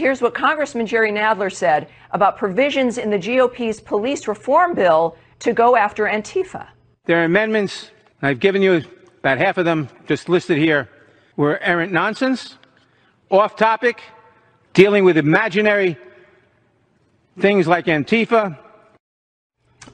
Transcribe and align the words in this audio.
here's 0.00 0.22
what 0.22 0.34
Congressman 0.34 0.86
Jerry 0.86 1.12
Nadler 1.12 1.52
said 1.52 1.88
about 2.10 2.38
provisions 2.38 2.96
in 2.96 3.10
the 3.10 3.18
GOP's 3.18 3.80
police 3.80 4.26
reform 4.26 4.74
bill 4.74 5.16
to 5.40 5.52
go 5.52 5.76
after 5.76 6.06
Antifa. 6.06 6.66
There 7.04 7.20
are 7.20 7.24
amendments, 7.24 7.90
I've 8.22 8.40
given 8.40 8.62
you 8.62 8.82
about 9.18 9.38
half 9.38 9.58
of 9.58 9.66
them 9.66 9.88
just 10.06 10.28
listed 10.28 10.56
here, 10.56 10.88
were 11.36 11.58
errant 11.58 11.92
nonsense, 11.92 12.56
off 13.28 13.56
topic, 13.56 14.00
dealing 14.72 15.04
with 15.04 15.18
imaginary 15.18 15.98
things 17.38 17.68
like 17.68 17.84
Antifa. 17.84 18.58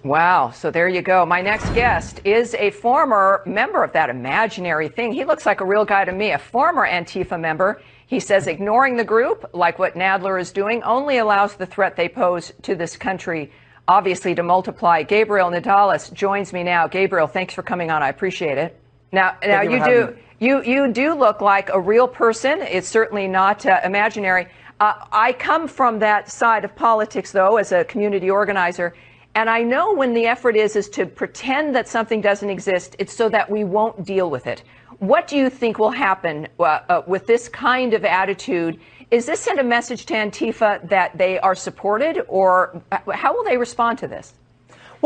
Wow. 0.04 0.50
So 0.50 0.70
there 0.70 0.88
you 0.88 1.02
go. 1.02 1.26
My 1.26 1.42
next 1.42 1.68
guest 1.74 2.20
is 2.24 2.54
a 2.54 2.70
former 2.70 3.42
member 3.44 3.82
of 3.82 3.92
that 3.92 4.08
imaginary 4.08 4.88
thing. 4.88 5.12
He 5.12 5.24
looks 5.24 5.46
like 5.46 5.60
a 5.60 5.64
real 5.64 5.84
guy 5.84 6.04
to 6.04 6.12
me, 6.12 6.30
a 6.30 6.38
former 6.38 6.86
Antifa 6.86 7.38
member. 7.38 7.82
He 8.06 8.20
says 8.20 8.46
ignoring 8.46 8.96
the 8.96 9.04
group, 9.04 9.50
like 9.52 9.78
what 9.78 9.94
Nadler 9.94 10.40
is 10.40 10.52
doing, 10.52 10.82
only 10.84 11.18
allows 11.18 11.56
the 11.56 11.66
threat 11.66 11.96
they 11.96 12.08
pose 12.08 12.52
to 12.62 12.76
this 12.76 12.96
country, 12.96 13.50
obviously, 13.88 14.34
to 14.36 14.44
multiply. 14.44 15.02
Gabriel 15.02 15.50
Nadales 15.50 16.12
joins 16.12 16.52
me 16.52 16.62
now. 16.62 16.86
Gabriel, 16.86 17.26
thanks 17.26 17.52
for 17.52 17.62
coming 17.62 17.90
on. 17.90 18.04
I 18.04 18.08
appreciate 18.08 18.58
it. 18.58 18.78
Now, 19.10 19.36
now 19.44 19.62
you, 19.62 19.78
you 19.78 19.84
do 19.84 20.16
you 20.38 20.62
you 20.62 20.92
do 20.92 21.14
look 21.14 21.40
like 21.40 21.68
a 21.70 21.80
real 21.80 22.06
person. 22.06 22.60
It's 22.62 22.88
certainly 22.88 23.26
not 23.26 23.66
uh, 23.66 23.80
imaginary. 23.84 24.48
Uh, 24.78 25.04
I 25.10 25.32
come 25.32 25.66
from 25.66 25.98
that 26.00 26.30
side 26.30 26.64
of 26.64 26.76
politics, 26.76 27.32
though, 27.32 27.56
as 27.56 27.72
a 27.72 27.84
community 27.84 28.30
organizer. 28.30 28.94
And 29.34 29.50
I 29.50 29.62
know 29.62 29.94
when 29.94 30.14
the 30.14 30.26
effort 30.26 30.56
is 30.56 30.76
is 30.76 30.88
to 30.90 31.06
pretend 31.06 31.74
that 31.74 31.88
something 31.88 32.20
doesn't 32.20 32.48
exist, 32.48 32.96
it's 32.98 33.14
so 33.14 33.28
that 33.30 33.50
we 33.50 33.64
won't 33.64 34.04
deal 34.04 34.30
with 34.30 34.46
it. 34.46 34.62
What 34.98 35.28
do 35.28 35.36
you 35.36 35.50
think 35.50 35.78
will 35.78 35.90
happen 35.90 36.48
uh, 36.58 36.62
uh, 36.62 37.02
with 37.06 37.26
this 37.26 37.48
kind 37.48 37.92
of 37.92 38.04
attitude? 38.04 38.80
Is 39.10 39.26
this 39.26 39.40
send 39.40 39.58
a 39.58 39.64
message 39.64 40.06
to 40.06 40.14
Antifa 40.14 40.88
that 40.88 41.16
they 41.18 41.38
are 41.38 41.54
supported, 41.54 42.22
or 42.28 42.82
uh, 42.90 43.12
how 43.12 43.34
will 43.34 43.44
they 43.44 43.56
respond 43.58 43.98
to 43.98 44.08
this? 44.08 44.34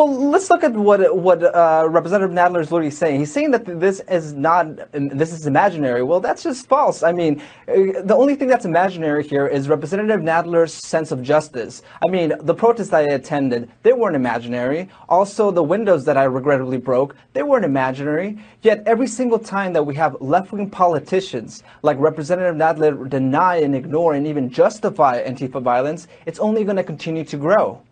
Well, 0.01 0.31
let's 0.31 0.49
look 0.49 0.65
at 0.65 0.73
what 0.73 1.15
what 1.15 1.43
uh, 1.45 1.87
Representative 1.87 2.35
Nadler 2.35 2.63
is 2.63 2.73
literally 2.73 2.91
saying. 2.91 3.21
He's 3.21 3.31
saying 3.31 3.51
that 3.51 3.67
this 3.67 4.01
is 4.09 4.33
not 4.33 4.65
this 4.93 5.31
is 5.31 5.47
imaginary. 5.47 6.03
Well, 6.03 6.21
that's 6.21 6.43
just 6.43 6.67
false. 6.69 7.03
I 7.03 7.13
mean, 7.13 7.43
uh, 7.69 8.01
the 8.03 8.17
only 8.17 8.35
thing 8.35 8.49
that's 8.49 8.65
imaginary 8.65 9.29
here 9.29 9.47
is 9.47 9.69
Representative 9.69 10.21
Nadler's 10.21 10.73
sense 10.73 11.13
of 11.13 11.23
justice. 11.23 11.83
I 12.03 12.09
mean, 12.09 12.33
the 12.41 12.55
protests 12.55 12.95
I 12.95 13.03
attended, 13.03 13.71
they 13.83 13.93
weren't 13.93 14.17
imaginary. 14.17 14.89
Also, 15.11 15.51
the 15.51 15.63
windows 15.63 16.07
that 16.07 16.17
I 16.17 16.25
regrettably 16.25 16.79
broke, 16.79 17.15
they 17.35 17.43
weren't 17.43 17.67
imaginary. 17.67 18.39
Yet 18.63 18.83
every 18.87 19.07
single 19.07 19.39
time 19.39 19.75
that 19.75 19.83
we 19.83 19.95
have 19.97 20.17
left-wing 20.23 20.71
politicians 20.71 21.63
like 21.83 21.99
Representative 21.99 22.55
Nadler 22.55 23.07
deny 23.07 23.57
and 23.57 23.75
ignore 23.75 24.15
and 24.15 24.27
even 24.27 24.49
justify 24.49 25.23
Antifa 25.23 25.61
violence, 25.61 26.09
it's 26.25 26.39
only 26.39 26.65
going 26.65 26.77
to 26.77 26.85
continue 26.85 27.25
to 27.25 27.37
grow. 27.37 27.83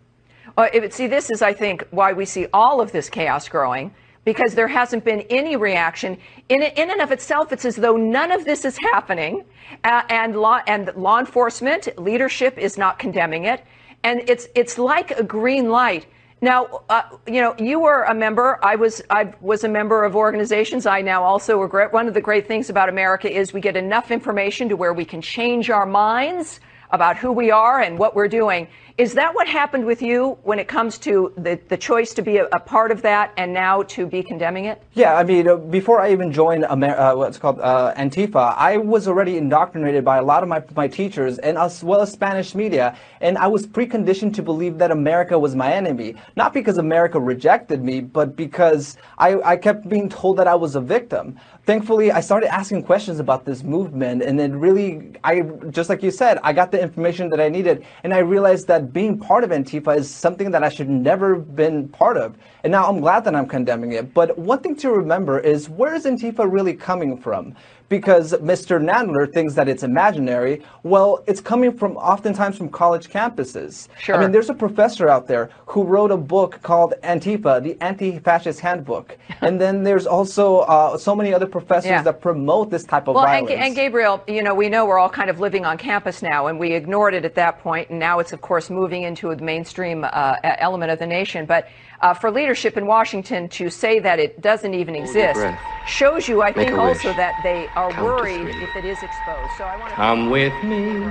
Uh, 0.59 0.89
see, 0.89 1.07
this 1.07 1.29
is, 1.29 1.41
I 1.41 1.53
think, 1.53 1.87
why 1.91 2.11
we 2.11 2.25
see 2.25 2.47
all 2.51 2.81
of 2.81 2.91
this 2.91 3.09
chaos 3.09 3.47
growing 3.47 3.95
because 4.25 4.55
there 4.55 4.67
hasn't 4.67 5.05
been 5.05 5.21
any 5.29 5.55
reaction. 5.55 6.17
In, 6.49 6.61
in 6.63 6.91
and 6.91 6.99
of 6.99 7.13
itself, 7.13 7.53
it's 7.53 7.63
as 7.63 7.77
though 7.77 7.95
none 7.95 8.29
of 8.29 8.43
this 8.43 8.65
is 8.65 8.77
happening, 8.91 9.45
uh, 9.85 10.01
and 10.09 10.35
law 10.35 10.59
and 10.67 10.93
law 10.97 11.17
enforcement 11.17 11.87
leadership 11.97 12.57
is 12.57 12.77
not 12.77 12.99
condemning 12.99 13.45
it, 13.45 13.63
and 14.03 14.29
it's 14.29 14.49
it's 14.53 14.77
like 14.77 15.11
a 15.11 15.23
green 15.23 15.69
light. 15.69 16.07
Now, 16.41 16.81
uh, 16.89 17.03
you 17.25 17.39
know, 17.39 17.55
you 17.57 17.79
were 17.79 18.03
a 18.03 18.13
member. 18.13 18.59
I 18.61 18.75
was 18.75 19.01
I 19.09 19.33
was 19.39 19.63
a 19.63 19.69
member 19.69 20.03
of 20.03 20.13
organizations. 20.13 20.85
I 20.85 21.01
now 21.01 21.23
also 21.23 21.61
regret. 21.61 21.93
One 21.93 22.09
of 22.09 22.13
the 22.13 22.21
great 22.21 22.49
things 22.49 22.69
about 22.69 22.89
America 22.89 23.31
is 23.31 23.53
we 23.53 23.61
get 23.61 23.77
enough 23.77 24.11
information 24.11 24.67
to 24.67 24.75
where 24.75 24.93
we 24.93 25.05
can 25.05 25.21
change 25.21 25.69
our 25.69 25.85
minds 25.85 26.59
about 26.91 27.17
who 27.17 27.31
we 27.31 27.51
are 27.51 27.81
and 27.81 27.97
what 27.97 28.15
we're 28.15 28.27
doing. 28.27 28.67
Is 28.97 29.13
that 29.13 29.33
what 29.33 29.47
happened 29.47 29.85
with 29.85 30.01
you 30.01 30.37
when 30.43 30.59
it 30.59 30.67
comes 30.67 30.97
to 30.99 31.31
the, 31.37 31.57
the 31.69 31.77
choice 31.77 32.13
to 32.15 32.21
be 32.21 32.35
a, 32.35 32.47
a 32.47 32.59
part 32.59 32.91
of 32.91 33.01
that 33.03 33.31
and 33.37 33.53
now 33.53 33.83
to 33.83 34.05
be 34.05 34.21
condemning 34.21 34.65
it? 34.65 34.83
Yeah, 34.93 35.15
I 35.15 35.23
mean, 35.23 35.47
uh, 35.47 35.55
before 35.55 36.01
I 36.01 36.11
even 36.11 36.33
joined 36.33 36.65
Amer- 36.69 36.99
uh, 36.99 37.15
what's 37.15 37.37
called 37.37 37.61
uh, 37.61 37.93
Antifa, 37.95 38.53
I 38.57 38.75
was 38.75 39.07
already 39.07 39.37
indoctrinated 39.37 40.03
by 40.03 40.17
a 40.17 40.21
lot 40.21 40.43
of 40.43 40.49
my, 40.49 40.61
my 40.75 40.89
teachers 40.89 41.37
and 41.37 41.57
as 41.57 41.81
well 41.81 42.01
as 42.01 42.11
Spanish 42.11 42.53
media. 42.53 42.97
And 43.21 43.37
I 43.37 43.47
was 43.47 43.65
preconditioned 43.65 44.33
to 44.33 44.41
believe 44.41 44.77
that 44.79 44.91
America 44.91 45.39
was 45.39 45.55
my 45.55 45.71
enemy. 45.71 46.15
Not 46.35 46.53
because 46.53 46.77
America 46.77 47.21
rejected 47.21 47.81
me, 47.81 48.01
but 48.01 48.35
because 48.35 48.97
I, 49.17 49.39
I 49.41 49.55
kept 49.55 49.87
being 49.87 50.09
told 50.09 50.35
that 50.39 50.47
I 50.47 50.55
was 50.55 50.75
a 50.75 50.81
victim 50.81 51.39
thankfully 51.69 52.11
I 52.11 52.21
started 52.21 52.51
asking 52.51 52.81
questions 52.81 53.19
about 53.19 53.45
this 53.45 53.61
movement 53.61 54.23
and 54.23 54.41
it 54.41 54.51
really 54.53 55.11
I 55.23 55.41
just 55.69 55.87
like 55.87 56.01
you 56.01 56.09
said 56.09 56.39
I 56.41 56.51
got 56.51 56.71
the 56.71 56.81
information 56.81 57.29
that 57.29 57.39
I 57.39 57.47
needed 57.47 57.85
and 58.03 58.11
I 58.11 58.21
realized 58.35 58.65
that 58.69 58.91
being 58.91 59.19
part 59.19 59.43
of 59.43 59.51
Antifa 59.51 59.95
is 59.95 60.09
something 60.09 60.49
that 60.49 60.63
I 60.63 60.69
should 60.69 60.89
never 60.89 61.35
have 61.35 61.55
been 61.55 61.87
part 61.89 62.17
of 62.17 62.35
and 62.63 62.71
now 62.71 62.89
I'm 62.89 62.99
glad 63.01 63.23
that 63.25 63.35
I'm 63.35 63.47
condemning 63.47 63.91
it. 63.91 64.15
But 64.15 64.35
one 64.35 64.61
thing 64.61 64.75
to 64.77 64.89
remember 64.89 65.37
is 65.37 65.69
where 65.69 65.93
is 65.93 66.05
Antifa 66.05 66.51
really 66.51 66.73
coming 66.73 67.15
from 67.15 67.55
because 67.89 68.33
Mr. 68.33 68.81
Nadler 68.81 69.31
thinks 69.31 69.55
that 69.55 69.67
it's 69.67 69.83
imaginary. 69.83 70.61
Well, 70.83 71.23
it's 71.27 71.41
coming 71.41 71.75
from 71.75 71.97
oftentimes 71.97 72.57
from 72.57 72.69
college 72.69 73.09
campuses. 73.09 73.87
Sure. 73.99 74.15
I 74.15 74.21
mean, 74.21 74.31
there's 74.31 74.49
a 74.49 74.53
professor 74.53 75.09
out 75.09 75.27
there 75.27 75.49
who 75.65 75.83
wrote 75.83 76.11
a 76.11 76.17
book 76.17 76.61
called 76.61 76.93
Antifa, 77.03 77.61
the 77.61 77.75
Anti-Fascist 77.81 78.59
Handbook, 78.59 79.17
and 79.41 79.59
then 79.59 79.83
there's 79.83 80.05
also 80.05 80.59
uh, 80.59 80.97
so 80.97 81.15
many 81.15 81.33
other 81.33 81.47
professors 81.47 81.89
yeah. 81.89 82.03
that 82.03 82.21
promote 82.21 82.69
this 82.69 82.83
type 82.83 83.07
of 83.07 83.15
well, 83.15 83.25
violence. 83.25 83.51
And, 83.51 83.61
and 83.61 83.75
Gabriel, 83.75 84.23
you 84.27 84.43
know, 84.43 84.53
we 84.53 84.69
know 84.69 84.85
we're 84.85 84.99
all 84.99 85.09
kind 85.09 85.29
of 85.29 85.39
living 85.39 85.65
on 85.65 85.77
campus 85.77 86.21
now, 86.21 86.47
and 86.47 86.59
we 86.59 86.73
ignored 86.73 87.15
it 87.15 87.25
at 87.25 87.35
that 87.35 87.59
point, 87.59 87.89
and 87.89 87.99
now 87.99 88.19
it's 88.19 88.33
of 88.33 88.41
course 88.41 88.69
moving 88.69 89.03
into 89.03 89.33
the 89.35 89.43
mainstream 89.43 90.03
uh, 90.03 90.35
element 90.43 90.91
of 90.91 90.99
the 90.99 91.07
nation, 91.07 91.45
but 91.45 91.67
uh, 92.01 92.13
for 92.13 92.31
leadership 92.31 92.77
in 92.77 92.85
Washington 92.85 93.49
to 93.49 93.69
say 93.69 93.99
that 93.99 94.19
it 94.19 94.41
doesn't 94.41 94.73
even 94.73 94.95
exist 94.95 95.39
shows 95.85 96.27
you, 96.27 96.41
I 96.41 96.53
think, 96.53 96.77
also 96.77 97.13
that 97.13 97.39
they 97.43 97.67
are 97.75 97.91
Count 97.91 98.05
worried 98.05 98.47
if 98.47 98.75
it 98.75 98.85
is 98.85 98.97
exposed. 99.01 99.51
So 99.57 99.63
I 99.63 99.75
want 99.77 99.89
to 99.89 99.95
come 99.95 100.29
with 100.29 100.53
me, 100.63 101.03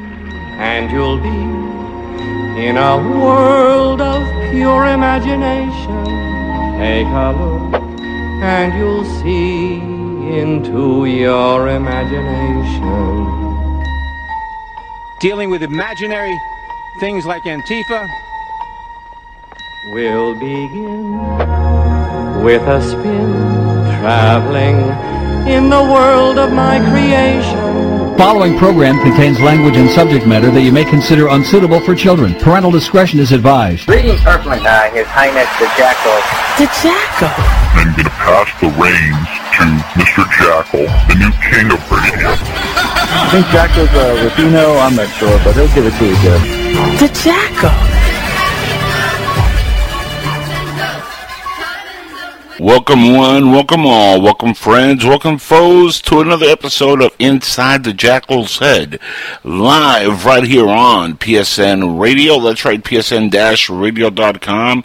and 0.58 0.90
you'll 0.90 1.18
be 1.18 1.28
in 2.62 2.76
a 2.76 2.96
world 2.96 4.00
of 4.00 4.22
pure 4.50 4.86
imagination. 4.86 6.04
Take 6.78 7.06
a 7.06 7.34
look, 7.38 7.82
and 8.42 8.72
you'll 8.78 9.04
see 9.22 9.76
into 10.38 11.06
your 11.06 11.68
imagination. 11.68 13.24
Dealing 15.20 15.50
with 15.50 15.62
imaginary 15.62 16.38
things 17.00 17.26
like 17.26 17.42
Antifa 17.42 18.08
We'll 19.90 20.34
begin 20.34 21.16
with 22.44 22.60
a 22.68 22.82
spin, 22.82 23.32
traveling 23.96 24.76
in 25.48 25.70
the 25.70 25.82
world 25.82 26.38
of 26.38 26.52
my 26.52 26.78
creation. 26.90 28.18
Following 28.18 28.58
program 28.58 29.00
contains 29.00 29.40
language 29.40 29.76
and 29.78 29.88
subject 29.88 30.26
matter 30.26 30.50
that 30.50 30.60
you 30.60 30.72
may 30.72 30.84
consider 30.84 31.28
unsuitable 31.28 31.80
for 31.80 31.94
children. 31.94 32.34
Parental 32.34 32.70
discretion 32.70 33.18
is 33.18 33.32
advised. 33.32 33.86
Greetings, 33.86 34.20
Earthling. 34.26 34.60
Uh, 34.60 34.90
His 34.92 35.06
Highness 35.08 35.48
the 35.56 35.72
Jackal. 35.80 36.20
The 36.60 36.68
Jackal. 36.84 37.32
I'm 37.72 37.96
going 37.96 38.04
to 38.04 38.12
pass 38.20 38.52
the 38.60 38.68
reins 38.76 39.30
to 39.56 39.64
Mr. 39.96 40.28
Jackal, 40.36 40.84
the 41.08 41.16
new 41.16 41.32
king 41.48 41.72
of 41.72 41.80
radio. 41.88 42.28
I 42.28 43.28
think 43.32 43.46
Jackal's 43.48 43.88
a 43.96 44.20
uh, 44.20 44.24
Latino. 44.28 44.76
I'm 44.84 44.96
not 44.96 45.08
sure, 45.16 45.32
but 45.42 45.56
he'll 45.56 45.72
give 45.72 45.86
it 45.88 45.96
to 45.96 46.04
you, 46.04 46.16
Jeff. 46.20 47.00
The 47.00 47.08
Jackal. 47.24 47.87
Welcome 52.60 53.14
one, 53.14 53.52
welcome 53.52 53.86
all, 53.86 54.20
welcome 54.20 54.52
friends, 54.52 55.04
welcome 55.04 55.38
foes 55.38 56.02
to 56.02 56.18
another 56.18 56.46
episode 56.46 57.00
of 57.00 57.14
Inside 57.20 57.84
the 57.84 57.92
Jackal's 57.92 58.58
Head. 58.58 58.98
Live 59.44 60.24
right 60.24 60.42
here 60.42 60.68
on 60.68 61.18
PSN 61.18 62.00
Radio. 62.00 62.40
That's 62.40 62.64
right, 62.64 62.82
psn-radio.com. 62.82 64.84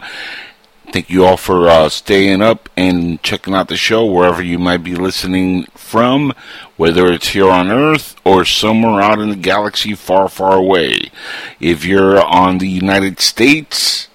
Thank 0.92 1.10
you 1.10 1.24
all 1.24 1.36
for 1.36 1.68
uh, 1.68 1.88
staying 1.88 2.42
up 2.42 2.68
and 2.76 3.20
checking 3.24 3.54
out 3.54 3.66
the 3.66 3.76
show 3.76 4.06
wherever 4.06 4.40
you 4.40 4.60
might 4.60 4.84
be 4.84 4.94
listening 4.94 5.64
from, 5.74 6.32
whether 6.76 7.10
it's 7.10 7.30
here 7.30 7.50
on 7.50 7.72
Earth 7.72 8.14
or 8.22 8.44
somewhere 8.44 9.00
out 9.00 9.18
in 9.18 9.30
the 9.30 9.36
galaxy 9.36 9.96
far, 9.96 10.28
far 10.28 10.56
away. 10.56 11.10
If 11.58 11.84
you're 11.84 12.22
on 12.22 12.58
the 12.58 12.68
United 12.68 13.18
States, 13.18 14.06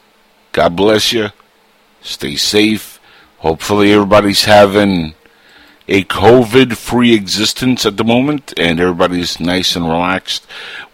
God 0.54 0.78
bless 0.78 1.12
you. 1.12 1.32
Stay 2.02 2.38
safe 2.38 2.99
Hopefully, 3.40 3.94
everybody's 3.94 4.46
having 4.46 5.14
a 5.88 6.04
COVID 6.04 6.76
free 6.76 7.14
existence 7.14 7.86
at 7.86 7.98
the 7.98 8.04
moment 8.04 8.54
and 8.58 8.80
everybody's 8.80 9.40
nice 9.40 9.76
and 9.76 9.86
relaxed. 9.86 10.46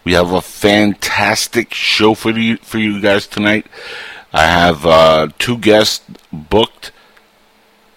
We 0.04 0.14
have 0.14 0.32
a 0.32 0.40
fantastic 0.40 1.74
show 1.74 2.14
for 2.14 2.30
you, 2.30 2.56
for 2.58 2.78
you 2.78 3.00
guys 3.00 3.26
tonight. 3.26 3.66
I 4.32 4.46
have 4.46 4.86
uh, 4.86 5.28
two 5.38 5.58
guests 5.58 6.04
booked, 6.32 6.92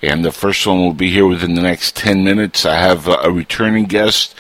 and 0.02 0.26
the 0.26 0.32
first 0.32 0.66
one 0.66 0.80
will 0.80 0.94
be 0.94 1.10
here 1.10 1.26
within 1.26 1.56
the 1.56 1.62
next 1.62 1.96
10 1.96 2.24
minutes. 2.24 2.66
I 2.66 2.76
have 2.76 3.08
a 3.08 3.32
returning 3.32 3.86
guest 3.86 4.36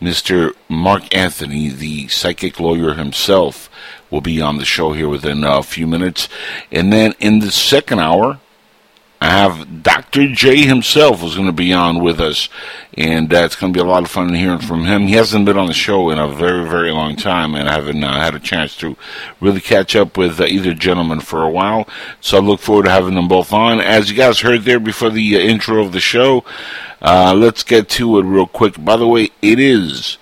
Mr. 0.00 0.54
Mark 0.68 1.14
Anthony, 1.16 1.70
the 1.70 2.08
psychic 2.08 2.60
lawyer 2.60 2.94
himself, 2.94 3.70
will 4.10 4.20
be 4.20 4.40
on 4.40 4.58
the 4.58 4.64
show 4.64 4.92
here 4.92 5.08
within 5.08 5.42
a 5.42 5.62
few 5.62 5.86
minutes. 5.86 6.28
And 6.70 6.92
then 6.92 7.14
in 7.18 7.38
the 7.38 7.50
second 7.50 8.00
hour, 8.00 8.38
I 9.20 9.30
have 9.30 9.82
Dr. 9.82 10.28
J 10.32 10.66
himself 10.66 11.20
who's 11.20 11.36
going 11.36 11.46
to 11.46 11.52
be 11.52 11.72
on 11.72 12.02
with 12.02 12.20
us, 12.20 12.50
and 12.94 13.32
uh, 13.32 13.38
it's 13.38 13.56
going 13.56 13.72
to 13.72 13.76
be 13.76 13.80
a 13.80 13.88
lot 13.88 14.02
of 14.02 14.10
fun 14.10 14.34
hearing 14.34 14.58
from 14.58 14.84
him. 14.84 15.06
He 15.06 15.14
hasn't 15.14 15.46
been 15.46 15.56
on 15.56 15.68
the 15.68 15.72
show 15.72 16.10
in 16.10 16.18
a 16.18 16.28
very, 16.28 16.68
very 16.68 16.90
long 16.90 17.16
time, 17.16 17.54
and 17.54 17.66
I 17.66 17.72
haven't 17.72 18.04
uh, 18.04 18.20
had 18.20 18.34
a 18.34 18.40
chance 18.40 18.76
to 18.78 18.94
really 19.40 19.60
catch 19.60 19.96
up 19.96 20.18
with 20.18 20.38
uh, 20.38 20.44
either 20.44 20.74
gentleman 20.74 21.20
for 21.20 21.42
a 21.42 21.50
while. 21.50 21.88
So 22.20 22.36
I 22.36 22.40
look 22.40 22.60
forward 22.60 22.84
to 22.84 22.90
having 22.90 23.14
them 23.14 23.26
both 23.26 23.54
on. 23.54 23.80
As 23.80 24.10
you 24.10 24.16
guys 24.16 24.40
heard 24.40 24.62
there 24.62 24.80
before 24.80 25.10
the 25.10 25.36
uh, 25.36 25.40
intro 25.40 25.82
of 25.82 25.92
the 25.92 26.00
show, 26.00 26.44
uh, 27.00 27.32
let's 27.34 27.62
get 27.62 27.88
to 27.90 28.18
it 28.18 28.24
real 28.24 28.46
quick. 28.46 28.82
By 28.84 28.96
the 28.96 29.08
way, 29.08 29.30
it 29.40 29.58
is 29.58 30.18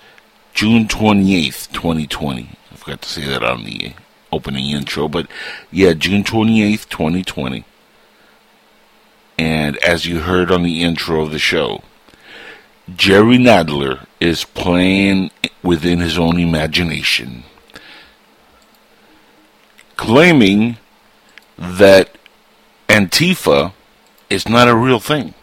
June 0.53 0.87
28th, 0.87 1.69
2020. 1.73 2.49
I 2.71 2.75
forgot 2.77 3.01
to 3.01 3.09
say 3.09 3.25
that 3.25 3.43
on 3.43 3.65
the 3.65 3.93
opening 4.31 4.71
intro, 4.71 5.09
but 5.09 5.27
yeah, 5.69 5.93
June 5.93 6.23
28th, 6.23 6.87
2020. 6.87 7.65
And 9.37 9.77
as 9.77 10.05
you 10.05 10.21
heard 10.21 10.51
on 10.51 10.63
the 10.63 10.81
intro 10.81 11.21
of 11.21 11.31
the 11.31 11.39
show, 11.39 11.83
Jerry 12.93 13.37
Nadler 13.37 14.05
is 14.19 14.43
playing 14.43 15.31
within 15.63 15.99
his 15.99 16.17
own 16.17 16.39
imagination, 16.39 17.43
claiming 19.95 20.77
that 21.57 22.17
Antifa 22.87 23.73
is 24.29 24.47
not 24.47 24.67
a 24.67 24.75
real 24.75 24.99
thing. 24.99 25.33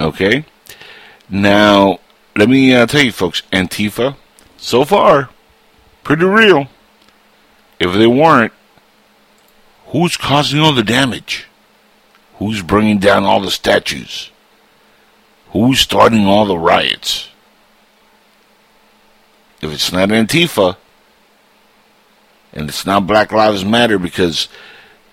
Okay? 0.00 0.44
Now, 1.28 2.00
let 2.34 2.48
me 2.48 2.74
uh, 2.74 2.86
tell 2.86 3.02
you, 3.02 3.12
folks, 3.12 3.42
Antifa, 3.52 4.16
so 4.56 4.84
far, 4.84 5.28
pretty 6.02 6.24
real. 6.24 6.66
If 7.78 7.92
they 7.92 8.06
weren't, 8.06 8.52
who's 9.86 10.16
causing 10.16 10.60
all 10.60 10.72
the 10.72 10.82
damage? 10.82 11.46
Who's 12.42 12.60
bringing 12.60 12.98
down 12.98 13.22
all 13.22 13.40
the 13.40 13.52
statues? 13.52 14.32
Who's 15.52 15.78
starting 15.78 16.26
all 16.26 16.44
the 16.44 16.58
riots? 16.58 17.28
If 19.60 19.72
it's 19.72 19.92
not 19.92 20.08
Antifa, 20.08 20.76
and 22.52 22.68
it's 22.68 22.84
not 22.84 23.06
Black 23.06 23.30
Lives 23.30 23.64
Matter, 23.64 23.96
because 23.96 24.48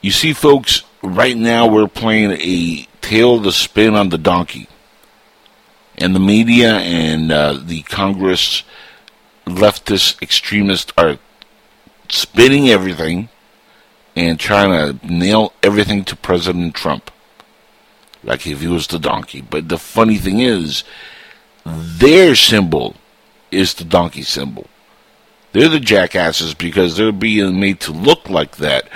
you 0.02 0.10
see, 0.10 0.34
folks, 0.34 0.82
right 1.04 1.38
now 1.38 1.68
we're 1.68 1.88
playing 1.88 2.32
a 2.32 2.88
tail 3.02 3.38
the 3.38 3.52
spin 3.52 3.94
on 3.94 4.10
the 4.10 4.18
donkey. 4.18 4.68
And 6.00 6.16
the 6.16 6.20
media 6.20 6.78
and 6.78 7.32
uh, 7.32 7.60
the 7.64 7.84
Congress 7.84 8.64
leftist 9.46 10.20
extremists 10.20 10.92
are 10.98 11.20
spinning 12.10 12.70
everything 12.70 13.30
and 14.16 14.40
trying 14.40 14.72
to 14.72 15.06
nail 15.06 15.54
everything 15.62 16.04
to 16.06 16.16
President 16.16 16.74
Trump 16.74 17.12
like 18.30 18.46
if 18.46 18.62
he 18.62 18.68
was 18.68 18.88
the 18.88 19.00
donkey. 19.00 19.42
But 19.42 19.68
the 19.68 19.80
funny 19.80 20.18
thing 20.18 20.40
is, 20.40 20.84
their 21.66 22.36
symbol 22.36 22.96
is 23.52 23.74
the 23.74 23.84
donkey 23.84 24.22
symbol. 24.22 24.68
They're 25.52 25.68
the 25.68 25.80
jackasses 25.80 26.54
because 26.54 26.96
they're 26.96 27.12
being 27.12 27.60
made 27.60 27.80
to 27.82 27.92
look 27.92 28.30
like 28.30 28.58
that. 28.58 28.88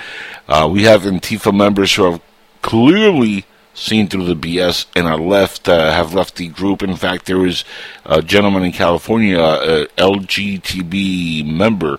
Uh, 0.48 0.70
we 0.72 0.84
have 0.84 1.02
Antifa 1.02 1.52
members 1.52 1.92
who 1.94 2.04
have 2.04 2.22
clearly 2.62 3.44
seen 3.74 4.06
through 4.06 4.32
the 4.32 4.36
BS 4.36 4.86
and 4.94 5.08
are 5.08 5.18
left, 5.18 5.68
uh, 5.68 5.90
have 5.90 6.14
left 6.14 6.36
the 6.36 6.46
group. 6.46 6.80
In 6.80 6.94
fact, 6.94 7.26
there 7.26 7.38
was 7.38 7.64
a 8.06 8.22
gentleman 8.22 8.62
in 8.62 8.70
California, 8.70 9.40
a 9.40 9.86
LGTB 9.98 11.44
member, 11.44 11.98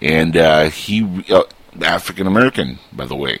and 0.00 0.36
uh, 0.36 0.70
he, 0.70 1.24
uh, 1.28 1.42
African 1.82 2.28
American, 2.28 2.78
by 2.92 3.06
the 3.06 3.16
way, 3.16 3.40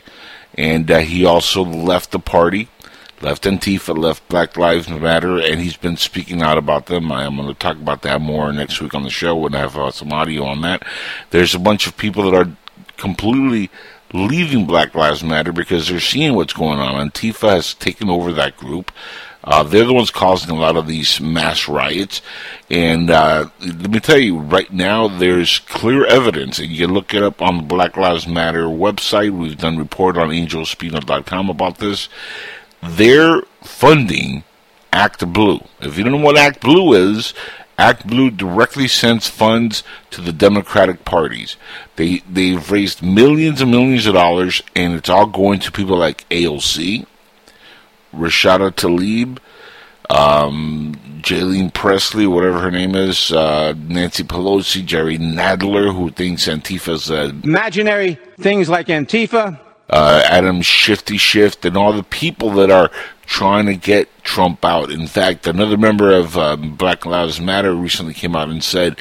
and 0.56 0.90
uh, 0.90 0.98
he 0.98 1.24
also 1.24 1.62
left 1.62 2.10
the 2.10 2.18
party 2.18 2.68
left 3.20 3.44
Antifa, 3.44 3.96
left 3.96 4.28
Black 4.28 4.56
Lives 4.56 4.88
Matter, 4.88 5.38
and 5.38 5.60
he's 5.60 5.76
been 5.76 5.96
speaking 5.96 6.42
out 6.42 6.58
about 6.58 6.86
them. 6.86 7.10
I'm 7.10 7.36
going 7.36 7.48
to 7.48 7.54
talk 7.54 7.76
about 7.76 8.02
that 8.02 8.20
more 8.20 8.52
next 8.52 8.80
week 8.80 8.94
on 8.94 9.02
the 9.02 9.10
show 9.10 9.36
when 9.36 9.54
I 9.54 9.60
have 9.60 9.76
uh, 9.76 9.90
some 9.90 10.12
audio 10.12 10.44
on 10.44 10.60
that. 10.62 10.84
There's 11.30 11.54
a 11.54 11.58
bunch 11.58 11.86
of 11.86 11.96
people 11.96 12.30
that 12.30 12.34
are 12.34 12.56
completely 12.96 13.70
leaving 14.12 14.66
Black 14.66 14.94
Lives 14.94 15.22
Matter 15.22 15.52
because 15.52 15.88
they're 15.88 16.00
seeing 16.00 16.34
what's 16.34 16.52
going 16.52 16.78
on. 16.78 17.10
Antifa 17.10 17.50
has 17.50 17.74
taken 17.74 18.08
over 18.08 18.32
that 18.32 18.56
group. 18.56 18.92
Uh, 19.44 19.62
they're 19.62 19.86
the 19.86 19.94
ones 19.94 20.10
causing 20.10 20.50
a 20.50 20.60
lot 20.60 20.76
of 20.76 20.86
these 20.86 21.20
mass 21.20 21.68
riots. 21.68 22.20
And 22.68 23.08
uh, 23.08 23.48
let 23.60 23.90
me 23.90 24.00
tell 24.00 24.18
you, 24.18 24.38
right 24.38 24.70
now, 24.70 25.08
there's 25.08 25.60
clear 25.60 26.04
evidence, 26.04 26.58
and 26.58 26.68
you 26.68 26.86
can 26.86 26.94
look 26.94 27.14
it 27.14 27.22
up 27.22 27.40
on 27.40 27.56
the 27.56 27.62
Black 27.62 27.96
Lives 27.96 28.26
Matter 28.26 28.64
website. 28.64 29.30
We've 29.30 29.56
done 29.56 29.78
report 29.78 30.18
on 30.18 30.28
angelspino.com 30.28 31.48
about 31.48 31.78
this 31.78 32.08
they're 32.82 33.42
funding 33.62 34.44
Act 34.92 35.32
Blue. 35.32 35.60
If 35.80 35.98
you 35.98 36.04
don't 36.04 36.12
know 36.12 36.24
what 36.24 36.38
Act 36.38 36.60
Blue 36.60 36.92
is, 36.92 37.34
Act 37.78 38.06
Blue 38.06 38.30
directly 38.30 38.88
sends 38.88 39.28
funds 39.28 39.84
to 40.10 40.20
the 40.20 40.32
Democratic 40.32 41.04
parties. 41.04 41.56
They 41.96 42.18
they've 42.28 42.70
raised 42.70 43.02
millions 43.02 43.60
and 43.60 43.70
millions 43.70 44.06
of 44.06 44.14
dollars, 44.14 44.62
and 44.74 44.94
it's 44.94 45.08
all 45.08 45.26
going 45.26 45.60
to 45.60 45.72
people 45.72 45.96
like 45.96 46.28
AOC, 46.28 47.06
Rashida 48.12 48.72
Tlaib, 48.72 49.38
um, 50.10 50.94
Jaylene 51.20 51.72
Presley, 51.72 52.26
whatever 52.26 52.58
her 52.60 52.70
name 52.70 52.96
is, 52.96 53.30
uh, 53.30 53.74
Nancy 53.76 54.24
Pelosi, 54.24 54.84
Jerry 54.84 55.18
Nadler, 55.18 55.94
who 55.94 56.10
thinks 56.10 56.48
Antifa's 56.48 57.10
a 57.10 57.26
imaginary 57.44 58.18
things 58.40 58.68
like 58.68 58.88
Antifa, 58.88 59.60
uh, 59.90 60.22
Adam 60.26 60.62
Shifty 60.62 61.16
Schiff, 61.16 61.64
and 61.64 61.76
all 61.76 61.92
the 61.92 62.02
people 62.02 62.50
that 62.52 62.70
are 62.70 62.90
trying 63.26 63.66
to 63.66 63.76
get 63.76 64.08
Trump 64.24 64.64
out. 64.64 64.90
In 64.90 65.06
fact, 65.06 65.46
another 65.46 65.76
member 65.76 66.12
of 66.12 66.36
um, 66.36 66.74
Black 66.76 67.04
Lives 67.04 67.40
Matter 67.40 67.74
recently 67.74 68.14
came 68.14 68.34
out 68.34 68.48
and 68.48 68.64
said 68.64 68.98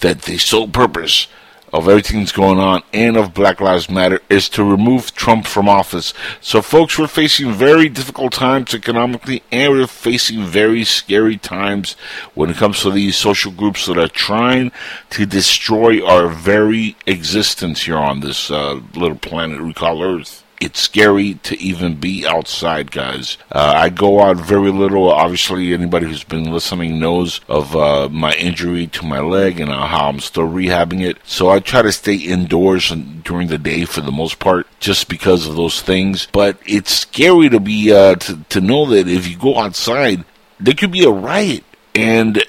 that 0.00 0.22
the 0.22 0.38
sole 0.38 0.68
purpose 0.68 1.26
of 1.72 1.88
everything 1.88 2.20
that's 2.20 2.32
going 2.32 2.58
on 2.58 2.82
and 2.92 3.16
of 3.16 3.34
Black 3.34 3.60
Lives 3.60 3.88
Matter 3.88 4.20
is 4.28 4.48
to 4.50 4.64
remove 4.64 5.14
Trump 5.14 5.46
from 5.46 5.68
office. 5.68 6.12
So, 6.40 6.60
folks, 6.60 6.98
we're 6.98 7.06
facing 7.06 7.52
very 7.52 7.88
difficult 7.88 8.32
times 8.32 8.74
economically, 8.74 9.42
and 9.50 9.72
we're 9.72 9.86
facing 9.86 10.44
very 10.44 10.84
scary 10.84 11.36
times 11.36 11.94
when 12.34 12.50
it 12.50 12.56
comes 12.56 12.82
to 12.82 12.90
these 12.90 13.16
social 13.16 13.52
groups 13.52 13.86
that 13.86 13.98
are 13.98 14.08
trying 14.08 14.72
to 15.10 15.26
destroy 15.26 16.04
our 16.04 16.28
very 16.28 16.96
existence 17.06 17.82
here 17.84 17.96
on 17.96 18.20
this 18.20 18.50
uh, 18.50 18.80
little 18.94 19.16
planet 19.16 19.62
we 19.62 19.72
call 19.72 20.02
Earth 20.02 20.41
it's 20.62 20.80
scary 20.80 21.34
to 21.34 21.60
even 21.60 21.96
be 21.96 22.24
outside, 22.24 22.92
guys. 22.92 23.36
Uh, 23.50 23.72
I 23.76 23.88
go 23.88 24.20
out 24.22 24.36
very 24.36 24.70
little. 24.70 25.10
Obviously, 25.10 25.74
anybody 25.74 26.06
who's 26.06 26.22
been 26.22 26.52
listening 26.52 27.00
knows 27.00 27.40
of 27.48 27.74
uh, 27.74 28.08
my 28.08 28.32
injury 28.34 28.86
to 28.86 29.04
my 29.04 29.18
leg 29.18 29.58
and 29.58 29.70
uh, 29.70 29.86
how 29.86 30.08
I'm 30.08 30.20
still 30.20 30.48
rehabbing 30.48 31.00
it. 31.00 31.18
So 31.24 31.50
I 31.50 31.58
try 31.58 31.82
to 31.82 31.90
stay 31.90 32.14
indoors 32.14 32.90
during 32.90 33.48
the 33.48 33.58
day 33.58 33.84
for 33.84 34.02
the 34.02 34.12
most 34.12 34.38
part, 34.38 34.68
just 34.78 35.08
because 35.08 35.48
of 35.48 35.56
those 35.56 35.82
things. 35.82 36.28
But 36.30 36.58
it's 36.64 36.92
scary 36.92 37.48
to 37.48 37.58
be 37.58 37.92
uh, 37.92 38.14
to 38.14 38.38
to 38.50 38.60
know 38.60 38.86
that 38.86 39.08
if 39.08 39.26
you 39.26 39.36
go 39.36 39.58
outside, 39.58 40.24
there 40.60 40.74
could 40.74 40.92
be 40.92 41.04
a 41.04 41.10
riot. 41.10 41.64
And 41.94 42.42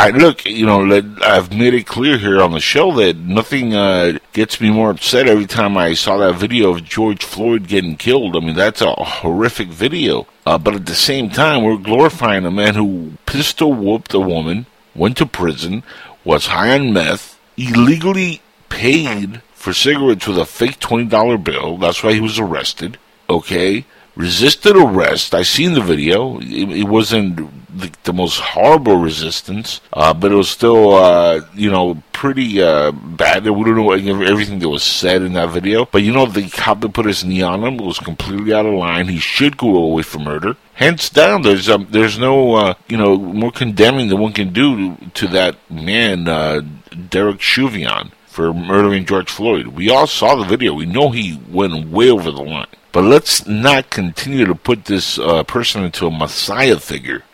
I 0.00 0.08
look, 0.12 0.46
you 0.46 0.64
know, 0.64 0.80
I've 1.22 1.52
made 1.52 1.74
it 1.74 1.86
clear 1.86 2.16
here 2.16 2.40
on 2.40 2.52
the 2.52 2.58
show 2.58 2.90
that 2.92 3.18
nothing 3.18 3.74
uh, 3.74 4.18
gets 4.32 4.58
me 4.58 4.70
more 4.70 4.88
upset 4.88 5.28
every 5.28 5.44
time 5.44 5.76
I 5.76 5.92
saw 5.92 6.16
that 6.16 6.36
video 6.36 6.70
of 6.70 6.84
George 6.84 7.22
Floyd 7.22 7.68
getting 7.68 7.98
killed. 7.98 8.34
I 8.34 8.40
mean, 8.40 8.56
that's 8.56 8.80
a 8.80 8.94
horrific 8.94 9.68
video. 9.68 10.26
Uh, 10.46 10.56
but 10.56 10.74
at 10.74 10.86
the 10.86 10.94
same 10.94 11.28
time, 11.28 11.62
we're 11.62 11.76
glorifying 11.76 12.46
a 12.46 12.50
man 12.50 12.76
who 12.76 13.18
pistol 13.26 13.74
whooped 13.74 14.14
a 14.14 14.20
woman, 14.20 14.64
went 14.94 15.18
to 15.18 15.26
prison, 15.26 15.82
was 16.24 16.46
high 16.46 16.74
on 16.74 16.94
meth, 16.94 17.38
illegally 17.58 18.40
paid 18.70 19.42
for 19.52 19.74
cigarettes 19.74 20.26
with 20.26 20.38
a 20.38 20.46
fake 20.46 20.80
$20 20.80 21.44
bill. 21.44 21.76
That's 21.76 22.02
why 22.02 22.14
he 22.14 22.20
was 22.20 22.38
arrested. 22.38 22.96
Okay? 23.28 23.84
Resisted 24.20 24.76
arrest. 24.76 25.34
I 25.34 25.42
seen 25.42 25.72
the 25.72 25.80
video. 25.80 26.38
It, 26.40 26.70
it 26.82 26.88
wasn't 26.88 27.36
the, 27.78 27.90
the, 28.04 28.12
most 28.12 28.38
horrible 28.40 28.96
resistance, 28.96 29.80
uh, 29.92 30.12
but 30.12 30.32
it 30.32 30.34
was 30.34 30.50
still, 30.50 30.94
uh, 30.94 31.40
you 31.54 31.70
know, 31.70 32.02
pretty 32.12 32.60
uh, 32.62 32.92
bad. 32.92 33.48
We 33.48 33.64
don't 33.64 33.76
know 33.76 33.92
everything 33.92 34.58
that 34.58 34.68
was 34.68 34.82
said 34.82 35.22
in 35.22 35.32
that 35.34 35.50
video, 35.50 35.86
but 35.86 36.02
you 36.02 36.12
know, 36.12 36.26
the 36.26 36.48
cop 36.48 36.80
that 36.80 36.92
put 36.92 37.06
his 37.06 37.24
knee 37.24 37.42
on 37.42 37.64
him 37.64 37.78
was 37.78 37.98
completely 37.98 38.52
out 38.52 38.66
of 38.66 38.74
line. 38.74 39.08
He 39.08 39.18
should 39.18 39.56
go 39.56 39.76
away 39.76 40.02
for 40.02 40.18
murder. 40.18 40.56
Hands 40.74 41.10
down, 41.10 41.42
there's 41.42 41.68
um, 41.68 41.86
there's 41.90 42.18
no, 42.18 42.54
uh, 42.54 42.74
you 42.88 42.96
know, 42.96 43.16
more 43.16 43.52
condemning 43.52 44.08
than 44.08 44.18
one 44.18 44.32
can 44.32 44.52
do 44.52 44.96
to, 44.96 45.10
to 45.10 45.28
that 45.28 45.56
man, 45.70 46.28
uh, 46.28 46.62
Derek 47.10 47.40
Chauvin 47.40 48.10
for 48.30 48.54
murdering 48.54 49.04
George 49.06 49.30
Floyd. 49.30 49.68
We 49.68 49.90
all 49.90 50.06
saw 50.06 50.36
the 50.36 50.44
video. 50.44 50.72
We 50.74 50.86
know 50.86 51.10
he 51.10 51.40
went 51.50 51.88
way 51.90 52.10
over 52.10 52.30
the 52.30 52.42
line. 52.42 52.68
But 52.92 53.04
let's 53.04 53.46
not 53.46 53.90
continue 53.90 54.46
to 54.46 54.54
put 54.54 54.86
this 54.86 55.18
uh, 55.18 55.42
person 55.44 55.84
into 55.84 56.06
a 56.06 56.10
messiah 56.10 56.78
figure. 56.78 57.24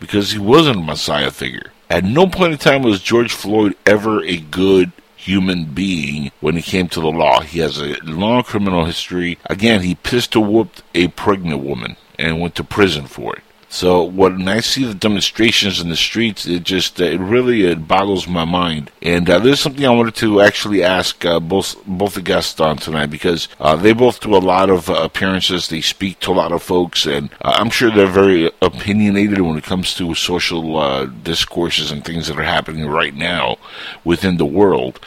because 0.00 0.32
he 0.32 0.38
wasn't 0.38 0.76
a 0.78 0.82
messiah 0.82 1.30
figure. 1.30 1.72
At 1.90 2.04
no 2.04 2.26
point 2.26 2.52
in 2.52 2.58
time 2.58 2.82
was 2.82 3.02
George 3.02 3.32
Floyd 3.32 3.74
ever 3.86 4.22
a 4.22 4.38
good 4.38 4.92
human 5.16 5.64
being 5.66 6.30
when 6.40 6.56
it 6.56 6.64
came 6.64 6.88
to 6.90 7.00
the 7.00 7.08
law. 7.10 7.40
He 7.40 7.58
has 7.60 7.80
a 7.80 7.96
long 8.04 8.42
criminal 8.44 8.84
history. 8.84 9.38
Again, 9.46 9.82
he 9.82 9.94
pistol 9.96 10.44
whooped 10.44 10.82
a 10.94 11.08
pregnant 11.08 11.62
woman 11.62 11.96
and 12.18 12.40
went 12.40 12.54
to 12.56 12.64
prison 12.64 13.06
for 13.06 13.36
it. 13.36 13.42
So 13.70 14.02
when 14.02 14.48
I 14.48 14.60
see 14.60 14.84
the 14.84 14.94
demonstrations 14.94 15.80
in 15.80 15.90
the 15.90 15.96
streets, 15.96 16.46
it 16.46 16.64
just 16.64 17.00
uh, 17.00 17.04
it 17.04 17.20
really 17.20 17.64
it 17.66 17.86
boggles 17.86 18.26
my 18.26 18.44
mind. 18.44 18.90
And 19.02 19.28
uh, 19.28 19.38
there's 19.38 19.60
something 19.60 19.84
I 19.84 19.90
wanted 19.90 20.14
to 20.16 20.40
actually 20.40 20.82
ask 20.82 21.24
uh, 21.24 21.38
both 21.38 21.76
both 21.86 22.14
the 22.14 22.22
guests 22.22 22.58
on 22.60 22.78
tonight 22.78 23.06
because 23.06 23.48
uh, 23.60 23.76
they 23.76 23.92
both 23.92 24.20
do 24.20 24.34
a 24.34 24.38
lot 24.38 24.70
of 24.70 24.88
uh, 24.88 24.94
appearances. 24.94 25.68
They 25.68 25.82
speak 25.82 26.20
to 26.20 26.32
a 26.32 26.40
lot 26.40 26.52
of 26.52 26.62
folks, 26.62 27.04
and 27.04 27.30
uh, 27.42 27.56
I'm 27.58 27.70
sure 27.70 27.90
they're 27.90 28.06
very 28.06 28.50
opinionated 28.62 29.40
when 29.42 29.58
it 29.58 29.64
comes 29.64 29.94
to 29.94 30.14
social 30.14 31.06
discourses 31.22 31.92
and 31.92 32.04
things 32.04 32.28
that 32.28 32.38
are 32.38 32.42
happening 32.42 32.86
right 32.86 33.14
now 33.14 33.58
within 34.02 34.38
the 34.38 34.46
world. 34.46 34.98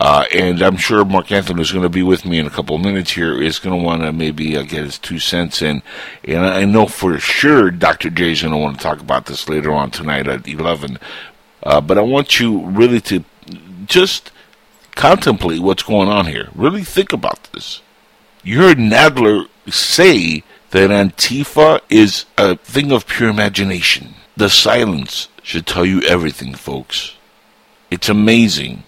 Uh, 0.00 0.24
and 0.32 0.62
I'm 0.62 0.78
sure 0.78 1.04
Mark 1.04 1.30
Anthony 1.30 1.60
is 1.60 1.72
going 1.72 1.82
to 1.82 1.90
be 1.90 2.02
with 2.02 2.24
me 2.24 2.38
in 2.38 2.46
a 2.46 2.50
couple 2.50 2.74
of 2.74 2.80
minutes 2.80 3.10
here. 3.10 3.40
Is 3.40 3.58
going 3.58 3.78
to 3.78 3.84
want 3.84 4.00
to 4.00 4.14
maybe 4.14 4.56
uh, 4.56 4.62
get 4.62 4.84
his 4.84 4.98
two 4.98 5.18
cents 5.18 5.60
in, 5.60 5.82
and 6.24 6.38
I 6.38 6.64
know 6.64 6.86
for 6.86 7.18
sure 7.18 7.70
Dr. 7.70 8.08
J 8.08 8.32
is 8.32 8.40
going 8.40 8.52
to 8.52 8.58
want 8.58 8.78
to 8.78 8.82
talk 8.82 9.00
about 9.00 9.26
this 9.26 9.46
later 9.46 9.70
on 9.72 9.90
tonight 9.90 10.26
at 10.26 10.48
11. 10.48 10.98
Uh, 11.62 11.82
but 11.82 11.98
I 11.98 12.00
want 12.00 12.40
you 12.40 12.64
really 12.64 13.02
to 13.02 13.22
just 13.84 14.32
contemplate 14.92 15.60
what's 15.60 15.82
going 15.82 16.08
on 16.08 16.26
here. 16.26 16.48
Really 16.54 16.82
think 16.82 17.12
about 17.12 17.52
this. 17.52 17.82
You 18.42 18.62
heard 18.62 18.78
Nadler 18.78 19.48
say 19.68 20.42
that 20.70 20.88
Antifa 20.88 21.82
is 21.90 22.24
a 22.38 22.56
thing 22.56 22.90
of 22.90 23.06
pure 23.06 23.28
imagination. 23.28 24.14
The 24.34 24.48
silence 24.48 25.28
should 25.42 25.66
tell 25.66 25.84
you 25.84 26.00
everything, 26.02 26.54
folks. 26.54 27.16
It's 27.90 28.08
amazing 28.08 28.84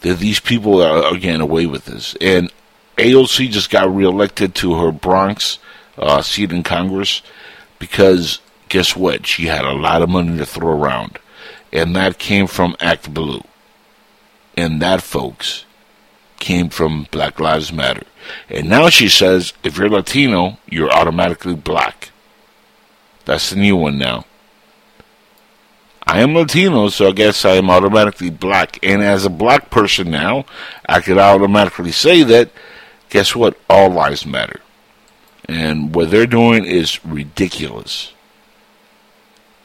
that 0.00 0.18
these 0.18 0.40
people 0.40 0.82
are, 0.82 1.04
are 1.04 1.16
getting 1.16 1.40
away 1.40 1.66
with 1.66 1.86
this. 1.86 2.16
And 2.20 2.52
AOC 2.96 3.50
just 3.50 3.70
got 3.70 3.94
reelected 3.94 4.54
to 4.56 4.74
her 4.74 4.92
Bronx 4.92 5.58
uh, 5.96 6.22
seat 6.22 6.52
in 6.52 6.62
Congress 6.62 7.22
because 7.78 8.40
guess 8.68 8.96
what? 8.96 9.26
She 9.26 9.46
had 9.46 9.64
a 9.64 9.72
lot 9.72 10.02
of 10.02 10.08
money 10.08 10.36
to 10.38 10.46
throw 10.46 10.78
around. 10.78 11.18
And 11.72 11.94
that 11.96 12.18
came 12.18 12.46
from 12.46 12.76
Act 12.80 13.12
Blue. 13.12 13.42
And 14.56 14.80
that, 14.82 15.02
folks, 15.02 15.64
came 16.38 16.68
from 16.68 17.06
Black 17.10 17.38
Lives 17.38 17.72
Matter. 17.72 18.04
And 18.48 18.68
now 18.68 18.88
she 18.88 19.08
says 19.08 19.52
if 19.62 19.78
you're 19.78 19.88
Latino, 19.88 20.58
you're 20.68 20.90
automatically 20.90 21.54
black. 21.54 22.10
That's 23.24 23.50
the 23.50 23.56
new 23.56 23.76
one 23.76 23.98
now. 23.98 24.24
I 26.08 26.20
am 26.20 26.34
Latino, 26.34 26.88
so 26.88 27.08
I 27.08 27.12
guess 27.12 27.44
I 27.44 27.56
am 27.56 27.68
automatically 27.68 28.30
black. 28.30 28.78
And 28.82 29.02
as 29.02 29.26
a 29.26 29.30
black 29.30 29.68
person 29.68 30.10
now, 30.10 30.46
I 30.88 31.02
could 31.02 31.18
automatically 31.18 31.92
say 31.92 32.22
that, 32.22 32.50
guess 33.10 33.36
what? 33.36 33.58
All 33.68 33.90
lives 33.90 34.24
matter. 34.24 34.60
And 35.44 35.94
what 35.94 36.10
they're 36.10 36.26
doing 36.26 36.64
is 36.64 37.04
ridiculous. 37.04 38.14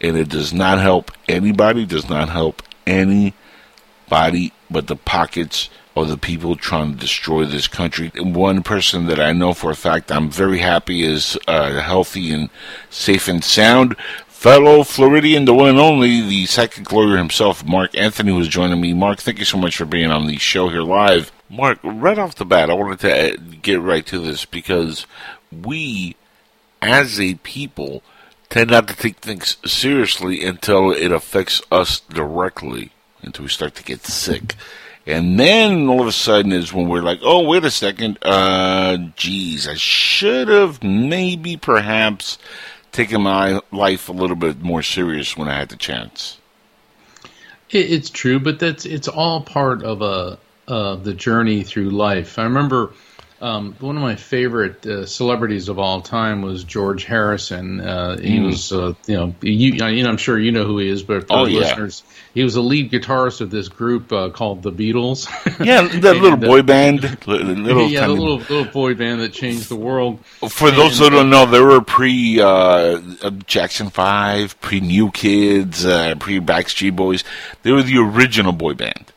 And 0.01 0.17
it 0.17 0.27
does 0.27 0.53
not 0.53 0.79
help 0.79 1.11
anybody, 1.29 1.85
does 1.85 2.09
not 2.09 2.27
help 2.27 2.61
anybody 2.85 4.51
but 4.69 4.87
the 4.87 4.97
pockets 4.97 5.69
of 5.95 6.09
the 6.09 6.17
people 6.17 6.55
trying 6.55 6.91
to 6.91 6.99
destroy 6.99 7.45
this 7.45 7.67
country. 7.67 8.11
One 8.17 8.63
person 8.63 9.05
that 9.05 9.19
I 9.19 9.31
know 9.31 9.53
for 9.53 9.71
a 9.71 9.75
fact 9.75 10.11
I'm 10.11 10.29
very 10.29 10.57
happy 10.57 11.03
is 11.03 11.37
uh, 11.47 11.79
healthy 11.79 12.31
and 12.31 12.49
safe 12.89 13.27
and 13.27 13.43
sound 13.43 13.95
fellow 14.43 14.83
Floridian, 14.83 15.45
the 15.45 15.53
one 15.53 15.69
and 15.69 15.79
only, 15.79 16.19
the 16.19 16.45
psychic 16.45 16.91
lawyer 16.91 17.15
himself, 17.15 17.63
Mark 17.63 17.97
Anthony, 17.97 18.33
was 18.33 18.49
joining 18.49 18.81
me. 18.81 18.93
Mark, 18.93 19.19
thank 19.19 19.39
you 19.39 19.45
so 19.45 19.57
much 19.57 19.77
for 19.77 19.85
being 19.85 20.11
on 20.11 20.27
the 20.27 20.37
show 20.37 20.67
here 20.67 20.81
live. 20.81 21.31
Mark, 21.49 21.79
right 21.81 22.19
off 22.19 22.35
the 22.35 22.43
bat, 22.43 22.69
I 22.69 22.73
wanted 22.73 22.99
to 22.99 23.33
uh, 23.33 23.37
get 23.61 23.79
right 23.79 24.05
to 24.07 24.19
this 24.19 24.43
because 24.43 25.07
we, 25.49 26.17
as 26.81 27.21
a 27.21 27.35
people, 27.35 28.03
tend 28.49 28.71
not 28.71 28.89
to 28.89 28.97
take 28.97 29.19
things 29.19 29.55
seriously 29.65 30.43
until 30.43 30.91
it 30.91 31.13
affects 31.13 31.61
us 31.71 32.01
directly, 32.01 32.91
until 33.21 33.43
we 33.43 33.49
start 33.49 33.75
to 33.75 33.83
get 33.83 34.05
sick. 34.05 34.55
And 35.07 35.39
then 35.39 35.87
all 35.87 36.01
of 36.01 36.07
a 36.07 36.11
sudden 36.11 36.51
is 36.51 36.73
when 36.73 36.89
we're 36.89 37.01
like, 37.01 37.19
oh, 37.23 37.47
wait 37.47 37.63
a 37.63 37.71
second, 37.71 38.19
uh, 38.21 38.97
geez, 39.15 39.69
I 39.69 39.75
should 39.75 40.49
have 40.49 40.83
maybe 40.83 41.55
perhaps 41.55 42.37
taking 42.93 43.21
my 43.21 43.59
life 43.71 44.07
a 44.07 44.13
little 44.13 44.37
bit 44.37 44.61
more 44.61 44.81
serious 44.81 45.35
when 45.35 45.49
I 45.49 45.57
had 45.57 45.69
the 45.69 45.75
chance. 45.75 46.37
It's 47.69 48.09
true, 48.09 48.39
but 48.39 48.59
that's 48.59 48.85
it's 48.85 49.07
all 49.07 49.41
part 49.41 49.83
of 49.83 50.01
a 50.01 50.37
of 50.67 51.03
the 51.03 51.13
journey 51.13 51.63
through 51.63 51.89
life. 51.89 52.39
I 52.39 52.43
remember 52.43 52.93
um, 53.43 53.75
one 53.81 53.97
of 53.97 54.01
my 54.01 54.15
favorite 54.15 54.85
uh, 54.85 55.05
celebrities 55.05 55.67
of 55.67 55.77
all 55.77 55.99
time 55.99 56.41
was 56.41 56.63
George 56.63 57.03
Harrison. 57.03 57.81
Uh, 57.81 58.17
he 58.17 58.37
mm. 58.37 58.45
was, 58.45 58.71
uh, 58.71 58.93
you 59.05 59.17
know, 59.17 59.35
you, 59.41 59.73
you 59.73 60.03
know, 60.03 60.09
I'm 60.09 60.15
sure 60.15 60.39
you 60.39 60.53
know 60.53 60.63
who 60.63 60.77
he 60.77 60.87
is, 60.87 61.03
but 61.03 61.27
for 61.27 61.33
oh, 61.33 61.43
listeners, 61.43 62.03
yeah. 62.05 62.13
he 62.35 62.43
was 62.45 62.55
a 62.55 62.61
lead 62.61 62.89
guitarist 62.89 63.41
of 63.41 63.51
this 63.51 63.67
group 63.67 64.13
uh, 64.13 64.29
called 64.29 64.63
the 64.63 64.71
Beatles. 64.71 65.27
yeah, 65.65 65.81
that 65.81 66.15
little 66.15 66.37
boy 66.37 66.61
band, 66.61 67.01
little 67.27 67.87
yeah, 67.89 68.07
the 68.07 68.13
little 68.13 68.37
little 68.37 68.63
boy 68.63 68.95
band 68.95 69.19
that 69.19 69.33
changed 69.33 69.67
the 69.67 69.75
world. 69.75 70.25
For 70.25 70.69
and, 70.69 70.77
those 70.77 70.99
who 70.99 71.09
don't 71.09 71.29
know, 71.29 71.45
they 71.45 71.59
were 71.59 71.81
pre 71.81 72.39
uh, 72.39 73.01
Jackson 73.45 73.89
Five, 73.89 74.59
pre 74.61 74.79
New 74.79 75.11
Kids, 75.11 75.85
uh, 75.85 76.15
pre 76.17 76.39
Backstreet 76.39 76.95
Boys. 76.95 77.25
They 77.63 77.73
were 77.73 77.83
the 77.83 77.97
original 77.97 78.53
boy 78.53 78.73
band. 78.73 79.12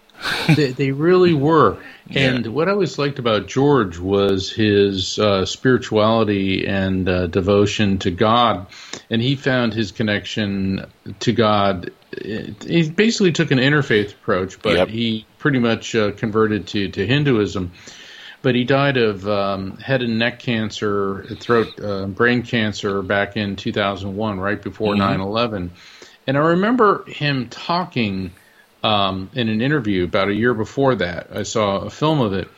They, 0.55 0.73
they 0.73 0.93
really 0.93 1.35
were. 1.35 1.79
And 2.11 2.47
what 2.49 2.69
I 2.69 2.73
always 2.73 2.99
liked 2.99 3.19
about 3.19 3.47
George 3.47 3.99
was 3.99 4.51
his 4.51 5.19
uh, 5.19 5.45
spirituality 5.45 6.67
and 6.67 7.09
uh, 7.09 7.27
devotion 7.27 7.99
to 7.99 8.11
God. 8.13 8.69
And 9.11 9.21
he 9.21 9.35
found 9.35 9.75
his 9.75 9.91
connection 9.91 10.87
to 11.21 11.33
God. 11.33 11.91
He 12.23 12.89
basically 12.91 13.33
took 13.33 13.51
an 13.51 13.59
interfaith 13.59 14.13
approach, 14.13 14.63
but 14.63 14.77
yep. 14.77 14.89
he 14.89 15.27
pretty 15.39 15.59
much 15.59 15.95
uh, 15.95 16.13
converted 16.13 16.69
to, 16.69 16.89
to 16.91 17.07
Hinduism. 17.07 17.73
But 18.43 18.55
he 18.55 18.63
died 18.63 18.97
of 18.97 19.27
um, 19.29 19.77
head 19.79 20.03
and 20.03 20.21
neck 20.21 20.39
cancer, 20.39 21.27
throat, 21.41 21.81
uh, 21.81 22.07
brain 22.07 22.43
cancer 22.43 23.03
back 23.03 23.37
in 23.37 23.57
2001, 23.57 24.39
right 24.39 24.63
before 24.63 24.93
mm-hmm. 24.93 25.01
9 25.01 25.13
mm-hmm. 25.15 25.23
11. 25.23 25.71
And 26.29 26.37
I 26.37 26.41
remember 26.41 27.05
him 27.07 27.49
talking 27.49 28.31
um, 28.83 29.31
in 29.35 29.49
an 29.49 29.61
interview 29.61 30.05
about 30.05 30.29
a 30.29 30.35
year 30.35 30.55
before 30.55 30.97
that. 30.97 31.29
I 31.33 31.43
saw 31.43 31.79
a 31.79 31.91
film 31.91 32.21
of 32.21 32.33
it. 32.33 32.49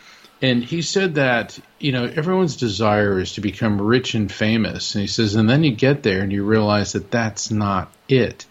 And 0.40 0.62
he 0.62 0.82
said 0.82 1.16
that, 1.16 1.58
you 1.80 1.90
know, 1.90 2.04
everyone's 2.04 2.56
desire 2.56 3.18
is 3.18 3.34
to 3.34 3.40
become 3.40 3.82
rich 3.82 4.14
and 4.14 4.30
famous. 4.30 4.94
And 4.94 5.02
he 5.02 5.08
says, 5.08 5.34
and 5.34 5.50
then 5.50 5.64
you 5.64 5.72
get 5.72 6.02
there 6.02 6.22
and 6.22 6.32
you 6.32 6.44
realize 6.44 6.92
that 6.92 7.10
that's 7.10 7.50
not 7.50 7.92
it. 8.08 8.46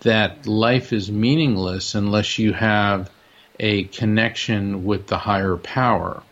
That 0.00 0.46
life 0.46 0.92
is 0.92 1.10
meaningless 1.10 1.94
unless 1.94 2.38
you 2.38 2.52
have 2.52 3.10
a 3.58 3.84
connection 3.84 4.84
with 4.84 5.06
the 5.06 5.18
higher 5.18 5.56
power. 5.56 6.22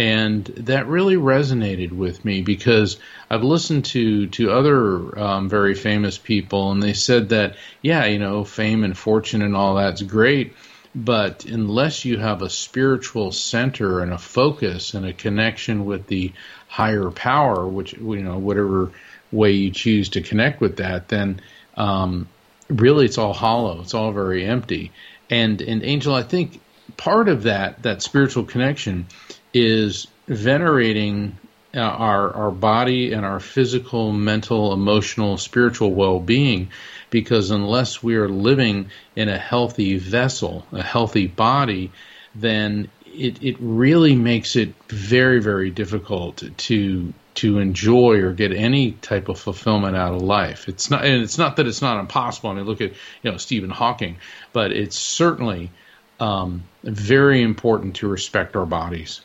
And 0.00 0.46
that 0.46 0.86
really 0.86 1.16
resonated 1.16 1.92
with 1.92 2.24
me 2.24 2.40
because 2.40 2.96
I've 3.28 3.42
listened 3.42 3.84
to 3.96 4.28
to 4.28 4.50
other 4.50 5.18
um, 5.18 5.50
very 5.50 5.74
famous 5.74 6.16
people, 6.16 6.72
and 6.72 6.82
they 6.82 6.94
said 6.94 7.28
that 7.28 7.56
yeah, 7.82 8.06
you 8.06 8.18
know, 8.18 8.42
fame 8.44 8.82
and 8.82 8.96
fortune 8.96 9.42
and 9.42 9.54
all 9.54 9.74
that's 9.74 10.00
great, 10.00 10.54
but 10.94 11.44
unless 11.44 12.06
you 12.06 12.16
have 12.16 12.40
a 12.40 12.48
spiritual 12.48 13.30
center 13.30 14.00
and 14.00 14.10
a 14.10 14.16
focus 14.16 14.94
and 14.94 15.04
a 15.04 15.12
connection 15.12 15.84
with 15.84 16.06
the 16.06 16.32
higher 16.66 17.10
power, 17.10 17.68
which 17.68 17.92
you 17.92 18.22
know, 18.22 18.38
whatever 18.38 18.92
way 19.30 19.52
you 19.52 19.70
choose 19.70 20.08
to 20.10 20.22
connect 20.22 20.62
with 20.62 20.78
that, 20.78 21.08
then 21.08 21.42
um, 21.76 22.26
really 22.70 23.04
it's 23.04 23.18
all 23.18 23.34
hollow. 23.34 23.82
It's 23.82 23.92
all 23.92 24.12
very 24.12 24.46
empty. 24.46 24.92
And 25.28 25.60
and 25.60 25.84
Angel, 25.84 26.14
I 26.14 26.22
think 26.22 26.58
part 26.96 27.28
of 27.28 27.42
that 27.42 27.82
that 27.82 28.00
spiritual 28.00 28.44
connection 28.44 29.06
is 29.52 30.06
venerating 30.26 31.36
uh, 31.74 31.80
our 31.80 32.32
our 32.34 32.50
body 32.50 33.12
and 33.12 33.24
our 33.24 33.40
physical, 33.40 34.12
mental, 34.12 34.72
emotional, 34.72 35.38
spiritual 35.38 35.92
well-being 35.92 36.68
because 37.10 37.50
unless 37.50 38.02
we 38.02 38.16
are 38.16 38.28
living 38.28 38.90
in 39.16 39.28
a 39.28 39.38
healthy 39.38 39.98
vessel, 39.98 40.64
a 40.72 40.82
healthy 40.82 41.26
body, 41.26 41.90
then 42.34 42.88
it, 43.06 43.42
it 43.42 43.56
really 43.58 44.14
makes 44.14 44.56
it 44.56 44.72
very, 44.88 45.40
very 45.40 45.70
difficult 45.70 46.42
to 46.56 47.12
to 47.32 47.58
enjoy 47.58 48.20
or 48.20 48.32
get 48.32 48.52
any 48.52 48.92
type 48.92 49.28
of 49.28 49.38
fulfillment 49.38 49.96
out 49.96 50.12
of 50.12 50.22
life. 50.22 50.68
It's 50.68 50.90
not 50.90 51.04
and 51.04 51.22
it's 51.22 51.38
not 51.38 51.56
that 51.56 51.66
it's 51.66 51.82
not 51.82 52.00
impossible. 52.00 52.50
I 52.50 52.54
mean 52.54 52.64
look 52.64 52.80
at 52.80 52.92
you 53.22 53.30
know 53.30 53.36
Stephen 53.36 53.70
Hawking, 53.70 54.16
but 54.52 54.72
it's 54.72 54.98
certainly 54.98 55.70
um, 56.18 56.64
very 56.82 57.42
important 57.42 57.96
to 57.96 58.08
respect 58.08 58.56
our 58.56 58.66
bodies. 58.66 59.22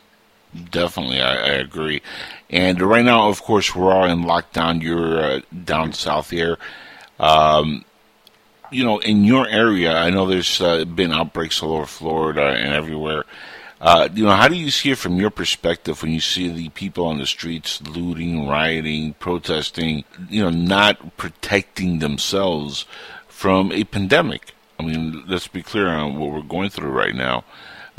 Definitely, 0.70 1.20
I, 1.20 1.34
I, 1.34 1.52
agree. 1.54 2.02
And 2.48 2.80
right 2.80 3.04
now, 3.04 3.28
of 3.28 3.42
course, 3.42 3.74
we're 3.74 3.92
all 3.92 4.04
in 4.04 4.22
lockdown. 4.22 4.82
You're 4.82 5.20
uh, 5.20 5.40
down 5.64 5.92
south 5.92 6.30
here. 6.30 6.58
Um, 7.18 7.84
you 8.70 8.84
know, 8.84 8.98
in 8.98 9.24
your 9.24 9.46
area, 9.48 9.96
I 9.96 10.10
know 10.10 10.26
there's 10.26 10.60
uh, 10.60 10.84
been 10.84 11.12
outbreaks 11.12 11.62
all 11.62 11.72
over 11.72 11.86
Florida 11.86 12.46
and 12.46 12.72
everywhere. 12.72 13.24
Uh, 13.80 14.08
you 14.14 14.24
know, 14.24 14.30
how 14.30 14.48
do 14.48 14.54
you 14.54 14.70
see 14.70 14.90
it 14.90 14.98
from 14.98 15.16
your 15.16 15.30
perspective 15.30 16.02
when 16.02 16.12
you 16.12 16.20
see 16.20 16.48
the 16.48 16.68
people 16.70 17.06
on 17.06 17.18
the 17.18 17.26
streets 17.26 17.82
looting, 17.82 18.48
rioting, 18.48 19.14
protesting, 19.14 20.04
you 20.30 20.42
know, 20.42 20.50
not 20.50 21.16
protecting 21.16 21.98
themselves 21.98 22.86
from 23.28 23.70
a 23.72 23.84
pandemic? 23.84 24.54
I 24.78 24.82
mean, 24.82 25.24
let's 25.26 25.48
be 25.48 25.62
clear 25.62 25.88
on 25.88 26.18
what 26.18 26.32
we're 26.32 26.42
going 26.42 26.70
through 26.70 26.90
right 26.90 27.14
now. 27.14 27.44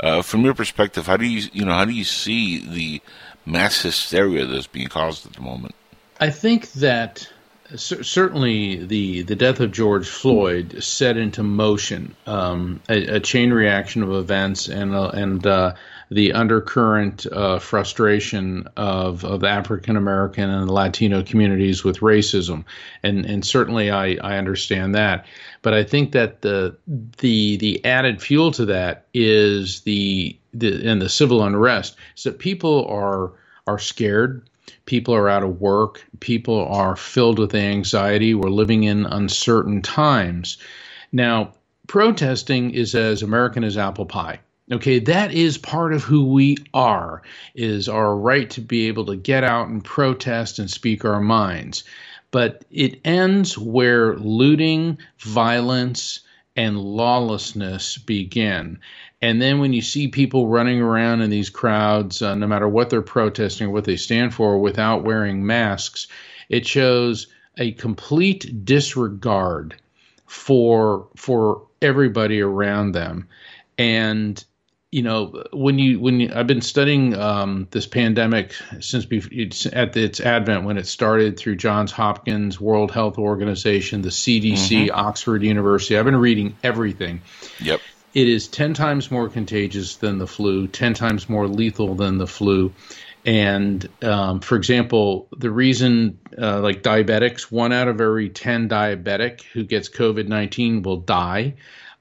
Uh, 0.00 0.22
from 0.22 0.44
your 0.44 0.54
perspective, 0.54 1.06
how 1.06 1.16
do 1.16 1.26
you, 1.26 1.48
you 1.52 1.64
know, 1.64 1.72
how 1.72 1.84
do 1.84 1.92
you 1.92 2.04
see 2.04 2.64
the 2.64 3.02
mass 3.44 3.82
hysteria 3.82 4.46
that's 4.46 4.66
being 4.66 4.88
caused 4.88 5.26
at 5.26 5.32
the 5.32 5.40
moment? 5.40 5.74
I 6.20 6.30
think 6.30 6.72
that 6.72 7.28
certainly 7.76 8.84
the 8.86 9.22
the 9.22 9.36
death 9.36 9.60
of 9.60 9.72
George 9.72 10.08
Floyd 10.08 10.82
set 10.82 11.16
into 11.16 11.42
motion 11.42 12.14
um, 12.26 12.80
a, 12.88 13.16
a, 13.16 13.20
chain 13.20 13.52
reaction 13.52 14.02
of 14.02 14.12
events 14.12 14.68
and 14.68 14.94
uh, 14.94 15.10
and 15.10 15.46
uh, 15.46 15.74
the 16.10 16.32
undercurrent 16.32 17.26
uh, 17.32 17.58
frustration 17.58 18.66
of, 18.76 19.24
of 19.24 19.44
African 19.44 19.96
American 19.96 20.48
and 20.48 20.70
Latino 20.70 21.22
communities 21.22 21.84
with 21.84 22.00
racism, 22.00 22.64
and 23.02 23.24
and 23.26 23.44
certainly 23.44 23.90
I, 23.90 24.16
I 24.22 24.38
understand 24.38 24.94
that, 24.94 25.26
but 25.62 25.74
I 25.74 25.84
think 25.84 26.12
that 26.12 26.42
the 26.42 26.76
the 27.18 27.56
the 27.58 27.84
added 27.84 28.22
fuel 28.22 28.52
to 28.52 28.64
that 28.66 29.06
is 29.14 29.82
the 29.82 30.36
the 30.54 30.88
and 30.88 31.02
the 31.02 31.08
civil 31.08 31.42
unrest 31.42 31.96
is 32.16 32.24
that 32.24 32.38
people 32.38 32.86
are 32.86 33.32
are 33.66 33.78
scared 33.78 34.48
People 34.88 35.14
are 35.14 35.28
out 35.28 35.42
of 35.42 35.60
work. 35.60 36.02
People 36.20 36.66
are 36.66 36.96
filled 36.96 37.38
with 37.38 37.54
anxiety. 37.54 38.34
We're 38.34 38.48
living 38.48 38.84
in 38.84 39.04
uncertain 39.04 39.82
times. 39.82 40.56
Now, 41.12 41.52
protesting 41.88 42.70
is 42.70 42.94
as 42.94 43.22
American 43.22 43.64
as 43.64 43.76
apple 43.76 44.06
pie. 44.06 44.40
Okay, 44.70 44.98
that 44.98 45.32
is 45.32 45.56
part 45.56 45.94
of 45.94 46.04
who 46.04 46.26
we 46.26 46.58
are, 46.74 47.22
is 47.54 47.88
our 47.88 48.14
right 48.14 48.50
to 48.50 48.60
be 48.60 48.88
able 48.88 49.06
to 49.06 49.16
get 49.16 49.42
out 49.42 49.68
and 49.68 49.82
protest 49.82 50.58
and 50.58 50.70
speak 50.70 51.06
our 51.06 51.20
minds. 51.20 51.84
But 52.30 52.66
it 52.70 53.00
ends 53.04 53.56
where 53.56 54.14
looting, 54.16 54.98
violence, 55.20 56.20
and 56.54 56.78
lawlessness 56.78 57.96
begin. 57.96 58.80
And 59.22 59.40
then 59.40 59.58
when 59.58 59.72
you 59.72 59.80
see 59.80 60.08
people 60.08 60.48
running 60.48 60.82
around 60.82 61.22
in 61.22 61.30
these 61.30 61.50
crowds, 61.50 62.20
uh, 62.20 62.34
no 62.34 62.46
matter 62.46 62.68
what 62.68 62.90
they're 62.90 63.00
protesting 63.00 63.68
or 63.68 63.70
what 63.70 63.84
they 63.84 63.96
stand 63.96 64.34
for, 64.34 64.58
without 64.58 65.02
wearing 65.02 65.46
masks, 65.46 66.08
it 66.50 66.66
shows 66.66 67.28
a 67.56 67.72
complete 67.72 68.64
disregard 68.66 69.76
for 70.26 71.08
for 71.16 71.66
everybody 71.80 72.40
around 72.40 72.92
them. 72.92 73.28
And 73.78 74.44
you 74.90 75.02
know, 75.02 75.44
when 75.52 75.78
you 75.78 76.00
when 76.00 76.20
you, 76.20 76.32
I've 76.34 76.46
been 76.46 76.62
studying 76.62 77.14
um, 77.14 77.68
this 77.70 77.86
pandemic 77.86 78.54
since 78.80 79.04
at 79.04 79.96
its 79.96 80.20
advent 80.20 80.64
when 80.64 80.78
it 80.78 80.86
started 80.86 81.38
through 81.38 81.56
Johns 81.56 81.92
Hopkins, 81.92 82.60
World 82.60 82.90
Health 82.90 83.18
Organization, 83.18 84.02
the 84.02 84.08
CDC, 84.08 84.86
mm-hmm. 84.86 84.98
Oxford 84.98 85.42
University. 85.42 85.98
I've 85.98 86.06
been 86.06 86.16
reading 86.16 86.56
everything. 86.62 87.20
Yep 87.60 87.80
it 88.14 88.28
is 88.28 88.48
10 88.48 88.74
times 88.74 89.10
more 89.10 89.28
contagious 89.28 89.96
than 89.96 90.18
the 90.18 90.26
flu, 90.26 90.66
10 90.66 90.94
times 90.94 91.28
more 91.28 91.46
lethal 91.46 91.94
than 91.94 92.18
the 92.18 92.26
flu. 92.26 92.72
And 93.24 93.86
um, 94.02 94.40
for 94.40 94.56
example, 94.56 95.28
the 95.36 95.50
reason, 95.50 96.18
uh, 96.40 96.60
like 96.60 96.82
diabetics, 96.82 97.42
one 97.42 97.72
out 97.72 97.88
of 97.88 98.00
every 98.00 98.30
10 98.30 98.68
diabetic 98.68 99.42
who 99.42 99.64
gets 99.64 99.88
COVID 99.88 100.28
19 100.28 100.82
will 100.82 100.98
die. 100.98 101.54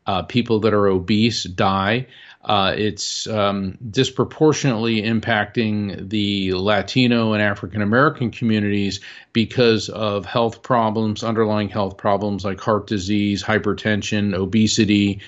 Uh, 0.05 0.21
people 0.21 0.61
that 0.61 0.73
are 0.73 0.87
obese 0.87 1.43
die. 1.43 2.07
Uh, 2.47 2.73
it's 2.77 3.27
um, 3.27 3.77
disproportionately 3.91 5.01
impacting 5.01 6.09
the 6.09 6.53
Latino 6.53 7.33
and 7.33 7.41
African 7.43 7.81
American 7.81 8.31
communities 8.31 9.01
because 9.33 9.89
of 9.89 10.25
health 10.25 10.63
problems, 10.63 11.23
underlying 11.23 11.67
health 11.67 11.97
problems 11.97 12.45
like 12.45 12.61
heart 12.61 12.87
disease, 12.87 13.43
hypertension, 13.43 14.33
obesity 14.33 15.21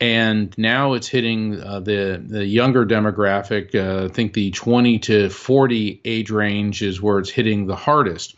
and 0.00 0.56
now 0.56 0.92
it's 0.92 1.08
hitting 1.08 1.60
uh, 1.60 1.80
the 1.80 2.22
the 2.24 2.44
younger 2.44 2.86
demographic. 2.86 3.74
Uh, 3.74 4.04
I 4.04 4.08
think 4.08 4.32
the 4.32 4.50
20 4.52 4.98
to 5.00 5.28
40 5.28 6.00
age 6.04 6.30
range 6.30 6.82
is 6.82 7.02
where 7.02 7.18
it's 7.18 7.30
hitting 7.30 7.66
the 7.66 7.76
hardest. 7.76 8.36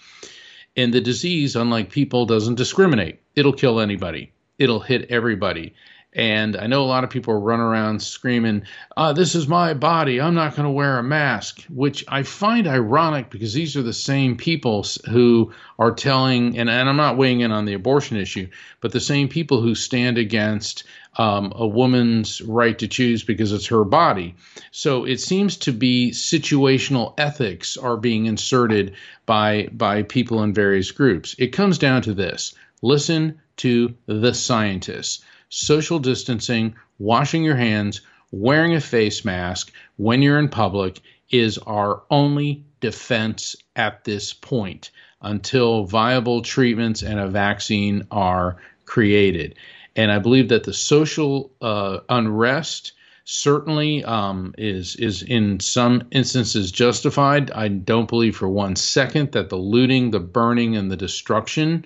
And 0.76 0.94
the 0.94 1.00
disease, 1.00 1.56
unlike 1.56 1.90
people, 1.90 2.26
doesn't 2.26 2.54
discriminate. 2.54 3.20
It'll 3.34 3.52
kill 3.52 3.80
anybody. 3.80 4.32
It'll 4.58 4.80
hit 4.80 5.10
everybody. 5.10 5.74
And 6.12 6.56
I 6.56 6.66
know 6.66 6.82
a 6.82 6.86
lot 6.86 7.04
of 7.04 7.10
people 7.10 7.34
run 7.34 7.60
around 7.60 8.02
screaming, 8.02 8.62
uh, 8.96 9.12
This 9.12 9.36
is 9.36 9.46
my 9.46 9.74
body. 9.74 10.20
I'm 10.20 10.34
not 10.34 10.56
going 10.56 10.64
to 10.64 10.70
wear 10.70 10.98
a 10.98 11.04
mask, 11.04 11.64
which 11.68 12.04
I 12.08 12.24
find 12.24 12.66
ironic 12.66 13.30
because 13.30 13.52
these 13.52 13.76
are 13.76 13.82
the 13.82 13.92
same 13.92 14.36
people 14.36 14.84
who 15.08 15.52
are 15.78 15.92
telling, 15.92 16.58
and, 16.58 16.68
and 16.68 16.88
I'm 16.88 16.96
not 16.96 17.16
weighing 17.16 17.42
in 17.42 17.52
on 17.52 17.64
the 17.64 17.74
abortion 17.74 18.16
issue, 18.16 18.48
but 18.80 18.90
the 18.90 18.98
same 18.98 19.28
people 19.28 19.60
who 19.60 19.76
stand 19.76 20.18
against 20.18 20.82
um, 21.16 21.52
a 21.54 21.66
woman's 21.66 22.40
right 22.40 22.76
to 22.80 22.88
choose 22.88 23.22
because 23.22 23.52
it's 23.52 23.66
her 23.68 23.84
body. 23.84 24.34
So 24.72 25.04
it 25.04 25.20
seems 25.20 25.58
to 25.58 25.72
be 25.72 26.10
situational 26.10 27.14
ethics 27.18 27.76
are 27.76 27.96
being 27.96 28.26
inserted 28.26 28.94
by, 29.26 29.68
by 29.70 30.02
people 30.02 30.42
in 30.42 30.54
various 30.54 30.90
groups. 30.90 31.36
It 31.38 31.48
comes 31.48 31.78
down 31.78 32.02
to 32.02 32.14
this 32.14 32.54
listen 32.82 33.38
to 33.58 33.94
the 34.06 34.32
scientists 34.32 35.22
social 35.50 35.98
distancing, 35.98 36.74
washing 36.98 37.44
your 37.44 37.56
hands, 37.56 38.00
wearing 38.32 38.74
a 38.74 38.80
face 38.80 39.24
mask 39.24 39.72
when 39.96 40.22
you're 40.22 40.38
in 40.38 40.48
public 40.48 41.00
is 41.30 41.58
our 41.58 42.02
only 42.10 42.64
defense 42.80 43.56
at 43.76 44.04
this 44.04 44.32
point 44.32 44.90
until 45.22 45.84
viable 45.84 46.40
treatments 46.40 47.02
and 47.02 47.20
a 47.20 47.28
vaccine 47.28 48.06
are 48.10 48.56
created. 48.86 49.54
And 49.96 50.10
I 50.10 50.18
believe 50.18 50.48
that 50.48 50.64
the 50.64 50.72
social 50.72 51.50
uh, 51.60 51.98
unrest 52.08 52.92
certainly 53.24 54.02
um, 54.04 54.54
is 54.56 54.96
is 54.96 55.22
in 55.22 55.60
some 55.60 56.02
instances 56.10 56.72
justified. 56.72 57.50
I 57.50 57.68
don't 57.68 58.08
believe 58.08 58.36
for 58.36 58.48
one 58.48 58.76
second 58.76 59.32
that 59.32 59.50
the 59.50 59.56
looting, 59.56 60.10
the 60.10 60.20
burning, 60.20 60.76
and 60.76 60.90
the 60.90 60.96
destruction 60.96 61.84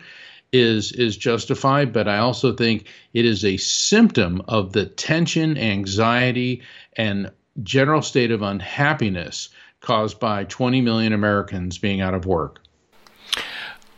is 0.54 0.92
is 0.92 1.16
justified, 1.16 1.92
but 1.92 2.08
I 2.08 2.18
also 2.18 2.54
think 2.54 2.86
it 3.12 3.24
is 3.24 3.44
a 3.44 3.56
symptom 3.56 4.42
of 4.48 4.72
the 4.72 4.86
tension, 4.86 5.58
anxiety, 5.58 6.62
and 6.96 7.30
general 7.62 8.02
state 8.02 8.30
of 8.30 8.42
unhappiness 8.42 9.48
caused 9.80 10.18
by 10.18 10.44
20 10.44 10.80
million 10.80 11.12
Americans 11.12 11.78
being 11.78 12.00
out 12.00 12.14
of 12.14 12.24
work. 12.24 12.60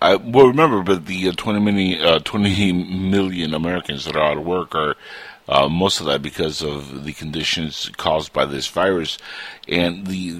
I, 0.01 0.17
well, 0.17 0.47
remember, 0.47 0.83
but 0.83 1.07
the 1.07 1.29
uh, 1.29 1.33
20, 1.33 1.61
million, 1.61 2.05
uh, 2.05 2.19
20 2.19 2.73
million 2.73 3.55
Americans 3.55 4.05
that 4.05 4.17
are 4.17 4.23
out 4.23 4.37
of 4.37 4.45
work 4.45 4.75
are 4.75 4.97
uh, 5.49 5.69
most 5.69 6.01
of 6.01 6.07
that 6.07 6.23
because 6.23 6.61
of 6.61 7.05
the 7.05 7.13
conditions 7.13 7.91
caused 7.97 8.33
by 8.33 8.45
this 8.45 8.67
virus, 8.67 9.17
and 9.69 10.07
the 10.07 10.37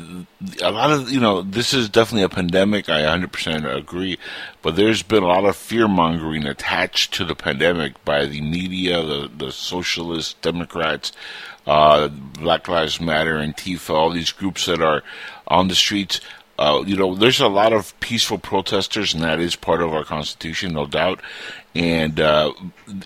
a 0.63 0.71
lot 0.71 0.91
of 0.91 1.11
you 1.11 1.21
know 1.21 1.43
this 1.43 1.73
is 1.73 1.89
definitely 1.89 2.25
a 2.25 2.29
pandemic. 2.29 2.89
I 2.89 3.03
100% 3.03 3.77
agree, 3.77 4.19
but 4.63 4.75
there's 4.75 5.03
been 5.03 5.23
a 5.23 5.29
lot 5.29 5.45
of 5.45 5.57
fear 5.57 5.87
mongering 5.87 6.45
attached 6.45 7.15
to 7.15 7.25
the 7.25 7.37
pandemic 7.37 8.05
by 8.05 8.27
the 8.27 8.41
media, 8.41 9.03
the 9.03 9.31
the 9.37 9.53
socialist 9.53 10.41
Democrats, 10.43 11.13
uh, 11.69 12.09
Black 12.09 12.67
Lives 12.67 13.01
Matter, 13.01 13.37
and 13.37 13.57
Antifa, 13.57 13.95
all 13.95 14.11
these 14.11 14.33
groups 14.33 14.67
that 14.67 14.83
are 14.83 15.03
on 15.47 15.69
the 15.69 15.77
streets. 15.77 16.21
Uh, 16.59 16.83
you 16.87 16.97
know, 16.97 17.15
there's 17.15 17.41
a 17.41 17.49
lot 17.49 17.75
of 17.75 17.99
peaceful 18.01 18.39
protesters, 18.39 19.13
and 19.13 19.23
that 19.23 19.39
is 19.39 19.55
part 19.55 19.83
of 19.83 19.93
our 19.93 20.05
Constitution, 20.05 20.73
no 20.73 20.87
doubt. 20.87 21.21
And, 21.77 22.19
uh, 22.21 22.55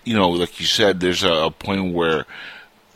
you 0.05 0.15
know, 0.15 0.29
like 0.29 0.57
you 0.61 0.65
said, 0.65 1.01
there's 1.01 1.23
a, 1.23 1.33
a, 1.33 1.51
point 1.51 1.93
where 1.93 2.25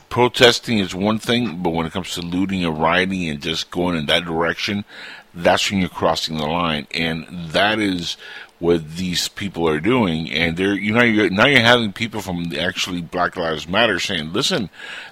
protesting 0.07 0.79
is 0.79 0.95
one 0.95 1.19
thing, 1.19 1.61
but 1.61 1.71
when 1.71 1.85
it 1.85 1.91
comes 1.91 2.13
to 2.13 2.21
looting 2.21 2.63
and 2.63 2.81
rioting 2.81 3.27
and 3.27 3.41
just 3.41 3.71
going 3.71 3.97
in 3.97 4.05
that 4.05 4.23
direction, 4.23 4.85
that's 5.33 5.69
when 5.69 5.81
you're 5.81 5.89
crossing 5.89 6.37
the 6.37 6.45
line. 6.45 6.87
And 6.93 7.25
that 7.49 7.79
is 7.79 8.15
what 8.59 8.95
these 8.95 9.27
people 9.27 9.67
are 9.67 9.81
doing. 9.81 10.31
And 10.31 10.55
they're, 10.55 10.75
you 10.75 10.93
know, 10.93 11.03
you're, 11.03 11.29
now 11.29 11.45
you're 11.45 11.59
having 11.59 11.91
people 11.91 12.21
from 12.21 12.53
actually 12.57 13.01
Black 13.01 13.35
Lives 13.35 13.67
Matter 13.67 13.99
saying, 13.99 14.31
listen, 14.31 14.69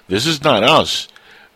this 0.08 0.24
is 0.26 0.42
not 0.42 0.64
us. 0.64 1.08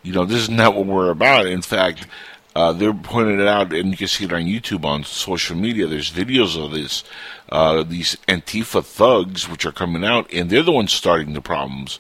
You 0.03 0.12
know, 0.12 0.27
this 0.27 0.42
is 0.42 0.51
not 0.51 0.77
what 0.77 0.85
we're 0.85 1.11
about. 1.11 1.47
In 1.47 1.62
fact, 1.62 2.07
uh, 2.55 2.73
they're 2.73 2.92
pointing 2.92 3.40
it 3.40 3.47
out, 3.47 3.73
and 3.73 3.90
you 3.90 3.97
can 3.97 4.09
see 4.09 4.25
it 4.25 4.33
on 4.33 4.42
YouTube, 4.42 4.85
on 4.85 5.05
social 5.05 5.57
media. 5.57 5.87
There's 5.87 6.11
videos 6.11 6.62
of 6.62 6.73
this, 6.73 7.05
uh, 7.50 7.82
these 7.82 8.16
Antifa 8.28 8.84
thugs, 8.84 9.48
which 9.48 9.64
are 9.66 9.72
coming 9.72 10.04
out, 10.04 10.32
and 10.32 10.50
they're 10.50 10.62
the 10.62 10.72
ones 10.72 10.92
starting 10.92 11.32
the 11.32 11.40
problems, 11.40 11.98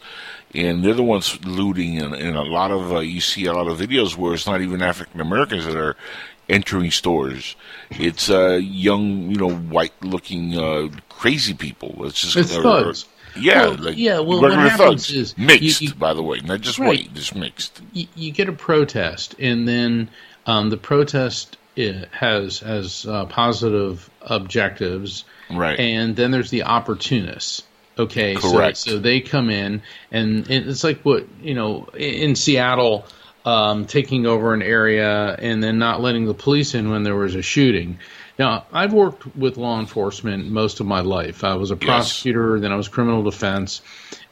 and 0.54 0.84
they're 0.84 0.94
the 0.94 1.02
ones 1.02 1.38
looting. 1.44 1.98
And, 2.00 2.14
and 2.14 2.36
a 2.36 2.42
lot 2.42 2.70
of 2.70 2.92
uh, 2.92 2.98
you 3.00 3.20
see 3.20 3.46
a 3.46 3.52
lot 3.52 3.66
of 3.68 3.78
videos 3.78 4.16
where 4.16 4.34
it's 4.34 4.46
not 4.46 4.60
even 4.60 4.82
African 4.82 5.20
Americans 5.20 5.64
that 5.64 5.76
are 5.76 5.96
entering 6.48 6.90
stores. 6.90 7.56
It's 7.90 8.30
uh, 8.30 8.58
young, 8.62 9.30
you 9.30 9.36
know, 9.36 9.50
white-looking 9.50 10.58
uh, 10.58 10.88
crazy 11.08 11.54
people. 11.54 12.06
It's 12.06 12.20
just 12.20 12.36
it's 12.36 12.54
thugs. 12.56 13.04
Yeah, 13.38 13.66
Well, 13.68 13.76
like 13.76 13.96
yeah, 13.98 14.18
well, 14.20 14.40
what 14.40 14.50
regular 14.50 14.68
happens 14.70 15.06
thugs. 15.08 15.14
is 15.14 15.38
mixed, 15.38 15.80
you- 15.82 15.88
you- 15.88 15.94
by 15.94 16.12
the 16.14 16.22
way, 16.22 16.40
not 16.40 16.60
just 16.62 16.78
Right. 16.78 16.88
white, 16.88 17.14
just 17.14 17.36
mixed. 17.36 17.80
you, 17.92 18.06
you 18.16 18.32
get 18.32 18.48
a 18.48 18.52
protest, 18.52 19.34
and 19.38 19.68
then 19.68 20.08
um, 20.46 20.70
the 20.70 20.76
protest 20.78 21.56
uh, 21.78 22.06
has 22.10 22.58
has 22.60 23.06
uh, 23.06 23.26
positive 23.26 24.08
objectives, 24.22 25.24
Right. 25.50 25.78
And 25.78 26.14
then 26.16 26.30
there's 26.30 26.50
the 26.50 26.64
opportunists. 26.64 27.62
Okay, 27.98 28.34
so- 28.36 28.52
Correct. 28.52 28.76
So, 28.76 28.98
they 28.98 29.20
come 29.20 29.50
in, 29.50 29.82
and 30.12 30.48
it's 30.48 30.84
like 30.84 31.00
what 31.02 31.26
you 31.42 31.54
know 31.54 31.86
in 31.96 32.36
Seattle. 32.36 33.04
Um, 33.44 33.86
taking 33.86 34.26
over 34.26 34.52
an 34.52 34.60
area 34.60 35.34
and 35.34 35.62
then 35.62 35.78
not 35.78 36.02
letting 36.02 36.26
the 36.26 36.34
police 36.34 36.74
in 36.74 36.90
when 36.90 37.02
there 37.02 37.14
was 37.14 37.34
a 37.34 37.40
shooting. 37.40 37.98
Now, 38.38 38.66
I've 38.72 38.92
worked 38.92 39.34
with 39.36 39.56
law 39.56 39.80
enforcement 39.80 40.50
most 40.50 40.80
of 40.80 40.86
my 40.86 41.00
life. 41.00 41.44
I 41.44 41.54
was 41.54 41.70
a 41.70 41.76
prosecutor, 41.76 42.60
then 42.60 42.72
I 42.72 42.76
was 42.76 42.88
criminal 42.88 43.22
defense. 43.22 43.80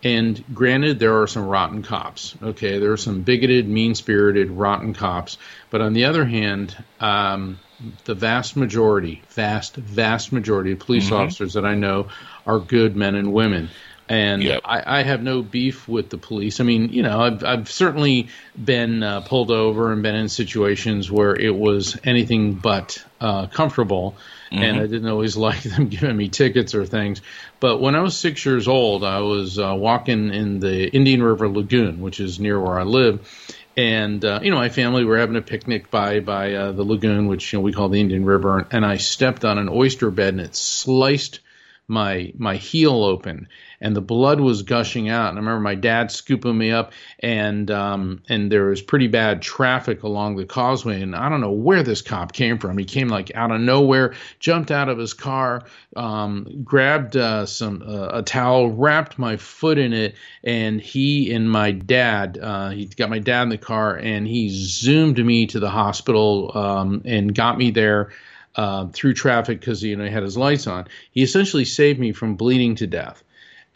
And 0.05 0.45
granted, 0.53 0.99
there 0.99 1.23
are 1.23 1.27
some 1.27 1.47
rotten 1.47 1.83
cops. 1.83 2.35
Okay, 2.43 2.79
there 2.79 2.93
are 2.93 2.99
some 2.99 3.23
bigoted, 3.23 3.67
mean 3.67 3.95
spirited, 3.95 4.51
rotten 4.51 4.93
cops. 4.93 5.39
But 5.71 5.81
on 5.81 5.95
the 5.95 6.05
other 6.05 6.27
hand, 6.27 6.77
um, 7.01 7.59
the 8.05 8.15
vast 8.15 8.57
majority, 8.57 9.23
vast, 9.31 9.77
vast 9.77 10.33
majority 10.33 10.73
of 10.73 10.79
police 10.79 11.11
Mhm. 11.11 11.17
officers 11.19 11.55
that 11.55 11.65
I 11.65 11.75
know 11.75 12.09
are 12.47 12.59
good 12.59 12.97
men 12.97 13.15
and 13.15 13.33
women. 13.33 13.69
And 14.09 14.41
I, 14.65 15.01
I 15.01 15.03
have 15.03 15.21
no 15.21 15.43
beef 15.43 15.89
with 15.89 16.11
the 16.11 16.17
police. 16.17 16.61
I 16.61 16.65
mean, 16.65 16.91
you 16.91 17.03
know, 17.03 17.21
I've, 17.21 17.43
I've 17.43 17.71
certainly 17.71 18.29
been 18.57 19.03
uh, 19.03 19.23
pulled 19.23 19.51
over 19.51 19.93
and 19.93 20.01
been 20.01 20.15
in 20.15 20.29
situations 20.29 21.11
where 21.11 21.35
it 21.35 21.53
was 21.55 21.99
anything 22.05 22.55
but 22.55 23.05
uh, 23.21 23.49
comfortable, 23.49 24.17
and 24.53 24.77
Mhm. 24.77 24.81
I 24.81 24.87
didn't 24.87 25.09
always 25.09 25.37
like 25.49 25.61
them 25.65 25.89
giving 25.89 26.17
me 26.17 26.29
tickets 26.29 26.73
or 26.77 26.87
things. 26.87 27.21
But 27.59 27.81
when 27.81 27.97
I 27.97 28.01
was 28.01 28.17
six 28.17 28.47
years 28.47 28.69
old, 28.69 29.03
I 29.03 29.19
was 29.23 29.59
uh, 29.59 29.75
walking 29.77 30.33
in 30.33 30.61
the 30.61 30.89
Indian 30.89 31.21
River 31.21 31.49
Lagoon, 31.49 32.01
which 32.01 32.21
is 32.21 32.39
near 32.39 32.61
where 32.61 32.79
I 32.79 32.85
live, 32.85 33.29
and 33.77 34.25
uh, 34.25 34.41
you 34.43 34.51
know, 34.51 34.57
my 34.57 34.69
family 34.69 35.05
were 35.05 35.19
having 35.19 35.37
a 35.37 35.43
picnic 35.43 35.91
by 35.91 36.21
by 36.21 36.55
uh, 36.55 36.73
the 36.73 36.85
lagoon, 36.85 37.27
which 37.27 37.53
you 37.53 37.59
know 37.59 37.63
we 37.63 37.73
call 37.73 37.89
the 37.89 38.01
Indian 38.01 38.25
River, 38.25 38.67
and 38.71 38.85
I 38.85 38.97
stepped 38.97 39.45
on 39.45 39.59
an 39.59 39.69
oyster 39.69 40.11
bed 40.11 40.35
and 40.35 40.41
it 40.41 40.57
sliced 40.57 41.41
my 41.89 42.33
my 42.39 42.57
heel 42.57 43.05
open 43.05 43.49
and 43.81 43.95
the 43.95 44.01
blood 44.01 44.41
was 44.41 44.63
gushing 44.63 45.09
out 45.09 45.31
and 45.31 45.39
I 45.39 45.41
remember 45.41 45.61
my 45.61 45.75
dad 45.75 46.11
scooping 46.11 46.57
me 46.57 46.71
up 46.71 46.93
and 47.21 47.71
um 47.71 48.23
and 48.29 48.51
there 48.51 48.67
was 48.67 48.83
pretty 48.83 49.07
bad 49.07 49.43
traffic 49.43 50.03
along 50.03 50.37
the 50.37 50.45
causeway 50.45 51.03
and 51.03 51.15
I 51.15 51.29
don't 51.29 51.41
know 51.41 51.53
where 51.53 51.83
this 51.83 52.03
cop 52.03 52.33
came 52.33 52.59
from 52.59 52.79
he 52.79 52.85
came 52.85 53.09
like 53.09 53.35
out 53.35 53.53
of 53.53 53.61
nowhere 53.61 54.15
jumped 54.39 54.71
out 54.71 54.89
of 54.89 54.99
his 54.99 55.15
car 55.15 55.63
um 55.95 56.63
grabbed 56.65 57.17
uh, 57.17 57.47
some 57.47 57.83
uh, 57.87 58.19
a 58.19 58.23
towel 58.23 58.71
wrapped 58.71 59.19
my 59.19 59.37
foot 59.37 59.79
in 59.79 59.93
it 59.93 60.15
and 60.45 60.81
he 60.81 61.33
and 61.33 61.51
my 61.51 61.73
dad 61.73 62.39
uh 62.41 62.71
he 62.71 62.87
got 62.87 63.11
my 63.11 63.19
dad 63.19 63.43
in 63.43 63.49
the 63.49 63.59
car 63.59 63.97
and 63.97 64.27
he 64.27 64.49
zoomed 64.49 65.25
me 65.25 65.47
to 65.47 65.61
the 65.61 65.71
hospital 65.71 66.57
um 66.57 67.03
and 67.05 67.35
got 67.35 67.59
me 67.59 67.71
there 67.71 68.11
uh, 68.57 68.87
through 68.89 69.15
traffic 69.15 69.61
because 69.61 69.83
you 69.83 69.97
know 69.97 70.05
he 70.05 70.11
had 70.11 70.23
his 70.23 70.37
lights 70.37 70.67
on. 70.67 70.87
He 71.11 71.23
essentially 71.23 71.65
saved 71.65 72.01
me 72.01 72.13
from 72.13 72.37
bleeding 72.37 72.75
to 72.77 72.87
death. 72.87 73.23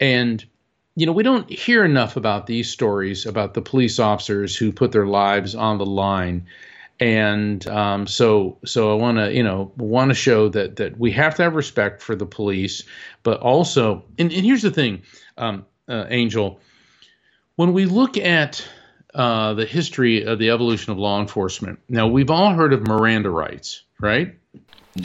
And 0.01 0.43
you 0.95 1.05
know 1.05 1.13
we 1.13 1.23
don't 1.23 1.49
hear 1.49 1.85
enough 1.85 2.17
about 2.17 2.47
these 2.47 2.69
stories 2.69 3.25
about 3.25 3.53
the 3.53 3.61
police 3.61 3.99
officers 3.99 4.57
who 4.57 4.73
put 4.73 4.91
their 4.91 5.07
lives 5.07 5.55
on 5.55 5.77
the 5.77 5.85
line. 5.85 6.47
And 6.99 7.65
um, 7.67 8.05
so, 8.05 8.59
so 8.63 8.91
I 8.91 9.01
want 9.01 9.17
to, 9.17 9.33
you 9.33 9.41
know, 9.41 9.71
want 9.75 10.09
to 10.09 10.13
show 10.13 10.49
that 10.49 10.75
that 10.75 10.99
we 10.99 11.11
have 11.13 11.33
to 11.35 11.43
have 11.43 11.55
respect 11.55 12.03
for 12.03 12.15
the 12.15 12.27
police, 12.27 12.83
but 13.23 13.39
also, 13.39 14.03
and, 14.19 14.31
and 14.31 14.45
here's 14.45 14.61
the 14.61 14.69
thing, 14.69 15.01
um, 15.35 15.65
uh, 15.89 16.05
Angel, 16.09 16.59
when 17.55 17.73
we 17.73 17.85
look 17.85 18.17
at 18.17 18.63
uh, 19.15 19.55
the 19.55 19.65
history 19.65 20.25
of 20.25 20.37
the 20.37 20.51
evolution 20.51 20.91
of 20.91 20.99
law 20.99 21.19
enforcement, 21.19 21.79
now 21.89 22.07
we've 22.07 22.29
all 22.29 22.53
heard 22.53 22.71
of 22.71 22.85
Miranda 22.85 23.31
rights, 23.31 23.81
right? 23.99 24.35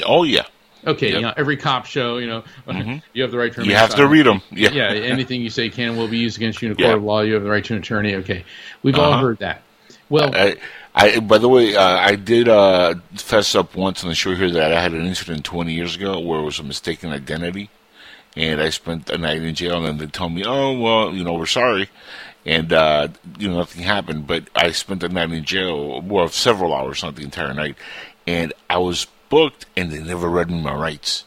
Oh 0.04 0.24
yeah. 0.24 0.44
Okay, 0.86 1.08
Yep. 1.08 1.16
you 1.16 1.22
know, 1.22 1.32
every 1.36 1.56
cop 1.56 1.86
show, 1.86 2.18
you 2.18 2.26
know, 2.28 2.44
you 3.12 3.22
have 3.22 3.30
the 3.32 3.38
right 3.38 3.52
to 3.54 3.64
You 3.64 3.74
have 3.74 3.94
to 3.96 4.06
read 4.06 4.26
'em. 4.26 4.40
Yeah. 4.52 4.70
yeah. 4.72 4.88
Anything 4.92 5.40
you 5.42 5.50
say 5.50 5.68
can 5.68 5.96
will 5.96 6.08
be 6.08 6.18
used 6.18 6.36
against 6.36 6.62
you 6.62 6.66
in 6.66 6.72
a 6.72 6.76
court 6.76 6.88
Yeah. 6.88 6.94
of 6.94 7.02
law. 7.02 7.20
You 7.22 7.34
have 7.34 7.42
the 7.42 7.50
right 7.50 7.64
to 7.64 7.74
an 7.74 7.80
attorney. 7.80 8.14
Okay, 8.16 8.44
we've 8.82 8.96
all 8.98 9.12
Uh-huh. 9.12 9.20
heard 9.22 9.38
that. 9.38 9.62
Well, 10.08 10.30
I, 10.34 10.56
I 10.94 11.18
by 11.18 11.38
the 11.38 11.48
way, 11.48 11.74
uh, 11.74 11.82
I 11.82 12.14
did 12.14 12.48
uh, 12.48 12.94
fess 13.16 13.54
up 13.56 13.74
once 13.74 14.04
on 14.04 14.08
the 14.10 14.14
show 14.14 14.34
here 14.36 14.50
that 14.52 14.72
I 14.72 14.80
had 14.80 14.92
an 14.92 15.04
incident 15.06 15.44
20 15.44 15.72
years 15.74 15.96
ago 15.96 16.20
where 16.20 16.38
it 16.38 16.44
was 16.44 16.60
a 16.60 16.62
mistaken 16.62 17.10
identity, 17.12 17.68
and 18.36 18.60
I 18.60 18.70
spent 18.70 19.10
a 19.10 19.18
night 19.18 19.42
in 19.42 19.54
jail, 19.56 19.78
and 19.78 19.86
then 19.86 19.96
they 19.98 20.06
told 20.06 20.32
me, 20.34 20.44
"Oh, 20.46 20.78
well, 20.78 21.12
you 21.12 21.24
know, 21.24 21.32
we're 21.34 21.46
sorry," 21.46 21.90
and 22.44 22.72
uh, 22.72 23.08
you 23.38 23.48
know, 23.48 23.56
nothing 23.58 23.82
happened. 23.82 24.28
But 24.28 24.44
I 24.54 24.70
spent 24.70 25.00
the 25.00 25.08
night 25.08 25.32
in 25.32 25.42
jail, 25.42 26.00
well, 26.02 26.28
several 26.28 26.72
hours, 26.72 27.02
not 27.02 27.16
the 27.16 27.24
entire 27.24 27.52
night, 27.52 27.74
and 28.28 28.52
I 28.70 28.78
was 28.78 29.08
booked, 29.28 29.66
and 29.76 29.90
they 29.90 30.02
never 30.02 30.28
read 30.28 30.50
me 30.50 30.60
my 30.60 30.74
rights. 30.74 31.24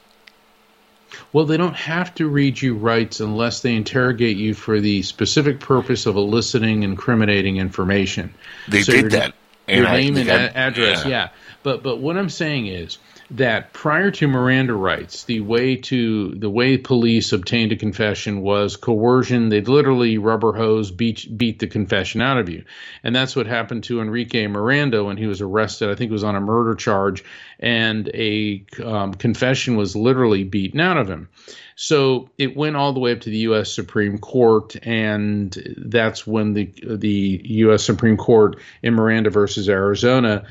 Well, 1.34 1.46
they 1.46 1.58
don't 1.58 1.76
have 1.76 2.14
to 2.16 2.28
read 2.28 2.62
you 2.62 2.76
rights 2.76 3.20
unless 3.20 3.62
they 3.62 3.76
interrogate 3.76 4.38
you 4.38 4.54
for 4.54 4.80
the 4.80 5.02
specific 5.04 5.60
purpose 5.60 6.06
of 6.06 6.16
eliciting 6.16 6.84
incriminating 6.84 7.58
information. 7.58 8.34
They 8.68 8.82
So 8.82 8.94
did 8.94 9.02
your- 9.02 9.10
that, 9.12 9.34
and 9.68 9.80
Your 9.80 9.88
I 9.88 9.98
name 10.02 10.18
and 10.18 10.30
address, 10.30 11.04
yeah. 11.06 11.10
yeah. 11.10 11.30
But 11.62 11.84
but 11.84 11.98
what 12.00 12.18
I'm 12.18 12.30
saying 12.30 12.68
is 12.68 12.98
that 13.32 13.74
prior 13.74 14.10
to 14.10 14.28
Miranda 14.28 14.74
rights, 14.74 15.24
the 15.26 15.42
way 15.42 15.76
to 15.76 16.34
the 16.36 16.50
way 16.50 16.78
police 16.78 17.32
obtained 17.32 17.72
a 17.72 17.76
confession 17.76 18.42
was 18.42 18.76
coercion. 18.76 19.50
They'd 19.50 19.68
literally 19.68 20.18
rubber 20.18 20.54
hose 20.54 20.90
beat 20.90 21.38
beat 21.38 21.60
the 21.60 21.68
confession 21.68 22.22
out 22.22 22.38
of 22.40 22.50
you, 22.50 22.64
and 23.04 23.16
that's 23.16 23.36
what 23.36 23.46
happened 23.46 23.84
to 23.86 24.02
Enrique 24.02 24.48
Miranda 24.48 25.04
when 25.04 25.18
he 25.18 25.28
was 25.28 25.42
arrested. 25.42 25.90
I 25.90 25.96
think 25.96 26.10
it 26.10 26.14
was 26.14 26.24
on 26.24 26.36
a 26.36 26.42
murder 26.42 26.74
charge, 26.74 27.24
and 27.60 28.10
a 28.14 28.66
um, 28.84 29.14
confession 29.14 29.76
was 29.76 29.96
literally 29.96 30.44
beaten 30.44 30.80
out 30.80 30.98
of 30.98 31.08
him. 31.08 31.30
So 31.76 32.30
it 32.38 32.58
went 32.58 32.76
all 32.76 32.94
the 32.94 33.00
way 33.00 33.14
up 33.14 33.22
to 33.22 33.30
the 33.30 33.38
U.S. 33.38 33.72
Supreme 33.72 34.18
Court, 34.18 34.76
and 34.86 35.56
that's 35.78 36.26
when 36.26 36.54
the 36.54 36.74
the 36.84 37.42
U.S. 37.44 37.84
Supreme 37.84 38.18
Court 38.18 38.58
in 38.82 38.96
Miranda 38.96 39.30
versus 39.30 39.70
Arizona 39.70 40.46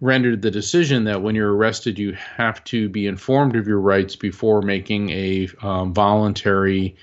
rendered 0.00 0.42
the 0.42 0.50
decision 0.50 1.04
that 1.04 1.22
when 1.22 1.34
you're 1.34 1.54
arrested, 1.54 1.98
you 1.98 2.12
have 2.12 2.62
to 2.64 2.88
be 2.88 3.06
informed 3.06 3.56
of 3.56 3.66
your 3.66 3.80
rights 3.80 4.16
before 4.16 4.62
making 4.62 5.10
a 5.10 5.48
um, 5.62 5.92
voluntary 5.92 6.96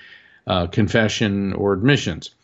uh, 0.48 0.68
confession 0.68 1.54
or 1.54 1.74
admissions. 1.74 2.36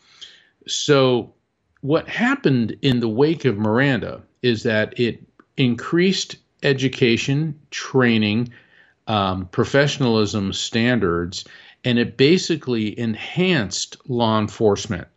So 0.66 1.34
what 1.80 2.08
happened 2.08 2.76
in 2.82 3.00
the 3.00 3.08
wake 3.08 3.44
of 3.44 3.58
Miranda 3.58 4.22
is 4.42 4.62
that 4.64 4.98
it 4.98 5.22
increased 5.56 6.36
education, 6.62 7.58
training, 7.70 8.52
um, 9.06 9.46
professionalism 9.46 10.52
standards, 10.52 11.44
and 11.84 11.98
it 11.98 12.16
basically 12.16 12.98
enhanced 12.98 13.96
law 14.08 14.38
enforcement 14.38 15.08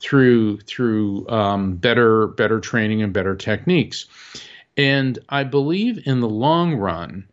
through 0.00 0.60
through 0.60 1.28
um, 1.28 1.76
better 1.76 2.26
better 2.26 2.60
training 2.60 3.02
and 3.02 3.12
better 3.12 3.34
techniques. 3.34 4.06
And 4.76 5.18
I 5.28 5.44
believe 5.44 6.06
in 6.06 6.20
the 6.20 6.28
long 6.28 6.74
run, 6.74 7.26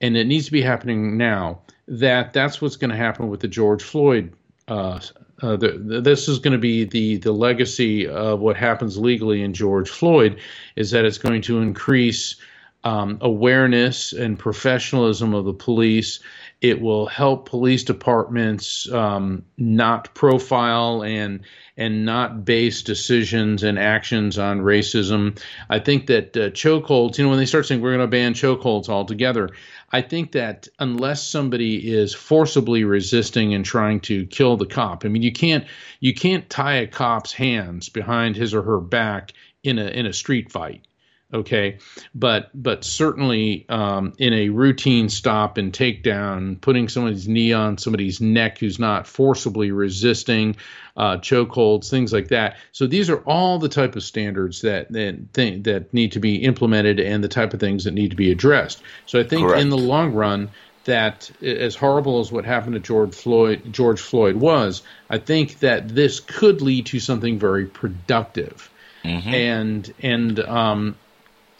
and 0.00 0.16
it 0.16 0.26
needs 0.26 0.46
to 0.46 0.52
be 0.52 0.62
happening 0.62 1.16
now, 1.16 1.62
that 1.88 2.32
that's 2.32 2.60
what's 2.60 2.76
going 2.76 2.90
to 2.90 2.96
happen 2.96 3.28
with 3.28 3.40
the 3.40 3.48
George 3.48 3.82
Floyd. 3.82 4.32
Uh, 4.68 5.00
uh, 5.42 5.56
the, 5.56 5.82
the, 5.84 6.00
this 6.02 6.28
is 6.28 6.38
going 6.38 6.52
to 6.52 6.58
be 6.58 6.84
the 6.84 7.16
the 7.16 7.32
legacy 7.32 8.06
of 8.06 8.40
what 8.40 8.56
happens 8.56 8.98
legally 8.98 9.42
in 9.42 9.54
George 9.54 9.88
Floyd, 9.88 10.38
is 10.76 10.90
that 10.90 11.04
it's 11.04 11.18
going 11.18 11.42
to 11.42 11.60
increase 11.60 12.36
um, 12.84 13.18
awareness 13.20 14.12
and 14.12 14.38
professionalism 14.38 15.34
of 15.34 15.44
the 15.44 15.54
police. 15.54 16.20
It 16.60 16.80
will 16.80 17.06
help 17.06 17.48
police 17.48 17.84
departments 17.84 18.90
um, 18.92 19.44
not 19.56 20.14
profile 20.14 21.02
and 21.02 21.40
and 21.80 22.04
not 22.04 22.44
base 22.44 22.82
decisions 22.82 23.62
and 23.62 23.78
actions 23.78 24.38
on 24.38 24.60
racism. 24.60 25.40
I 25.70 25.78
think 25.78 26.08
that 26.08 26.36
uh, 26.36 26.50
chokeholds, 26.50 27.16
you 27.16 27.24
know, 27.24 27.30
when 27.30 27.38
they 27.38 27.46
start 27.46 27.64
saying 27.64 27.80
we're 27.80 27.96
going 27.96 28.00
to 28.00 28.06
ban 28.06 28.34
chokeholds 28.34 28.90
altogether, 28.90 29.48
I 29.90 30.02
think 30.02 30.32
that 30.32 30.68
unless 30.78 31.26
somebody 31.26 31.90
is 31.90 32.14
forcibly 32.14 32.84
resisting 32.84 33.54
and 33.54 33.64
trying 33.64 34.00
to 34.00 34.26
kill 34.26 34.58
the 34.58 34.66
cop, 34.66 35.06
I 35.06 35.08
mean, 35.08 35.22
you 35.22 35.32
can't 35.32 35.64
you 36.00 36.12
can't 36.12 36.48
tie 36.50 36.76
a 36.76 36.86
cop's 36.86 37.32
hands 37.32 37.88
behind 37.88 38.36
his 38.36 38.52
or 38.52 38.62
her 38.62 38.78
back 38.78 39.32
in 39.62 39.78
a 39.78 39.86
in 39.86 40.04
a 40.04 40.12
street 40.12 40.52
fight 40.52 40.84
okay 41.32 41.78
but 42.14 42.50
but 42.54 42.84
certainly 42.84 43.64
um, 43.68 44.12
in 44.18 44.32
a 44.32 44.48
routine 44.48 45.08
stop 45.08 45.58
and 45.58 45.72
takedown 45.72 46.60
putting 46.60 46.88
somebody's 46.88 47.28
knee 47.28 47.52
on 47.52 47.78
somebody's 47.78 48.20
neck 48.20 48.58
who's 48.58 48.78
not 48.78 49.06
forcibly 49.06 49.70
resisting 49.70 50.56
uh, 50.96 51.16
chokeholds 51.16 51.88
things 51.88 52.12
like 52.12 52.28
that 52.28 52.56
so 52.72 52.86
these 52.86 53.08
are 53.08 53.18
all 53.18 53.58
the 53.58 53.68
type 53.68 53.96
of 53.96 54.02
standards 54.02 54.62
that 54.62 54.90
that 54.92 55.18
thing, 55.32 55.62
that 55.62 55.92
need 55.94 56.12
to 56.12 56.20
be 56.20 56.36
implemented 56.36 56.98
and 56.98 57.22
the 57.22 57.28
type 57.28 57.54
of 57.54 57.60
things 57.60 57.84
that 57.84 57.94
need 57.94 58.10
to 58.10 58.16
be 58.16 58.30
addressed 58.30 58.82
so 59.06 59.18
i 59.18 59.24
think 59.24 59.46
Correct. 59.46 59.62
in 59.62 59.68
the 59.68 59.78
long 59.78 60.12
run 60.12 60.50
that 60.84 61.30
as 61.42 61.76
horrible 61.76 62.20
as 62.20 62.32
what 62.32 62.44
happened 62.44 62.74
to 62.74 62.80
George 62.80 63.14
Floyd, 63.14 63.62
George 63.70 64.00
Floyd 64.00 64.36
was, 64.36 64.82
I 65.10 65.18
think 65.18 65.58
that 65.60 65.88
this 65.88 66.20
could 66.20 66.62
lead 66.62 66.86
to 66.86 67.00
something 67.00 67.38
very 67.38 67.66
productive. 67.66 68.70
Mm-hmm. 69.04 69.34
And 69.34 69.94
and 70.02 70.40
um, 70.40 70.96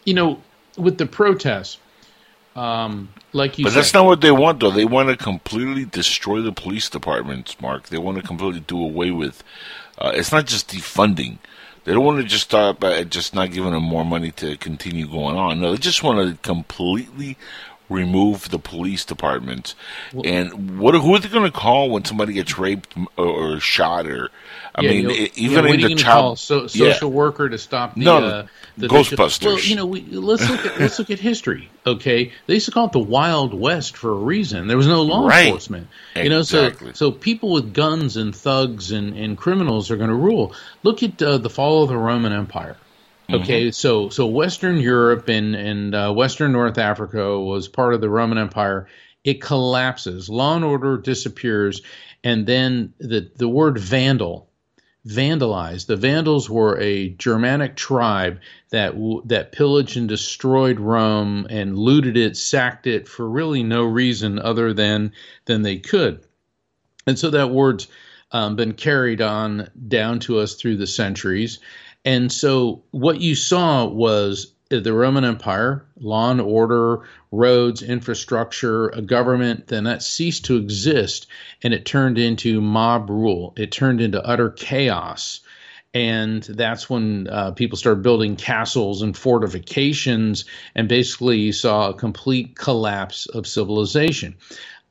you 0.05 0.13
know, 0.13 0.39
with 0.77 0.97
the 0.97 1.05
protests, 1.05 1.77
um, 2.55 3.09
like 3.33 3.57
you 3.57 3.65
But 3.65 3.71
said, 3.71 3.79
that's 3.79 3.93
not 3.93 4.05
what 4.05 4.21
they 4.21 4.31
want, 4.31 4.59
though. 4.59 4.71
They 4.71 4.85
want 4.85 5.09
to 5.09 5.17
completely 5.17 5.85
destroy 5.85 6.41
the 6.41 6.51
police 6.51 6.89
departments, 6.89 7.59
Mark. 7.61 7.87
They 7.87 7.97
want 7.97 8.17
to 8.17 8.23
completely 8.23 8.61
do 8.61 8.81
away 8.81 9.11
with. 9.11 9.43
Uh, 9.97 10.11
it's 10.13 10.31
not 10.31 10.47
just 10.47 10.69
defunding. 10.69 11.37
They 11.83 11.93
don't 11.93 12.05
want 12.05 12.19
to 12.19 12.23
just 12.23 12.43
stop 12.45 12.83
at 12.83 13.09
just 13.09 13.33
not 13.33 13.51
giving 13.51 13.71
them 13.71 13.83
more 13.83 14.05
money 14.05 14.31
to 14.33 14.57
continue 14.57 15.07
going 15.07 15.35
on. 15.35 15.61
No, 15.61 15.71
they 15.71 15.77
just 15.77 16.03
want 16.03 16.29
to 16.29 16.41
completely 16.47 17.37
remove 17.91 18.49
the 18.49 18.59
police 18.59 19.05
departments. 19.05 19.75
and 20.23 20.79
what? 20.79 20.95
Who 20.95 21.15
are 21.15 21.19
they 21.19 21.29
going 21.29 21.45
to 21.45 21.51
call 21.51 21.89
when 21.89 22.05
somebody 22.05 22.33
gets 22.33 22.57
raped 22.57 22.95
or, 23.17 23.25
or 23.25 23.59
shot? 23.59 24.07
Or 24.07 24.29
I 24.75 24.81
Yeah, 24.81 24.89
mean, 24.91 25.09
yeah, 25.09 25.27
even 25.35 25.65
what 25.67 25.75
in 25.75 25.81
the 25.81 25.95
child 25.95 26.23
call 26.23 26.35
so, 26.35 26.61
Yeah. 26.61 26.93
social 26.93 27.11
worker 27.11 27.49
to 27.49 27.57
stop 27.57 27.95
the, 27.95 28.05
No, 28.05 28.17
uh, 28.19 28.47
the 28.77 28.87
Ghostbusters. 28.87 29.45
Well, 29.45 29.59
you 29.59 29.75
know, 29.75 29.85
we, 29.85 30.01
let's 30.01 30.49
look 30.49 30.65
at 30.65 30.79
let's 30.79 30.97
look 30.99 31.09
at 31.09 31.19
history. 31.19 31.69
Okay, 31.85 32.31
they 32.47 32.53
used 32.53 32.65
to 32.67 32.71
call 32.71 32.85
it 32.87 32.91
the 32.93 32.99
Wild 32.99 33.53
West 33.53 33.97
for 33.97 34.11
a 34.11 34.15
reason. 34.15 34.67
There 34.67 34.77
was 34.77 34.87
no 34.87 35.01
law 35.01 35.27
Right. 35.27 35.45
enforcement. 35.47 35.87
You 36.15 36.29
know, 36.29 36.39
Exactly. 36.39 36.93
so 36.93 37.11
so 37.11 37.11
people 37.11 37.51
with 37.51 37.73
guns 37.73 38.17
and 38.17 38.35
thugs 38.35 38.91
and, 38.91 39.17
and 39.17 39.37
criminals 39.37 39.91
are 39.91 39.97
going 39.97 40.09
to 40.09 40.15
rule. 40.15 40.55
Look 40.83 41.03
at 41.03 41.21
uh, 41.21 41.37
the 41.39 41.49
fall 41.49 41.83
of 41.83 41.89
the 41.89 41.97
Roman 41.97 42.31
Empire. 42.33 42.77
Okay, 43.33 43.71
so 43.71 44.09
so 44.09 44.25
Western 44.27 44.79
Europe 44.79 45.27
and 45.29 45.55
and 45.55 45.95
uh, 45.95 46.13
Western 46.13 46.51
North 46.51 46.77
Africa 46.77 47.39
was 47.39 47.67
part 47.67 47.93
of 47.93 48.01
the 48.01 48.09
Roman 48.09 48.37
Empire. 48.37 48.87
It 49.23 49.41
collapses, 49.41 50.29
law 50.29 50.55
and 50.55 50.65
order 50.65 50.97
disappears, 50.97 51.81
and 52.23 52.45
then 52.45 52.93
the 52.99 53.31
the 53.35 53.47
word 53.47 53.77
vandal, 53.77 54.49
vandalized. 55.07 55.87
The 55.87 55.95
Vandals 55.95 56.49
were 56.49 56.79
a 56.79 57.09
Germanic 57.09 57.75
tribe 57.75 58.39
that 58.69 58.93
that 59.25 59.51
pillaged 59.51 59.97
and 59.97 60.07
destroyed 60.07 60.79
Rome 60.79 61.47
and 61.49 61.77
looted 61.77 62.17
it, 62.17 62.37
sacked 62.37 62.87
it 62.87 63.07
for 63.07 63.27
really 63.29 63.63
no 63.63 63.83
reason 63.83 64.39
other 64.39 64.73
than 64.73 65.13
than 65.45 65.61
they 65.61 65.77
could. 65.77 66.25
And 67.07 67.17
so 67.17 67.31
that 67.31 67.49
word's 67.49 67.87
um, 68.31 68.55
been 68.55 68.73
carried 68.73 69.21
on 69.21 69.69
down 69.87 70.19
to 70.19 70.39
us 70.39 70.55
through 70.55 70.77
the 70.77 70.87
centuries. 70.87 71.59
And 72.03 72.31
so 72.31 72.83
what 72.91 73.21
you 73.21 73.35
saw 73.35 73.85
was 73.85 74.53
the 74.69 74.93
Roman 74.93 75.25
Empire, 75.25 75.85
law 75.99 76.31
and 76.31 76.39
order, 76.39 77.01
roads, 77.31 77.81
infrastructure, 77.81 78.89
a 78.89 79.01
government, 79.01 79.67
then 79.67 79.83
that 79.83 80.01
ceased 80.01 80.45
to 80.45 80.55
exist 80.55 81.27
and 81.61 81.73
it 81.73 81.85
turned 81.85 82.17
into 82.17 82.61
mob 82.61 83.09
rule. 83.09 83.53
It 83.57 83.71
turned 83.71 84.01
into 84.01 84.25
utter 84.25 84.49
chaos. 84.49 85.41
And 85.93 86.43
that's 86.43 86.89
when 86.89 87.27
uh, 87.27 87.51
people 87.51 87.77
started 87.77 88.01
building 88.01 88.37
castles 88.37 89.01
and 89.01 89.15
fortifications, 89.15 90.45
and 90.73 90.87
basically 90.87 91.39
you 91.39 91.51
saw 91.51 91.89
a 91.89 91.93
complete 91.93 92.55
collapse 92.55 93.25
of 93.25 93.45
civilization. 93.45 94.37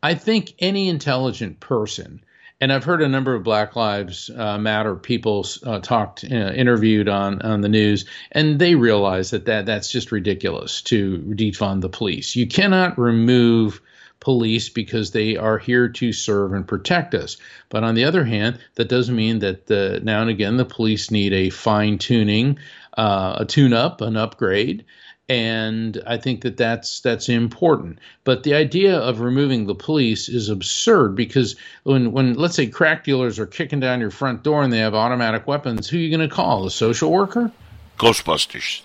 I 0.03 0.13
think 0.13 0.55
any 0.59 0.91
intelligent 0.91 1.61
person, 1.61 2.23
and 2.61 2.73
I've 2.73 2.85
heard 2.85 3.03
a 3.03 3.09
number 3.09 3.35
of 3.35 3.43
Black 3.43 3.75
Lives 3.75 4.31
uh, 4.31 4.59
Matter 4.59 4.95
people 4.95 5.47
uh, 5.65 5.81
talked, 5.81 6.25
uh, 6.25 6.35
interviewed 6.35 7.09
on 7.09 7.41
on 7.43 7.61
the 7.63 7.69
news, 7.69 8.05
and 8.33 8.59
they 8.59 8.75
realize 8.75 9.31
that, 9.31 9.47
that 9.47 9.67
that's 9.67 9.91
just 9.91 10.13
ridiculous 10.13 10.83
to 10.83 11.19
defund 11.19 11.81
the 11.81 11.89
police. 11.89 12.37
You 12.37 12.47
cannot 12.47 12.99
remove 12.99 13.81
police 14.21 14.69
because 14.69 15.11
they 15.11 15.37
are 15.37 15.57
here 15.59 15.89
to 15.89 16.13
serve 16.13 16.53
and 16.53 16.69
protect 16.69 17.15
us. 17.15 17.39
But 17.71 17.85
on 17.85 17.95
the 17.95 18.05
other 18.05 18.25
hand, 18.25 18.59
that 18.75 18.89
doesn't 18.89 19.17
mean 19.17 19.39
that 19.39 19.67
the, 19.67 20.01
now 20.03 20.21
and 20.21 20.29
again 20.29 20.59
the 20.59 20.67
police 20.67 21.11
need 21.11 21.33
a 21.33 21.49
fine 21.49 21.97
tuning, 21.97 22.59
uh, 22.97 23.37
a 23.39 23.45
tune 23.47 23.73
up, 23.73 24.03
an 24.03 24.19
upgrade 24.19 24.85
and 25.31 26.03
I 26.09 26.17
think 26.17 26.41
that 26.43 26.57
that's 26.57 26.99
that's 27.01 27.29
important. 27.29 28.01
But 28.25 28.43
the 28.43 28.55
idea 28.55 28.99
of 28.99 29.21
removing 29.21 29.67
the 29.67 29.77
police 29.77 30.29
is 30.29 30.49
absurd 30.49 31.15
because 31.15 31.55
when 31.85 32.11
when 32.11 32.35
let's 32.35 32.57
say 32.57 32.67
crack 32.67 33.05
dealers 33.05 33.39
are 33.39 33.47
kicking 33.47 33.79
down 33.79 34.01
your 34.01 34.11
front 34.11 34.43
door 34.43 34.65
and 34.65 34.73
they 34.73 34.79
have 34.79 34.93
automatic 34.93 35.47
weapons, 35.47 35.89
who 35.89 35.99
are 35.99 36.01
you 36.01 36.11
going 36.15 36.29
to 36.29 36.35
call? 36.35 36.67
A 36.67 36.71
social 36.71 37.13
worker? 37.13 37.53
Ghostbusters. 37.97 38.83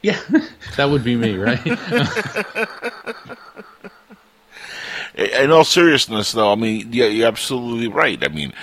Yeah, 0.00 0.18
that 0.78 0.88
would 0.88 1.04
be 1.04 1.16
me, 1.16 1.36
right? 1.36 1.60
In 5.18 5.50
all 5.50 5.64
seriousness, 5.64 6.32
though, 6.32 6.52
I 6.52 6.54
mean, 6.54 6.92
yeah, 6.92 7.06
you're 7.06 7.26
absolutely 7.26 7.88
right. 7.88 8.22
I 8.24 8.28
mean, 8.28 8.54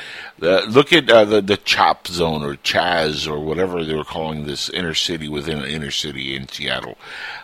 uh, 0.42 0.66
look 0.66 0.92
at 0.92 1.10
uh, 1.10 1.26
the 1.26 1.42
the 1.42 1.58
Chop 1.58 2.08
Zone 2.08 2.44
or 2.44 2.56
Chaz 2.56 3.30
or 3.30 3.40
whatever 3.40 3.84
they 3.84 3.96
were 3.96 4.04
calling 4.04 4.46
this 4.46 4.70
inner 4.70 4.94
city 4.94 5.30
within 5.30 5.60
an 5.60 5.66
inner 5.66 5.92
city 5.92 6.36
in 6.36 6.48
Seattle. 6.48 6.98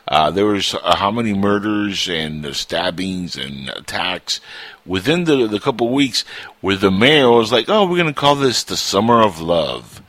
Uh, 0.08 0.32
there 0.32 0.46
was 0.46 0.76
uh, 0.76 0.96
how 0.96 1.12
many 1.12 1.34
murders 1.34 2.10
and 2.10 2.46
uh, 2.46 2.54
stabbings 2.54 3.36
and 3.36 3.70
attacks 3.70 4.42
within 4.86 5.24
the 5.24 5.48
the 5.48 5.60
couple 5.60 5.90
weeks 5.90 6.26
where 6.60 6.76
the 6.76 6.92
mayor 6.92 7.32
was 7.32 7.52
like, 7.52 7.70
"Oh, 7.70 7.86
we're 7.86 7.98
going 7.98 8.14
to 8.14 8.20
call 8.20 8.36
this 8.36 8.64
the 8.64 8.78
Summer 8.78 9.22
of 9.22 9.40
Love." 9.40 10.02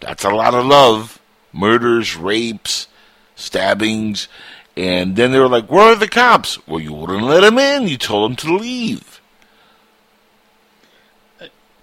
That's 0.00 0.24
a 0.24 0.30
lot 0.30 0.54
of 0.54 0.66
love. 0.66 1.20
Murders, 1.52 2.16
rapes, 2.16 2.88
stabbings. 3.34 4.28
And 4.76 5.16
then 5.16 5.32
they 5.32 5.38
were 5.38 5.48
like, 5.48 5.70
Where 5.70 5.92
are 5.92 5.96
the 5.96 6.08
cops? 6.08 6.64
Well, 6.66 6.80
you 6.80 6.92
wouldn't 6.92 7.22
let 7.22 7.40
them 7.40 7.58
in. 7.58 7.88
You 7.88 7.98
told 7.98 8.30
them 8.30 8.36
to 8.36 8.56
leave. 8.56 9.17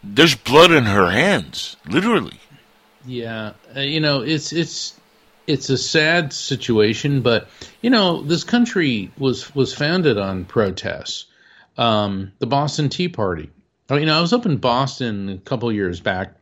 There's 0.08 0.36
blood 0.36 0.72
in 0.72 0.86
her 0.86 1.10
hands, 1.10 1.76
literally. 1.88 2.40
Yeah, 3.06 3.54
uh, 3.76 3.82
you 3.82 4.00
know, 4.00 4.22
it's 4.22 4.54
it's 4.54 5.00
it's 5.48 5.70
a 5.70 5.78
sad 5.78 6.34
situation, 6.34 7.22
but 7.22 7.48
you 7.82 7.90
know, 7.90 8.22
this 8.22 8.44
country 8.44 9.12
was 9.18 9.54
was 9.56 9.74
founded 9.74 10.18
on 10.18 10.46
protests. 10.46 11.26
Um, 11.78 12.32
the 12.40 12.48
Boston 12.48 12.90
Tea 12.90 13.10
Party. 13.10 13.50
Oh, 13.90 13.98
you 13.98 14.06
know, 14.06 14.18
I 14.18 14.22
was 14.22 14.34
up 14.34 14.46
in 14.46 14.58
Boston 14.58 15.30
a 15.30 15.38
couple 15.38 15.72
years 15.72 16.00
back, 16.00 16.36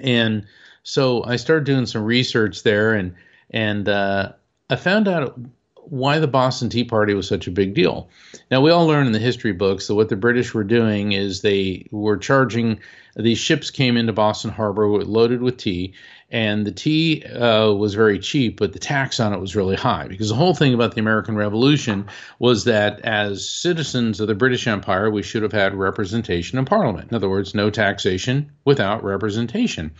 and 0.00 0.46
so 0.82 1.24
I 1.24 1.36
started 1.36 1.64
doing 1.64 1.86
some 1.86 2.02
research 2.02 2.62
there, 2.62 2.94
and 2.94 3.14
and 3.50 3.88
uh, 3.88 4.32
I 4.68 4.76
found 4.76 5.08
out 5.08 5.38
why 5.86 6.18
the 6.18 6.26
Boston 6.26 6.68
Tea 6.68 6.84
Party 6.84 7.14
was 7.14 7.28
such 7.28 7.46
a 7.46 7.50
big 7.50 7.74
deal. 7.74 8.08
Now, 8.50 8.60
we 8.60 8.70
all 8.70 8.86
learn 8.86 9.06
in 9.06 9.12
the 9.12 9.18
history 9.18 9.52
books 9.52 9.86
that 9.86 9.94
what 9.94 10.08
the 10.08 10.16
British 10.16 10.54
were 10.54 10.64
doing 10.64 11.12
is 11.12 11.40
they 11.40 11.86
were 11.90 12.16
charging, 12.16 12.80
these 13.16 13.38
ships 13.38 13.70
came 13.70 13.96
into 13.96 14.12
Boston 14.12 14.50
Harbor 14.50 14.86
loaded 14.88 15.42
with 15.42 15.56
tea, 15.56 15.94
and 16.30 16.66
the 16.66 16.72
tea 16.72 17.22
uh, 17.24 17.70
was 17.72 17.94
very 17.94 18.18
cheap, 18.18 18.58
but 18.58 18.72
the 18.72 18.78
tax 18.78 19.20
on 19.20 19.32
it 19.32 19.40
was 19.40 19.54
really 19.54 19.76
high 19.76 20.08
because 20.08 20.30
the 20.30 20.34
whole 20.34 20.54
thing 20.54 20.74
about 20.74 20.94
the 20.94 21.00
American 21.00 21.36
Revolution 21.36 22.06
was 22.38 22.64
that 22.64 23.00
as 23.00 23.48
citizens 23.48 24.20
of 24.20 24.26
the 24.26 24.34
British 24.34 24.66
Empire, 24.66 25.10
we 25.10 25.22
should 25.22 25.42
have 25.42 25.52
had 25.52 25.74
representation 25.74 26.58
in 26.58 26.64
Parliament. 26.64 27.10
In 27.10 27.14
other 27.14 27.28
words, 27.28 27.54
no 27.54 27.70
taxation 27.70 28.50
without 28.64 29.04
representation. 29.04 29.92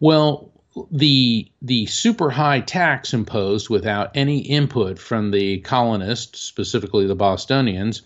Well, 0.00 0.50
the 0.90 1.50
the 1.62 1.86
super 1.86 2.30
high 2.30 2.60
tax 2.60 3.14
imposed 3.14 3.68
without 3.70 4.10
any 4.16 4.38
input 4.38 4.98
from 4.98 5.30
the 5.30 5.60
colonists, 5.60 6.40
specifically 6.40 7.06
the 7.06 7.14
Bostonians, 7.14 8.02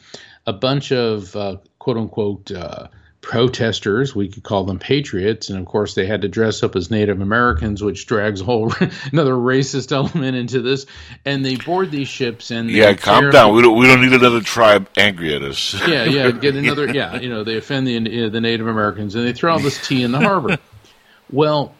a 0.47 0.53
bunch 0.53 0.93
of 0.93 1.35
uh, 1.35 1.57
quote 1.79 1.97
unquote 1.97 2.51
uh, 2.51 2.89
protesters, 3.21 4.15
we 4.15 4.29
could 4.29 4.43
call 4.43 4.65
them 4.65 4.79
patriots, 4.79 5.51
and 5.51 5.59
of 5.59 5.67
course 5.67 5.95
they 5.95 6.07
had 6.07 6.23
to 6.23 6.29
dress 6.29 6.63
up 6.63 6.77
as 6.77 6.91
Native 6.91 7.21
Americans, 7.21 7.83
which 7.83 8.07
drags 8.07 8.41
a 8.41 8.45
whole 8.45 8.73
another 9.13 9.33
racist 9.35 9.93
element 9.93 10.37
into 10.37 10.63
this. 10.63 10.87
And 11.25 11.45
they 11.45 11.57
board 11.57 11.91
these 11.91 12.09
ships 12.09 12.51
and 12.51 12.71
Yeah, 12.71 12.95
calm 12.95 13.31
down. 13.31 13.55
We 13.55 13.63
don't, 13.63 13.79
we 13.79 13.87
don't 13.87 14.01
need 14.01 14.13
another 14.13 14.41
tribe 14.41 14.89
angry 14.97 15.35
at 15.35 15.43
us. 15.43 15.75
yeah, 15.87 16.05
yeah, 16.05 16.31
get 16.31 16.55
another. 16.57 16.89
Yeah, 16.89 17.17
you 17.17 17.29
know, 17.29 17.45
they 17.45 17.57
offend 17.57 17.87
the 17.87 18.27
uh, 18.27 18.29
the 18.29 18.41
Native 18.41 18.67
Americans 18.67 19.15
and 19.15 19.27
they 19.27 19.33
throw 19.33 19.53
all 19.53 19.59
this 19.59 19.87
tea 19.87 20.03
in 20.03 20.13
the 20.13 20.21
harbor. 20.21 20.59
well, 21.31 21.75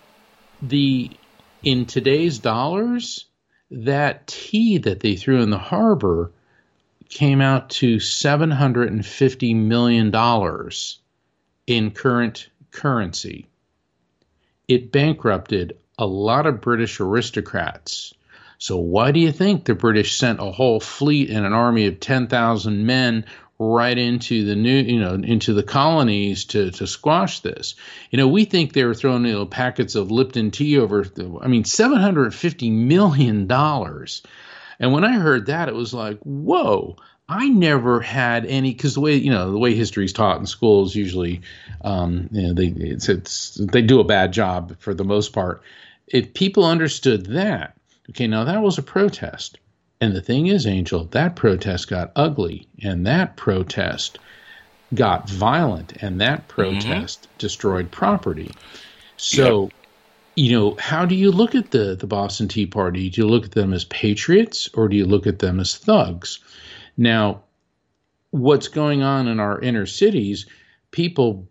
the 0.63 1.11
in 1.63 1.87
today's 1.87 2.39
dollars, 2.39 3.27
that 3.71 4.27
tea 4.27 4.79
that 4.79 5.01
they 5.01 5.17
threw 5.17 5.43
in 5.43 5.51
the 5.51 5.59
harbor 5.59 6.33
came 7.09 7.41
out 7.41 7.71
to 7.71 8.01
seven 8.01 8.51
hundred 8.51 8.93
and 8.93 9.05
fifty 9.05 9.55
million 9.55 10.11
dollars 10.11 11.01
in 11.67 11.91
current 11.91 12.49
currency. 12.71 13.47
It 14.67 14.93
bankrupted 14.93 15.79
a 15.99 16.07
lot 16.07 16.47
of 16.47 16.61
British 16.61 17.01
aristocrats. 17.01 18.15
So 18.59 18.77
why 18.79 19.13
do 19.13 19.21
you 19.21 19.33
think 19.33 19.65
the 19.65 19.75
British 19.75 20.17
sent 20.19 20.41
a 20.41 20.51
whole 20.51 20.81
fleet 20.81 21.31
and 21.31 21.47
an 21.47 21.53
army 21.53 21.87
of 21.87 22.01
10,000 22.01 22.85
men 22.85 23.25
right 23.59 23.97
into 23.97 24.45
the 24.45 24.55
new, 24.55 24.81
you 24.81 25.01
know, 25.01 25.15
into 25.15 25.53
the 25.53 25.63
colonies 25.63 26.45
to, 26.47 26.71
to 26.73 26.87
squash 26.87 27.41
this? 27.41 27.75
You 28.11 28.19
know, 28.19 28.29
we 28.29 28.45
think 28.45 28.73
they 28.73 28.85
were 28.85 28.95
throwing 28.95 29.25
you 29.25 29.33
know, 29.33 29.47
packets 29.47 29.95
of 29.95 30.11
Lipton 30.11 30.51
tea 30.51 30.79
over, 30.79 31.03
the, 31.03 31.39
I 31.41 31.49
mean, 31.49 31.65
$750 31.65 32.73
million. 32.73 33.51
And 34.81 34.93
when 34.93 35.05
I 35.05 35.13
heard 35.13 35.47
that, 35.47 35.69
it 35.69 35.75
was 35.75 35.93
like, 35.93 36.19
whoa, 36.21 36.97
I 37.29 37.49
never 37.49 38.01
had 38.01 38.47
any 38.47 38.73
because 38.73 38.95
the 38.95 39.01
way 39.01 39.17
you 39.17 39.31
know 39.31 39.53
the 39.53 39.59
way 39.59 39.75
history 39.75 40.07
is 40.07 40.15
taught 40.15 40.39
in 40.39 40.47
schools 40.47 40.95
usually, 40.95 41.43
um, 41.83 42.29
you 42.33 42.43
know, 42.49 42.55
they 42.55 42.69
it's, 42.69 43.09
it's 43.09 43.55
they 43.57 43.83
do 43.83 44.01
a 44.01 44.05
bad 44.05 44.33
job 44.33 44.77
for 44.79 44.95
the 44.95 45.05
most 45.05 45.35
part. 45.35 45.63
If 46.07 46.33
people 46.33 46.65
understood 46.65 47.27
that, 47.27 47.77
okay, 48.11 48.27
now 48.27 48.45
that 48.45 48.63
was 48.63 48.79
a 48.79 48.83
protest, 48.83 49.59
and 50.01 50.15
the 50.15 50.23
thing 50.23 50.47
is, 50.47 50.67
Angel, 50.67 51.05
that 51.07 51.37
protest 51.37 51.89
got 51.89 52.13
ugly, 52.15 52.69
and 52.83 53.07
that 53.07 53.37
protest 53.37 54.19
got 54.95 55.29
violent, 55.29 56.03
and 56.03 56.21
that 56.21 56.49
protest 56.49 57.23
mm-hmm. 57.23 57.33
destroyed 57.39 57.91
property. 57.91 58.51
So. 59.17 59.65
Yep 59.65 59.73
you 60.39 60.53
know, 60.53 60.77
how 60.79 61.05
do 61.05 61.17
you 61.17 61.33
look 61.33 61.57
at 61.57 61.73
the 61.73 61.97
the 61.97 62.07
Boston 62.07 62.47
Tea 62.47 62.67
Party? 62.67 63.11
Do 63.11 63.21
you 63.21 63.27
look 63.27 63.47
at 63.47 63.51
them 63.51 63.73
as 63.73 63.85
patriots 63.87 64.69
or 64.73 64.89
do 64.89 64.97
you 64.97 65.05
look 65.05 65.27
at 65.27 65.41
them 65.41 65.59
as 65.59 65.77
thugs? 65.77 66.39
Now, 66.97 67.43
what's 68.31 68.69
going 68.69 69.03
on 69.03 69.27
in 69.27 69.41
our 69.41 69.61
inner 69.61 69.85
cities? 69.85 70.47
People, 70.93 71.49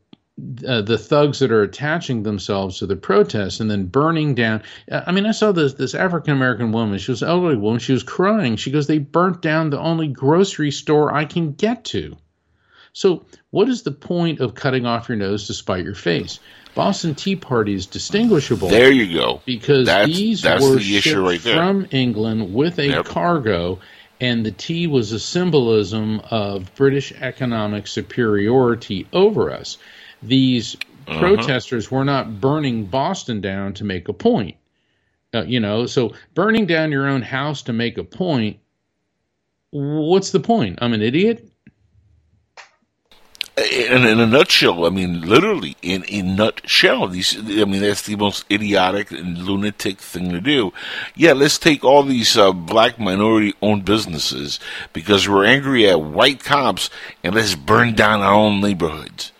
uh, 0.67 0.81
the 0.81 0.99
thugs 0.99 1.39
that 1.39 1.51
are 1.51 1.63
attaching 1.63 2.21
themselves 2.21 2.77
to 2.77 2.85
the 2.85 2.95
protests 2.95 3.59
and 3.59 3.71
then 3.71 3.85
burning 3.85 4.35
down. 4.35 4.61
I 4.91 5.11
mean, 5.11 5.25
I 5.25 5.31
saw 5.31 5.51
this 5.51 5.73
this 5.73 5.95
African 5.95 6.33
American 6.33 6.71
woman. 6.71 6.99
She 6.99 7.11
was 7.11 7.23
an 7.23 7.29
elderly 7.29 7.57
woman. 7.57 7.79
She 7.79 7.93
was 7.93 8.03
crying. 8.03 8.55
She 8.55 8.69
goes, 8.69 8.85
"They 8.85 8.99
burnt 8.99 9.41
down 9.41 9.71
the 9.71 9.79
only 9.79 10.07
grocery 10.07 10.71
store 10.71 11.13
I 11.13 11.25
can 11.25 11.53
get 11.53 11.85
to." 11.85 12.17
So, 12.93 13.25
what 13.51 13.69
is 13.69 13.81
the 13.81 13.91
point 13.91 14.39
of 14.39 14.55
cutting 14.55 14.85
off 14.85 15.09
your 15.09 15.17
nose 15.17 15.47
to 15.47 15.53
spite 15.53 15.83
your 15.83 15.95
face? 15.95 16.39
Boston 16.75 17.15
Tea 17.15 17.35
Party 17.35 17.73
is 17.73 17.87
distinguishable. 17.87 18.69
There 18.69 18.91
you 18.91 19.11
go. 19.11 19.41
Because 19.45 19.87
that's, 19.87 20.07
these 20.07 20.41
that's 20.43 20.63
were 20.63 20.75
the 20.75 20.81
shipped 20.81 21.17
right 21.17 21.41
from 21.41 21.87
England 21.89 22.53
with 22.53 22.77
a 22.77 22.87
yep. 22.87 23.05
cargo, 23.05 23.79
and 24.21 24.45
the 24.45 24.51
tea 24.51 24.85
was 24.85 25.11
a 25.11 25.19
symbolism 25.19 26.21
of 26.29 26.73
British 26.75 27.11
economic 27.13 27.87
superiority 27.87 29.07
over 29.11 29.51
us. 29.51 29.79
These 30.21 30.75
uh-huh. 31.07 31.19
protesters 31.19 31.91
were 31.91 32.05
not 32.05 32.39
burning 32.41 32.85
Boston 32.85 33.41
down 33.41 33.73
to 33.73 33.83
make 33.83 34.07
a 34.07 34.13
point. 34.13 34.57
Uh, 35.33 35.43
you 35.43 35.59
know, 35.59 35.85
so 35.85 36.13
burning 36.33 36.65
down 36.65 36.91
your 36.91 37.07
own 37.07 37.21
house 37.21 37.61
to 37.63 37.73
make 37.73 37.97
a 37.97 38.03
point. 38.03 38.59
What's 39.71 40.31
the 40.31 40.39
point? 40.39 40.79
I'm 40.81 40.93
an 40.93 41.01
idiot 41.01 41.51
in, 43.57 44.05
in, 44.05 44.19
a 44.19 44.27
nutshell, 44.27 44.85
I 44.85 44.89
mean, 44.89 45.21
literally, 45.21 45.75
in 45.81 46.05
a 46.09 46.21
nutshell, 46.21 47.07
these, 47.07 47.35
I 47.37 47.65
mean, 47.65 47.81
that's 47.81 48.03
the 48.03 48.15
most 48.15 48.45
idiotic 48.51 49.09
and 49.11 49.37
lunatic 49.37 49.97
thing 49.97 50.31
to 50.31 50.39
do. 50.39 50.73
Yeah, 51.15 51.33
let's 51.33 51.57
take 51.57 51.83
all 51.83 52.03
these 52.03 52.37
uh, 52.37 52.51
black 52.51 52.99
minority 52.99 53.55
owned 53.61 53.83
businesses 53.83 54.59
because 54.93 55.27
we're 55.27 55.45
angry 55.45 55.89
at 55.89 56.01
white 56.01 56.43
cops 56.43 56.91
and 57.23 57.33
let's 57.33 57.55
burn 57.55 57.95
down 57.95 58.21
our 58.21 58.33
own 58.33 58.61
neighborhoods. 58.61 59.31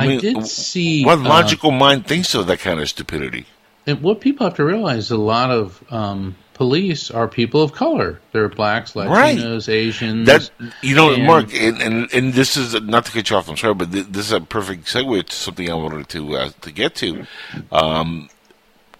I, 0.00 0.04
I 0.04 0.06
mean, 0.06 0.20
did 0.20 0.46
see. 0.46 1.04
What 1.04 1.18
uh, 1.18 1.22
logical 1.22 1.70
uh, 1.70 1.78
mind 1.78 2.06
thinks 2.06 2.34
of 2.34 2.46
that 2.46 2.60
kind 2.60 2.80
of 2.80 2.88
stupidity? 2.88 3.46
And 3.86 4.02
what 4.02 4.20
people 4.20 4.46
have 4.46 4.56
to 4.56 4.64
realize 4.64 5.04
is 5.04 5.10
a 5.10 5.16
lot 5.16 5.50
of 5.50 5.82
um, 5.90 6.36
police 6.54 7.10
are 7.10 7.28
people 7.28 7.62
of 7.62 7.72
color. 7.72 8.20
They're 8.32 8.48
blacks, 8.48 8.92
Latinos, 8.92 9.66
right. 9.66 9.68
Asians. 9.68 10.26
That 10.26 10.50
you 10.82 10.94
know, 10.94 11.14
and, 11.14 11.24
Mark, 11.24 11.54
and, 11.54 11.80
and, 11.80 12.12
and 12.12 12.32
this 12.34 12.56
is 12.56 12.78
not 12.82 13.06
to 13.06 13.12
cut 13.12 13.30
you 13.30 13.36
off. 13.36 13.48
I'm 13.48 13.56
sorry, 13.56 13.74
but 13.74 13.90
this 13.92 14.26
is 14.26 14.32
a 14.32 14.40
perfect 14.40 14.86
segue 14.86 15.26
to 15.26 15.34
something 15.34 15.70
I 15.70 15.74
wanted 15.74 16.08
to 16.10 16.36
uh, 16.36 16.50
to 16.60 16.72
get 16.72 16.96
to. 16.96 17.26
Um, 17.72 18.28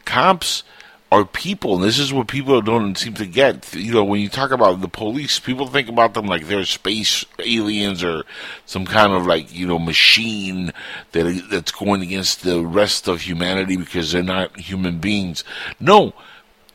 cops 0.06 0.62
are 1.10 1.24
people, 1.24 1.76
and 1.76 1.84
this 1.84 1.98
is 1.98 2.12
what 2.12 2.28
people 2.28 2.60
don't 2.60 2.96
seem 2.96 3.14
to 3.14 3.26
get. 3.26 3.74
You 3.74 3.94
know, 3.94 4.04
when 4.04 4.20
you 4.20 4.28
talk 4.28 4.50
about 4.50 4.80
the 4.80 4.88
police, 4.88 5.38
people 5.38 5.66
think 5.66 5.88
about 5.88 6.14
them 6.14 6.26
like 6.26 6.46
they're 6.46 6.64
space 6.64 7.24
aliens 7.38 8.04
or 8.04 8.24
some 8.66 8.84
kind 8.84 9.12
of 9.12 9.26
like 9.26 9.54
you 9.54 9.66
know 9.66 9.78
machine 9.78 10.72
that 11.12 11.48
that's 11.50 11.72
going 11.72 12.02
against 12.02 12.42
the 12.42 12.64
rest 12.64 13.08
of 13.08 13.22
humanity 13.22 13.76
because 13.76 14.12
they're 14.12 14.22
not 14.22 14.58
human 14.58 14.98
beings. 14.98 15.44
No 15.80 16.12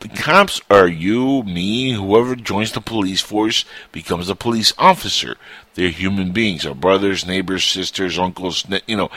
the 0.04 0.10
cops 0.10 0.60
are 0.70 0.90
you, 0.90 1.44
me, 1.44 1.94
whoever 1.94 2.36
joins 2.36 2.74
the 2.74 2.82
police 2.82 3.22
force 3.22 3.64
becomes 3.94 4.28
a 4.28 4.36
police 4.36 4.74
officer. 4.78 5.38
They're 5.76 5.92
human 5.92 6.34
beings, 6.34 6.66
our 6.66 6.76
brothers, 6.76 7.26
neighbors, 7.26 7.64
sisters, 7.64 8.20
uncles, 8.20 8.66
you 8.86 8.98
know, 8.98 9.10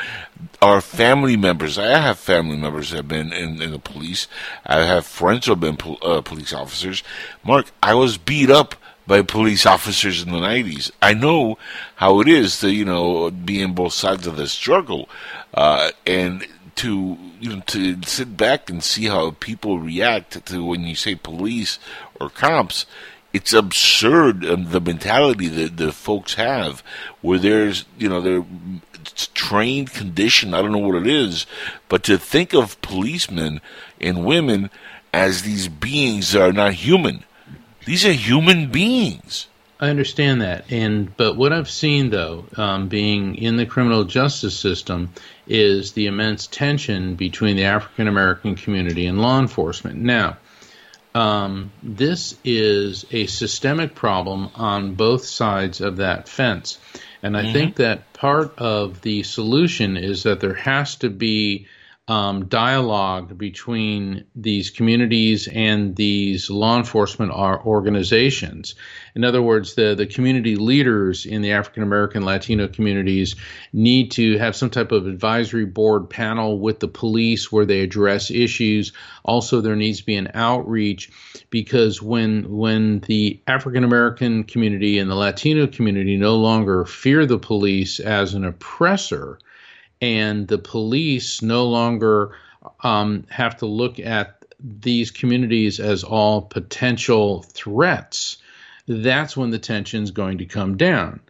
our 0.62 0.80
family 0.80 1.36
members. 1.36 1.76
I 1.76 1.98
have 1.98 2.20
family 2.20 2.56
members 2.56 2.90
that 2.90 2.98
have 2.98 3.08
been 3.08 3.32
in, 3.32 3.60
in 3.60 3.72
the 3.72 3.80
police. 3.80 4.28
I 4.64 4.82
have 4.82 5.04
friends 5.04 5.46
who 5.46 5.52
have 5.52 5.60
been 5.60 5.76
pol- 5.76 5.98
uh, 6.02 6.20
police 6.20 6.52
officers. 6.52 7.02
Mark, 7.42 7.72
I 7.82 7.94
was 7.94 8.16
beat 8.16 8.48
up 8.48 8.76
by 9.08 9.22
police 9.22 9.66
officers 9.66 10.22
in 10.22 10.30
the 10.30 10.38
90s. 10.38 10.92
I 11.02 11.14
know 11.14 11.58
how 11.96 12.20
it 12.20 12.28
is 12.28 12.60
to, 12.60 12.70
you 12.70 12.84
know, 12.84 13.32
be 13.32 13.60
in 13.60 13.74
both 13.74 13.92
sides 13.92 14.28
of 14.28 14.36
the 14.36 14.46
struggle. 14.46 15.08
Uh, 15.52 15.90
and 16.06 16.46
to 16.76 17.16
you 17.40 17.56
know 17.56 17.60
to 17.66 18.02
sit 18.02 18.36
back 18.36 18.70
and 18.70 18.82
see 18.82 19.06
how 19.06 19.32
people 19.32 19.78
react 19.78 20.44
to 20.46 20.64
when 20.64 20.82
you 20.82 20.94
say 20.94 21.14
police 21.14 21.78
or 22.20 22.30
cops. 22.30 22.86
It's 23.32 23.52
absurd 23.52 24.46
um, 24.46 24.70
the 24.70 24.80
mentality 24.80 25.48
that 25.48 25.76
the 25.76 25.92
folks 25.92 26.34
have, 26.34 26.82
where 27.20 27.38
there's 27.38 27.84
you 27.98 28.08
know 28.08 28.20
they're 28.20 28.44
trained 29.34 29.92
condition. 29.92 30.54
I 30.54 30.62
don't 30.62 30.72
know 30.72 30.78
what 30.78 31.02
it 31.02 31.06
is, 31.06 31.46
but 31.88 32.02
to 32.04 32.18
think 32.18 32.54
of 32.54 32.80
policemen 32.82 33.60
and 34.00 34.24
women 34.24 34.70
as 35.12 35.42
these 35.42 35.68
beings 35.68 36.32
that 36.32 36.42
are 36.42 36.52
not 36.52 36.74
human. 36.74 37.24
These 37.84 38.04
are 38.04 38.12
human 38.12 38.70
beings. 38.70 39.46
I 39.78 39.90
understand 39.90 40.40
that, 40.40 40.72
and 40.72 41.14
but 41.16 41.36
what 41.36 41.52
I've 41.52 41.68
seen 41.68 42.08
though, 42.08 42.46
um, 42.56 42.88
being 42.88 43.34
in 43.34 43.56
the 43.56 43.66
criminal 43.66 44.04
justice 44.04 44.58
system, 44.58 45.12
is 45.46 45.92
the 45.92 46.06
immense 46.06 46.46
tension 46.46 47.14
between 47.14 47.56
the 47.56 47.64
African 47.64 48.08
American 48.08 48.54
community 48.54 49.06
and 49.06 49.20
law 49.20 49.38
enforcement. 49.38 49.98
Now, 49.98 50.38
um, 51.14 51.72
this 51.82 52.36
is 52.42 53.04
a 53.10 53.26
systemic 53.26 53.94
problem 53.94 54.48
on 54.54 54.94
both 54.94 55.24
sides 55.24 55.82
of 55.82 55.98
that 55.98 56.26
fence, 56.26 56.78
and 57.22 57.36
I 57.36 57.42
mm-hmm. 57.42 57.52
think 57.52 57.76
that 57.76 58.14
part 58.14 58.58
of 58.58 59.02
the 59.02 59.24
solution 59.24 59.98
is 59.98 60.22
that 60.22 60.40
there 60.40 60.54
has 60.54 60.96
to 60.96 61.10
be 61.10 61.66
um, 62.08 62.46
dialogue 62.46 63.36
between 63.36 64.26
these 64.36 64.70
communities 64.70 65.48
and 65.48 65.96
these 65.96 66.48
law 66.48 66.76
enforcement 66.76 67.32
organizations. 67.32 68.76
In 69.16 69.24
other 69.24 69.42
words, 69.42 69.74
the, 69.74 69.96
the 69.96 70.06
community 70.06 70.54
leaders 70.54 71.26
in 71.26 71.42
the 71.42 71.52
African 71.52 71.82
American 71.82 72.24
Latino 72.24 72.68
communities 72.68 73.34
need 73.72 74.12
to 74.12 74.38
have 74.38 74.54
some 74.54 74.70
type 74.70 74.92
of 74.92 75.08
advisory 75.08 75.64
board 75.64 76.08
panel 76.08 76.60
with 76.60 76.78
the 76.78 76.86
police 76.86 77.50
where 77.50 77.66
they 77.66 77.80
address 77.80 78.30
issues. 78.30 78.92
Also, 79.24 79.60
there 79.60 79.74
needs 79.74 79.98
to 79.98 80.06
be 80.06 80.16
an 80.16 80.30
outreach 80.32 81.10
because 81.50 82.00
when 82.00 82.56
when 82.56 83.00
the 83.00 83.40
African 83.48 83.82
American 83.82 84.44
community 84.44 85.00
and 85.00 85.10
the 85.10 85.16
Latino 85.16 85.66
community 85.66 86.16
no 86.16 86.36
longer 86.36 86.84
fear 86.84 87.26
the 87.26 87.38
police 87.38 87.98
as 87.98 88.34
an 88.34 88.44
oppressor, 88.44 89.40
and 90.00 90.46
the 90.48 90.58
police 90.58 91.42
no 91.42 91.66
longer 91.66 92.36
um, 92.82 93.24
have 93.30 93.58
to 93.58 93.66
look 93.66 93.98
at 93.98 94.44
these 94.60 95.10
communities 95.10 95.80
as 95.80 96.04
all 96.04 96.42
potential 96.42 97.42
threats, 97.42 98.38
that's 98.88 99.36
when 99.36 99.50
the 99.50 99.58
tension 99.58 100.02
is 100.02 100.10
going 100.10 100.38
to 100.38 100.46
come 100.46 100.76
down. 100.76 101.20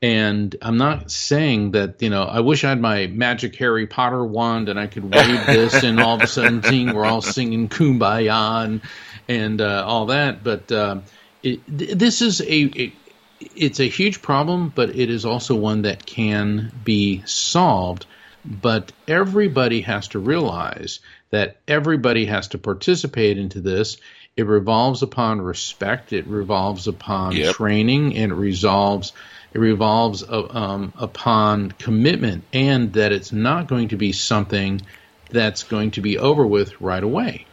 And 0.00 0.54
I'm 0.62 0.76
not 0.76 1.10
saying 1.10 1.72
that, 1.72 2.00
you 2.00 2.10
know, 2.10 2.22
I 2.22 2.40
wish 2.40 2.62
I 2.62 2.68
had 2.68 2.80
my 2.80 3.08
magic 3.08 3.56
Harry 3.56 3.86
Potter 3.86 4.24
wand 4.24 4.68
and 4.68 4.78
I 4.78 4.86
could 4.86 5.02
wave 5.02 5.46
this 5.46 5.82
and 5.82 5.98
all 5.98 6.16
of 6.16 6.22
a 6.22 6.26
sudden 6.28 6.94
we're 6.94 7.04
all 7.04 7.20
singing 7.20 7.68
Kumbaya 7.68 8.64
and, 8.64 8.80
and 9.26 9.60
uh, 9.60 9.84
all 9.84 10.06
that. 10.06 10.44
But 10.44 10.70
uh, 10.70 11.00
it, 11.42 11.60
this 11.66 12.22
is 12.22 12.40
a, 12.40 12.80
a, 12.80 12.92
it's 13.40 13.80
a 13.80 13.88
huge 13.88 14.22
problem, 14.22 14.72
but 14.74 14.90
it 14.96 15.10
is 15.10 15.24
also 15.24 15.54
one 15.54 15.82
that 15.82 16.04
can 16.04 16.72
be 16.84 17.22
solved. 17.26 18.06
But 18.44 18.92
everybody 19.06 19.82
has 19.82 20.08
to 20.08 20.18
realize 20.18 21.00
that 21.30 21.56
everybody 21.66 22.26
has 22.26 22.48
to 22.48 22.58
participate 22.58 23.38
into 23.38 23.60
this. 23.60 23.98
It 24.36 24.46
revolves 24.46 25.02
upon 25.02 25.40
respect. 25.40 26.12
It 26.12 26.26
revolves 26.26 26.86
upon 26.86 27.32
yep. 27.32 27.54
training, 27.54 28.16
and 28.16 28.32
it 28.32 28.36
resolves 28.36 29.12
it 29.52 29.58
revolves 29.58 30.22
uh, 30.22 30.46
um, 30.50 30.92
upon 30.96 31.72
commitment, 31.72 32.44
and 32.52 32.92
that 32.92 33.12
it's 33.12 33.32
not 33.32 33.66
going 33.66 33.88
to 33.88 33.96
be 33.96 34.12
something 34.12 34.82
that's 35.30 35.62
going 35.62 35.92
to 35.92 36.00
be 36.00 36.18
over 36.18 36.46
with 36.46 36.80
right 36.80 37.02
away. 37.02 37.46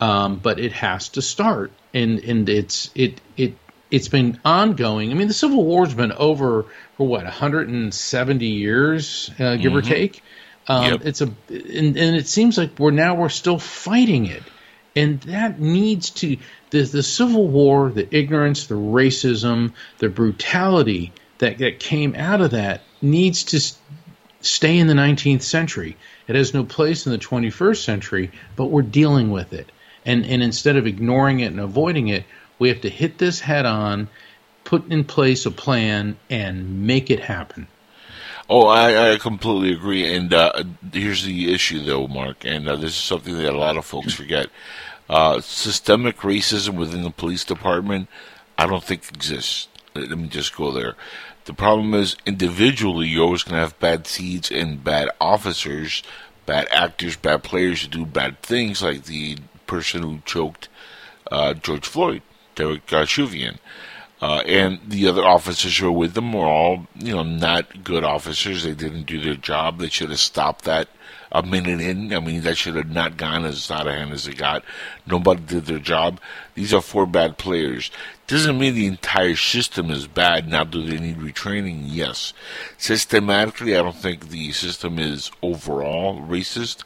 Um, 0.00 0.36
but 0.36 0.58
it 0.58 0.72
has 0.72 1.10
to 1.10 1.22
start, 1.22 1.72
and 1.92 2.18
and 2.20 2.48
it's 2.48 2.90
it 2.94 3.20
it 3.36 3.54
it's 3.90 4.08
been 4.08 4.40
ongoing. 4.44 5.10
I 5.10 5.14
mean, 5.14 5.28
the 5.28 5.34
Civil 5.34 5.64
War's 5.64 5.94
been 5.94 6.12
over 6.12 6.66
for 6.96 7.06
what 7.06 7.24
170 7.24 8.46
years, 8.46 9.30
uh, 9.38 9.56
give 9.56 9.72
mm-hmm. 9.72 9.76
or 9.76 9.82
take. 9.82 10.22
Um, 10.68 10.84
yep. 10.84 11.00
It's 11.04 11.20
a 11.20 11.24
and, 11.48 11.96
and, 11.96 12.16
it 12.16 12.28
seems 12.28 12.56
like 12.56 12.78
we're 12.78 12.92
now 12.92 13.14
we're 13.14 13.28
still 13.28 13.58
fighting 13.58 14.26
it, 14.26 14.42
And 14.94 15.20
that 15.22 15.58
needs 15.58 16.10
to 16.10 16.36
the 16.70 16.82
the 16.82 17.02
Civil 17.02 17.48
War, 17.48 17.90
the 17.90 18.06
ignorance, 18.14 18.66
the 18.66 18.76
racism, 18.76 19.72
the 19.98 20.08
brutality 20.08 21.12
that 21.38 21.58
that 21.58 21.80
came 21.80 22.14
out 22.14 22.40
of 22.40 22.52
that 22.52 22.82
needs 23.02 23.44
to 23.44 23.60
stay 24.42 24.78
in 24.78 24.86
the 24.86 24.94
19th 24.94 25.42
century. 25.42 25.96
It 26.28 26.36
has 26.36 26.54
no 26.54 26.64
place 26.64 27.06
in 27.06 27.12
the 27.12 27.18
21st 27.18 27.82
century, 27.82 28.30
but 28.56 28.66
we're 28.66 28.82
dealing 28.82 29.30
with 29.30 29.52
it. 29.52 29.72
And 30.06 30.24
and 30.24 30.42
instead 30.42 30.76
of 30.76 30.86
ignoring 30.86 31.40
it 31.40 31.46
and 31.46 31.58
avoiding 31.60 32.08
it, 32.08 32.24
we 32.60 32.68
have 32.68 32.82
to 32.82 32.88
hit 32.88 33.18
this 33.18 33.40
head 33.40 33.66
on, 33.66 34.08
put 34.62 34.92
in 34.92 35.02
place 35.02 35.46
a 35.46 35.50
plan, 35.50 36.16
and 36.28 36.86
make 36.86 37.10
it 37.10 37.18
happen. 37.18 37.66
Oh, 38.48 38.66
I, 38.66 39.12
I 39.12 39.18
completely 39.18 39.72
agree. 39.72 40.14
And 40.14 40.32
uh, 40.32 40.64
here's 40.92 41.24
the 41.24 41.52
issue, 41.52 41.82
though, 41.82 42.06
Mark, 42.06 42.44
and 42.44 42.68
uh, 42.68 42.76
this 42.76 42.90
is 42.90 42.96
something 42.96 43.36
that 43.38 43.52
a 43.52 43.58
lot 43.58 43.76
of 43.76 43.84
folks 43.84 44.12
forget. 44.12 44.48
Uh, 45.08 45.40
systemic 45.40 46.18
racism 46.18 46.76
within 46.76 47.02
the 47.02 47.10
police 47.10 47.44
department, 47.44 48.08
I 48.58 48.66
don't 48.66 48.84
think 48.84 49.08
exists. 49.08 49.66
Let 49.94 50.16
me 50.16 50.28
just 50.28 50.54
go 50.54 50.70
there. 50.70 50.94
The 51.46 51.54
problem 51.54 51.94
is, 51.94 52.16
individually, 52.26 53.08
you're 53.08 53.24
always 53.24 53.42
going 53.42 53.54
to 53.54 53.60
have 53.60 53.78
bad 53.80 54.06
seeds 54.06 54.52
and 54.52 54.84
bad 54.84 55.08
officers, 55.20 56.02
bad 56.46 56.68
actors, 56.70 57.16
bad 57.16 57.42
players 57.42 57.82
who 57.82 57.88
do 57.88 58.06
bad 58.06 58.42
things, 58.42 58.82
like 58.82 59.04
the 59.04 59.38
person 59.66 60.02
who 60.02 60.20
choked 60.24 60.68
uh, 61.30 61.54
George 61.54 61.86
Floyd, 61.86 62.22
Derek 62.54 62.88
Chauvin. 63.08 63.58
Uh, 64.22 64.42
and 64.44 64.80
the 64.86 65.08
other 65.08 65.24
officers 65.24 65.78
who 65.78 65.86
were 65.86 65.98
with 65.98 66.12
them 66.12 66.32
were 66.32 66.46
all, 66.46 66.86
you 66.94 67.14
know, 67.14 67.22
not 67.22 67.82
good 67.82 68.04
officers. 68.04 68.64
They 68.64 68.74
didn't 68.74 69.06
do 69.06 69.18
their 69.18 69.34
job. 69.34 69.78
They 69.78 69.88
should 69.88 70.10
have 70.10 70.20
stopped 70.20 70.66
that 70.66 70.88
a 71.32 71.42
minute 71.42 71.80
in. 71.80 72.12
I 72.12 72.20
mean, 72.20 72.42
that 72.42 72.58
should 72.58 72.74
have 72.74 72.90
not 72.90 73.16
gone 73.16 73.44
as 73.44 73.70
out 73.70 73.86
of 73.86 73.94
hand 73.94 74.12
as 74.12 74.26
it 74.26 74.36
got. 74.36 74.64
Nobody 75.06 75.40
did 75.40 75.66
their 75.66 75.78
job. 75.78 76.20
These 76.54 76.74
are 76.74 76.82
four 76.82 77.06
bad 77.06 77.38
players. 77.38 77.90
Doesn't 78.26 78.58
mean 78.58 78.74
the 78.74 78.86
entire 78.86 79.36
system 79.36 79.90
is 79.90 80.06
bad. 80.06 80.48
Now, 80.48 80.64
do 80.64 80.84
they 80.84 80.98
need 80.98 81.18
retraining? 81.18 81.84
Yes. 81.86 82.32
Systematically, 82.78 83.76
I 83.76 83.82
don't 83.82 83.96
think 83.96 84.28
the 84.28 84.52
system 84.52 84.98
is 84.98 85.30
overall 85.42 86.20
racist 86.20 86.84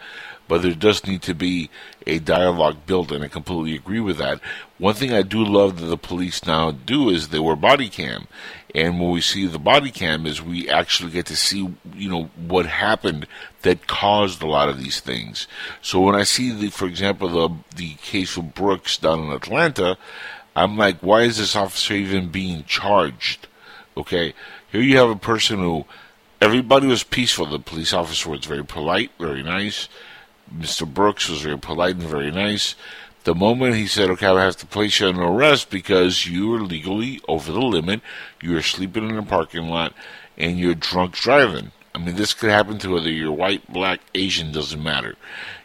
but 0.48 0.62
there 0.62 0.74
does 0.74 1.06
need 1.06 1.22
to 1.22 1.34
be 1.34 1.70
a 2.06 2.18
dialogue 2.18 2.86
built, 2.86 3.10
and 3.10 3.24
I 3.24 3.28
completely 3.28 3.74
agree 3.74 4.00
with 4.00 4.18
that. 4.18 4.40
One 4.78 4.94
thing 4.94 5.12
I 5.12 5.22
do 5.22 5.44
love 5.44 5.80
that 5.80 5.86
the 5.86 5.96
police 5.96 6.44
now 6.44 6.70
do 6.70 7.08
is 7.08 7.28
they 7.28 7.38
wear 7.38 7.56
body 7.56 7.88
cam, 7.88 8.26
and 8.74 9.00
when 9.00 9.10
we 9.10 9.20
see 9.20 9.46
the 9.46 9.58
body 9.58 9.90
cam, 9.90 10.26
is 10.26 10.42
we 10.42 10.68
actually 10.68 11.12
get 11.12 11.26
to 11.26 11.36
see, 11.36 11.74
you 11.94 12.10
know, 12.10 12.24
what 12.36 12.66
happened 12.66 13.26
that 13.62 13.86
caused 13.86 14.42
a 14.42 14.46
lot 14.46 14.68
of 14.68 14.78
these 14.78 15.00
things. 15.00 15.46
So 15.80 16.00
when 16.00 16.14
I 16.14 16.24
see 16.24 16.50
the, 16.50 16.70
for 16.70 16.86
example, 16.86 17.28
the 17.28 17.54
the 17.76 17.94
case 17.94 18.36
of 18.36 18.54
Brooks 18.54 18.98
down 18.98 19.20
in 19.20 19.32
Atlanta, 19.32 19.96
I'm 20.54 20.76
like, 20.76 20.98
why 21.00 21.22
is 21.22 21.38
this 21.38 21.56
officer 21.56 21.94
even 21.94 22.28
being 22.28 22.64
charged? 22.64 23.46
Okay, 23.96 24.34
here 24.70 24.82
you 24.82 24.98
have 24.98 25.10
a 25.10 25.16
person 25.16 25.58
who 25.60 25.86
everybody 26.40 26.86
was 26.86 27.04
peaceful. 27.04 27.46
The 27.46 27.58
police 27.58 27.92
officer 27.92 28.28
was 28.28 28.44
very 28.44 28.64
polite, 28.64 29.12
very 29.18 29.42
nice 29.42 29.88
Mr. 30.52 30.86
Brooks 30.86 31.28
was 31.28 31.42
very 31.42 31.58
polite 31.58 31.96
and 31.96 32.04
very 32.04 32.30
nice. 32.30 32.74
The 33.24 33.34
moment 33.34 33.76
he 33.76 33.86
said, 33.86 34.10
okay, 34.10 34.26
I 34.26 34.44
have 34.44 34.56
to 34.58 34.66
place 34.66 35.00
you 35.00 35.08
under 35.08 35.22
arrest 35.22 35.70
because 35.70 36.26
you 36.26 36.52
are 36.54 36.60
legally 36.60 37.20
over 37.26 37.52
the 37.52 37.60
limit, 37.60 38.02
you 38.42 38.56
are 38.56 38.62
sleeping 38.62 39.08
in 39.08 39.16
a 39.16 39.22
parking 39.22 39.68
lot, 39.68 39.94
and 40.36 40.58
you're 40.58 40.74
drunk 40.74 41.14
driving. 41.14 41.72
I 41.94 41.98
mean, 41.98 42.16
this 42.16 42.34
could 42.34 42.50
happen 42.50 42.78
to 42.78 42.90
whether 42.90 43.10
you're 43.10 43.32
white, 43.32 43.72
black, 43.72 44.00
Asian, 44.14 44.52
doesn't 44.52 44.82
matter. 44.82 45.16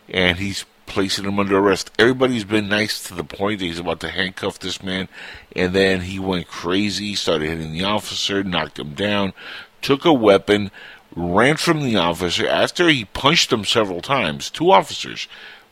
And 0.08 0.38
he's 0.38 0.66
placing 0.86 1.26
him 1.26 1.40
under 1.40 1.58
arrest. 1.58 1.92
Everybody's 2.00 2.46
been 2.46 2.70
nice 2.70 3.04
to 3.08 3.14
the 3.14 3.24
point 3.24 3.60
that 3.60 3.66
he's 3.66 3.80
about 3.80 4.00
to 4.02 4.10
handcuff 4.10 4.60
this 4.60 4.82
man, 4.82 5.08
and 5.56 5.74
then 5.74 6.02
he 6.02 6.20
went 6.20 6.48
crazy, 6.48 7.16
started 7.16 7.50
hitting 7.50 7.74
the 7.74 7.84
officer, 7.84 8.44
knocked 8.44 8.80
him 8.80 8.94
down, 8.94 9.34
took 9.82 10.06
a 10.06 10.14
weapon, 10.14 10.72
ran 11.16 11.58
from 11.58 11.82
the 11.82 11.96
officer 11.96 12.48
after 12.48 12.88
he 12.88 13.06
punched 13.06 13.52
him 13.52 13.66
several 13.66 14.02
times. 14.02 14.50
Two 14.50 14.72
officers 14.72 15.28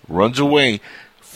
runs 0.07 0.39
away, 0.39 0.79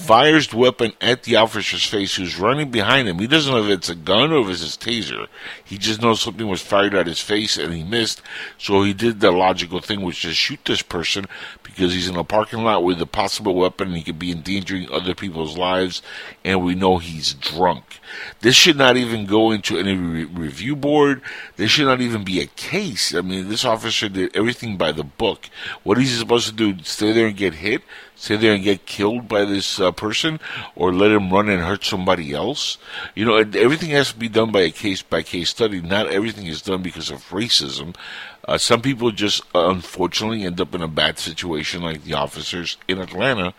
fires 0.01 0.47
the 0.47 0.57
weapon 0.57 0.93
at 0.99 1.23
the 1.23 1.35
officer's 1.35 1.85
face 1.85 2.15
who's 2.15 2.39
running 2.39 2.71
behind 2.71 3.07
him. 3.07 3.19
He 3.19 3.27
doesn't 3.27 3.51
know 3.51 3.63
if 3.63 3.69
it's 3.69 3.89
a 3.89 3.95
gun 3.95 4.31
or 4.31 4.41
if 4.41 4.49
it's 4.49 4.61
his 4.61 4.77
taser. 4.77 5.27
He 5.63 5.77
just 5.77 6.01
knows 6.01 6.21
something 6.21 6.47
was 6.47 6.61
fired 6.61 6.95
at 6.95 7.07
his 7.07 7.21
face 7.21 7.57
and 7.57 7.73
he 7.73 7.83
missed. 7.83 8.21
So 8.57 8.83
he 8.83 8.93
did 8.93 9.19
the 9.19 9.31
logical 9.31 9.79
thing, 9.79 10.01
which 10.01 10.25
is 10.25 10.35
shoot 10.35 10.59
this 10.65 10.81
person 10.81 11.25
because 11.63 11.93
he's 11.93 12.09
in 12.09 12.15
a 12.15 12.23
parking 12.23 12.63
lot 12.63 12.83
with 12.83 13.01
a 13.01 13.05
possible 13.05 13.55
weapon 13.55 13.89
and 13.89 13.97
he 13.97 14.03
could 14.03 14.19
be 14.19 14.31
endangering 14.31 14.89
other 14.91 15.13
people's 15.13 15.57
lives. 15.57 16.01
And 16.43 16.63
we 16.63 16.75
know 16.75 16.97
he's 16.97 17.33
drunk. 17.33 17.99
This 18.41 18.55
should 18.55 18.77
not 18.77 18.97
even 18.97 19.25
go 19.25 19.51
into 19.51 19.77
any 19.77 19.95
re- 19.95 20.25
review 20.25 20.75
board. 20.75 21.21
This 21.55 21.71
should 21.71 21.85
not 21.85 22.01
even 22.01 22.23
be 22.23 22.41
a 22.41 22.47
case. 22.47 23.13
I 23.13 23.21
mean, 23.21 23.49
this 23.49 23.63
officer 23.63 24.09
did 24.09 24.35
everything 24.35 24.77
by 24.77 24.91
the 24.91 25.03
book. 25.03 25.49
What 25.83 25.97
is 25.97 26.09
he 26.09 26.17
supposed 26.17 26.47
to 26.47 26.53
do? 26.53 26.83
Stay 26.83 27.11
there 27.11 27.27
and 27.27 27.37
get 27.37 27.55
hit? 27.55 27.83
Stay 28.21 28.35
there 28.35 28.53
and 28.53 28.63
get 28.63 28.85
killed 28.85 29.27
by 29.27 29.45
this 29.45 29.79
uh, 29.79 29.91
person? 29.91 30.39
Or 30.75 30.93
let 30.93 31.09
him 31.09 31.33
run 31.33 31.49
and 31.49 31.63
hurt 31.63 31.83
somebody 31.83 32.33
else? 32.33 32.77
You 33.15 33.25
know, 33.25 33.37
everything 33.37 33.89
has 33.89 34.11
to 34.13 34.19
be 34.19 34.29
done 34.29 34.51
by 34.51 34.61
a 34.61 34.69
case 34.69 35.01
by 35.01 35.23
case 35.23 35.49
study. 35.49 35.81
Not 35.81 36.05
everything 36.05 36.45
is 36.45 36.61
done 36.61 36.83
because 36.83 37.09
of 37.09 37.27
racism. 37.29 37.95
Uh, 38.47 38.59
some 38.59 38.79
people 38.79 39.09
just 39.09 39.41
uh, 39.55 39.69
unfortunately 39.69 40.43
end 40.43 40.61
up 40.61 40.75
in 40.75 40.83
a 40.83 40.87
bad 40.87 41.17
situation, 41.17 41.81
like 41.81 42.03
the 42.03 42.13
officers 42.13 42.77
in 42.87 42.99
Atlanta, 42.99 43.55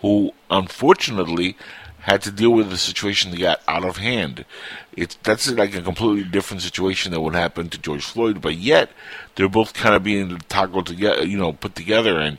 who 0.00 0.32
unfortunately 0.50 1.54
had 2.00 2.22
to 2.22 2.30
deal 2.30 2.52
with 2.52 2.72
a 2.72 2.78
situation 2.78 3.30
that 3.30 3.40
got 3.40 3.60
out 3.68 3.84
of 3.84 3.98
hand. 3.98 4.46
It's 4.96 5.18
that's 5.22 5.50
like 5.50 5.74
a 5.74 5.82
completely 5.82 6.24
different 6.24 6.62
situation 6.62 7.12
than 7.12 7.20
what 7.20 7.34
happened 7.34 7.72
to 7.72 7.78
George 7.78 8.06
Floyd, 8.06 8.40
but 8.40 8.54
yet 8.54 8.88
they're 9.34 9.50
both 9.50 9.74
kind 9.74 9.94
of 9.94 10.02
being 10.02 10.38
toggled 10.48 10.86
together, 10.86 11.26
you 11.26 11.36
know, 11.36 11.52
put 11.52 11.74
together, 11.74 12.18
and 12.18 12.38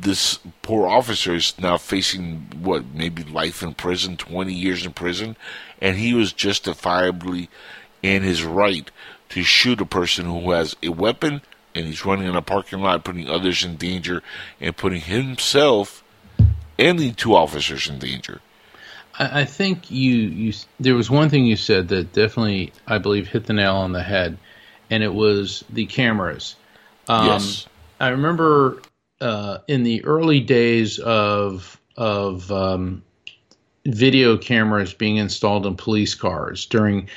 this 0.00 0.38
poor 0.62 0.86
officer 0.86 1.34
is 1.34 1.54
now 1.58 1.76
facing 1.76 2.48
what 2.60 2.84
maybe 2.94 3.22
life 3.24 3.62
in 3.62 3.74
prison, 3.74 4.16
twenty 4.16 4.54
years 4.54 4.84
in 4.84 4.92
prison, 4.92 5.36
and 5.80 5.96
he 5.96 6.14
was 6.14 6.32
justifiably 6.32 7.48
in 8.02 8.22
his 8.22 8.44
right 8.44 8.90
to 9.30 9.42
shoot 9.42 9.80
a 9.80 9.86
person 9.86 10.26
who 10.26 10.50
has 10.52 10.76
a 10.82 10.88
weapon 10.88 11.42
and 11.74 11.86
he's 11.86 12.04
running 12.06 12.26
in 12.26 12.36
a 12.36 12.42
parking 12.42 12.80
lot, 12.80 13.04
putting 13.04 13.28
others 13.28 13.64
in 13.64 13.76
danger 13.76 14.22
and 14.60 14.76
putting 14.76 15.00
himself 15.00 16.02
and 16.78 16.98
the 16.98 17.12
two 17.12 17.34
officers 17.34 17.88
in 17.88 17.98
danger. 17.98 18.40
I, 19.18 19.42
I 19.42 19.44
think 19.44 19.90
you 19.90 20.14
you 20.14 20.52
there 20.80 20.94
was 20.94 21.10
one 21.10 21.28
thing 21.28 21.44
you 21.44 21.56
said 21.56 21.88
that 21.88 22.12
definitely 22.12 22.72
I 22.86 22.98
believe 22.98 23.28
hit 23.28 23.46
the 23.46 23.52
nail 23.52 23.76
on 23.76 23.92
the 23.92 24.02
head, 24.02 24.38
and 24.90 25.02
it 25.02 25.12
was 25.12 25.64
the 25.70 25.86
cameras. 25.86 26.56
Um, 27.08 27.26
yes, 27.26 27.66
I 28.00 28.08
remember 28.08 28.80
uh, 29.20 29.58
in 29.68 29.82
the 29.82 30.04
early 30.04 30.40
days 30.40 30.98
of 30.98 31.80
of 31.96 32.50
um, 32.52 33.02
video 33.86 34.36
cameras 34.36 34.92
being 34.92 35.16
installed 35.16 35.66
in 35.66 35.76
police 35.76 36.14
cars 36.14 36.66
during 36.66 37.08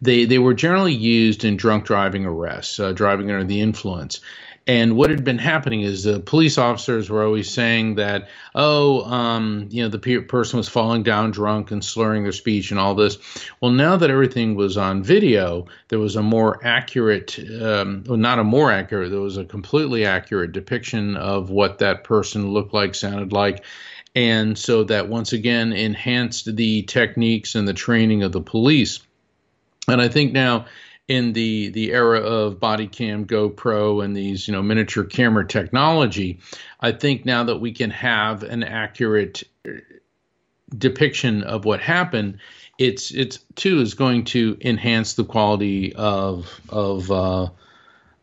they 0.00 0.24
they 0.24 0.38
were 0.38 0.54
generally 0.54 0.94
used 0.94 1.44
in 1.44 1.56
drunk 1.56 1.84
driving 1.84 2.24
arrests, 2.24 2.78
uh, 2.78 2.92
driving 2.92 3.30
under 3.30 3.44
the 3.44 3.60
influence. 3.60 4.20
And 4.68 4.96
what 4.96 5.08
had 5.08 5.24
been 5.24 5.38
happening 5.38 5.80
is 5.80 6.04
the 6.04 6.20
police 6.20 6.58
officers 6.58 7.08
were 7.08 7.24
always 7.24 7.50
saying 7.50 7.94
that, 7.94 8.28
oh, 8.54 9.02
um, 9.10 9.66
you 9.70 9.82
know, 9.82 9.88
the 9.88 9.98
pe- 9.98 10.18
person 10.18 10.58
was 10.58 10.68
falling 10.68 11.02
down 11.02 11.30
drunk 11.30 11.70
and 11.70 11.82
slurring 11.82 12.22
their 12.22 12.32
speech 12.32 12.70
and 12.70 12.78
all 12.78 12.94
this. 12.94 13.16
Well, 13.62 13.70
now 13.70 13.96
that 13.96 14.10
everything 14.10 14.56
was 14.56 14.76
on 14.76 15.02
video, 15.02 15.66
there 15.88 15.98
was 15.98 16.16
a 16.16 16.22
more 16.22 16.60
accurate, 16.62 17.38
um, 17.62 18.04
well, 18.06 18.18
not 18.18 18.38
a 18.38 18.44
more 18.44 18.70
accurate, 18.70 19.10
there 19.10 19.20
was 19.20 19.38
a 19.38 19.44
completely 19.46 20.04
accurate 20.04 20.52
depiction 20.52 21.16
of 21.16 21.48
what 21.48 21.78
that 21.78 22.04
person 22.04 22.50
looked 22.52 22.74
like, 22.74 22.94
sounded 22.94 23.32
like. 23.32 23.64
And 24.14 24.58
so 24.58 24.84
that 24.84 25.08
once 25.08 25.32
again 25.32 25.72
enhanced 25.72 26.56
the 26.56 26.82
techniques 26.82 27.54
and 27.54 27.66
the 27.66 27.72
training 27.72 28.22
of 28.22 28.32
the 28.32 28.42
police. 28.42 29.00
And 29.88 30.02
I 30.02 30.08
think 30.08 30.32
now 30.32 30.66
in 31.08 31.32
the 31.32 31.70
the 31.70 31.92
era 31.92 32.20
of 32.20 32.60
body 32.60 32.86
cam 32.86 33.26
GoPro 33.26 34.04
and 34.04 34.14
these 34.14 34.46
you 34.46 34.52
know 34.52 34.62
miniature 34.62 35.04
camera 35.04 35.46
technology, 35.46 36.38
I 36.80 36.92
think 36.92 37.24
now 37.24 37.44
that 37.44 37.56
we 37.56 37.72
can 37.72 37.90
have 37.90 38.42
an 38.42 38.62
accurate 38.62 39.42
uh, 39.66 39.72
depiction 40.76 41.42
of 41.44 41.64
what 41.64 41.80
happened, 41.80 42.38
it's 42.78 43.10
it's 43.10 43.38
too 43.56 43.80
is 43.80 43.94
going 43.94 44.24
to 44.24 44.58
enhance 44.60 45.14
the 45.14 45.24
quality 45.24 45.94
of 45.94 46.60
of 46.68 47.10
uh, 47.10 47.48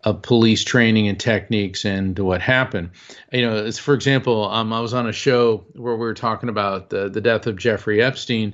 of 0.04 0.22
police 0.22 0.64
training 0.64 1.08
and 1.08 1.20
techniques 1.20 1.84
and 1.84 2.18
what 2.20 2.40
happened. 2.40 2.92
You 3.32 3.42
know, 3.42 3.72
for 3.72 3.96
example, 3.96 4.48
um, 4.50 4.72
I 4.72 4.80
was 4.80 4.94
on 4.94 5.08
a 5.08 5.12
show 5.12 5.66
where 5.74 5.96
we 5.96 6.02
were 6.02 6.14
talking 6.14 6.50
about 6.50 6.92
the 6.92 7.10
the 7.10 7.22
death 7.22 7.48
of 7.48 7.58
Jeffrey 7.58 8.04
Epstein 8.04 8.54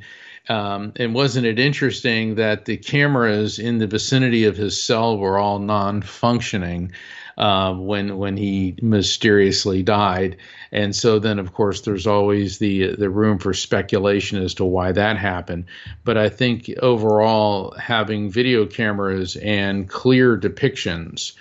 um, 0.50 0.94
and 0.96 1.14
wasn't 1.14 1.46
it 1.46 1.60
interesting 1.60 2.36
that 2.36 2.66
the 2.66 2.78
cameras 2.78 3.60
in 3.60 3.78
the 3.78 3.88
vicinity 3.88 4.46
of 4.46 4.58
his 4.58 4.82
cell 4.82 5.18
were 5.18 5.38
all 5.38 5.60
non 5.60 6.02
functioning? 6.02 6.92
um, 7.38 7.86
when 7.88 8.18
when 8.18 8.38
he 8.38 8.76
mysteriously 8.82 9.84
died. 9.84 10.38
And 10.72 10.96
so 10.96 11.20
then, 11.20 11.40
of 11.40 11.54
course, 11.54 11.82
there's 11.82 12.08
always 12.08 12.60
the 12.60 12.96
the 12.96 13.10
room 13.10 13.40
for 13.40 13.54
speculation 13.54 14.42
as 14.42 14.54
to 14.56 14.66
why 14.66 14.92
that 14.92 15.18
happened. 15.18 15.66
But 16.04 16.18
I 16.18 16.30
think 16.30 16.70
overall, 16.82 17.72
having 17.72 18.30
video 18.30 18.66
cameras 18.66 19.36
and 19.36 19.90
clear 19.90 20.38
depictions 20.38 21.34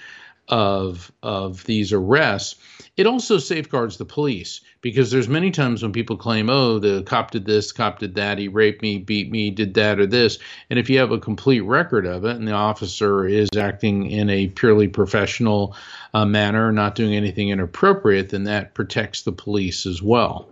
of 0.50 1.10
of 1.22 1.64
these 1.64 1.92
arrests, 1.92 2.56
it 2.96 3.06
also 3.06 3.38
safeguards 3.38 3.96
the 3.96 4.04
police 4.04 4.60
because 4.82 5.10
there's 5.10 5.28
many 5.28 5.50
times 5.50 5.82
when 5.82 5.92
people 5.92 6.16
claim, 6.16 6.50
oh, 6.50 6.78
the 6.78 7.02
cop 7.04 7.30
did 7.30 7.44
this, 7.46 7.72
cop 7.72 7.98
did 7.98 8.14
that, 8.16 8.38
he 8.38 8.48
raped 8.48 8.82
me, 8.82 8.98
beat 8.98 9.30
me, 9.30 9.50
did 9.50 9.74
that 9.74 10.00
or 10.00 10.06
this. 10.06 10.38
And 10.68 10.78
if 10.78 10.90
you 10.90 10.98
have 10.98 11.12
a 11.12 11.18
complete 11.18 11.60
record 11.60 12.04
of 12.06 12.24
it 12.24 12.36
and 12.36 12.46
the 12.46 12.52
officer 12.52 13.26
is 13.26 13.48
acting 13.56 14.10
in 14.10 14.28
a 14.28 14.48
purely 14.48 14.88
professional 14.88 15.76
uh, 16.14 16.24
manner, 16.24 16.72
not 16.72 16.94
doing 16.94 17.14
anything 17.14 17.50
inappropriate, 17.50 18.30
then 18.30 18.44
that 18.44 18.74
protects 18.74 19.22
the 19.22 19.32
police 19.32 19.86
as 19.86 20.02
well. 20.02 20.48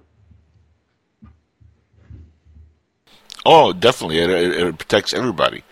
Oh, 3.45 3.73
definitely. 3.73 4.19
It, 4.19 4.31
it, 4.31 4.51
it 4.53 4.79
protects 4.79 5.15
everybody. 5.15 5.65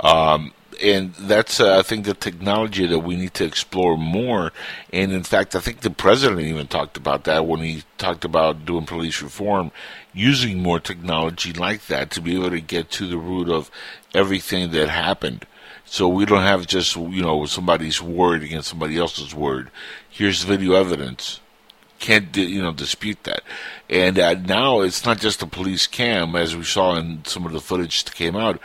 Um, 0.00 0.52
and 0.80 1.14
that's 1.14 1.60
uh, 1.60 1.78
I 1.78 1.82
think 1.82 2.04
the 2.04 2.14
technology 2.14 2.86
that 2.86 3.00
we 3.00 3.16
need 3.16 3.34
to 3.34 3.44
explore 3.44 3.96
more. 3.96 4.52
And 4.92 5.12
in 5.12 5.22
fact, 5.22 5.54
I 5.54 5.60
think 5.60 5.80
the 5.80 5.90
president 5.90 6.40
even 6.40 6.66
talked 6.66 6.96
about 6.96 7.24
that 7.24 7.46
when 7.46 7.60
he 7.60 7.84
talked 7.98 8.24
about 8.24 8.64
doing 8.64 8.86
police 8.86 9.22
reform, 9.22 9.70
using 10.12 10.62
more 10.62 10.80
technology 10.80 11.52
like 11.52 11.86
that 11.86 12.10
to 12.12 12.20
be 12.20 12.34
able 12.36 12.50
to 12.50 12.60
get 12.60 12.90
to 12.92 13.06
the 13.06 13.18
root 13.18 13.48
of 13.48 13.70
everything 14.14 14.70
that 14.72 14.88
happened. 14.88 15.46
So 15.84 16.08
we 16.08 16.24
don't 16.24 16.42
have 16.42 16.66
just 16.66 16.96
you 16.96 17.22
know 17.22 17.46
somebody's 17.46 18.00
word 18.00 18.42
against 18.42 18.68
somebody 18.68 18.96
else's 18.96 19.34
word. 19.34 19.70
Here's 20.08 20.42
video 20.42 20.74
evidence. 20.74 21.40
Can't 21.98 22.34
you 22.34 22.62
know 22.62 22.72
dispute 22.72 23.24
that? 23.24 23.42
And 23.88 24.18
uh, 24.18 24.34
now 24.34 24.80
it's 24.80 25.04
not 25.04 25.20
just 25.20 25.42
a 25.42 25.46
police 25.46 25.86
cam, 25.86 26.34
as 26.34 26.56
we 26.56 26.64
saw 26.64 26.96
in 26.96 27.24
some 27.24 27.44
of 27.44 27.52
the 27.52 27.60
footage 27.60 28.04
that 28.04 28.14
came 28.14 28.36
out 28.36 28.60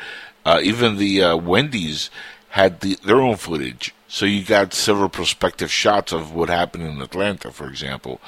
uh, 0.46 0.60
even 0.64 0.98
the 0.98 1.24
uh, 1.24 1.36
Wendy's 1.36 2.10
had 2.50 2.80
the, 2.80 2.96
their 3.04 3.20
own 3.20 3.36
footage. 3.36 3.93
So 4.08 4.26
you 4.26 4.46
got 4.46 4.74
several 4.74 5.10
prospective 5.10 5.70
shots 5.70 6.14
of 6.14 6.34
what 6.34 6.48
happened 6.48 6.86
in 6.86 7.02
Atlanta, 7.02 7.52
for 7.52 7.68
example. 7.68 8.22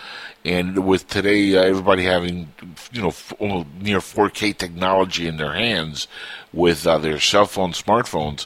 And 0.43 0.86
with 0.86 1.07
today, 1.07 1.55
uh, 1.55 1.61
everybody 1.61 2.03
having, 2.03 2.51
you 2.91 3.01
know, 3.01 3.07
f- 3.07 3.34
near 3.39 3.99
4K 3.99 4.57
technology 4.57 5.28
in 5.28 5.38
their 5.38 5.53
hands 5.53 6.09
with 6.51 6.86
uh, 6.86 6.97
their 6.97 7.22
cell 7.22 7.45
phone, 7.45 7.72
smartphones, 7.72 8.45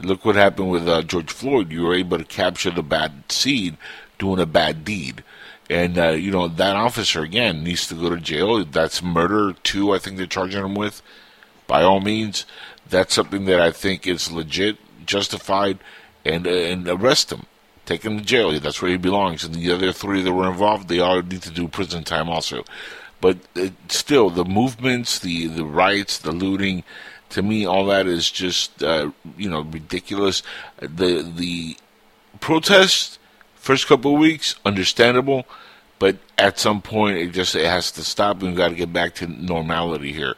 look 0.00 0.24
what 0.24 0.34
happened 0.34 0.70
with 0.70 0.88
uh, 0.88 1.02
George 1.02 1.30
Floyd. 1.30 1.70
You 1.70 1.82
were 1.82 1.94
able 1.94 2.18
to 2.18 2.24
capture 2.24 2.70
the 2.70 2.82
bad 2.82 3.30
seed 3.30 3.76
doing 4.18 4.40
a 4.40 4.46
bad 4.46 4.84
deed. 4.84 5.22
And, 5.70 5.96
uh, 5.98 6.10
you 6.10 6.32
know, 6.32 6.48
that 6.48 6.74
officer, 6.74 7.22
again, 7.22 7.62
needs 7.62 7.86
to 7.86 7.94
go 7.94 8.10
to 8.10 8.20
jail. 8.20 8.64
That's 8.64 9.02
murder, 9.02 9.52
too, 9.62 9.92
I 9.92 9.98
think 9.98 10.16
they're 10.16 10.26
charging 10.26 10.64
him 10.64 10.74
with, 10.74 11.00
by 11.68 11.82
all 11.82 12.00
means 12.00 12.44
that's 12.92 13.14
something 13.14 13.46
that 13.46 13.60
I 13.60 13.72
think 13.72 14.06
is 14.06 14.30
legit, 14.30 14.76
justified, 15.04 15.78
and 16.24 16.46
and 16.46 16.86
arrest 16.86 17.32
him, 17.32 17.46
take 17.86 18.04
him 18.04 18.18
to 18.18 18.24
jail. 18.24 18.58
That's 18.60 18.80
where 18.80 18.92
he 18.92 18.96
belongs. 18.96 19.42
And 19.42 19.54
the 19.54 19.72
other 19.72 19.92
three 19.92 20.22
that 20.22 20.32
were 20.32 20.48
involved, 20.48 20.88
they 20.88 21.00
all 21.00 21.20
need 21.22 21.42
to 21.42 21.50
do 21.50 21.66
prison 21.66 22.04
time 22.04 22.28
also. 22.28 22.64
But 23.20 23.38
uh, 23.56 23.70
still, 23.88 24.30
the 24.30 24.44
movements, 24.44 25.18
the 25.18 25.48
the 25.48 25.64
riots, 25.64 26.18
the 26.18 26.32
looting, 26.32 26.84
to 27.30 27.42
me, 27.42 27.66
all 27.66 27.86
that 27.86 28.06
is 28.06 28.30
just 28.30 28.82
uh, 28.82 29.10
you 29.36 29.50
know 29.50 29.62
ridiculous. 29.62 30.42
The 30.78 31.22
the 31.22 31.76
protests 32.40 33.18
first 33.54 33.86
couple 33.86 34.14
of 34.14 34.18
weeks 34.18 34.56
understandable 34.64 35.46
but 36.00 36.16
at 36.36 36.58
some 36.58 36.82
point 36.82 37.16
it 37.16 37.30
just 37.30 37.54
it 37.54 37.64
has 37.64 37.92
to 37.92 38.02
stop 38.02 38.42
we've 38.42 38.56
got 38.56 38.70
to 38.70 38.74
get 38.74 38.92
back 38.92 39.14
to 39.14 39.26
normality 39.28 40.12
here 40.12 40.34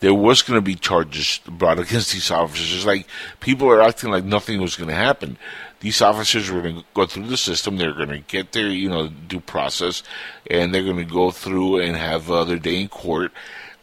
there 0.00 0.14
was 0.14 0.42
going 0.42 0.56
to 0.56 0.62
be 0.62 0.74
charges 0.74 1.40
brought 1.46 1.78
against 1.78 2.12
these 2.12 2.30
officers. 2.30 2.74
It's 2.74 2.86
like 2.86 3.06
people 3.40 3.68
are 3.68 3.82
acting 3.82 4.10
like 4.10 4.24
nothing 4.24 4.60
was 4.60 4.76
going 4.76 4.88
to 4.88 4.94
happen. 4.94 5.38
These 5.80 6.02
officers 6.02 6.50
were 6.50 6.62
going 6.62 6.76
to 6.76 6.84
go 6.94 7.06
through 7.06 7.26
the 7.26 7.36
system 7.36 7.76
they're 7.76 7.92
going 7.92 8.08
to 8.08 8.18
get 8.18 8.52
their 8.52 8.68
you 8.68 8.88
know 8.88 9.08
due 9.08 9.40
process 9.40 10.02
and 10.50 10.74
they're 10.74 10.82
going 10.82 10.96
to 10.96 11.04
go 11.04 11.30
through 11.30 11.78
and 11.78 11.96
have 11.96 12.30
uh, 12.30 12.44
their 12.44 12.58
day 12.58 12.80
in 12.80 12.88
court. 12.88 13.32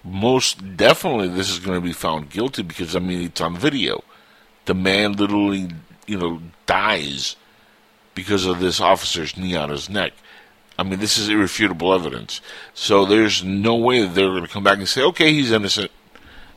Most 0.03 0.77
definitely 0.77 1.29
this 1.29 1.49
is 1.49 1.59
going 1.59 1.79
to 1.79 1.85
be 1.85 1.93
found 1.93 2.29
guilty 2.29 2.61
because 2.61 2.95
i 2.95 2.99
mean 2.99 3.23
it's 3.23 3.41
on 3.41 3.57
video. 3.57 4.03
The 4.65 4.73
man 4.73 5.13
literally 5.13 5.69
you 6.05 6.17
know 6.17 6.41
dies 6.65 7.35
because 8.13 8.45
of 8.45 8.59
this 8.59 8.79
officer's 8.79 9.37
knee 9.37 9.55
on 9.55 9.69
his 9.69 9.89
neck. 9.89 10.13
I 10.77 10.83
mean, 10.83 10.99
this 10.99 11.17
is 11.17 11.29
irrefutable 11.29 11.93
evidence. 11.93 12.41
So 12.73 13.05
there's 13.05 13.43
no 13.43 13.75
way 13.75 14.01
that 14.01 14.13
they're 14.13 14.27
going 14.27 14.41
to 14.43 14.49
come 14.49 14.63
back 14.63 14.77
and 14.77 14.87
say, 14.87 15.03
okay, 15.03 15.31
he's 15.31 15.51
innocent. 15.51 15.91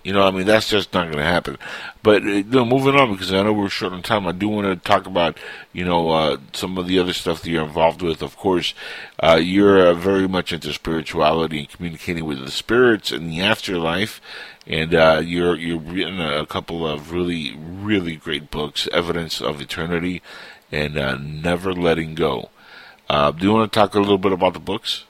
You 0.05 0.13
know, 0.13 0.27
I 0.27 0.31
mean, 0.31 0.47
that's 0.47 0.69
just 0.69 0.95
not 0.95 1.07
going 1.07 1.19
to 1.19 1.25
happen. 1.25 1.59
But 2.03 2.23
uh, 2.23 2.27
you 2.27 2.45
know, 2.45 2.65
moving 2.65 2.95
on 2.95 3.13
because 3.13 3.33
I 3.33 3.43
know 3.43 3.53
we're 3.53 3.69
short 3.69 3.93
on 3.93 4.03
time. 4.03 4.27
I 4.27 4.33
do 4.33 4.49
want 4.49 4.67
to 4.67 4.77
talk 4.77 5.07
about 5.07 5.39
you 5.73 5.85
know 5.85 6.11
uh, 6.11 6.37
some 6.53 6.79
of 6.79 6.87
the 6.87 6.99
other 6.99 7.13
stuff 7.13 7.43
that 7.43 7.51
you're 7.51 7.65
involved 7.65 8.03
with. 8.03 8.23
Of 8.23 8.37
course, 8.37 8.75
uh, 9.23 9.41
you're 9.43 9.89
uh, 9.89 9.95
very 9.95 10.29
much 10.29 10.53
into 10.53 10.73
spirituality 10.73 11.61
and 11.61 11.69
communicating 11.69 12.25
with 12.25 12.41
the 12.41 12.51
spirits 12.51 13.13
and 13.13 13.31
the 13.31 13.41
afterlife. 13.41 14.21
And 14.67 14.95
uh, 14.95 15.23
you're 15.25 15.57
you've 15.57 15.91
written 15.91 16.21
a 16.21 16.47
couple 16.47 16.87
of 16.87 17.13
really 17.13 17.57
really 17.57 18.17
great 18.17 18.51
books, 18.51 18.89
Evidence 18.93 19.41
of 19.41 19.61
Eternity 19.61 20.23
and 20.71 20.99
uh, 20.99 21.17
Never 21.17 21.73
Letting 21.73 22.15
Go. 22.15 22.51
Uh, 23.09 23.31
do 23.31 23.47
you 23.47 23.53
want 23.53 23.73
to 23.73 23.79
talk 23.79 23.95
a 23.95 24.01
little 24.01 24.19
bit 24.19 24.33
about 24.33 24.53
the 24.53 24.61
books? 24.61 25.05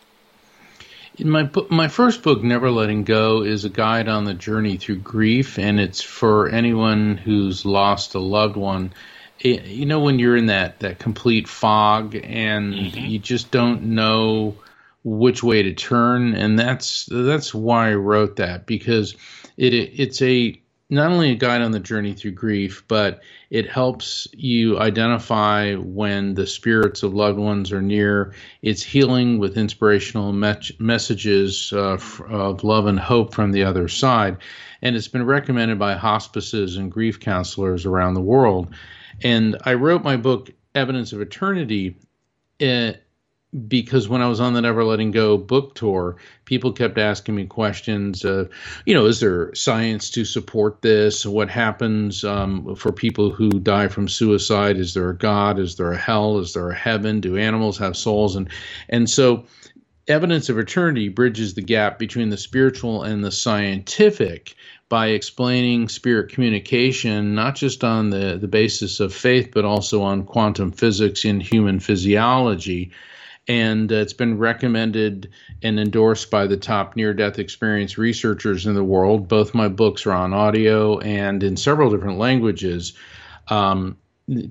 In 1.19 1.31
my 1.31 1.51
my 1.69 1.89
first 1.89 2.23
book, 2.23 2.45
Never 2.45 2.71
Letting 2.71 3.03
Go, 3.03 3.43
is 3.43 3.65
a 3.65 3.69
guide 3.69 4.09
on 4.09 4.25
the 4.25 4.35
journey 4.35 4.77
through 4.77 4.99
grief, 4.99 5.59
and 5.59 5.81
it's 5.81 6.01
for 6.01 6.49
anyone 6.49 7.17
who's 7.17 7.65
lost 7.65 8.15
a 8.15 8.21
loved 8.21 8.57
one. 8.57 8.93
It, 9.41 9.67
you 9.67 9.87
know, 9.87 10.01
when 10.01 10.21
you're 10.21 10.37
in 10.37 10.47
that 10.47 10.81
that 10.81 11.01
complete 11.01 11.49
fog 11.49 12.15
and 12.15 12.73
mm-hmm. 12.73 12.99
you 12.99 13.19
just 13.19 13.51
don't 13.51 13.83
know 13.95 14.57
which 15.03 15.43
way 15.43 15.65
to 15.65 15.75
turn, 15.75 16.35
and 16.35 16.57
that's 16.57 17.07
that's 17.07 17.53
why 17.53 17.91
I 17.91 17.95
wrote 17.95 18.37
that 18.37 18.65
because 18.67 19.17
it, 19.57 19.75
it 19.75 20.01
it's 20.01 20.23
a 20.23 20.61
not 20.91 21.13
only 21.13 21.31
a 21.31 21.35
guide 21.35 21.61
on 21.61 21.73
the 21.73 21.81
journey 21.81 22.15
through 22.15 22.31
grief, 22.31 22.83
but 22.89 23.21
it 23.51 23.69
helps 23.69 24.27
you 24.33 24.79
identify 24.79 25.75
when 25.75 26.35
the 26.35 26.47
spirits 26.47 27.03
of 27.03 27.13
loved 27.13 27.39
ones 27.39 27.73
are 27.73 27.83
near. 27.83 28.35
It's 28.63 28.83
healing 28.83 29.39
with 29.39 29.59
inspirational 29.59 30.33
me- 30.33 30.55
messages 30.79 31.73
uh, 31.75 31.99
of 32.29 32.65
love 32.65 32.87
and 32.87 32.99
hope 32.99 33.35
from 33.35 33.53
the 33.53 33.65
other 33.65 33.87
side. 33.89 34.39
And 34.81 34.97
it's 34.97 35.09
been 35.09 35.27
recommended 35.27 35.79
by 35.79 35.95
hospices 35.95 36.77
and 36.77 36.91
grief 36.91 37.21
counselors 37.21 37.85
around 37.85 38.15
the 38.15 38.23
world. 38.23 38.73
And 39.23 39.59
I 39.65 39.75
wrote 39.75 40.03
my 40.03 40.17
book, 40.17 40.51
Evidence 40.75 41.13
of 41.13 41.21
Eternity, 41.21 41.97
uh, 42.63 42.93
because 43.67 44.09
when 44.09 44.21
I 44.21 44.29
was 44.29 44.41
on 44.41 44.53
the 44.53 44.61
Never 44.61 44.85
Letting 44.85 45.11
Go 45.11 45.39
book 45.39 45.75
tour, 45.75 46.17
people 46.45 46.73
kept 46.73 46.99
asking 46.99 47.35
me 47.35 47.47
questions. 47.47 48.25
Uh, 48.25 48.45
you 48.85 48.93
know, 48.93 49.07
is 49.07 49.21
there 49.21 49.55
science 49.55 50.11
to 50.11 50.25
support 50.27 50.83
this? 50.83 51.25
What 51.25 51.49
happens 51.49 52.25
um, 52.25 52.77
for 52.77 52.93
people 52.93 53.31
who 53.31 53.49
die 53.49 53.89
from 53.89 54.07
suicide? 54.07 54.77
Is 54.77 54.93
there 54.93 55.09
a 55.09 55.17
God? 55.17 55.59
Is 55.59 55.77
there 55.77 55.93
a 55.93 55.97
hell? 55.97 56.39
Is 56.39 56.53
there 56.53 56.69
a 56.69 56.75
heaven? 56.75 57.21
Do 57.21 57.39
animals 57.39 57.79
have 57.79 57.97
souls? 57.97 58.37
And 58.37 58.51
and 58.91 59.09
so, 59.09 59.47
evidence 60.07 60.51
of 60.51 60.59
eternity 60.59 61.09
bridges 61.09 61.55
the 61.55 61.63
gap 61.63 61.99
between 61.99 62.29
the 62.29 62.37
spiritual 62.37 63.03
and 63.03 63.25
the 63.25 63.33
scientific 63.33 64.55
by 64.91 65.09
explaining 65.09 65.87
spirit 65.87 66.33
communication 66.33 67.35
not 67.35 67.55
just 67.55 67.85
on 67.85 68.09
the, 68.09 68.39
the 68.41 68.49
basis 68.49 69.01
of 69.01 69.15
faith 69.15 69.51
but 69.53 69.67
also 69.67 70.01
on 70.01 70.25
quantum 70.25 70.73
physics 70.73 71.27
in 71.27 71.41
human 71.41 71.79
physiology 71.79 72.91
and 73.49 73.91
uh, 73.91 73.97
it's 73.97 74.13
been 74.13 74.39
recommended 74.39 75.31
and 75.63 75.81
endorsed 75.81 76.31
by 76.31 76.47
the 76.47 76.57
top 76.57 76.95
near 76.95 77.15
death 77.15 77.39
experience 77.39 77.99
researchers 77.99 78.67
in 78.67 78.75
the 78.75 78.85
world. 78.85 79.27
Both 79.27 79.55
my 79.55 79.69
books 79.69 80.07
are 80.07 80.13
on 80.13 80.35
audio 80.35 80.99
and 80.99 81.43
in 81.43 81.57
several 81.57 81.91
different 81.91 82.19
languages. 82.19 82.93
Um, 83.49 83.97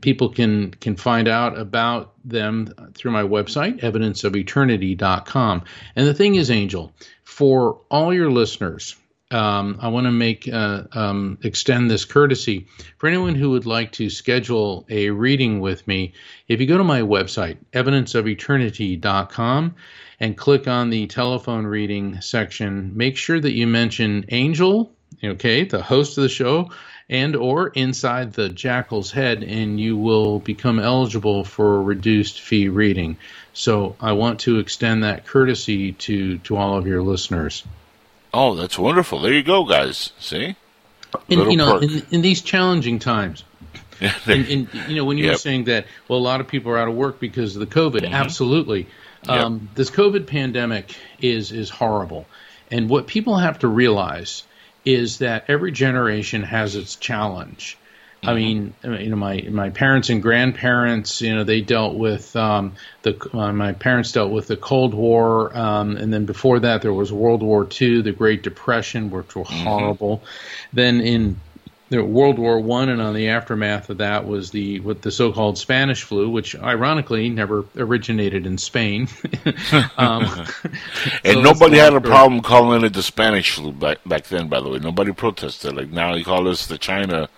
people 0.02 0.30
can 0.30 0.72
can 0.72 0.95
find 0.95 1.28
out 1.28 1.58
about 1.58 2.14
them 2.26 2.74
through 2.95 3.12
my 3.12 3.22
website 3.22 3.80
evidenceofeternity.com 3.82 5.64
and 5.95 6.08
the 6.08 6.14
thing 6.16 6.34
is 6.34 6.50
angel 6.50 6.91
for 7.24 7.80
all 7.91 8.12
your 8.12 8.32
listeners 8.32 8.95
um, 9.32 9.80
I 9.82 9.90
want 9.90 10.06
to 10.06 10.12
make 10.12 10.48
uh, 10.48 10.84
um, 10.92 11.38
extend 11.44 11.92
this 11.92 12.06
courtesy 12.06 12.68
for 12.98 13.08
anyone 13.08 13.36
who 13.36 13.52
would 13.52 13.66
like 13.66 13.92
to 13.94 14.10
schedule 14.10 14.86
a 14.90 15.10
reading 15.10 15.60
with 15.60 15.88
me. 15.88 16.14
If 16.48 16.62
you 16.62 16.68
go 16.68 16.78
to 16.78 16.84
my 16.84 17.02
website, 17.02 17.58
evidenceofeternity.com, 17.74 19.76
and 20.20 20.38
click 20.38 20.68
on 20.68 20.90
the 20.90 21.06
telephone 21.08 21.68
reading 21.68 22.22
section, 22.22 22.92
make 22.96 23.18
sure 23.18 23.40
that 23.40 23.54
you 23.54 23.68
mention 23.68 24.26
Angel 24.30 24.92
okay, 25.24 25.64
the 25.64 25.82
host 25.82 26.18
of 26.18 26.24
the 26.24 26.30
show, 26.30 26.70
and 27.10 27.36
or 27.36 27.70
inside 27.70 28.34
the 28.34 28.50
jackal's 28.50 29.12
head, 29.12 29.44
and 29.44 29.80
you 29.80 29.98
will 29.98 30.40
become 30.40 30.80
eligible 30.80 31.44
for 31.44 31.78
a 31.78 31.82
reduced 31.82 32.42
fee 32.42 32.70
reading. 32.70 33.18
So 33.54 33.96
I 34.00 34.14
want 34.14 34.42
to 34.42 34.60
extend 34.60 35.04
that 35.04 35.26
courtesy 35.26 35.94
to 35.94 36.38
to 36.40 36.58
all 36.58 36.78
of 36.78 36.88
your 36.88 37.02
listeners. 37.02 37.64
Oh, 38.38 38.54
that's 38.54 38.78
wonderful. 38.78 39.20
There 39.20 39.34
you 39.34 39.42
go, 39.42 39.64
guys. 39.64 40.12
See? 40.20 40.56
Little 41.28 41.50
you 41.50 41.58
know, 41.58 41.80
in, 41.80 42.06
in 42.12 42.22
these 42.22 42.42
challenging 42.42 43.00
times, 43.00 43.44
and, 44.00 44.48
and 44.48 44.68
you 44.88 44.96
know, 44.96 45.06
when 45.06 45.18
you 45.18 45.30
were 45.30 45.38
saying 45.38 45.64
that, 45.64 45.88
well, 46.08 46.20
a 46.20 46.22
lot 46.22 46.40
of 46.40 46.48
people 46.48 46.72
are 46.72 46.78
out 46.78 46.88
of 46.88 46.94
work 46.94 47.20
because 47.20 47.56
of 47.56 47.62
the 47.62 47.66
COVID. 47.66 48.02
Mm-hmm. 48.02 48.14
Absolutely, 48.14 48.88
um, 49.28 49.70
this 49.74 49.90
COVID 49.90 50.28
pandemic 50.28 50.96
is 51.20 51.52
is 51.52 51.72
horrible, 51.72 52.28
and 52.70 52.90
what 52.90 53.08
people 53.08 53.38
have 53.38 53.58
to 53.60 53.68
realize 53.68 54.44
is 54.86 55.18
that 55.18 55.46
every 55.48 55.72
generation 55.72 56.44
has 56.44 56.76
its 56.76 56.96
challenge. 56.96 57.76
I 58.28 58.36
Mm-hmm. 58.36 58.36
mean, 58.36 58.76
you 58.84 59.10
know, 59.10 59.16
my 59.16 59.42
my 59.52 59.72
parents 59.72 60.10
and 60.10 60.22
grandparents, 60.22 61.22
you 61.22 61.34
know, 61.34 61.46
they 61.46 61.62
dealt 61.62 61.98
with 61.98 62.36
um, 62.36 62.76
the. 63.04 63.18
Uh, 63.34 63.54
my 63.54 63.74
parents 63.74 64.12
dealt 64.12 64.32
with 64.34 64.48
the 64.48 64.58
Cold 64.58 64.94
War, 64.94 65.58
um, 65.58 65.98
and 65.98 66.14
then 66.14 66.26
before 66.26 66.60
that, 66.60 66.84
there 66.84 66.94
was 66.94 67.12
World 67.14 67.42
War 67.44 67.66
II, 67.82 68.04
the 68.04 68.12
Great 68.14 68.44
Depression, 68.44 69.10
which 69.12 69.36
were 69.36 69.46
Mm-hmm. 69.50 69.92
horrible. 69.96 70.26
Then 70.74 71.02
in 71.02 71.42
the 71.90 72.04
World 72.04 72.38
War 72.38 72.60
One, 72.62 72.90
and 72.90 73.02
on 73.02 73.16
the 73.16 73.30
aftermath 73.30 73.90
of 73.90 74.00
that 74.00 74.28
was 74.28 74.52
the 74.52 74.82
what 74.82 75.02
the 75.02 75.12
so-called 75.12 75.58
Spanish 75.58 76.04
flu, 76.04 76.30
which 76.30 76.56
ironically 76.56 77.30
never 77.30 77.70
originated 77.78 78.46
in 78.46 78.58
Spain. 78.58 79.08
um, 79.98 80.30
And 81.24 81.44
that's 81.44 81.44
nobody 81.44 81.78
had 81.78 81.94
a 81.94 82.02
story. 82.02 82.02
problem 82.02 82.42
calling 82.42 82.84
it 82.84 82.94
the 82.94 83.04
Spanish 83.04 83.52
flu 83.52 83.72
back 83.72 84.00
back 84.06 84.26
then. 84.26 84.48
By 84.50 84.60
the 84.62 84.70
way, 84.70 84.80
nobody 84.80 85.12
protested. 85.14 85.76
Like 85.76 85.90
now, 85.90 86.16
you 86.16 86.26
call 86.26 86.44
this 86.44 86.66
the 86.68 86.78
China 86.78 87.30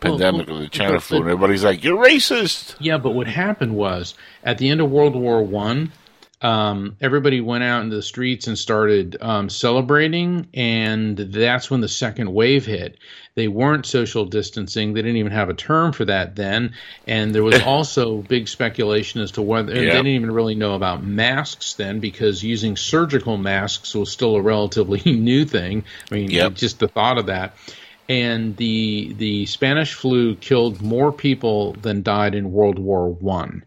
pandemic 0.00 0.48
well, 0.48 0.56
or 0.58 0.60
the 0.60 0.68
China 0.68 1.00
flu, 1.00 1.18
and 1.18 1.26
everybody's 1.26 1.64
like, 1.64 1.84
"You're 1.84 2.02
racist." 2.04 2.74
Yeah, 2.80 2.98
but 2.98 3.10
what 3.10 3.26
happened 3.26 3.74
was 3.76 4.14
at 4.42 4.58
the 4.58 4.68
end 4.68 4.80
of 4.80 4.90
World 4.90 5.14
War 5.14 5.42
One, 5.42 5.92
um, 6.42 6.96
everybody 7.02 7.40
went 7.42 7.64
out 7.64 7.82
into 7.82 7.96
the 7.96 8.02
streets 8.02 8.46
and 8.46 8.58
started 8.58 9.18
um, 9.20 9.50
celebrating, 9.50 10.46
and 10.54 11.16
that's 11.16 11.70
when 11.70 11.80
the 11.82 11.88
second 11.88 12.32
wave 12.32 12.64
hit. 12.64 12.96
They 13.34 13.46
weren't 13.46 13.84
social 13.86 14.24
distancing; 14.24 14.94
they 14.94 15.02
didn't 15.02 15.16
even 15.18 15.32
have 15.32 15.50
a 15.50 15.54
term 15.54 15.92
for 15.92 16.06
that 16.06 16.36
then, 16.36 16.72
and 17.06 17.34
there 17.34 17.42
was 17.42 17.60
also 17.66 18.22
big 18.22 18.48
speculation 18.48 19.20
as 19.20 19.32
to 19.32 19.42
whether 19.42 19.74
Yeah. 19.74 19.80
they 19.80 19.86
didn't 19.90 20.06
even 20.08 20.30
really 20.30 20.54
know 20.54 20.74
about 20.74 21.04
masks 21.04 21.74
then 21.74 22.00
because 22.00 22.42
using 22.42 22.74
surgical 22.76 23.36
masks 23.36 23.94
was 23.94 24.10
still 24.10 24.34
a 24.36 24.42
relatively 24.42 25.00
new 25.12 25.44
thing. 25.44 25.84
I 26.10 26.14
mean, 26.14 26.30
Yep. 26.30 26.54
just 26.54 26.78
the 26.78 26.88
thought 26.88 27.18
of 27.18 27.26
that 27.26 27.54
and 28.10 28.56
the 28.56 29.14
the 29.14 29.46
Spanish 29.46 29.94
flu 29.94 30.34
killed 30.34 30.82
more 30.82 31.12
people 31.12 31.74
than 31.74 32.02
died 32.02 32.34
in 32.34 32.50
World 32.50 32.78
War 32.78 33.08
One. 33.08 33.64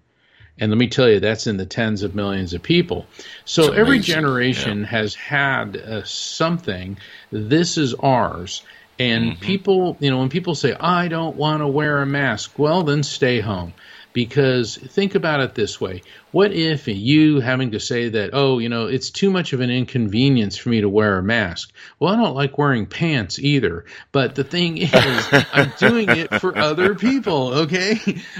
And 0.60 0.70
let 0.70 0.78
me 0.78 0.88
tell 0.88 1.10
you, 1.10 1.20
that's 1.20 1.48
in 1.48 1.58
the 1.58 1.66
tens 1.66 2.04
of 2.04 2.14
millions 2.14 2.54
of 2.54 2.62
people. 2.62 3.08
So 3.46 3.64
It's 3.64 3.78
every 3.78 3.98
amazing, 3.98 4.16
generation 4.16 4.84
has 4.84 5.16
had 5.16 5.78
uh, 5.78 6.04
something. 6.04 6.98
This 7.32 7.78
is 7.78 7.96
ours. 7.96 8.64
And 9.00 9.39
people, 9.39 9.98
you 10.00 10.12
know, 10.12 10.20
when 10.20 10.30
people 10.30 10.54
say, 10.54 10.76
I 10.80 11.08
don't 11.08 11.36
want 11.36 11.62
to 11.62 11.68
wear 11.68 12.02
a 12.02 12.06
mask, 12.06 12.60
well, 12.60 12.84
then 12.84 13.02
stay 13.02 13.39
home. 13.39 13.74
Because 14.14 14.78
think 14.78 15.16
about 15.16 15.39
it 15.39 15.55
this 15.55 15.82
way 15.82 16.03
what 16.32 16.51
if 16.51 16.88
you 16.88 17.39
having 17.39 17.72
to 17.72 17.80
say 17.80 18.09
that, 18.09 18.32
oh, 18.34 18.57
you 18.57 18.68
know, 18.68 18.88
it's 18.88 19.11
too 19.11 19.30
much 19.30 19.53
of 19.53 19.59
an 19.59 19.70
inconvenience 19.70 20.57
for 20.57 20.70
me 20.70 20.82
to 20.82 20.89
wear 20.89 21.20
a 21.20 21.24
mask? 21.24 21.72
Well, 21.99 22.11
I 22.11 22.16
don't 22.16 22.36
like 22.36 22.57
wearing 22.57 22.88
pants 22.88 23.38
either. 23.38 23.86
But 24.11 24.34
the 24.34 24.43
thing 24.43 24.80
is, 24.80 24.91
I'm 25.53 25.72
doing 25.78 26.09
it 26.09 26.34
for 26.41 26.57
other 26.57 26.95
people, 26.95 27.53
okay? 27.53 27.99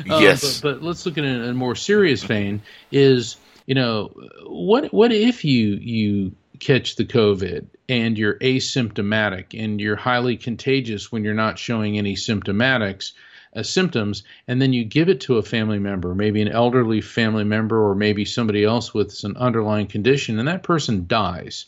Um, 0.10 0.22
Yes. 0.24 0.62
But, 0.62 0.76
but 0.76 0.84
let's 0.84 1.06
look 1.06 1.18
at 1.18 1.24
it 1.24 1.28
in 1.28 1.44
a 1.50 1.54
more 1.54 1.76
serious 1.76 2.24
vein 2.24 2.62
is, 2.92 3.38
you 3.66 3.76
know, 3.76 4.12
what 4.46 4.94
what 4.94 5.12
if 5.12 5.46
you 5.46 5.76
you 5.76 6.36
catch 6.60 6.96
the 6.96 7.06
COVID 7.06 7.68
and 7.90 8.18
you're 8.18 8.40
asymptomatic 8.40 9.62
and 9.62 9.80
you're 9.80 9.96
highly 9.96 10.38
contagious 10.38 11.12
when 11.12 11.24
you're 11.24 11.34
not 11.34 11.60
showing 11.60 11.98
any 11.98 12.16
symptomatics, 12.16 13.12
uh, 13.56 13.64
symptoms, 13.64 14.24
and 14.48 14.62
then 14.62 14.74
you 14.74 14.84
give 14.84 15.10
it 15.10 15.22
to 15.22 15.38
a 15.38 15.44
family 15.44 15.80
member, 15.80 16.16
maybe 16.16 16.42
an 16.42 16.48
elderly 16.48 17.02
family 17.02 17.44
member 17.44 17.82
or 17.82 17.96
maybe 17.96 18.26
somebody 18.26 18.64
else 18.64 18.94
with 18.94 19.24
an 19.24 19.38
underlying 19.38 19.88
condition, 19.88 20.40
and 20.40 20.48
that 20.48 20.64
person 20.64 21.06
dies. 21.08 21.66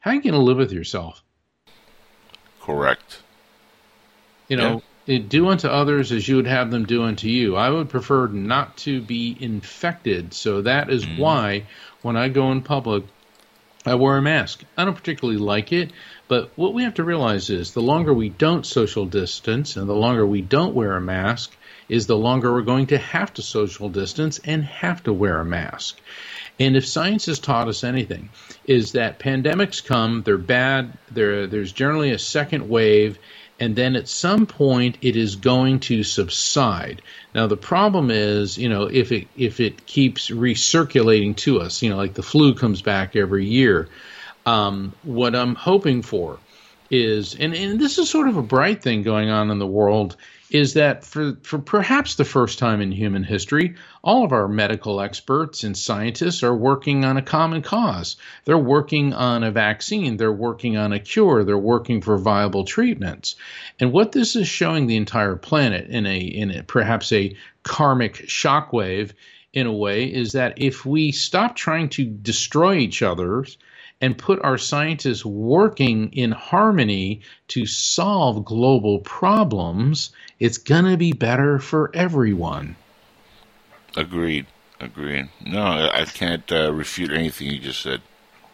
How 0.00 0.10
are 0.10 0.14
you 0.14 0.22
going 0.22 0.34
to 0.34 0.40
live 0.40 0.56
with 0.56 0.72
yourself? 0.72 1.22
Correct. 2.60 3.22
You 4.48 4.56
know, 4.56 4.82
it, 5.06 5.28
do 5.28 5.48
unto 5.48 5.68
others 5.68 6.12
as 6.12 6.26
you 6.28 6.36
would 6.36 6.46
have 6.46 6.70
them 6.70 6.84
do 6.84 7.02
unto 7.02 7.28
you. 7.28 7.56
I 7.56 7.70
would 7.70 7.88
prefer 7.88 8.26
not 8.28 8.76
to 8.78 9.00
be 9.00 9.36
infected. 9.38 10.34
So 10.34 10.62
that 10.62 10.90
is 10.90 11.06
why 11.06 11.66
when 12.02 12.16
I 12.16 12.28
go 12.28 12.50
in 12.52 12.62
public, 12.62 13.04
I 13.86 13.94
wear 13.94 14.16
a 14.16 14.22
mask. 14.22 14.62
I 14.76 14.84
don't 14.84 14.94
particularly 14.94 15.38
like 15.38 15.72
it, 15.72 15.92
but 16.30 16.48
what 16.54 16.74
we 16.74 16.84
have 16.84 16.94
to 16.94 17.02
realize 17.02 17.50
is 17.50 17.72
the 17.72 17.82
longer 17.82 18.14
we 18.14 18.28
don't 18.28 18.64
social 18.64 19.04
distance 19.04 19.76
and 19.76 19.88
the 19.88 19.96
longer 19.96 20.24
we 20.24 20.40
don't 20.40 20.76
wear 20.76 20.94
a 20.94 21.00
mask 21.00 21.56
is 21.88 22.06
the 22.06 22.16
longer 22.16 22.52
we're 22.52 22.62
going 22.62 22.86
to 22.86 22.98
have 22.98 23.34
to 23.34 23.42
social 23.42 23.88
distance 23.88 24.38
and 24.44 24.62
have 24.62 25.02
to 25.02 25.12
wear 25.12 25.40
a 25.40 25.44
mask. 25.44 25.98
And 26.60 26.76
if 26.76 26.86
science 26.86 27.26
has 27.26 27.40
taught 27.40 27.66
us 27.66 27.82
anything, 27.82 28.28
is 28.64 28.92
that 28.92 29.18
pandemics 29.18 29.84
come, 29.84 30.22
they're 30.22 30.38
bad, 30.38 30.96
there 31.10 31.48
there's 31.48 31.72
generally 31.72 32.12
a 32.12 32.18
second 32.18 32.68
wave, 32.68 33.18
and 33.58 33.74
then 33.74 33.96
at 33.96 34.06
some 34.06 34.46
point 34.46 34.98
it 35.02 35.16
is 35.16 35.34
going 35.34 35.80
to 35.80 36.04
subside. 36.04 37.02
Now 37.34 37.48
the 37.48 37.56
problem 37.56 38.12
is, 38.12 38.56
you 38.56 38.68
know, 38.68 38.84
if 38.84 39.10
it 39.10 39.26
if 39.36 39.58
it 39.58 39.84
keeps 39.84 40.30
recirculating 40.30 41.34
to 41.38 41.60
us, 41.60 41.82
you 41.82 41.90
know, 41.90 41.96
like 41.96 42.14
the 42.14 42.22
flu 42.22 42.54
comes 42.54 42.82
back 42.82 43.16
every 43.16 43.46
year. 43.46 43.88
Um, 44.46 44.94
what 45.02 45.34
I'm 45.34 45.54
hoping 45.54 46.02
for 46.02 46.38
is, 46.90 47.34
and, 47.34 47.54
and 47.54 47.78
this 47.80 47.98
is 47.98 48.10
sort 48.10 48.28
of 48.28 48.36
a 48.36 48.42
bright 48.42 48.82
thing 48.82 49.02
going 49.02 49.30
on 49.30 49.50
in 49.50 49.58
the 49.58 49.66
world, 49.66 50.16
is 50.50 50.74
that 50.74 51.04
for, 51.04 51.36
for 51.42 51.58
perhaps 51.58 52.16
the 52.16 52.24
first 52.24 52.58
time 52.58 52.80
in 52.80 52.90
human 52.90 53.22
history, 53.22 53.76
all 54.02 54.24
of 54.24 54.32
our 54.32 54.48
medical 54.48 55.00
experts 55.00 55.62
and 55.62 55.78
scientists 55.78 56.42
are 56.42 56.54
working 56.54 57.04
on 57.04 57.16
a 57.16 57.22
common 57.22 57.62
cause. 57.62 58.16
They're 58.44 58.58
working 58.58 59.14
on 59.14 59.44
a 59.44 59.52
vaccine, 59.52 60.16
they're 60.16 60.32
working 60.32 60.76
on 60.76 60.92
a 60.92 60.98
cure, 60.98 61.44
they're 61.44 61.56
working 61.56 62.00
for 62.00 62.18
viable 62.18 62.64
treatments. 62.64 63.36
And 63.78 63.92
what 63.92 64.10
this 64.10 64.34
is 64.34 64.48
showing 64.48 64.88
the 64.88 64.96
entire 64.96 65.36
planet 65.36 65.88
in 65.88 66.06
a 66.06 66.18
in 66.18 66.50
a, 66.50 66.62
perhaps 66.64 67.12
a 67.12 67.36
karmic 67.62 68.14
shockwave 68.26 69.12
in 69.52 69.66
a 69.68 69.72
way 69.72 70.04
is 70.04 70.32
that 70.32 70.54
if 70.56 70.84
we 70.84 71.12
stop 71.12 71.54
trying 71.54 71.90
to 71.90 72.04
destroy 72.04 72.76
each 72.76 73.02
other's 73.02 73.56
and 74.00 74.16
put 74.16 74.42
our 74.42 74.58
scientists 74.58 75.24
working 75.24 76.12
in 76.12 76.32
harmony 76.32 77.20
to 77.48 77.66
solve 77.66 78.44
global 78.44 79.00
problems, 79.00 80.10
it's 80.38 80.58
going 80.58 80.86
to 80.86 80.96
be 80.96 81.12
better 81.12 81.58
for 81.58 81.90
everyone. 81.94 82.76
Agreed. 83.96 84.46
Agreed. 84.80 85.28
No, 85.44 85.62
I 85.62 86.06
can't 86.06 86.50
uh, 86.50 86.72
refute 86.72 87.12
anything 87.12 87.48
you 87.48 87.58
just 87.58 87.82
said. 87.82 88.00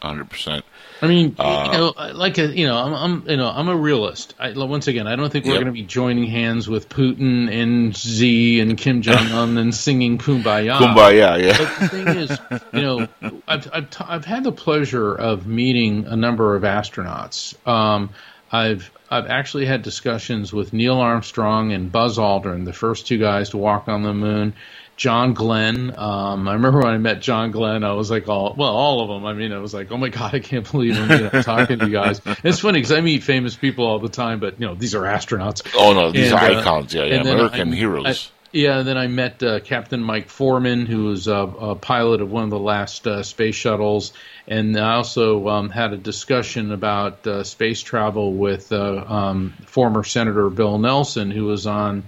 Hundred 0.03 0.29
percent. 0.29 0.65
I 1.03 1.07
mean, 1.09 1.37
Uh, 1.39 1.69
you 1.73 1.79
know, 1.79 1.95
like 2.15 2.39
a, 2.39 2.47
you 2.47 2.67
know, 2.67 2.77
I'm, 2.77 2.95
I'm, 2.95 3.29
you 3.31 3.37
know, 3.37 3.49
I'm 3.49 3.69
a 3.69 3.77
realist. 3.77 4.35
I, 4.39 4.53
once 4.53 4.87
again, 4.89 5.07
I 5.07 5.15
don't 5.17 5.31
think 5.31 5.45
we're 5.45 5.53
Yep. 5.53 5.61
going 5.63 5.75
to 5.75 5.81
be 5.81 5.87
joining 5.87 6.25
hands 6.27 6.69
with 6.69 6.89
Putin 6.89 7.51
and 7.53 7.95
Xi 7.97 8.61
and 8.61 8.79
Kim 8.79 9.03
Jong 9.03 9.31
Un 9.33 9.59
and 9.59 9.75
singing 9.75 10.17
"Kumbaya." 10.19 10.79
Kumbaya, 10.79 11.43
yeah. 11.43 11.59
But 11.59 11.79
the 11.81 11.89
thing 11.89 12.09
is, 12.09 12.39
you 12.73 12.81
know, 12.81 13.09
I've 13.47 13.69
I've, 13.73 13.91
t- 13.91 14.05
I've 14.09 14.25
had 14.25 14.43
the 14.45 14.53
pleasure 14.53 15.15
of 15.15 15.47
meeting 15.47 16.07
a 16.07 16.17
number 16.17 16.57
of 16.57 16.63
astronauts. 16.63 17.55
Um, 17.69 18.11
I've 18.51 18.91
I've 19.11 19.27
actually 19.27 19.67
had 19.67 19.83
discussions 19.83 20.53
with 20.53 20.73
Neil 20.73 20.99
Armstrong 20.99 21.73
and 21.73 21.93
Buzz 21.93 22.17
Aldrin, 22.19 22.65
the 22.65 22.73
first 22.73 23.07
two 23.07 23.19
guys 23.19 23.51
to 23.51 23.59
walk 23.59 23.89
on 23.89 24.03
the 24.03 24.15
moon. 24.15 24.55
John 24.97 25.35
Glenn. 25.35 25.95
Um, 25.97 26.49
I 26.49 26.55
remember 26.55 26.79
when 26.81 26.95
I 26.95 26.99
met 26.99 27.21
John 27.21 27.51
Glenn, 27.51 27.85
I 27.85 27.93
was 27.93 28.11
like, 28.11 28.29
all 28.29 28.55
well, 28.57 28.75
all 28.75 29.03
of 29.03 29.09
them. 29.09 29.27
I 29.27 29.35
mean, 29.35 29.53
I 29.53 29.59
was 29.59 29.75
like, 29.75 29.93
oh 29.93 29.97
my 29.99 30.09
god, 30.09 30.35
I 30.35 30.41
can't 30.41 30.69
believe 30.71 30.99
I'm 30.99 31.11
you 31.11 31.31
know, 31.31 31.43
talking 31.43 31.79
to 31.79 31.87
you 31.87 31.93
guys. 31.93 32.21
It's 32.45 32.61
funny 32.61 32.79
because 32.79 32.93
I 32.93 33.01
meet 33.01 33.23
famous 33.23 33.57
people 33.57 33.87
all 33.87 33.99
the 33.99 34.09
time, 34.09 34.41
but 34.41 34.59
you 34.61 34.67
know, 34.67 34.75
these 34.75 34.95
are 34.95 35.03
astronauts. 35.03 35.63
Oh 35.75 35.93
no, 35.93 36.13
these 36.13 36.33
And, 36.33 36.35
are 36.35 36.51
uh, 36.51 36.61
icons. 36.61 36.95
Yeah, 36.95 37.05
yeah, 37.05 37.17
and 37.17 37.29
American 37.29 37.73
I- 37.73 37.77
heroes. 37.77 38.07
I- 38.31 38.33
yeah, 38.53 38.83
then 38.83 38.97
I 38.97 39.07
met 39.07 39.43
uh, 39.43 39.61
Captain 39.61 40.03
Mike 40.03 40.31
Foreman, 40.31 40.87
who 40.87 41.05
was 41.07 41.29
uh, 41.29 41.47
a 41.47 41.75
pilot 41.75 42.23
of 42.23 42.31
one 42.31 42.45
of 42.45 42.51
the 42.51 42.59
last 42.59 43.07
uh, 43.07 43.23
space 43.23 43.55
shuttles, 43.55 44.15
and 44.49 44.79
I 44.79 44.95
also 44.95 45.47
um, 45.49 45.69
had 45.69 45.93
a 45.93 45.99
discussion 45.99 46.73
about 46.73 47.27
uh, 47.27 47.45
space 47.45 47.83
travel 47.83 48.33
with 48.33 48.73
uh, 48.73 49.05
um, 49.07 49.53
former 49.67 50.05
Senator 50.05 50.49
Bill 50.49 50.79
Nelson, 50.79 51.31
who 51.31 51.45
was 51.45 51.67
on 51.67 52.05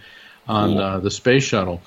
on 0.47 0.79
uh, 0.79 0.99
the 1.01 1.11
space 1.11 1.45
shuttle. 1.45 1.83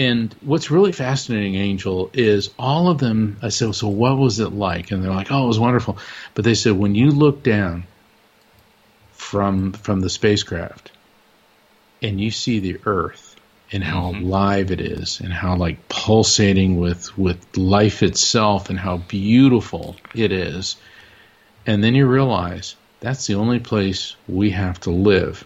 And 0.00 0.34
what's 0.40 0.70
really 0.70 0.92
fascinating, 0.92 1.56
Angel, 1.56 2.10
is 2.14 2.48
all 2.58 2.88
of 2.88 2.96
them. 2.96 3.36
I 3.42 3.50
said, 3.50 3.74
"So 3.74 3.88
what 3.88 4.16
was 4.16 4.40
it 4.40 4.50
like?" 4.50 4.90
And 4.90 5.04
they're 5.04 5.12
like, 5.20 5.30
"Oh, 5.30 5.44
it 5.44 5.48
was 5.48 5.58
wonderful." 5.58 5.98
But 6.34 6.46
they 6.46 6.54
said, 6.54 6.72
when 6.72 6.94
you 6.94 7.10
look 7.10 7.42
down 7.42 7.84
from 9.12 9.72
from 9.72 10.00
the 10.00 10.08
spacecraft, 10.08 10.90
and 12.00 12.18
you 12.18 12.30
see 12.30 12.60
the 12.60 12.78
Earth 12.86 13.36
and 13.72 13.84
how 13.84 14.12
Mm-hmm. 14.12 14.24
alive 14.24 14.70
it 14.70 14.80
is, 14.80 15.20
and 15.20 15.34
how 15.34 15.56
like 15.56 15.86
pulsating 15.90 16.78
with 16.80 17.02
with 17.18 17.38
life 17.58 18.02
itself, 18.02 18.70
and 18.70 18.78
how 18.78 18.96
beautiful 18.96 19.96
it 20.14 20.32
is, 20.32 20.76
and 21.66 21.84
then 21.84 21.94
you 21.94 22.06
realize 22.06 22.74
that's 23.00 23.26
the 23.26 23.34
only 23.34 23.58
place 23.58 24.16
we 24.26 24.48
have 24.52 24.80
to 24.80 24.90
live. 24.90 25.44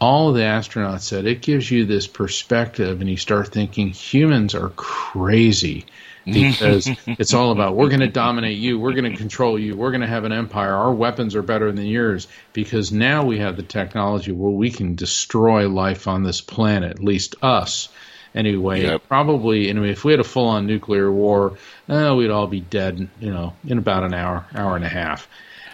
All 0.00 0.32
the 0.32 0.42
astronauts 0.42 1.00
said 1.02 1.26
it 1.26 1.40
gives 1.40 1.70
you 1.70 1.86
this 1.86 2.06
perspective, 2.06 3.00
and 3.00 3.08
you 3.08 3.16
start 3.16 3.48
thinking 3.48 3.88
humans 3.88 4.54
are 4.54 4.70
crazy 4.70 5.86
because 6.26 6.90
it's 7.06 7.34
all 7.34 7.52
about 7.52 7.76
we're 7.76 7.88
going 7.88 8.00
to 8.00 8.08
dominate 8.08 8.58
you, 8.58 8.78
we're 8.80 8.94
going 8.94 9.10
to 9.10 9.16
control 9.16 9.58
you, 9.58 9.76
we're 9.76 9.92
going 9.92 10.00
to 10.00 10.08
have 10.08 10.24
an 10.24 10.32
empire, 10.32 10.74
our 10.74 10.92
weapons 10.92 11.36
are 11.36 11.42
better 11.42 11.70
than 11.70 11.86
yours 11.86 12.26
because 12.52 12.90
now 12.90 13.24
we 13.24 13.38
have 13.38 13.56
the 13.56 13.62
technology 13.62 14.32
where 14.32 14.50
we 14.50 14.70
can 14.70 14.96
destroy 14.96 15.68
life 15.68 16.08
on 16.08 16.24
this 16.24 16.40
planet, 16.40 16.90
at 16.90 17.02
least 17.02 17.36
us. 17.42 17.88
Anyway, 18.34 18.82
Yep. 18.82 19.02
probably, 19.08 19.70
anyway, 19.70 19.90
if 19.90 20.04
we 20.04 20.12
had 20.12 20.20
a 20.20 20.24
full 20.24 20.48
on 20.48 20.66
nuclear 20.66 21.10
war, 21.10 21.56
uh, 21.88 22.12
we'd 22.18 22.30
all 22.30 22.46
be 22.48 22.60
dead, 22.60 23.08
you 23.20 23.30
know, 23.30 23.54
in 23.66 23.78
about 23.78 24.04
an 24.04 24.12
hour, 24.12 24.44
hour 24.54 24.76
and 24.76 24.84
a 24.84 24.88
half. 24.88 25.26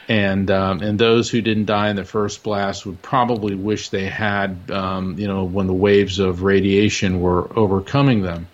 And 0.09 0.51
um, 0.51 0.83
and 0.83 0.99
those 0.99 1.31
who 1.31 1.41
didn't 1.41 1.67
die 1.67 1.89
in 1.89 1.97
the 1.97 2.05
first 2.05 2.43
blast 2.43 2.85
would 2.87 3.01
probably 3.03 3.55
wish 3.55 3.89
they 3.89 4.07
had, 4.07 4.71
um, 4.71 5.19
you 5.19 5.29
know, 5.29 5.45
when 5.45 5.69
the 5.69 5.73
waves 5.73 6.19
of 6.19 6.43
radiation 6.43 7.21
were 7.21 7.57
overcoming 7.57 8.23
them. 8.23 8.49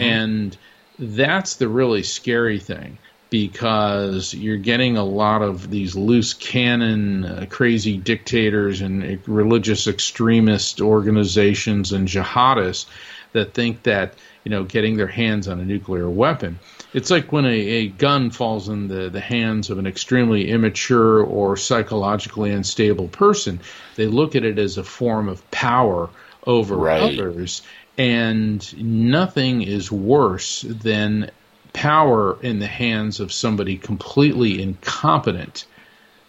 And 0.00 0.56
that's 0.98 1.56
the 1.56 1.68
really 1.68 2.02
scary 2.02 2.58
thing 2.58 2.98
because 3.30 4.32
you're 4.32 4.56
getting 4.56 4.96
a 4.96 5.04
lot 5.04 5.42
of 5.42 5.70
these 5.70 5.96
loose 5.96 6.32
cannon, 6.34 7.24
uh, 7.24 7.46
crazy 7.50 7.96
dictators 7.96 8.80
and 8.80 9.02
uh, 9.02 9.16
religious 9.26 9.86
extremist 9.86 10.80
organizations 10.80 11.92
and 11.92 12.06
jihadists 12.06 12.86
that 13.32 13.52
think 13.52 13.82
that 13.82 14.14
you 14.44 14.50
know 14.50 14.64
getting 14.64 14.96
their 14.96 15.06
hands 15.06 15.48
on 15.48 15.60
a 15.60 15.64
nuclear 15.64 16.08
weapon. 16.08 16.58
It's 16.96 17.10
like 17.10 17.30
when 17.30 17.44
a, 17.44 17.50
a 17.50 17.88
gun 17.88 18.30
falls 18.30 18.70
in 18.70 18.88
the, 18.88 19.10
the 19.10 19.20
hands 19.20 19.68
of 19.68 19.76
an 19.76 19.86
extremely 19.86 20.48
immature 20.48 21.22
or 21.22 21.58
psychologically 21.58 22.52
unstable 22.52 23.08
person. 23.08 23.60
They 23.96 24.06
look 24.06 24.34
at 24.34 24.46
it 24.46 24.58
as 24.58 24.78
a 24.78 24.82
form 24.82 25.28
of 25.28 25.48
power 25.50 26.08
over 26.46 26.76
Right. 26.76 27.02
others, 27.02 27.60
and 27.98 28.82
nothing 28.82 29.60
is 29.60 29.92
worse 29.92 30.62
than 30.62 31.30
power 31.74 32.38
in 32.40 32.60
the 32.60 32.66
hands 32.66 33.20
of 33.20 33.30
somebody 33.30 33.76
completely 33.76 34.62
incompetent 34.62 35.66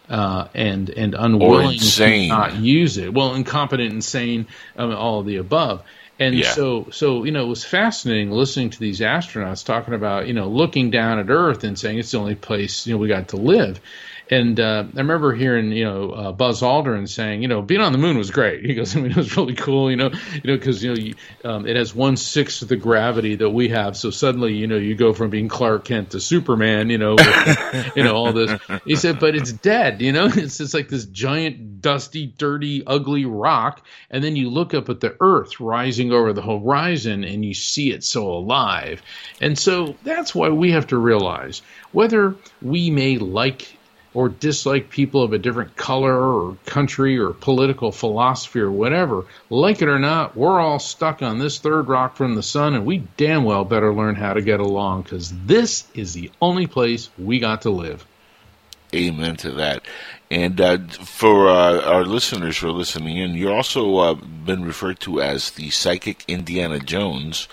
uh, 0.09 0.49
and 0.53 0.89
and 0.89 1.15
unwilling 1.15 1.79
to 1.79 2.27
not 2.27 2.57
use 2.57 2.97
it. 2.97 3.13
Well, 3.13 3.35
incompetent, 3.35 3.93
insane, 3.93 4.47
um, 4.77 4.93
all 4.93 5.21
of 5.21 5.25
the 5.25 5.37
above. 5.37 5.83
And 6.19 6.35
Yeah. 6.35 6.51
so, 6.51 6.87
so 6.91 7.23
you 7.23 7.31
know, 7.31 7.43
it 7.45 7.49
was 7.49 7.63
fascinating 7.63 8.31
listening 8.31 8.71
to 8.71 8.79
these 8.79 8.99
astronauts 9.01 9.63
talking 9.65 9.93
about 9.93 10.27
you 10.27 10.33
know 10.33 10.47
looking 10.47 10.89
down 10.89 11.19
at 11.19 11.29
Earth 11.29 11.63
and 11.63 11.77
saying 11.77 11.99
it's 11.99 12.11
the 12.11 12.17
only 12.19 12.35
place 12.35 12.87
you 12.87 12.93
know 12.93 12.99
we 12.99 13.07
got 13.07 13.29
to 13.29 13.37
live. 13.37 13.79
And 14.29 14.59
uh, 14.59 14.85
I 14.93 14.97
remember 14.97 15.33
hearing, 15.33 15.71
you 15.71 15.85
know, 15.85 16.11
uh, 16.11 16.31
Buzz 16.31 16.61
Aldrin 16.61 17.07
saying, 17.07 17.41
you 17.41 17.47
know, 17.47 17.61
being 17.61 17.81
on 17.81 17.91
the 17.91 17.97
moon 17.97 18.17
was 18.17 18.31
great. 18.31 18.65
He 18.67 18.73
goes, 18.73 18.97
I 18.97 18.99
mean, 18.99 19.11
it 19.11 19.17
was 19.17 19.37
really 19.37 19.55
cool, 19.55 19.89
you 19.89 19.95
know, 19.95 20.11
you 20.33 20.41
know, 20.43 20.57
because 20.57 20.83
you 20.83 20.93
know, 20.93 20.99
you, 20.99 21.15
um, 21.45 21.65
it 21.65 21.77
has 21.77 21.95
one 21.95 22.17
sixth 22.17 22.61
of 22.61 22.67
the 22.67 22.75
gravity 22.75 23.35
that 23.35 23.49
we 23.49 23.69
have. 23.69 23.95
So 23.95 24.09
suddenly, 24.09 24.55
you 24.55 24.67
know, 24.67 24.75
you 24.75 24.93
go 24.93 25.13
from 25.13 25.29
being 25.29 25.47
Clark 25.47 25.85
Kent 25.85 26.11
to 26.11 26.19
Superman, 26.19 26.89
you 26.89 26.97
know, 26.97 27.15
with, 27.15 27.91
you 27.95 28.03
know, 28.03 28.13
all 28.13 28.33
this. 28.33 28.59
He 28.83 28.97
said, 28.97 29.19
but 29.21 29.35
it's 29.35 29.53
dead, 29.53 30.01
you 30.01 30.11
know, 30.11 30.25
it's 30.33 30.57
just 30.57 30.73
like 30.73 30.89
this 30.89 31.05
giant, 31.05 31.81
dusty, 31.81 32.27
dirty, 32.27 32.85
ugly 32.85 33.23
rock, 33.23 33.85
and 34.09 34.21
then 34.21 34.35
you 34.35 34.49
look 34.49 34.73
up 34.73 34.89
at 34.89 34.99
the 34.99 35.15
Earth 35.21 35.61
rising 35.61 36.11
over 36.11 36.33
the 36.33 36.41
horizon, 36.41 37.23
and 37.23 37.45
you 37.45 37.53
see 37.53 37.91
it 37.91 38.03
so 38.03 38.29
alive. 38.29 39.01
And 39.39 39.57
so 39.57 39.95
that's 40.03 40.35
why 40.35 40.49
we 40.49 40.71
have 40.71 40.87
to 40.87 40.97
realize 40.97 41.61
whether 41.93 42.35
we 42.61 42.89
may 42.89 43.17
like 43.17 43.76
or 44.13 44.29
dislike 44.29 44.89
people 44.89 45.23
of 45.23 45.33
a 45.33 45.37
different 45.37 45.75
color 45.75 46.15
or 46.15 46.57
country 46.65 47.17
or 47.17 47.31
political 47.31 47.91
philosophy 47.91 48.59
or 48.59 48.71
whatever, 48.71 49.25
like 49.49 49.81
it 49.81 49.87
or 49.87 49.99
not, 49.99 50.35
we're 50.35 50.59
all 50.59 50.79
stuck 50.79 51.21
on 51.21 51.39
this 51.39 51.59
third 51.59 51.87
rock 51.87 52.15
from 52.15 52.35
the 52.35 52.43
sun, 52.43 52.73
and 52.73 52.85
we 52.85 52.99
damn 53.17 53.43
well 53.43 53.65
better 53.65 53.93
learn 53.93 54.15
how 54.15 54.33
to 54.33 54.41
get 54.41 54.59
along 54.59 55.03
because 55.03 55.31
this 55.45 55.87
is 55.93 56.13
the 56.13 56.31
only 56.41 56.67
place 56.67 57.09
we 57.17 57.39
got 57.39 57.61
to 57.63 57.69
live. 57.69 58.05
Amen 58.95 59.35
to 59.37 59.51
that. 59.51 59.83
And 60.31 60.59
uh, 60.59 60.77
for 60.87 61.49
uh, 61.49 61.81
our 61.81 62.05
listeners 62.05 62.57
who 62.57 62.67
are 62.67 62.71
listening 62.71 63.17
in, 63.17 63.35
you're 63.35 63.53
also 63.53 63.97
uh, 63.97 64.13
been 64.13 64.63
referred 64.63 64.99
to 65.01 65.21
as 65.21 65.51
the 65.51 65.69
psychic 65.69 66.23
Indiana 66.27 66.79
Jones. 66.79 67.47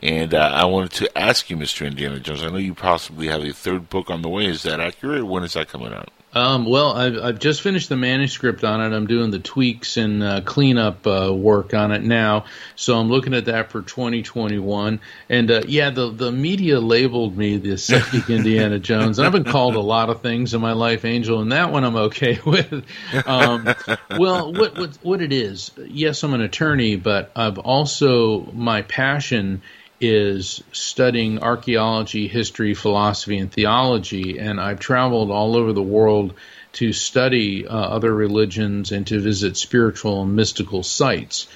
And 0.00 0.32
uh, 0.32 0.38
I 0.38 0.64
wanted 0.66 0.92
to 0.92 1.18
ask 1.18 1.50
you, 1.50 1.56
Mr. 1.56 1.86
Indiana 1.86 2.20
Jones, 2.20 2.44
I 2.44 2.50
know 2.50 2.56
you 2.56 2.74
possibly 2.74 3.26
have 3.28 3.42
a 3.42 3.52
third 3.52 3.90
book 3.90 4.10
on 4.10 4.22
the 4.22 4.28
way. 4.28 4.46
Is 4.46 4.62
that 4.62 4.78
accurate? 4.78 5.26
When 5.26 5.42
is 5.42 5.54
that 5.54 5.68
coming 5.68 5.92
out? 5.92 6.10
Um, 6.34 6.66
well, 6.66 6.92
I've, 6.92 7.16
I've 7.16 7.38
just 7.38 7.62
finished 7.62 7.88
the 7.88 7.96
manuscript 7.96 8.62
on 8.62 8.80
it. 8.80 8.94
I'm 8.94 9.06
doing 9.06 9.30
the 9.30 9.38
tweaks 9.38 9.96
and 9.96 10.22
uh, 10.22 10.40
cleanup 10.42 11.06
uh, 11.06 11.32
work 11.34 11.72
on 11.72 11.90
it 11.90 12.02
now, 12.02 12.44
so 12.76 12.98
I'm 12.98 13.08
looking 13.08 13.32
at 13.32 13.46
that 13.46 13.72
for 13.72 13.80
2021. 13.80 15.00
And 15.30 15.50
uh, 15.50 15.62
yeah, 15.66 15.88
the 15.88 16.10
the 16.10 16.30
media 16.30 16.80
labeled 16.80 17.36
me 17.36 17.56
the 17.56 17.78
psychic 17.78 18.28
Indiana 18.30 18.78
Jones, 18.78 19.18
and 19.18 19.26
I've 19.26 19.32
been 19.32 19.44
called 19.44 19.74
a 19.74 19.80
lot 19.80 20.10
of 20.10 20.20
things 20.20 20.52
in 20.52 20.60
my 20.60 20.72
life, 20.72 21.06
Angel, 21.06 21.40
and 21.40 21.50
that 21.52 21.72
one 21.72 21.82
I'm 21.82 21.96
okay 21.96 22.38
with. 22.46 22.84
Um, 23.26 23.74
well, 24.18 24.52
what 24.52 24.76
what 24.78 24.98
what 25.02 25.22
it 25.22 25.32
is? 25.32 25.70
Yes, 25.78 26.22
I'm 26.22 26.34
an 26.34 26.42
attorney, 26.42 26.96
but 26.96 27.32
I've 27.34 27.58
also 27.58 28.42
my 28.52 28.82
passion 28.82 29.62
is 30.00 30.62
studying 30.72 31.42
archaeology, 31.42 32.28
history, 32.28 32.74
philosophy, 32.74 33.38
and 33.38 33.52
theology. 33.52 34.38
And 34.38 34.60
I've 34.60 34.80
traveled 34.80 35.30
all 35.30 35.56
over 35.56 35.72
the 35.72 35.82
world 35.82 36.34
to 36.74 36.92
study 36.92 37.66
uh, 37.66 37.76
other 37.76 38.14
religions 38.14 38.92
and 38.92 39.06
to 39.08 39.20
visit 39.20 39.56
spiritual 39.56 40.22
and 40.22 40.36
mystical 40.36 40.82
sites. 40.82 41.48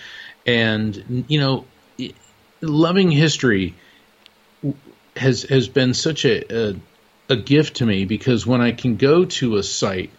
And, 0.46 1.24
you 1.28 1.38
know, 1.38 1.66
loving 2.60 3.10
history 3.10 3.74
has 5.16 5.42
has 5.42 5.68
been 5.68 5.94
such 5.94 6.24
a, 6.24 6.70
a 6.70 6.76
a 7.28 7.36
gift 7.36 7.76
to 7.76 7.86
me 7.86 8.04
because 8.04 8.46
when 8.46 8.60
I 8.60 8.72
can 8.72 8.96
go 8.96 9.24
to 9.24 9.56
a 9.56 9.62
site 9.62 10.10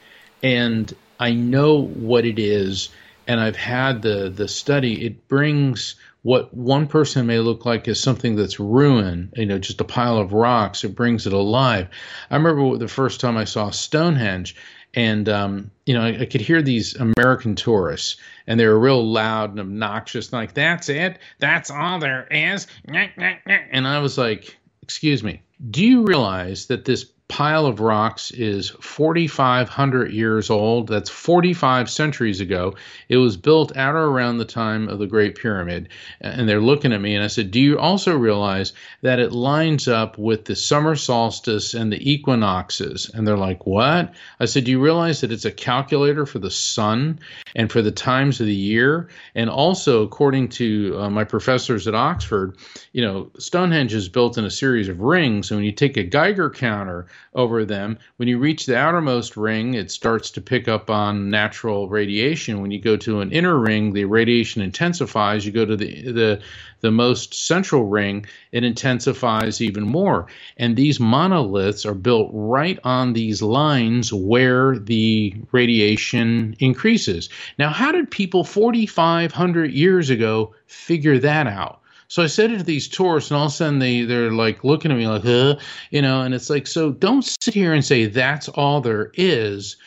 and 0.41 0.93
I 1.19 1.33
know 1.33 1.81
what 1.81 2.25
it 2.25 2.39
is 2.39 2.89
and 3.27 3.39
I've 3.39 3.55
had 3.55 4.01
the 4.01 4.29
the 4.29 4.47
study, 4.47 5.05
it 5.05 5.27
brings 5.27 5.95
what 6.23 6.53
one 6.53 6.87
person 6.87 7.27
may 7.27 7.39
look 7.39 7.65
like 7.65 7.87
as 7.87 7.99
something 7.99 8.35
that's 8.35 8.59
ruined, 8.59 9.33
you 9.35 9.45
know, 9.45 9.59
just 9.59 9.81
a 9.81 9.85
pile 9.85 10.17
of 10.17 10.31
rocks. 10.31 10.83
It 10.83 10.95
brings 10.95 11.27
it 11.27 11.33
alive. 11.33 11.89
I 12.31 12.37
remember 12.37 12.77
the 12.77 12.87
first 12.87 13.19
time 13.19 13.35
I 13.37 13.43
saw 13.43 13.71
Stonehenge, 13.71 14.55
and 14.93 15.27
um, 15.27 15.71
you 15.85 15.93
know, 15.93 16.01
I, 16.01 16.21
I 16.21 16.25
could 16.25 16.41
hear 16.41 16.61
these 16.61 16.95
American 16.95 17.55
tourists, 17.55 18.17
and 18.47 18.59
they 18.59 18.65
were 18.65 18.79
real 18.79 19.05
loud 19.05 19.51
and 19.51 19.59
obnoxious, 19.59 20.31
like 20.31 20.53
"That's 20.53 20.89
it, 20.89 21.19
that's 21.39 21.69
all 21.69 21.99
there 21.99 22.27
is," 22.31 22.67
and 22.85 23.87
I 23.87 23.99
was 23.99 24.17
like, 24.17 24.57
"Excuse 24.81 25.23
me, 25.23 25.41
do 25.69 25.85
you 25.85 26.03
realize 26.03 26.67
that 26.67 26.85
this 26.85 27.05
pile 27.33 27.65
of 27.65 27.79
rocks 27.79 28.29
is 28.29 28.69
4,500 28.79 30.11
years 30.11 30.51
old. 30.51 30.87
That's 30.87 31.09
45 31.09 31.89
centuries 31.89 32.39
ago. 32.39 32.75
It 33.09 33.17
was 33.17 33.37
built 33.37 33.75
at 33.75 33.95
or 33.95 34.05
around 34.05 34.37
the 34.37 34.45
time 34.45 34.87
of 34.87 34.99
the 34.99 35.07
Great 35.07 35.33
Pyramid. 35.33 35.89
And 36.21 36.47
they're 36.47 36.61
looking 36.61 36.93
at 36.93 37.01
me, 37.01 37.15
and 37.15 37.23
I 37.23 37.27
said, 37.27 37.49
Do 37.49 37.59
you 37.59 37.79
also 37.79 38.15
realize 38.15 38.73
that 39.01 39.17
it 39.17 39.31
lines 39.31 39.87
up 39.87 40.15
with 40.19 40.45
the 40.45 40.55
summer 40.55 40.95
solstice 40.95 41.73
and 41.73 41.91
the 41.91 42.11
equinoxes? 42.11 43.09
And 43.11 43.27
they're 43.27 43.35
like, 43.35 43.65
What? 43.65 44.13
I 44.39 44.45
said, 44.45 44.65
Do 44.65 44.71
you 44.71 44.79
realize 44.79 45.21
that 45.21 45.31
it's 45.31 45.45
a 45.45 45.51
calculator 45.51 46.27
for 46.27 46.37
the 46.37 46.51
sun 46.51 47.19
and 47.55 47.71
for 47.71 47.81
the 47.81 47.91
times 47.91 48.41
of 48.41 48.45
the 48.45 48.53
year? 48.53 49.09
And 49.33 49.49
also, 49.49 50.03
according 50.03 50.49
to 50.49 50.99
uh, 50.99 51.09
my 51.09 51.23
professors 51.23 51.87
at 51.87 51.95
Oxford, 51.95 52.57
you 52.91 53.01
know, 53.01 53.31
Stonehenge 53.39 53.95
is 53.95 54.07
built 54.07 54.37
in 54.37 54.45
a 54.45 54.51
series 54.51 54.87
of 54.87 54.99
rings. 54.99 55.49
And 55.49 55.57
when 55.57 55.65
you 55.65 55.71
take 55.71 55.97
a 55.97 56.03
Geiger 56.03 56.51
counter 56.51 57.07
over 57.33 57.65
them, 57.65 57.97
when 58.17 58.27
you 58.27 58.37
reach 58.37 58.65
the 58.65 58.77
outermost 58.77 59.37
ring, 59.37 59.73
it 59.73 59.91
starts 59.91 60.31
to 60.31 60.41
pick 60.41 60.67
up 60.67 60.89
on 60.89 61.29
natural 61.29 61.89
radiation. 61.89 62.61
When 62.61 62.71
you 62.71 62.79
go 62.79 62.97
to 62.97 63.21
an 63.21 63.31
inner 63.31 63.57
ring, 63.57 63.93
the 63.93 64.05
radiation 64.05 64.61
intensifies. 64.61 65.45
You 65.45 65.51
go 65.51 65.65
to 65.65 65.75
the 65.75 66.11
the 66.11 66.41
the 66.83 66.91
most 66.91 67.33
central 67.33 67.85
ring, 67.85 68.25
it 68.51 68.65
intensifies 68.65 69.61
even 69.61 69.83
more. 69.83 70.27
And 70.57 70.75
these 70.75 70.99
monoliths 70.99 71.85
are 71.85 71.93
built 71.93 72.29
right 72.33 72.77
on 72.83 73.13
these 73.13 73.41
lines 73.41 74.11
where 74.11 74.77
the 74.77 75.33
radiation 75.53 76.57
increases. 76.59 77.29
Now, 77.57 77.69
how 77.69 77.93
did 77.93 78.11
people 78.11 78.43
4,500 78.43 79.71
years 79.71 80.09
ago 80.09 80.53
figure 80.67 81.17
that 81.19 81.47
out? 81.47 81.79
So 82.13 82.21
I 82.21 82.27
said 82.27 82.51
it 82.51 82.59
to 82.59 82.63
these 82.63 82.87
tourists, 82.87 83.31
and 83.31 83.39
all 83.39 83.47
of 83.47 83.51
a 83.51 83.55
sudden 83.55 83.79
they 83.79 84.03
they're 84.03 84.31
like 84.31 84.63
looking 84.63 84.91
at 84.91 84.99
me 84.99 85.07
like, 85.07 85.23
huh, 85.23 85.55
you 85.89 85.99
know, 85.99 86.21
and 86.21 86.35
it's 86.35 86.47
like, 86.47 86.67
so 86.67 86.91
don't 86.91 87.25
sit 87.25 87.55
here 87.55 87.73
and 87.73 87.83
say 87.83 88.05
that's 88.05 88.47
all 88.49 88.81
there 88.81 89.09
is. 89.15 89.77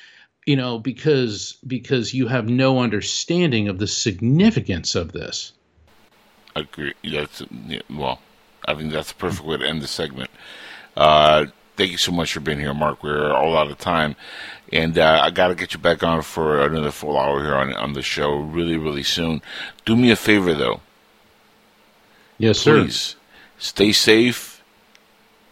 you 0.46 0.56
know, 0.56 0.78
because 0.78 1.58
because 1.66 2.14
you 2.14 2.28
have 2.28 2.48
no 2.48 2.78
understanding 2.78 3.68
of 3.68 3.78
the 3.78 3.86
significance 3.86 4.94
of 4.94 5.12
this. 5.12 5.52
Agree. 6.54 6.94
That's 7.04 7.42
well. 7.90 8.20
I 8.66 8.74
think 8.74 8.92
that's 8.92 9.08
the 9.08 9.16
perfect 9.16 9.44
way 9.44 9.58
to 9.58 9.66
end 9.68 9.82
the 9.82 9.86
segment. 9.86 10.30
Uh, 10.96 11.46
thank 11.76 11.90
you 11.90 11.98
so 11.98 12.10
much 12.10 12.32
for 12.32 12.40
being 12.40 12.58
here, 12.58 12.74
Mark. 12.74 13.02
We're 13.02 13.32
all 13.32 13.56
out 13.56 13.70
of 13.70 13.78
time, 13.78 14.16
and 14.72 14.98
uh, 14.98 15.20
I 15.22 15.30
got 15.30 15.48
to 15.48 15.54
get 15.54 15.74
you 15.74 15.80
back 15.80 16.02
on 16.02 16.22
for 16.22 16.64
another 16.64 16.90
full 16.90 17.18
hour 17.18 17.42
here 17.42 17.54
on 17.54 17.74
on 17.74 17.92
the 17.92 18.02
show 18.02 18.36
really, 18.36 18.76
really 18.76 19.02
soon. 19.02 19.42
Do 19.84 19.96
me 19.96 20.10
a 20.10 20.16
favor, 20.16 20.54
though. 20.54 20.80
Yes, 22.38 22.58
sir. 22.58 22.82
Please 22.82 23.16
stay 23.58 23.92
safe. 23.92 24.62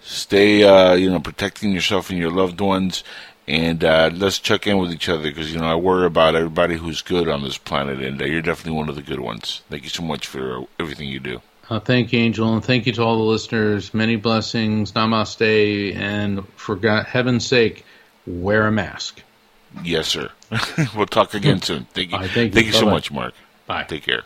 Stay, 0.03 0.62
uh, 0.64 0.95
you 0.95 1.11
know, 1.11 1.20
protecting 1.20 1.72
yourself 1.72 2.11
and 2.11 2.18
your 2.18 2.30
loved 2.30 2.61
ones, 2.61 3.03
and 3.49 3.82
uh, 3.82 4.11
let's 4.12 4.39
check 4.39 4.66
in 4.66 4.76
with 4.76 4.93
each 4.93 5.09
other 5.09 5.22
because 5.22 5.53
you 5.53 5.59
know 5.59 5.66
I 5.66 5.76
worry 5.76 6.07
about 6.07 6.35
everybody 6.35 6.76
who's 6.76 7.01
good 7.01 7.28
on 7.28 7.43
this 7.43 7.57
planet, 7.57 8.03
and 8.03 8.20
uh, 8.20 8.26
you're 8.26 8.43
definitely 8.43 8.78
one 8.78 8.91
of 8.91 8.97
the 8.97 9.03
good 9.03 9.20
ones. 9.20 9.62
Thank 9.70 9.85
you 9.85 9.89
so 9.89 10.03
much 10.03 10.26
for 10.26 10.66
everything 10.78 11.09
you 11.09 11.20
do. 11.20 11.41
Uh, 11.70 11.80
thank 11.80 12.12
you, 12.12 12.20
Angel, 12.20 12.53
and 12.53 12.62
thank 12.62 12.87
you 12.87 12.93
to 12.93 13.03
all 13.03 13.16
the 13.16 13.24
listeners. 13.24 13.95
Many 13.95 14.16
blessings. 14.16 14.93
Namaste, 14.93 15.97
and 15.97 16.47
for 16.57 16.76
God, 16.76 17.07
heaven's 17.07 17.47
sake, 17.47 17.87
wear 18.26 18.66
a 18.66 18.72
mask. 18.72 19.22
Yes, 19.82 20.09
sir. 20.09 20.30
we'll 20.95 21.07
talk 21.07 21.32
again 21.32 21.62
soon. 21.62 21.85
Thank 21.95 22.12
you. 22.12 22.18
Right, 22.18 22.30
thank 22.30 22.55
you, 22.55 22.61
thank 22.61 22.66
you 22.66 22.72
so 22.72 22.87
much, 22.87 23.11
Mark. 23.11 23.32
Bye. 23.66 23.85
Take 23.85 24.03
care. 24.03 24.24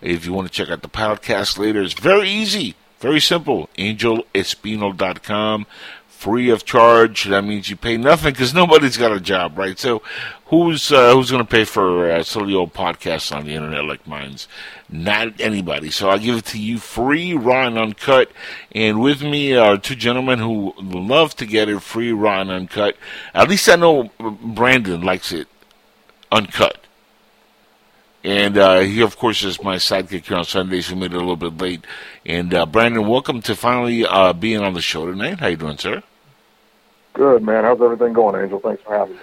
If 0.00 0.26
you 0.26 0.32
want 0.32 0.48
to 0.48 0.52
check 0.52 0.70
out 0.70 0.82
the 0.82 0.88
podcast 0.88 1.58
later, 1.58 1.82
it's 1.82 1.94
very 1.94 2.28
easy, 2.28 2.74
very 3.00 3.20
simple. 3.20 3.68
AngelEspino.com, 3.78 5.66
free 6.06 6.50
of 6.50 6.64
charge. 6.64 7.24
That 7.24 7.44
means 7.44 7.70
you 7.70 7.76
pay 7.76 7.96
nothing 7.96 8.32
because 8.32 8.52
nobody's 8.52 8.96
got 8.96 9.12
a 9.12 9.20
job, 9.20 9.56
right? 9.56 9.78
So, 9.78 10.02
who's 10.46 10.92
uh, 10.92 11.14
who's 11.14 11.30
going 11.30 11.44
to 11.44 11.50
pay 11.50 11.64
for 11.64 12.10
uh, 12.10 12.22
silly 12.22 12.54
old 12.54 12.74
podcasts 12.74 13.34
on 13.34 13.46
the 13.46 13.54
internet 13.54 13.84
like 13.84 14.06
mine's? 14.06 14.48
Not 14.88 15.40
anybody. 15.40 15.90
So 15.90 16.08
I'll 16.08 16.18
give 16.18 16.36
it 16.36 16.44
to 16.46 16.60
you 16.60 16.78
free, 16.78 17.34
raw 17.34 17.66
and 17.66 17.76
uncut. 17.76 18.30
And 18.72 19.00
with 19.00 19.20
me 19.22 19.54
are 19.56 19.76
two 19.78 19.96
gentlemen 19.96 20.38
who 20.38 20.74
love 20.78 21.34
to 21.36 21.46
get 21.46 21.68
it 21.68 21.80
free, 21.80 22.12
raw 22.12 22.40
and 22.40 22.50
uncut. 22.50 22.96
At 23.34 23.48
least 23.48 23.68
I 23.68 23.76
know 23.76 24.10
Brandon 24.18 25.00
likes 25.00 25.32
it 25.32 25.48
uncut. 26.30 26.85
And 28.26 28.58
uh, 28.58 28.80
he, 28.80 29.02
of 29.02 29.16
course, 29.16 29.44
is 29.44 29.62
my 29.62 29.76
sidekick 29.76 30.26
here 30.26 30.36
on 30.36 30.44
Sundays. 30.44 30.88
Who 30.88 30.96
made 30.96 31.12
it 31.12 31.14
a 31.14 31.18
little 31.20 31.36
bit 31.36 31.58
late. 31.58 31.84
And 32.26 32.52
uh, 32.52 32.66
Brandon, 32.66 33.06
welcome 33.06 33.40
to 33.42 33.54
finally 33.54 34.04
uh, 34.04 34.32
being 34.32 34.62
on 34.62 34.74
the 34.74 34.80
show 34.80 35.06
tonight. 35.06 35.38
How 35.38 35.46
you 35.46 35.56
doing, 35.56 35.78
sir? 35.78 36.02
Good, 37.12 37.44
man. 37.44 37.62
How's 37.62 37.80
everything 37.80 38.14
going, 38.14 38.42
Angel? 38.42 38.58
Thanks 38.58 38.82
for 38.82 38.98
having 38.98 39.14
me. 39.14 39.22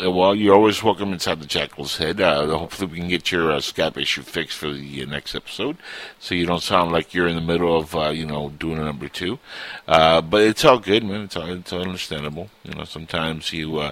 Uh, 0.00 0.12
well, 0.12 0.32
you're 0.32 0.54
always 0.54 0.80
welcome 0.80 1.12
inside 1.12 1.40
the 1.40 1.46
Jackal's 1.46 1.96
Head. 1.96 2.20
Uh, 2.20 2.56
hopefully, 2.56 2.92
we 2.92 2.98
can 3.00 3.08
get 3.08 3.32
your 3.32 3.50
uh, 3.50 3.56
Skype 3.56 3.96
issue 3.96 4.22
fixed 4.22 4.56
for 4.56 4.70
the 4.70 5.02
uh, 5.02 5.06
next 5.06 5.34
episode, 5.34 5.76
so 6.20 6.36
you 6.36 6.46
don't 6.46 6.62
sound 6.62 6.92
like 6.92 7.12
you're 7.12 7.26
in 7.26 7.34
the 7.34 7.40
middle 7.40 7.76
of, 7.76 7.96
uh, 7.96 8.10
you 8.10 8.26
know, 8.26 8.50
doing 8.50 8.78
a 8.78 8.84
number 8.84 9.08
two. 9.08 9.40
Uh, 9.88 10.20
but 10.20 10.42
it's 10.42 10.64
all 10.64 10.78
good, 10.78 11.02
man. 11.02 11.22
It's 11.22 11.36
all, 11.36 11.50
it's 11.50 11.72
all 11.72 11.82
understandable. 11.82 12.48
You 12.62 12.74
know, 12.74 12.84
sometimes 12.84 13.52
you 13.52 13.78
uh, 13.78 13.90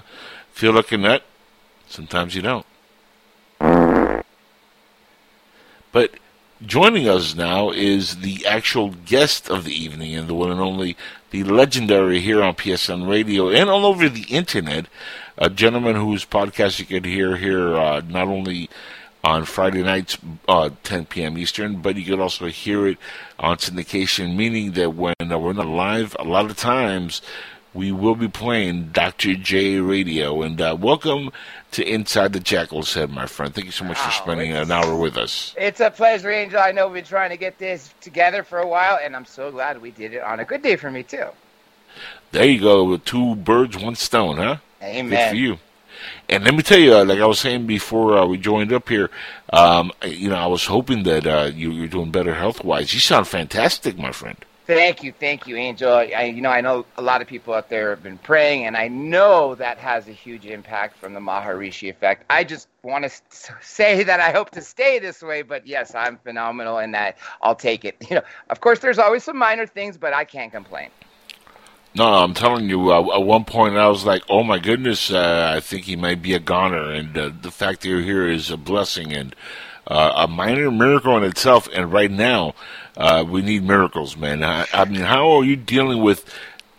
feel 0.53 0.71
like 0.71 0.93
a 0.93 0.97
nut, 0.97 1.23
sometimes 1.89 2.35
you 2.35 2.41
don't. 2.41 2.65
But 5.91 6.11
joining 6.65 7.07
us 7.07 7.35
now 7.35 7.71
is 7.71 8.17
the 8.17 8.45
actual 8.45 8.91
guest 9.05 9.49
of 9.49 9.63
the 9.63 9.73
evening 9.73 10.15
and 10.15 10.27
the 10.27 10.35
one 10.35 10.51
and 10.51 10.59
only, 10.59 10.97
the 11.31 11.43
legendary 11.43 12.19
here 12.19 12.41
on 12.41 12.55
PSN 12.55 13.09
Radio 13.09 13.49
and 13.49 13.69
all 13.69 13.85
over 13.85 14.09
the 14.09 14.23
internet, 14.23 14.87
a 15.37 15.49
gentleman 15.49 15.95
whose 15.95 16.25
podcast 16.25 16.79
you 16.79 16.85
can 16.85 17.03
hear 17.03 17.37
here 17.37 17.75
uh, 17.75 18.01
not 18.07 18.27
only 18.27 18.69
on 19.23 19.45
Friday 19.45 19.83
nights, 19.83 20.17
uh, 20.47 20.69
10 20.83 21.05
p.m. 21.05 21.37
Eastern, 21.37 21.81
but 21.81 21.95
you 21.95 22.05
can 22.05 22.19
also 22.21 22.47
hear 22.47 22.87
it 22.87 22.97
on 23.37 23.57
syndication, 23.57 24.35
meaning 24.35 24.71
that 24.73 24.95
when 24.95 25.13
uh, 25.21 25.37
we're 25.37 25.53
not 25.53 25.67
live, 25.67 26.15
a 26.19 26.23
lot 26.23 26.45
of 26.45 26.55
times 26.55 27.21
we 27.73 27.91
will 27.91 28.15
be 28.15 28.27
playing 28.27 28.89
Dr. 28.91 29.35
J 29.35 29.79
Radio. 29.79 30.41
And 30.41 30.59
uh, 30.59 30.75
welcome 30.79 31.31
to 31.71 31.87
Inside 31.87 32.33
the 32.33 32.39
Jackal's 32.39 32.93
Head, 32.93 33.11
my 33.11 33.25
friend. 33.25 33.53
Thank 33.53 33.65
you 33.65 33.71
so 33.71 33.85
much 33.85 33.97
for 33.97 34.11
spending 34.11 34.51
an 34.53 34.71
hour 34.71 34.95
with 34.95 35.17
us. 35.17 35.53
It's 35.57 35.79
a 35.79 35.91
pleasure, 35.91 36.31
Angel. 36.31 36.59
I 36.59 36.71
know 36.71 36.87
we've 36.87 37.03
been 37.03 37.05
trying 37.05 37.29
to 37.29 37.37
get 37.37 37.57
this 37.59 37.93
together 38.01 38.43
for 38.43 38.59
a 38.59 38.67
while, 38.67 38.99
and 39.01 39.15
I'm 39.15 39.25
so 39.25 39.51
glad 39.51 39.81
we 39.81 39.91
did 39.91 40.13
it 40.13 40.23
on 40.23 40.39
a 40.39 40.45
good 40.45 40.61
day 40.61 40.75
for 40.75 40.89
me, 40.89 41.03
too. 41.03 41.27
There 42.31 42.45
you 42.45 42.59
go, 42.59 42.83
with 42.83 43.05
two 43.05 43.35
birds, 43.35 43.77
one 43.77 43.95
stone, 43.95 44.37
huh? 44.37 44.57
Amen. 44.81 45.09
Good 45.09 45.29
for 45.29 45.35
you. 45.35 45.57
And 46.29 46.43
let 46.43 46.53
me 46.53 46.61
tell 46.63 46.79
you, 46.79 46.95
uh, 46.95 47.05
like 47.05 47.19
I 47.19 47.25
was 47.25 47.39
saying 47.39 47.67
before 47.67 48.17
uh, 48.17 48.25
we 48.25 48.37
joined 48.37 48.71
up 48.71 48.87
here, 48.87 49.09
um, 49.51 49.91
you 50.05 50.29
know, 50.29 50.35
I 50.35 50.47
was 50.47 50.65
hoping 50.65 51.03
that 51.03 51.27
uh, 51.27 51.51
you, 51.53 51.71
you're 51.71 51.87
doing 51.87 52.11
better 52.11 52.33
health 52.35 52.63
wise. 52.63 52.93
You 52.93 52.99
sound 52.99 53.27
fantastic, 53.27 53.97
my 53.97 54.11
friend. 54.11 54.37
Thank 54.69 55.01
you, 55.01 55.11
thank 55.11 55.47
you, 55.47 55.55
Angel. 55.55 55.91
I, 55.91 56.25
you 56.25 56.43
know, 56.43 56.51
I 56.51 56.61
know 56.61 56.85
a 56.95 57.01
lot 57.01 57.23
of 57.23 57.27
people 57.27 57.55
out 57.55 57.69
there 57.69 57.89
have 57.89 58.03
been 58.03 58.19
praying, 58.19 58.67
and 58.67 58.77
I 58.77 58.87
know 58.87 59.55
that 59.55 59.79
has 59.79 60.07
a 60.07 60.11
huge 60.11 60.45
impact 60.45 60.95
from 60.95 61.15
the 61.15 61.19
Maharishi 61.19 61.89
effect. 61.89 62.23
I 62.29 62.43
just 62.43 62.67
want 62.83 63.03
to 63.03 63.11
say 63.61 64.03
that 64.03 64.19
I 64.19 64.31
hope 64.31 64.51
to 64.51 64.61
stay 64.61 64.99
this 64.99 65.23
way, 65.23 65.41
but 65.41 65.65
yes, 65.65 65.95
I'm 65.95 66.19
phenomenal, 66.19 66.77
and 66.77 66.93
that 66.93 67.17
I'll 67.41 67.55
take 67.55 67.83
it. 67.83 67.95
You 68.11 68.17
know, 68.17 68.21
of 68.51 68.61
course, 68.61 68.77
there's 68.77 68.99
always 68.99 69.23
some 69.23 69.37
minor 69.37 69.65
things, 69.65 69.97
but 69.97 70.13
I 70.13 70.23
can't 70.23 70.51
complain. 70.51 70.89
No, 71.95 72.05
I'm 72.05 72.35
telling 72.35 72.69
you, 72.69 72.91
uh, 72.91 73.15
at 73.15 73.23
one 73.23 73.45
point 73.45 73.75
I 73.75 73.87
was 73.87 74.05
like, 74.05 74.21
oh 74.29 74.43
my 74.43 74.59
goodness, 74.59 75.09
uh, 75.09 75.51
I 75.55 75.61
think 75.61 75.85
he 75.85 75.95
might 75.95 76.21
be 76.21 76.35
a 76.35 76.39
goner. 76.39 76.91
And 76.91 77.17
uh, 77.17 77.31
the 77.41 77.49
fact 77.49 77.81
that 77.81 77.87
you're 77.89 78.01
here 78.01 78.29
is 78.29 78.51
a 78.51 78.57
blessing 78.57 79.13
and 79.13 79.35
uh, 79.89 80.13
a 80.15 80.27
minor 80.27 80.71
miracle 80.71 81.17
in 81.17 81.23
itself. 81.23 81.67
And 81.73 81.91
right 81.91 82.11
now, 82.11 82.53
uh, 82.97 83.25
we 83.27 83.41
need 83.41 83.63
miracles, 83.63 84.15
man. 84.15 84.43
I, 84.43 84.65
I 84.73 84.85
mean, 84.85 85.01
how 85.01 85.31
are 85.31 85.43
you 85.43 85.55
dealing 85.55 86.01
with 86.01 86.25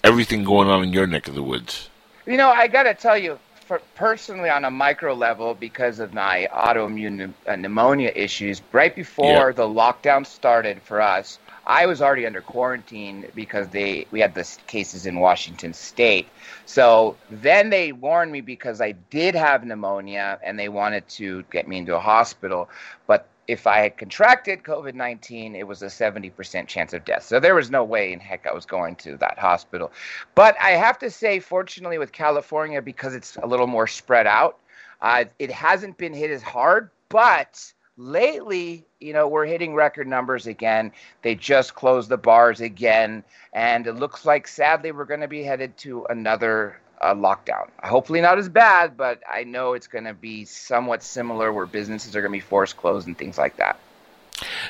everything 0.05 0.45
going 0.45 0.69
on 0.69 0.83
in 0.85 0.93
your 0.93 1.07
neck 1.07 1.29
of 1.29 1.35
the 1.35 1.43
woods? 1.43 1.89
You 2.27 2.37
know, 2.37 2.51
I 2.51 2.69
got 2.69 2.85
to 2.85 2.95
tell 2.95 3.19
you, 3.19 3.39
for 3.67 3.81
personally 3.95 4.51
on 4.51 4.65
a 4.65 4.71
micro 4.71 5.15
level, 5.15 5.55
because 5.55 6.01
of 6.01 6.13
my 6.13 6.49
autoimmune 6.53 7.33
uh, 7.47 7.57
pneumonia 7.57 8.13
issues, 8.15 8.63
right 8.73 8.95
before 8.95 9.49
Yeah. 9.49 9.53
the 9.53 9.63
lockdown 9.63 10.27
started 10.27 10.83
for 10.83 11.01
us, 11.01 11.39
I 11.67 11.87
was 11.87 12.03
already 12.03 12.27
under 12.27 12.41
quarantine 12.41 13.27
because 13.35 13.69
they 13.69 14.07
we 14.11 14.21
had 14.21 14.35
the 14.35 14.49
cases 14.67 15.07
in 15.07 15.21
Washington 15.21 15.73
State. 15.73 16.29
So 16.71 17.17
then 17.33 17.71
they 17.71 17.91
warned 17.91 18.31
me 18.31 18.43
because 18.43 18.81
I 18.81 18.93
did 18.93 19.35
have 19.35 19.65
pneumonia 19.65 20.39
and 20.41 20.57
they 20.57 20.69
wanted 20.69 21.09
to 21.09 21.43
get 21.51 21.67
me 21.67 21.79
into 21.79 21.97
a 21.97 21.99
hospital. 21.99 22.69
But 23.09 23.27
if 23.49 23.67
I 23.67 23.79
had 23.79 23.97
contracted 23.97 24.63
COVID 24.63 24.95
19, 24.95 25.57
it 25.57 25.67
was 25.67 25.83
a 25.83 25.87
70% 25.87 26.69
chance 26.69 26.93
of 26.93 27.05
death. 27.05 27.25
So 27.25 27.41
there 27.41 27.57
was 27.57 27.73
no 27.73 27.83
way 27.83 28.13
in 28.13 28.21
heck 28.21 28.47
I 28.47 28.55
was 28.55 28.67
going 28.67 28.95
to 28.97 29.17
that 29.17 29.37
hospital. 29.37 29.91
But 30.37 30.55
I 30.61 30.71
have 30.71 30.97
to 31.01 31.11
say, 31.11 31.41
fortunately, 31.41 31.99
with 31.99 32.13
California, 32.13 32.81
because 32.81 33.17
it's 33.17 33.35
a 33.35 33.47
little 33.49 33.67
more 33.67 33.89
spread 33.89 34.29
out, 34.29 34.61
uh, 35.03 35.25
it 35.41 35.51
hasn't 35.51 35.99
been 35.99 36.15
hit 36.15 36.31
as 36.31 36.41
hard. 36.41 36.91
But 37.09 37.73
lately, 38.01 38.85
you 38.99 39.13
know, 39.13 39.29
we're 39.29 39.47
hitting 39.47 39.75
record 39.75 40.07
numbers 40.07 40.47
again. 40.47 40.93
They 41.23 41.35
just 41.35 41.75
closed 41.75 42.09
the 42.09 42.17
bars 42.17 42.61
again. 42.61 43.23
And 43.53 43.87
it 43.87 43.95
looks 43.95 44.25
like, 44.25 44.49
sadly, 44.49 44.93
we're 44.93 45.05
going 45.05 45.21
to 45.21 45.29
be 45.29 45.43
headed 45.43 45.77
to 45.79 46.07
another 46.09 46.81
uh, 47.01 47.15
lockdown. 47.15 47.69
Hopefully, 47.83 48.21
not 48.21 48.39
as 48.39 48.49
bad, 48.49 48.97
but 48.97 49.21
I 49.29 49.45
know 49.45 49.75
it's 49.75 49.87
going 49.87 50.05
to 50.05 50.15
be 50.15 50.45
somewhat 50.45 51.03
similar 51.03 51.53
where 51.53 51.67
businesses 51.67 52.17
are 52.17 52.21
going 52.21 52.33
to 52.33 52.37
be 52.37 52.41
forced 52.41 52.77
closed 52.77 53.07
and 53.07 53.17
things 53.17 53.39
like 53.39 53.57
that. 53.57 53.79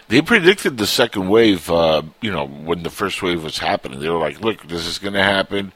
They 0.09 0.21
predicted 0.21 0.79
the 0.79 0.87
second 0.87 1.29
wave, 1.29 1.71
uh, 1.71 2.03
you 2.21 2.33
know, 2.33 2.47
when 2.47 2.83
the 2.83 2.91
first 2.91 3.23
wave 3.23 3.45
was 3.45 3.59
happening. 3.59 4.01
They 4.01 4.09
were 4.09 4.19
like, 4.19 4.41
look, 4.41 4.67
this 4.67 4.85
is 4.87 4.99
going 4.99 5.15
to 5.15 5.23
happen. 5.23 5.73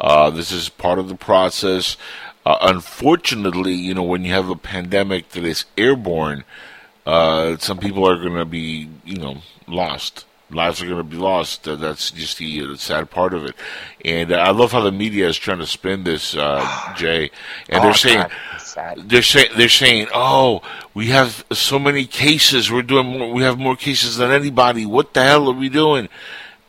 Uh, 0.00 0.30
this 0.30 0.50
is 0.50 0.68
part 0.68 0.98
of 0.98 1.08
the 1.08 1.14
process. 1.14 1.96
Uh, 2.44 2.58
unfortunately, 2.62 3.74
you 3.74 3.94
know, 3.94 4.02
when 4.02 4.24
you 4.24 4.32
have 4.32 4.48
a 4.48 4.56
pandemic 4.56 5.30
that 5.30 5.44
is 5.44 5.64
airborne, 5.78 6.42
uh, 7.06 7.56
some 7.58 7.78
people 7.78 8.06
are 8.08 8.16
going 8.16 8.34
to 8.34 8.44
be, 8.44 8.88
you 9.04 9.16
know, 9.16 9.38
lost. 9.66 10.24
Lives 10.50 10.80
are 10.80 10.86
going 10.86 10.98
to 10.98 11.04
be 11.04 11.16
lost. 11.16 11.66
Uh, 11.66 11.74
that's 11.74 12.10
just 12.10 12.38
the, 12.38 12.62
uh, 12.62 12.76
sad 12.76 13.10
part 13.10 13.34
of 13.34 13.44
it. 13.44 13.56
And 14.04 14.30
uh, 14.30 14.36
I 14.36 14.50
love 14.50 14.72
how 14.72 14.80
the 14.80 14.92
media 14.92 15.28
is 15.28 15.36
trying 15.36 15.58
to 15.58 15.66
spin 15.66 16.04
this, 16.04 16.36
uh, 16.36 16.94
Jay. 16.96 17.30
And 17.68 17.80
Oh, 17.80 17.82
they're 17.82 17.94
saying, 17.94 18.26
God, 18.74 19.08
they're 19.08 19.22
saying 19.22 19.48
they're 19.56 19.68
saying, 19.70 20.08
"Oh, 20.12 20.60
we 20.92 21.06
have 21.06 21.46
so 21.50 21.78
many 21.78 22.04
cases. 22.04 22.70
We're 22.70 22.82
doing 22.82 23.06
more. 23.06 23.32
We 23.32 23.42
have 23.42 23.58
more 23.58 23.74
cases 23.74 24.18
than 24.18 24.30
anybody. 24.30 24.84
What 24.84 25.14
the 25.14 25.22
hell 25.22 25.48
are 25.48 25.54
we 25.54 25.70
doing?" 25.70 26.08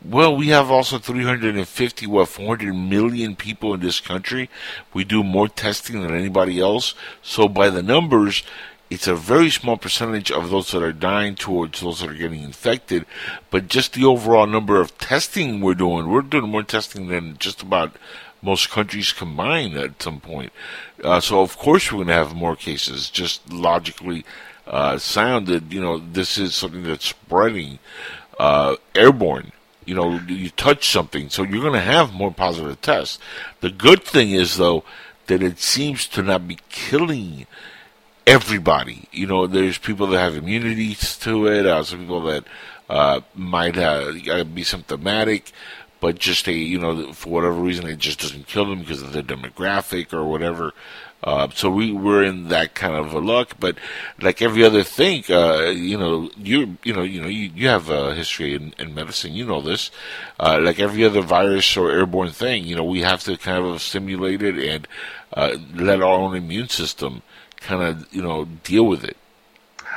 Well, 0.04 0.34
we 0.36 0.48
have 0.48 0.70
also 0.70 0.98
350, 0.98 2.06
what, 2.06 2.28
400 2.28 2.72
million 2.72 3.34
people 3.34 3.74
in 3.74 3.80
this 3.80 3.98
country. 4.00 4.48
We 4.94 5.02
do 5.02 5.24
more 5.24 5.48
testing 5.48 6.00
than 6.00 6.14
anybody 6.14 6.60
else. 6.60 6.94
So 7.20 7.48
by 7.48 7.68
the 7.68 7.82
numbers, 7.82 8.44
it's 8.90 9.06
a 9.06 9.14
very 9.14 9.50
small 9.50 9.76
percentage 9.76 10.30
of 10.30 10.50
those 10.50 10.70
that 10.70 10.82
are 10.82 10.92
dying 10.92 11.34
towards 11.34 11.80
those 11.80 12.00
that 12.00 12.10
are 12.10 12.14
getting 12.14 12.42
infected. 12.42 13.04
But 13.50 13.68
just 13.68 13.92
the 13.92 14.04
overall 14.04 14.46
number 14.46 14.80
of 14.80 14.96
testing 14.98 15.60
we're 15.60 15.74
doing, 15.74 16.08
we're 16.08 16.22
doing 16.22 16.50
more 16.50 16.62
testing 16.62 17.08
than 17.08 17.36
just 17.38 17.62
about 17.62 17.96
most 18.40 18.70
countries 18.70 19.12
combined 19.12 19.76
at 19.76 20.00
some 20.02 20.20
point. 20.20 20.52
Uh, 21.02 21.20
so 21.20 21.40
of 21.40 21.58
course 21.58 21.90
we're 21.90 21.98
going 21.98 22.08
to 22.08 22.14
have 22.14 22.34
more 22.34 22.56
cases. 22.56 23.10
Just 23.10 23.52
logically 23.52 24.24
uh, 24.66 24.98
sounded, 24.98 25.72
you 25.72 25.80
know, 25.80 25.98
this 25.98 26.38
is 26.38 26.54
something 26.54 26.82
that's 26.82 27.06
spreading 27.06 27.78
uh, 28.38 28.76
airborne. 28.94 29.52
You 29.84 29.94
know, 29.94 30.20
you 30.28 30.50
touch 30.50 30.90
something, 30.90 31.30
so 31.30 31.42
you're 31.42 31.62
going 31.62 31.72
to 31.72 31.80
have 31.80 32.12
more 32.12 32.32
positive 32.32 32.78
tests. 32.82 33.18
The 33.60 33.70
good 33.70 34.04
thing 34.04 34.32
is, 34.32 34.58
though, 34.58 34.84
that 35.28 35.42
it 35.42 35.58
seems 35.58 36.06
to 36.08 36.22
not 36.22 36.46
be 36.46 36.58
killing 36.68 37.46
everybody. 38.28 39.08
You 39.10 39.26
know, 39.26 39.46
there's 39.46 39.78
people 39.78 40.06
that 40.08 40.20
have 40.20 40.36
immunities 40.36 41.16
to 41.18 41.46
it, 41.46 41.64
uh, 41.64 41.82
some 41.82 42.00
people 42.00 42.22
that 42.24 42.44
uh, 42.90 43.20
might 43.34 43.78
uh, 43.78 44.44
be 44.44 44.64
symptomatic, 44.64 45.50
but 46.00 46.18
just 46.18 46.46
a 46.46 46.52
you 46.52 46.78
know 46.78 47.12
for 47.14 47.30
whatever 47.30 47.54
reason 47.54 47.86
it 47.86 47.98
just 47.98 48.20
doesn't 48.20 48.46
kill 48.46 48.66
them 48.66 48.80
because 48.80 49.00
of 49.02 49.12
their 49.12 49.22
demographic 49.22 50.12
or 50.12 50.24
whatever. 50.24 50.72
Uh, 51.24 51.48
so 51.52 51.68
we 51.68 51.90
were 51.90 52.22
in 52.22 52.48
that 52.48 52.74
kind 52.74 52.94
of 52.94 53.12
a 53.12 53.18
luck, 53.18 53.56
but 53.58 53.76
like 54.20 54.40
every 54.40 54.62
other 54.62 54.84
thing, 54.84 55.24
uh, 55.30 55.70
you 55.70 55.98
know, 55.98 56.30
you 56.36 56.76
you 56.84 56.92
know, 56.92 57.02
you 57.02 57.22
know, 57.22 57.28
you, 57.28 57.50
you 57.54 57.66
have 57.66 57.88
a 57.88 58.14
history 58.14 58.54
in, 58.54 58.74
in 58.78 58.94
medicine, 58.94 59.32
you 59.32 59.46
know 59.46 59.62
this. 59.62 59.90
Uh, 60.38 60.60
like 60.62 60.78
every 60.78 61.02
other 61.02 61.22
virus 61.22 61.76
or 61.78 61.90
airborne 61.90 62.30
thing, 62.30 62.64
you 62.64 62.76
know, 62.76 62.84
we 62.84 63.00
have 63.00 63.22
to 63.24 63.38
kind 63.38 63.64
of 63.64 63.80
stimulate 63.80 64.42
it 64.42 64.58
and 64.58 64.86
uh, 65.32 65.56
let 65.74 66.02
our 66.02 66.12
own 66.12 66.36
immune 66.36 66.68
system 66.68 67.22
kind 67.60 67.82
of 67.82 68.12
you 68.12 68.22
know 68.22 68.44
deal 68.64 68.84
with 68.84 69.04
it. 69.04 69.16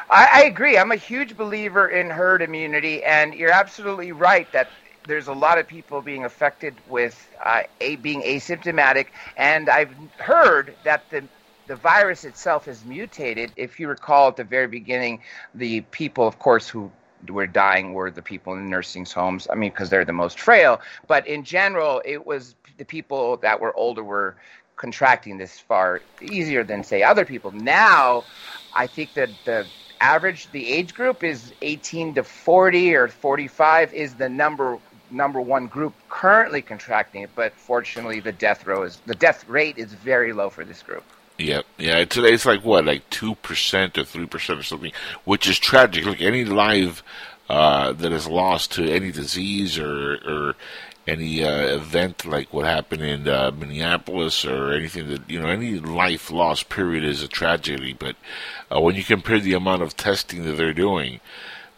I, 0.10 0.30
I 0.34 0.44
agree. 0.44 0.78
I'm 0.78 0.92
a 0.92 0.98
huge 0.98 1.38
believer 1.38 1.88
in 1.88 2.10
herd 2.10 2.42
immunity, 2.42 3.04
and 3.04 3.34
you're 3.34 3.52
absolutely 3.52 4.12
right 4.12 4.52
that 4.52 4.70
there's 5.08 5.28
a 5.28 5.34
lot 5.34 5.58
of 5.58 5.68
people 5.68 6.02
being 6.02 6.26
affected 6.26 6.76
with 6.88 7.28
uh, 7.44 7.64
a, 7.80 7.96
being 7.98 8.22
asymptomatic, 8.22 9.08
and 9.38 9.70
I've 9.70 9.94
heard 10.18 10.76
that 10.84 11.10
the 11.10 11.24
the 11.68 11.76
virus 11.76 12.26
itself 12.26 12.68
is 12.68 12.84
mutated. 12.84 13.54
If 13.56 13.80
you 13.80 13.88
recall 13.88 14.28
at 14.30 14.36
the 14.36 14.44
very 14.44 14.68
beginning, 14.68 15.22
the 15.56 15.82
people, 15.82 16.28
of 16.28 16.38
course, 16.38 16.68
who 16.68 16.92
were 17.30 17.48
dying 17.48 17.94
were 17.94 18.12
the 18.12 18.22
people 18.22 18.54
in 18.54 18.70
nursing 18.70 19.06
homes. 19.06 19.48
I 19.50 19.56
mean, 19.56 19.70
because 19.72 19.90
they're 19.90 20.06
the 20.06 20.12
most 20.12 20.40
frail. 20.40 20.82
But 21.08 21.28
in 21.28 21.44
general, 21.44 22.02
it 22.04 22.26
was 22.26 22.56
the 22.78 22.86
people 22.86 23.38
that 23.38 23.60
were 23.60 23.76
older 23.76 24.04
were 24.04 24.36
contracting 24.82 25.38
this 25.38 25.60
far 25.60 26.02
easier 26.22 26.64
than 26.64 26.84
say 26.84 27.04
other 27.04 27.24
people. 27.24 27.52
Now, 27.52 28.24
I 28.74 28.88
think 28.88 29.14
that 29.14 29.30
the 29.46 29.68
average, 30.02 30.52
the 30.52 30.68
age 30.68 30.94
group 30.96 31.24
is 31.24 31.54
18 31.62 32.16
to 32.16 32.24
40 32.24 32.96
or 32.96 33.08
45 33.08 33.94
is 33.94 34.16
the 34.16 34.28
number 34.28 34.80
number 35.12 35.42
one 35.42 35.68
group 35.68 35.94
currently 36.10 36.62
contracting 36.62 37.24
it, 37.24 37.30
but 37.36 37.54
fortunately 37.54 38.22
the 38.22 38.32
death 38.32 38.66
row 38.66 38.84
is 38.84 39.02
the 39.06 39.16
death 39.16 39.48
rate 39.48 39.78
is 39.78 39.94
very 39.94 40.34
low 40.34 40.50
for 40.50 40.66
this 40.66 40.82
group. 40.82 41.04
Yeah, 41.38 41.62
yeah. 41.78 42.06
Today 42.06 42.34
it's 42.34 42.46
like 42.46 42.64
what, 42.64 42.86
like 42.86 43.08
two 43.10 43.36
percent 43.36 43.98
or 43.98 44.06
three 44.06 44.26
percent 44.26 44.60
or 44.60 44.64
something, 44.64 44.94
which 45.26 45.48
is 45.48 45.60
tragic. 45.60 46.06
Like 46.06 46.22
any 46.22 46.46
life 46.46 47.04
uh, 47.50 47.92
that 47.94 48.12
is 48.12 48.28
lost 48.28 48.72
to 48.74 48.90
any 48.90 49.12
disease 49.12 49.78
or 49.78 50.14
or 50.26 50.56
any 51.12 51.44
uh, 51.44 51.76
event 51.76 52.26
like 52.26 52.54
what 52.54 52.66
happened 52.66 53.04
in 53.04 53.28
uh, 53.28 53.52
Minneapolis 53.52 54.46
or 54.46 54.72
anything 54.72 55.10
that 55.10 55.30
you 55.30 55.40
know 55.40 55.48
any 55.48 55.78
life 55.78 56.32
lost 56.32 56.70
period 56.70 57.04
is 57.04 57.22
a 57.22 57.28
tragedy. 57.28 57.94
But 57.94 58.16
uh, 58.74 58.80
when 58.80 58.96
you 58.96 59.04
compare 59.04 59.40
the 59.40 59.54
amount 59.54 59.82
of 59.82 59.98
testing 59.98 60.46
that 60.46 60.54
they're 60.54 60.74
doing, 60.74 61.20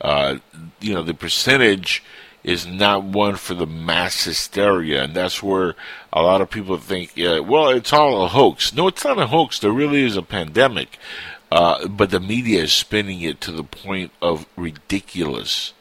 uh, 0.01 0.37
you 0.79 0.93
know 0.93 1.01
the 1.01 1.15
percentage 1.15 2.03
is 2.43 2.67
not 2.67 3.03
one 3.03 3.35
for 3.35 3.55
the 3.55 3.65
mass 3.65 4.25
hysteria, 4.25 5.03
and 5.03 5.15
that's 5.15 5.41
where 5.41 5.75
a 6.11 6.21
lot 6.21 6.41
of 6.41 6.49
people 6.49 6.77
think, 6.77 7.13
well, 7.17 7.69
it's 7.69 7.93
all 7.93 8.25
a 8.25 8.27
hoax. 8.27 8.73
No, 8.73 8.87
it's 8.89 9.05
not 9.05 9.17
a 9.17 9.27
hoax. 9.27 9.59
There 9.59 9.71
really 9.71 10.03
is 10.03 10.17
a 10.17 10.21
pandemic, 10.21 10.99
uh, 11.51 11.87
but 11.87 12.09
the 12.09 12.19
media 12.19 12.63
is 12.63 12.73
spinning 12.73 13.21
it 13.21 13.39
to 13.41 13.51
the 13.51 13.63
point 13.63 14.11
of 14.21 14.45
ridiculous. 14.57 15.73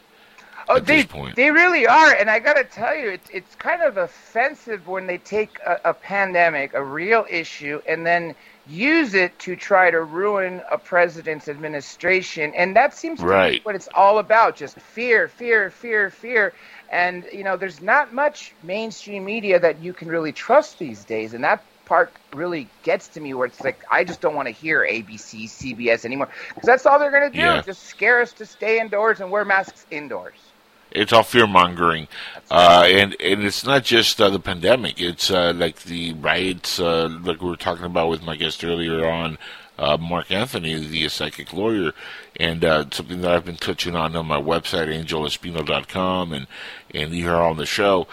Oh, 0.72 0.80
they 0.80 1.02
they 1.34 1.50
really 1.50 1.86
are, 1.86 2.12
and 2.14 2.30
I 2.30 2.38
got 2.38 2.54
to 2.54 2.64
tell 2.64 2.96
you, 2.96 3.10
it's 3.10 3.28
it's 3.30 3.54
kind 3.56 3.82
of 3.82 3.96
offensive 3.98 4.88
when 4.88 5.06
they 5.06 5.18
take 5.18 5.58
a, 5.66 5.80
a 5.90 5.94
pandemic, 5.94 6.74
a 6.74 6.82
real 6.82 7.26
issue, 7.28 7.80
and 7.86 8.06
then 8.06 8.34
use 8.66 9.14
it 9.14 9.38
to 9.40 9.56
try 9.56 9.90
to 9.90 10.00
ruin 10.00 10.62
a 10.70 10.78
president's 10.78 11.48
administration. 11.48 12.52
And 12.54 12.76
that 12.76 12.94
seems 12.94 13.20
to 13.20 13.26
right. 13.26 13.60
be 13.60 13.64
what 13.64 13.74
it's 13.74 13.88
all 13.94 14.18
about 14.18 14.56
just 14.56 14.78
fear, 14.78 15.28
fear, 15.28 15.70
fear, 15.70 16.10
fear. 16.10 16.54
And, 16.90 17.24
you 17.32 17.42
know, 17.44 17.56
there's 17.56 17.80
not 17.80 18.12
much 18.12 18.54
mainstream 18.62 19.24
media 19.24 19.58
that 19.58 19.80
you 19.82 19.92
can 19.92 20.08
really 20.08 20.32
trust 20.32 20.78
these 20.78 21.04
days. 21.04 21.34
And 21.34 21.42
that 21.44 21.64
part 21.86 22.12
really 22.32 22.68
gets 22.84 23.08
to 23.08 23.20
me 23.20 23.34
where 23.34 23.46
it's 23.46 23.60
like, 23.60 23.82
I 23.90 24.04
just 24.04 24.20
don't 24.20 24.34
want 24.36 24.46
to 24.46 24.52
hear 24.52 24.80
ABC, 24.88 25.44
CBS 25.48 26.04
anymore. 26.04 26.28
Because 26.54 26.66
that's 26.66 26.86
all 26.86 26.98
they're 26.98 27.10
going 27.10 27.32
to 27.32 27.36
do, 27.36 27.42
Yeah. 27.42 27.62
just 27.62 27.82
scare 27.84 28.20
us 28.20 28.32
to 28.34 28.46
stay 28.46 28.80
indoors 28.80 29.20
and 29.20 29.30
wear 29.30 29.44
masks 29.44 29.86
indoors. 29.90 30.51
It's 30.94 31.12
all 31.12 31.22
fear 31.22 31.46
mongering, 31.46 32.08
uh, 32.50 32.84
and 32.86 33.16
and 33.20 33.42
it's 33.42 33.64
not 33.64 33.84
just 33.84 34.20
uh, 34.20 34.30
the 34.30 34.38
pandemic. 34.38 35.00
It's 35.00 35.30
uh, 35.30 35.52
like 35.56 35.82
the 35.82 36.12
riots, 36.14 36.78
uh, 36.78 37.08
like 37.22 37.40
we 37.40 37.48
were 37.48 37.56
talking 37.56 37.84
about 37.86 38.08
with 38.08 38.22
my 38.22 38.36
guest 38.36 38.62
earlier 38.62 39.06
on, 39.08 39.38
uh, 39.78 39.96
Mark 39.96 40.30
Anthony, 40.30 40.74
the 40.74 41.08
psychic 41.08 41.52
lawyer, 41.52 41.92
and 42.38 42.64
uh, 42.64 42.84
something 42.90 43.22
that 43.22 43.32
I've 43.32 43.44
been 43.44 43.56
touching 43.56 43.96
on 43.96 44.14
on 44.14 44.26
my 44.26 44.40
website, 44.40 44.88
angelespino.com, 44.88 46.32
and 46.32 46.46
and 46.94 47.14
hear 47.14 47.36
on 47.36 47.56
the 47.56 47.64
show. 47.64 48.06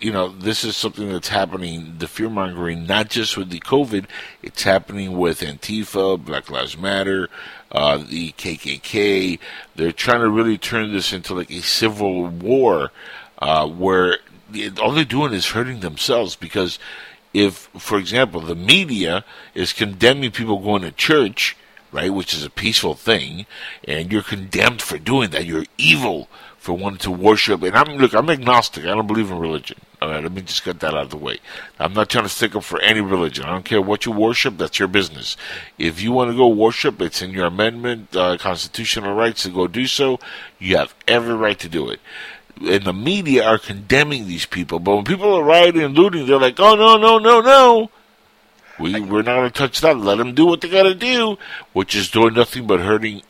You 0.00 0.12
know, 0.12 0.28
this 0.30 0.64
is 0.64 0.76
something 0.76 1.12
that's 1.12 1.28
happening. 1.28 1.96
The 1.98 2.08
fear 2.08 2.30
mongering, 2.30 2.86
not 2.86 3.10
just 3.10 3.36
with 3.36 3.50
the 3.50 3.60
COVID, 3.60 4.06
it's 4.42 4.62
happening 4.62 5.18
with 5.18 5.40
Antifa, 5.40 6.24
Black 6.24 6.48
Lives 6.48 6.78
Matter 6.78 7.28
uh, 7.72 7.98
the 7.98 8.32
KKK. 8.32 9.38
They're 9.74 9.92
trying 9.92 10.20
to 10.20 10.30
really 10.30 10.58
turn 10.58 10.92
this 10.92 11.12
into 11.12 11.34
like 11.34 11.50
a 11.50 11.62
civil 11.62 12.28
war, 12.28 12.92
uh, 13.38 13.66
where 13.66 14.18
all 14.80 14.92
they're 14.92 15.04
doing 15.04 15.32
is 15.32 15.48
hurting 15.48 15.80
themselves. 15.80 16.36
Because 16.36 16.78
if, 17.34 17.70
for 17.78 17.98
example, 17.98 18.40
the 18.40 18.54
media 18.54 19.24
is 19.54 19.72
condemning 19.72 20.30
people 20.30 20.58
going 20.60 20.82
to 20.82 20.92
church, 20.92 21.56
right, 21.90 22.12
which 22.12 22.34
is 22.34 22.44
a 22.44 22.50
peaceful 22.50 22.94
thing, 22.94 23.46
and 23.84 24.12
you're 24.12 24.22
condemned 24.22 24.82
for 24.82 24.98
doing 24.98 25.30
that, 25.30 25.46
you're 25.46 25.64
evil 25.78 26.28
for 26.58 26.74
wanting 26.74 26.98
to 26.98 27.10
worship. 27.10 27.62
And 27.62 27.74
I'm 27.74 27.96
look, 27.96 28.14
I'm 28.14 28.30
agnostic. 28.30 28.84
I 28.84 28.88
don't 28.88 29.06
believe 29.06 29.30
in 29.30 29.38
religion. 29.38 29.78
All 30.02 30.08
right, 30.08 30.20
let 30.20 30.32
me 30.32 30.42
just 30.42 30.64
get 30.64 30.80
that 30.80 30.94
out 30.94 31.04
of 31.04 31.10
the 31.10 31.16
way. 31.16 31.38
I'm 31.78 31.94
not 31.94 32.08
trying 32.08 32.24
to 32.24 32.28
stick 32.28 32.56
up 32.56 32.64
for 32.64 32.80
any 32.80 33.00
religion. 33.00 33.44
I 33.44 33.50
don't 33.50 33.64
care 33.64 33.80
what 33.80 34.04
you 34.04 34.10
worship. 34.10 34.58
That's 34.58 34.80
your 34.80 34.88
business. 34.88 35.36
If 35.78 36.02
you 36.02 36.10
want 36.10 36.32
to 36.32 36.36
go 36.36 36.48
worship, 36.48 37.00
it's 37.00 37.22
in 37.22 37.30
your 37.30 37.46
amendment, 37.46 38.16
uh, 38.16 38.36
constitutional 38.36 39.14
rights 39.14 39.44
to 39.44 39.50
go 39.50 39.68
do 39.68 39.86
so. 39.86 40.18
You 40.58 40.76
have 40.78 40.92
every 41.06 41.34
right 41.34 41.56
to 41.60 41.68
do 41.68 41.88
it. 41.88 42.00
And 42.60 42.82
the 42.82 42.92
media 42.92 43.44
are 43.44 43.58
condemning 43.58 44.26
these 44.26 44.44
people. 44.44 44.80
But 44.80 44.96
when 44.96 45.04
people 45.04 45.34
are 45.34 45.44
rioting 45.44 45.82
and 45.82 45.94
looting, 45.94 46.26
they're 46.26 46.36
like, 46.36 46.58
oh, 46.58 46.74
no, 46.74 46.96
no, 46.96 47.18
no, 47.18 47.40
no. 47.40 47.90
We, 48.80 49.00
we're 49.00 49.22
not 49.22 49.36
going 49.36 49.50
to 49.52 49.56
touch 49.56 49.82
that. 49.82 49.98
Let 49.98 50.18
them 50.18 50.34
do 50.34 50.46
what 50.46 50.62
they 50.62 50.68
got 50.68 50.82
to 50.82 50.96
do, 50.96 51.38
which 51.74 51.94
is 51.94 52.10
doing 52.10 52.34
nothing 52.34 52.66
but 52.66 52.80
hurting 52.80 53.22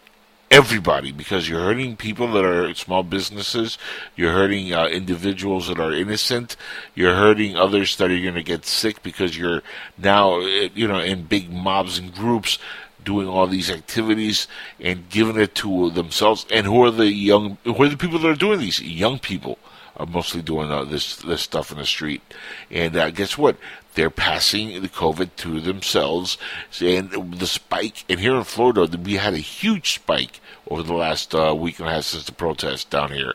everybody 0.53 1.13
because 1.13 1.49
you're 1.49 1.61
hurting 1.61 1.97
people 1.97 2.31
that 2.33 2.45
are 2.45 2.75
small 2.75 3.03
businesses, 3.03 3.79
you're 4.15 4.33
hurting 4.33 4.73
uh, 4.75 4.87
individuals 4.87 5.69
that 5.69 5.81
are 5.81 5.95
innocent, 5.95 6.57
you're 6.95 7.15
hurting 7.15 7.57
others 7.57 7.97
that 7.97 8.11
are 8.11 8.21
going 8.21 8.35
to 8.35 8.43
get 8.43 8.67
sick 8.67 9.03
because 9.03 9.37
you're 9.37 9.63
now, 9.97 10.41
uh, 10.41 10.69
you 10.75 10.87
know, 10.87 10.99
in 10.99 11.23
big 11.23 11.51
mobs 11.51 11.99
and 11.99 12.15
groups 12.15 12.59
doing 13.03 13.27
all 13.27 13.47
these 13.47 13.71
activities 13.71 14.47
and 14.79 15.09
giving 15.09 15.41
it 15.41 15.55
to 15.55 15.91
themselves. 15.91 16.45
And 16.53 16.67
who 16.67 16.85
are 16.85 16.91
the 16.91 17.11
young, 17.11 17.57
who 17.65 17.83
are 17.83 17.89
the 17.89 17.97
people 17.97 18.19
that 18.19 18.29
are 18.29 18.35
doing 18.35 18.61
these? 18.61 18.81
Young 18.81 19.19
people 19.19 19.59
are 19.97 20.07
mostly 20.07 20.43
doing 20.43 20.71
uh, 20.71 20.85
this 20.85 21.17
this 21.17 21.43
stuff 21.43 21.71
in 21.73 21.79
the 21.79 21.87
street. 21.87 22.23
And 22.71 22.95
uh, 22.97 23.11
guess 23.11 23.39
what? 23.39 23.57
They're 23.95 24.11
passing 24.11 24.81
the 24.81 24.89
COVID 24.89 25.31
to 25.37 25.61
themselves. 25.61 26.39
And 26.81 27.11
the 27.39 27.47
spike, 27.47 28.05
and 28.09 28.21
here 28.21 28.35
in 28.35 28.45
Florida, 28.45 28.87
we 28.97 29.15
had 29.15 29.35
a 29.35 29.39
huge 29.39 29.95
spike 29.95 30.41
over 30.69 30.83
the 30.83 30.95
last 30.95 31.35
uh, 31.35 31.55
week 31.55 31.79
and 31.79 31.89
a 31.89 31.93
half 31.93 32.05
since 32.05 32.25
the 32.25 32.33
protest 32.33 32.91
down 32.91 33.13
here. 33.13 33.35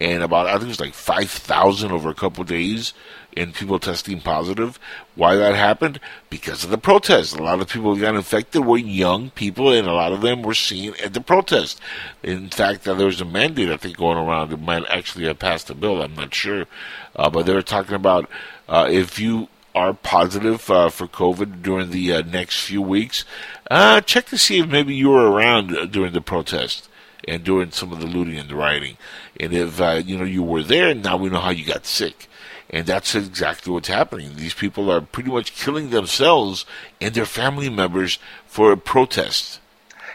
And 0.00 0.22
about, 0.22 0.46
I 0.46 0.52
think 0.52 0.64
it 0.64 0.68
was 0.68 0.80
like 0.80 0.94
5,000 0.94 1.90
over 1.90 2.10
a 2.10 2.14
couple 2.14 2.44
days 2.44 2.92
in 3.36 3.52
people 3.52 3.78
testing 3.78 4.20
positive. 4.20 4.78
Why 5.14 5.36
that 5.36 5.54
happened? 5.54 6.00
Because 6.28 6.64
of 6.64 6.70
the 6.70 6.78
protest. 6.78 7.34
A 7.34 7.42
lot 7.42 7.60
of 7.60 7.68
people 7.68 7.94
who 7.94 8.00
got 8.00 8.14
infected 8.14 8.64
were 8.64 8.78
young 8.78 9.30
people, 9.30 9.72
and 9.72 9.86
a 9.86 9.92
lot 9.92 10.12
of 10.12 10.22
them 10.22 10.42
were 10.42 10.54
seen 10.54 10.94
at 11.02 11.14
the 11.14 11.20
protest. 11.20 11.80
In 12.22 12.50
fact, 12.50 12.86
uh, 12.86 12.94
there 12.94 13.06
was 13.06 13.20
a 13.20 13.26
mandate, 13.26 13.70
I 13.70 13.76
think, 13.76 13.96
going 13.96 14.18
around. 14.18 14.52
It 14.52 14.60
might 14.60 14.84
actually 14.88 15.26
have 15.26 15.38
passed 15.38 15.70
a 15.70 15.74
bill. 15.74 16.02
I'm 16.02 16.14
not 16.14 16.34
sure. 16.34 16.66
Uh, 17.14 17.30
but 17.30 17.46
they 17.46 17.54
were 17.54 17.62
talking 17.62 17.94
about 17.94 18.28
uh, 18.68 18.88
if 18.90 19.18
you 19.18 19.48
are 19.76 19.92
positive 19.92 20.70
uh, 20.70 20.88
for 20.88 21.06
COVID 21.06 21.62
during 21.62 21.90
the 21.90 22.14
uh, 22.14 22.22
next 22.22 22.62
few 22.62 22.80
weeks, 22.80 23.26
uh, 23.70 24.00
check 24.00 24.24
to 24.26 24.38
see 24.38 24.58
if 24.58 24.68
maybe 24.68 24.94
you 24.94 25.10
were 25.10 25.30
around 25.30 25.76
uh, 25.76 25.84
during 25.84 26.14
the 26.14 26.22
protest 26.22 26.88
and 27.28 27.44
during 27.44 27.70
some 27.70 27.92
of 27.92 28.00
the 28.00 28.06
looting 28.06 28.38
and 28.38 28.48
the 28.48 28.54
rioting. 28.54 28.96
And 29.38 29.52
if 29.52 29.78
uh, 29.78 30.00
you 30.04 30.16
know 30.16 30.24
you 30.24 30.42
were 30.42 30.62
there, 30.62 30.94
now 30.94 31.18
we 31.18 31.28
know 31.28 31.40
how 31.40 31.50
you 31.50 31.66
got 31.66 31.84
sick. 31.84 32.26
And 32.70 32.86
that's 32.86 33.14
exactly 33.14 33.70
what's 33.70 33.88
happening. 33.88 34.34
These 34.34 34.54
people 34.54 34.90
are 34.90 35.02
pretty 35.02 35.30
much 35.30 35.54
killing 35.54 35.90
themselves 35.90 36.64
and 37.00 37.14
their 37.14 37.26
family 37.26 37.68
members 37.68 38.18
for 38.46 38.72
a 38.72 38.76
protest. 38.76 39.60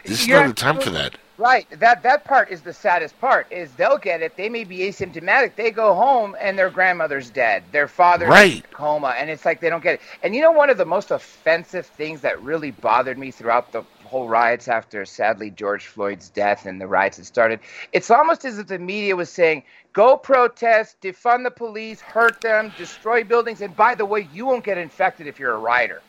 This 0.04 0.22
is 0.22 0.26
You're 0.26 0.40
not 0.40 0.48
the 0.48 0.60
time 0.60 0.80
for 0.80 0.90
that. 0.90 1.16
Right. 1.38 1.66
That 1.80 2.02
that 2.02 2.24
part 2.24 2.50
is 2.50 2.60
the 2.60 2.74
saddest 2.74 3.18
part. 3.20 3.50
Is 3.50 3.72
they'll 3.72 3.98
get 3.98 4.22
it. 4.22 4.36
They 4.36 4.48
may 4.48 4.64
be 4.64 4.78
asymptomatic. 4.78 5.56
They 5.56 5.70
go 5.70 5.94
home 5.94 6.36
and 6.38 6.58
their 6.58 6.70
grandmother's 6.70 7.30
dead. 7.30 7.64
Their 7.72 7.88
father's 7.88 8.28
Right. 8.28 8.56
in 8.56 8.62
coma, 8.70 9.14
and 9.18 9.30
it's 9.30 9.44
like 9.44 9.60
they 9.60 9.70
don't 9.70 9.82
get 9.82 9.94
it. 9.94 10.00
And 10.22 10.34
you 10.34 10.42
know, 10.42 10.52
one 10.52 10.68
of 10.70 10.76
the 10.76 10.84
most 10.84 11.10
offensive 11.10 11.86
things 11.86 12.20
that 12.20 12.42
really 12.42 12.70
bothered 12.70 13.18
me 13.18 13.30
throughout 13.30 13.72
the 13.72 13.82
whole 14.04 14.28
riots 14.28 14.68
after 14.68 15.06
sadly 15.06 15.50
George 15.50 15.86
Floyd's 15.86 16.28
death 16.28 16.66
and 16.66 16.78
the 16.78 16.86
riots 16.86 17.16
that 17.16 17.24
started, 17.24 17.60
it's 17.92 18.10
almost 18.10 18.44
as 18.44 18.58
if 18.58 18.66
the 18.66 18.78
media 18.78 19.16
was 19.16 19.30
saying, 19.30 19.62
"Go 19.94 20.18
protest, 20.18 21.00
defund 21.00 21.44
the 21.44 21.50
police, 21.50 22.02
hurt 22.02 22.42
them, 22.42 22.72
destroy 22.76 23.24
buildings, 23.24 23.62
and 23.62 23.74
by 23.74 23.94
the 23.94 24.04
way, 24.04 24.28
you 24.34 24.44
won't 24.44 24.64
get 24.64 24.76
infected 24.76 25.26
if 25.26 25.40
you're 25.40 25.54
a 25.54 25.58
rioter." 25.58 26.02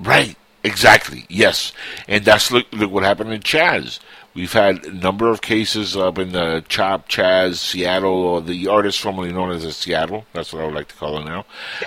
Right. 0.00 0.36
Exactly. 0.64 1.26
Yes. 1.28 1.72
And 2.08 2.24
that's 2.24 2.50
look, 2.50 2.66
look 2.72 2.90
what 2.90 3.02
happened 3.04 3.32
in 3.34 3.40
Chaz. 3.42 3.98
We've 4.34 4.52
had 4.52 4.84
a 4.84 4.92
number 4.92 5.28
of 5.28 5.42
cases 5.42 5.96
up 5.96 6.18
in 6.18 6.32
the 6.32 6.64
Chop, 6.68 7.08
Chaz, 7.08 7.56
Seattle, 7.56 8.10
or 8.10 8.40
the 8.40 8.66
artist 8.66 9.00
formerly 9.00 9.32
known 9.32 9.52
as 9.52 9.76
Seattle. 9.76 10.26
That's 10.32 10.52
what 10.52 10.62
I 10.62 10.66
would 10.66 10.74
like 10.74 10.88
to 10.88 10.94
call 10.96 11.18
it 11.18 11.24
now. 11.24 11.46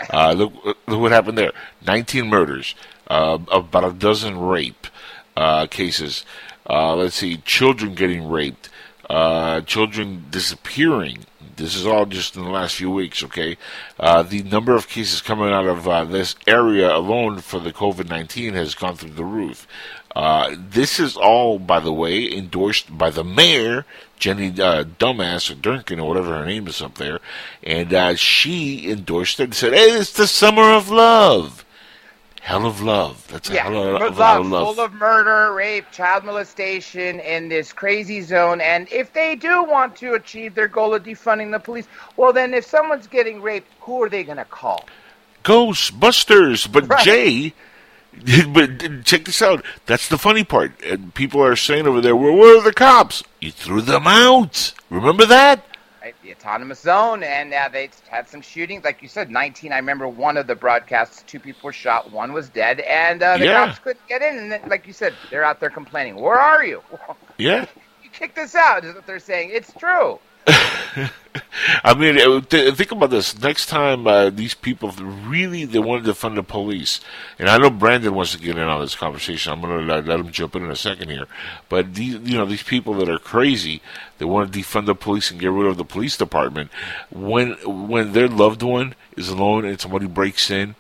Uh, 0.10 0.32
look, 0.32 0.54
look 0.64 1.02
what 1.02 1.12
happened 1.12 1.38
there. 1.38 1.52
19 1.86 2.28
murders, 2.28 2.74
uh, 3.08 3.38
about 3.52 3.84
a 3.84 3.92
dozen 3.92 4.40
rape 4.40 4.88
uh, 5.36 5.68
cases. 5.68 6.24
Uh, 6.70 6.96
let's 6.96 7.16
see, 7.16 7.38
children 7.38 7.96
getting 7.96 8.30
raped, 8.30 8.70
uh, 9.10 9.60
children 9.62 10.26
disappearing. 10.30 11.26
This 11.58 11.76
is 11.76 11.86
all 11.86 12.06
just 12.06 12.38
in 12.38 12.44
the 12.44 12.50
last 12.50 12.76
few 12.76 12.92
weeks, 12.92 13.24
okay? 13.24 13.58
Uh, 14.00 14.24
the 14.24 14.44
number 14.44 14.76
of 14.76 14.88
cases 14.88 15.22
coming 15.22 15.50
out 15.50 15.66
of 15.66 15.88
uh, 15.88 16.06
this 16.06 16.36
area 16.46 16.96
alone 16.96 17.40
for 17.40 17.60
the 17.60 17.74
COVID 17.74 18.10
19 18.10 18.54
has 18.54 18.76
gone 18.76 18.96
through 18.96 19.12
the 19.12 19.26
roof. 19.26 19.68
Uh, 20.18 20.56
this 20.58 21.00
is 21.00 21.16
all, 21.16 21.60
by 21.60 21.80
the 21.80 21.94
way, 21.94 22.28
endorsed 22.34 22.98
by 22.98 23.12
the 23.12 23.24
mayor, 23.24 23.86
Jenny 24.18 24.48
uh, 24.48 24.84
Dumbass 24.84 25.52
or 25.52 25.54
Durkan 25.54 26.00
or 26.02 26.08
whatever 26.08 26.40
her 26.40 26.46
name 26.46 26.68
is 26.68 26.82
up 26.82 26.96
there, 26.96 27.20
and 27.62 27.94
uh, 27.94 28.16
she 28.16 28.90
endorsed 28.90 29.40
it 29.40 29.44
and 29.44 29.54
said, 29.54 29.74
"Hey, 29.74 29.92
it's 29.92 30.14
the 30.14 30.26
summer 30.26 30.72
of 30.72 30.90
love, 30.90 31.64
hell 32.42 32.66
of 32.66 32.82
love. 32.82 33.28
That's 33.28 33.52
a 33.52 33.54
Yeah, 33.54 33.66
hell 33.66 33.78
of, 33.96 34.00
but 34.00 34.02
of 34.08 34.18
a 34.20 34.24
of 34.40 34.48
love, 34.48 34.48
love." 34.48 34.76
full 34.76 34.84
of 34.86 34.94
murder, 34.94 35.54
rape, 35.54 35.92
child 35.92 36.24
molestation 36.24 37.20
in 37.20 37.48
this 37.50 37.72
crazy 37.72 38.22
zone. 38.22 38.60
And 38.60 38.88
if 38.92 39.14
they 39.14 39.36
do 39.36 39.66
want 39.66 39.96
to 39.98 40.16
achieve 40.16 40.56
their 40.56 40.68
goal 40.68 40.96
of 40.96 41.04
defunding 41.04 41.52
the 41.52 41.60
police, 41.60 41.88
well, 42.16 42.34
then 42.34 42.56
if 42.56 42.66
someone's 42.66 43.06
getting 43.06 43.44
raped, 43.44 43.72
who 43.82 44.02
are 44.02 44.10
they 44.10 44.24
going 44.24 44.38
to 44.38 44.46
call? 44.46 44.90
Ghostbusters. 45.44 46.72
But 46.72 46.90
Jay, 46.98 47.54
but 48.54 49.06
check 49.06 49.26
this 49.26 49.42
out. 49.42 49.64
That's 49.86 50.08
the 50.10 50.18
funny 50.18 50.44
part. 50.44 50.72
And 50.84 51.14
people 51.14 51.44
are 51.44 51.56
saying 51.56 51.88
over 51.88 52.02
there, 52.02 52.16
well, 52.16 52.36
where 52.36 52.58
are 52.60 52.64
the 52.64 52.74
cops? 52.74 53.24
You 53.42 53.52
threw 53.52 53.82
them 53.82 54.08
out. 54.08 54.74
Remember 54.90 55.26
that? 55.26 55.64
Right? 56.02 56.16
The 56.24 56.32
autonomous 56.34 56.80
zone, 56.82 57.24
and 57.24 57.54
uh, 57.54 57.70
they 57.72 57.90
had 58.10 58.28
some 58.30 58.42
shootings. 58.42 58.84
Like 58.84 59.02
you 59.02 59.08
said, 59.08 59.30
19. 59.30 59.72
I 59.74 59.78
remember 59.78 60.08
one 60.08 60.38
of 60.38 60.48
the 60.48 60.56
broadcasts, 60.56 61.24
two 61.24 61.40
people 61.40 61.62
were 61.64 61.74
shot, 61.74 62.12
one 62.12 62.32
was 62.34 62.50
dead, 62.50 62.80
and 62.82 63.22
uh, 63.22 63.38
the 63.38 63.46
Yeah. 63.46 63.66
cops 63.68 63.80
couldn't 63.80 64.08
get 64.08 64.22
in. 64.22 64.38
And 64.38 64.52
then, 64.52 64.62
like 64.70 64.88
you 64.88 64.94
said, 64.94 65.14
they're 65.30 65.44
out 65.44 65.60
there 65.60 65.70
complaining. 65.70 66.16
Where 66.16 66.40
are 66.40 66.64
you? 66.66 66.82
Yeah. 67.40 67.68
you 68.04 68.10
kicked 68.10 68.38
us 68.40 68.56
out, 68.56 68.84
is 68.84 68.96
what 68.96 69.06
they're 69.06 69.20
saying. 69.20 69.52
It's 69.54 69.72
true. 69.74 70.20
I 71.84 71.94
mean, 71.94 72.20
uh, 72.20 72.42
th- 72.42 72.76
think 72.76 72.92
about 72.92 73.10
this. 73.10 73.40
Next 73.40 73.68
time 73.68 74.08
uh, 74.08 74.30
these 74.30 74.54
people 74.54 74.92
really 74.92 75.66
they 75.66 75.80
wanted 75.80 76.06
to 76.06 76.14
fund 76.14 76.38
the 76.38 76.44
police, 76.44 77.02
and 77.38 77.50
I 77.50 77.58
know 77.58 77.70
Brandon 77.70 78.14
wants 78.14 78.32
to 78.32 78.40
get 78.40 78.58
in 78.58 78.64
on 78.64 78.82
this 78.82 78.96
conversation. 78.96 79.52
I'm 79.52 79.62
going 79.62 79.80
to 79.80 79.94
let, 79.94 80.06
let 80.06 80.20
him 80.20 80.32
jump 80.32 80.56
in 80.56 80.64
in 80.64 80.72
a 80.72 80.76
second 80.76 81.10
here. 81.10 81.28
But 81.70 81.96
these, 81.96 82.16
you 82.16 82.38
know, 82.38 82.46
these 82.46 82.64
people 82.64 82.94
that 82.96 83.10
are 83.10 83.20
crazy, 83.20 83.82
they 84.18 84.26
want 84.26 84.52
to 84.52 84.60
defund 84.60 84.86
the 84.86 84.96
police 84.96 85.30
and 85.30 85.40
get 85.40 85.52
rid 85.52 85.68
of 85.68 85.78
the 85.78 85.86
police 85.86 86.18
department. 86.18 86.72
When 87.12 87.54
when 87.66 88.14
their 88.14 88.28
loved 88.28 88.64
one 88.64 88.96
is 89.16 89.30
alone 89.30 89.66
and 89.66 89.80
somebody 89.80 90.08
breaks 90.08 90.50
in, 90.50 90.76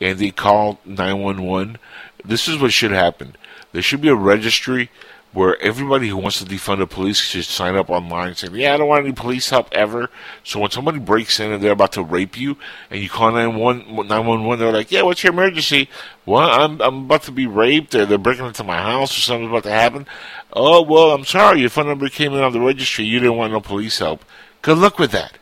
and 0.00 0.18
they 0.18 0.30
call 0.30 0.80
911, 0.84 1.78
this 2.24 2.48
is 2.48 2.58
what 2.58 2.72
should 2.72 2.92
happen. 2.92 3.36
There 3.72 3.82
should 3.82 4.00
be 4.00 4.08
a 4.08 4.14
registry 4.14 4.90
where 5.32 5.60
everybody 5.60 6.08
who 6.08 6.16
wants 6.16 6.38
to 6.38 6.44
defund 6.44 6.78
the 6.78 6.86
police 6.86 7.18
should 7.18 7.44
sign 7.44 7.76
up 7.76 7.90
online 7.90 8.34
saying, 8.34 8.54
Yeah, 8.54 8.74
I 8.74 8.76
don't 8.78 8.88
want 8.88 9.04
any 9.04 9.12
police 9.12 9.50
help 9.50 9.68
ever. 9.72 10.08
So 10.42 10.60
when 10.60 10.70
somebody 10.70 10.98
breaks 10.98 11.38
in 11.38 11.52
and 11.52 11.62
they're 11.62 11.72
about 11.72 11.92
to 11.92 12.02
rape 12.02 12.38
you 12.38 12.56
and 12.90 13.02
you 13.02 13.10
call 13.10 13.32
911, 13.32 14.08
911 14.08 14.58
they're 14.58 14.72
like, 14.72 14.90
Yeah, 14.90 15.02
what's 15.02 15.22
your 15.22 15.32
emergency? 15.32 15.88
Well, 16.24 16.48
I'm, 16.48 16.80
I'm 16.80 17.04
about 17.04 17.24
to 17.24 17.32
be 17.32 17.46
raped 17.46 17.94
or 17.94 18.06
they're 18.06 18.18
breaking 18.18 18.46
into 18.46 18.64
my 18.64 18.80
house 18.80 19.16
or 19.16 19.20
something's 19.20 19.50
about 19.50 19.64
to 19.64 19.70
happen. 19.70 20.06
Oh, 20.52 20.82
well, 20.82 21.12
I'm 21.12 21.24
sorry. 21.24 21.60
Your 21.60 21.70
phone 21.70 21.86
number 21.86 22.08
came 22.08 22.32
in 22.32 22.40
on 22.40 22.52
the 22.52 22.60
registry. 22.60 23.04
You 23.04 23.18
didn't 23.20 23.36
want 23.36 23.52
no 23.52 23.60
police 23.60 23.98
help. 23.98 24.24
Good 24.62 24.78
luck 24.78 24.98
with 24.98 25.12
that. 25.12 25.38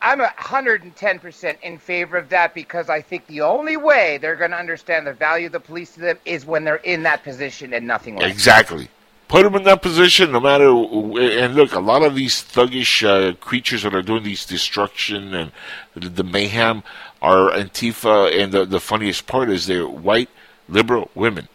I'm 0.00 0.20
a 0.20 0.26
110% 0.38 1.56
in 1.62 1.78
favor 1.78 2.16
of 2.16 2.28
that 2.28 2.54
because 2.54 2.88
I 2.88 3.00
think 3.00 3.26
the 3.26 3.40
only 3.40 3.76
way 3.76 4.18
they're 4.18 4.36
going 4.36 4.52
to 4.52 4.56
understand 4.56 5.06
the 5.06 5.12
value 5.12 5.46
of 5.46 5.52
the 5.52 5.60
police 5.60 5.94
to 5.94 6.00
them 6.00 6.18
is 6.24 6.46
when 6.46 6.64
they're 6.64 6.76
in 6.76 7.02
that 7.02 7.24
position 7.24 7.74
and 7.74 7.86
nothing 7.86 8.16
less. 8.16 8.30
Exactly. 8.30 8.88
Put 9.28 9.42
them 9.44 9.54
in 9.56 9.64
that 9.64 9.82
position, 9.82 10.32
no 10.32 10.40
matter. 10.40 10.64
And 10.68 11.54
look, 11.54 11.74
a 11.74 11.80
lot 11.80 12.02
of 12.02 12.14
these 12.14 12.42
thuggish 12.42 13.06
uh, 13.06 13.34
creatures 13.34 13.82
that 13.82 13.94
are 13.94 14.02
doing 14.02 14.22
these 14.22 14.46
destruction 14.46 15.34
and 15.34 15.52
the, 15.94 16.08
the 16.08 16.24
mayhem 16.24 16.82
are 17.20 17.50
Antifa. 17.50 18.32
And 18.42 18.52
the, 18.52 18.64
the 18.64 18.80
funniest 18.80 19.26
part 19.26 19.50
is 19.50 19.66
they're 19.66 19.86
white 19.86 20.30
liberal 20.68 21.10
women. 21.14 21.48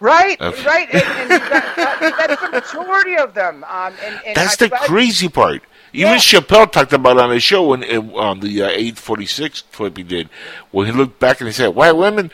Right, 0.00 0.38
Okay. 0.40 0.64
right, 0.66 0.88
and, 0.92 1.02
and 1.02 1.28
got, 1.30 1.76
that, 1.76 2.14
that's 2.28 2.42
the 2.42 2.50
majority 2.50 3.16
of 3.16 3.32
them. 3.32 3.64
Um, 3.64 3.94
and, 4.04 4.36
That's 4.36 4.60
I- 4.60 4.66
the 4.68 4.74
I- 4.74 4.86
crazy 4.86 5.28
part. 5.28 5.62
Even 5.92 6.14
Chappelle 6.14 6.70
talked 6.72 6.92
about 6.92 7.18
on 7.18 7.30
his 7.30 7.44
show 7.44 7.68
when 7.68 7.84
uh, 7.84 8.00
on 8.18 8.40
the 8.40 8.62
uh, 8.62 8.66
846 8.66 9.62
clip 9.72 9.96
he 9.96 10.02
did, 10.02 10.28
when 10.72 10.86
he 10.86 10.92
looked 10.92 11.20
back 11.20 11.40
and 11.40 11.46
he 11.46 11.52
said, 11.52 11.68
"White 11.68 11.92
women, 11.92 12.32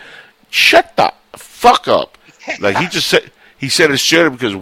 shut 0.49 0.97
the 0.97 1.12
fuck 1.37 1.87
up." 1.87 2.16
Like 2.59 2.78
he 2.78 2.87
just 2.87 3.09
said, 3.09 3.31
he 3.61 3.69
said 3.69 3.91
it's 3.91 4.01
straight 4.01 4.31
because 4.31 4.55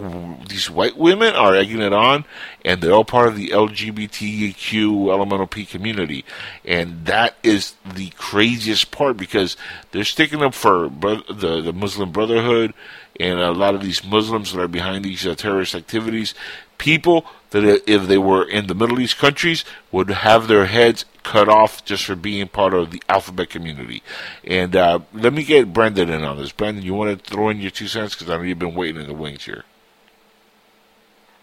these 0.49 0.69
white 0.69 0.97
women 0.97 1.33
are 1.33 1.55
egging 1.55 1.81
it 1.81 1.93
on, 1.93 2.25
and 2.65 2.81
they're 2.81 2.91
all 2.91 3.05
part 3.05 3.29
of 3.29 3.37
the 3.37 3.47
LGBTQ 3.47 5.09
elemental 5.09 5.47
P 5.47 5.65
community, 5.65 6.25
and 6.65 7.05
that 7.05 7.37
is 7.41 7.75
the 7.95 8.09
craziest 8.17 8.91
part 8.91 9.15
because 9.15 9.55
they're 9.91 10.03
sticking 10.03 10.43
up 10.43 10.53
for 10.53 10.89
bro- 10.89 11.23
the 11.31 11.61
the 11.61 11.71
Muslim 11.71 12.11
Brotherhood 12.11 12.73
and 13.17 13.39
a 13.39 13.53
lot 13.53 13.73
of 13.73 13.81
these 13.81 14.03
Muslims 14.03 14.51
that 14.51 14.61
are 14.61 14.67
behind 14.67 15.05
these 15.05 15.25
uh, 15.25 15.33
terrorist 15.33 15.75
activities. 15.75 16.33
People 16.77 17.25
that 17.51 17.89
if 17.89 18.07
they 18.07 18.17
were 18.17 18.47
in 18.47 18.67
the 18.67 18.75
Middle 18.75 18.99
East 18.99 19.17
countries 19.17 19.65
would 19.91 20.09
have 20.09 20.47
their 20.47 20.65
heads 20.65 21.05
cut 21.23 21.49
off 21.49 21.83
just 21.85 22.05
for 22.05 22.15
being 22.15 22.47
part 22.47 22.73
of 22.73 22.91
the 22.91 23.01
alphabet 23.09 23.49
community. 23.49 24.01
And 24.43 24.75
uh, 24.75 24.99
let 25.13 25.33
me 25.33 25.43
get 25.43 25.73
Brendan 25.73 26.09
in 26.09 26.23
on 26.23 26.37
this. 26.37 26.51
Brendan, 26.51 26.83
you 26.83 26.93
want 26.93 27.17
to 27.17 27.29
throw 27.31 27.49
in 27.49 27.59
your 27.59 27.71
two 27.71 27.87
cents 27.87 28.15
because 28.15 28.29
I 28.29 28.37
know 28.37 28.43
you've 28.43 28.59
been 28.59 28.75
waiting 28.75 29.01
in 29.01 29.07
the 29.07 29.13
wings 29.13 29.45
here. 29.45 29.63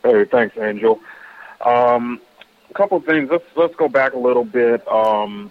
Hey, 0.03 0.25
thanks, 0.25 0.57
Angel. 0.59 1.01
Um, 1.65 2.21
a 2.71 2.75
couple 2.75 2.99
of 2.99 3.05
things. 3.05 3.29
Let's 3.31 3.45
let's 3.57 3.75
go 3.75 3.89
back 3.89 4.13
a 4.15 4.19
little 4.19 4.45
bit. 4.45 4.87
Um, 4.87 5.51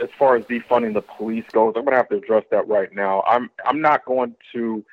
as 0.00 0.08
far 0.18 0.36
as 0.36 0.44
defunding 0.46 0.94
the 0.94 1.02
police 1.02 1.44
goes, 1.52 1.74
I'm 1.76 1.84
going 1.84 1.92
to 1.92 1.96
have 1.96 2.08
to 2.08 2.16
address 2.16 2.44
that 2.50 2.68
right 2.68 2.94
now. 2.94 3.22
I'm 3.26 3.50
I'm 3.64 3.80
not 3.80 4.04
going 4.04 4.34
to 4.52 4.84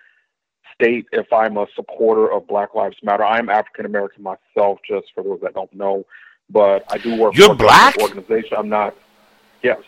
state 0.80 1.08
if 1.12 1.32
I'm 1.34 1.58
a 1.58 1.68
supporter 1.76 2.32
of 2.32 2.48
Black 2.48 2.74
Lives 2.76 2.98
Matter. 3.04 3.26
I'm 3.26 3.49
African 3.49 3.86
American 3.86 4.24
myself, 4.24 4.80
just 4.88 5.08
for 5.14 5.24
those 5.24 5.40
that 5.41 5.54
don't 5.54 5.74
know. 5.74 6.06
But 6.49 6.86
I 6.90 6.98
do 6.98 7.16
work 7.18 7.36
You're 7.36 7.48
for 7.48 7.54
a 7.54 7.58
black? 7.58 7.98
organization. 7.99 8.58
I'm 8.58 8.70
not. 8.70 8.95
Yes, 9.64 9.80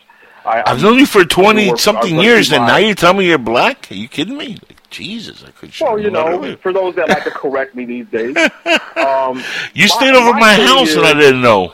I, 0.44 0.62
I've 0.66 0.82
known 0.82 0.98
you 0.98 1.06
for 1.06 1.24
twenty 1.24 1.74
something 1.76 2.18
years, 2.20 2.52
and 2.52 2.66
now 2.66 2.72
my- 2.74 2.78
you 2.80 2.94
tell 2.94 3.14
me 3.14 3.26
you're 3.26 3.38
black? 3.38 3.90
Are 3.90 3.94
you 3.94 4.08
kidding 4.08 4.36
me? 4.36 4.58
Like, 4.68 4.90
Jesus, 4.90 5.44
I 5.44 5.50
could. 5.52 5.72
Well, 5.80 5.98
you 5.98 6.10
know, 6.10 6.56
for 6.56 6.72
those 6.72 6.96
that 6.96 7.08
like 7.08 7.24
to 7.24 7.30
correct 7.30 7.74
me 7.76 7.84
these 7.84 8.06
days, 8.08 8.36
um, 8.36 9.42
you 9.74 9.84
my- 9.84 9.86
stayed 9.86 10.14
over 10.14 10.32
my, 10.34 10.56
thing 10.56 10.66
house, 10.66 10.94
and 10.94 11.06
I 11.06 11.14
didn't 11.14 11.40
know. 11.42 11.72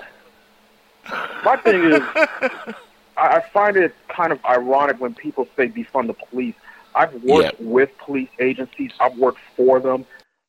My 1.44 1.56
thing 1.56 1.82
is, 1.84 2.00
I 2.14 2.74
I 3.16 3.40
find 3.52 3.76
it 3.76 3.94
kind 4.08 4.30
of 4.32 4.44
ironic 4.44 5.00
when 5.00 5.14
people 5.14 5.48
say 5.56 5.68
defund 5.68 6.08
the 6.08 6.12
police. 6.14 6.54
I've 6.96 7.22
worked 7.22 7.60
with 7.60 7.90
police 7.98 8.30
agencies. 8.40 8.90
I've 8.98 9.16
worked 9.18 9.40
for 9.56 9.80
them. 9.80 10.06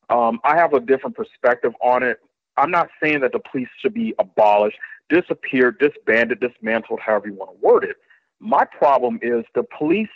Um, 0.09 0.39
I 0.43 0.55
have 0.55 0.73
a 0.73 0.79
different 0.79 1.15
perspective 1.15 1.73
on 1.81 2.03
it. 2.03 2.19
I'm 2.55 2.71
not 2.71 2.89
saying 3.03 3.19
that 3.19 3.33
the 3.33 3.39
police 3.39 3.67
should 3.81 3.93
be 3.93 4.15
abolished, 4.17 4.77
disappeared, 5.09 5.79
disbanded, 5.79 6.39
dismantled, 6.39 7.01
however 7.01 7.27
you 7.27 7.33
want 7.33 7.51
to 7.51 7.65
word 7.65 7.83
it. 7.83 7.97
My 8.39 8.65
problem 8.65 9.19
is 9.21 9.43
the 9.53 9.63
police, 9.77 10.09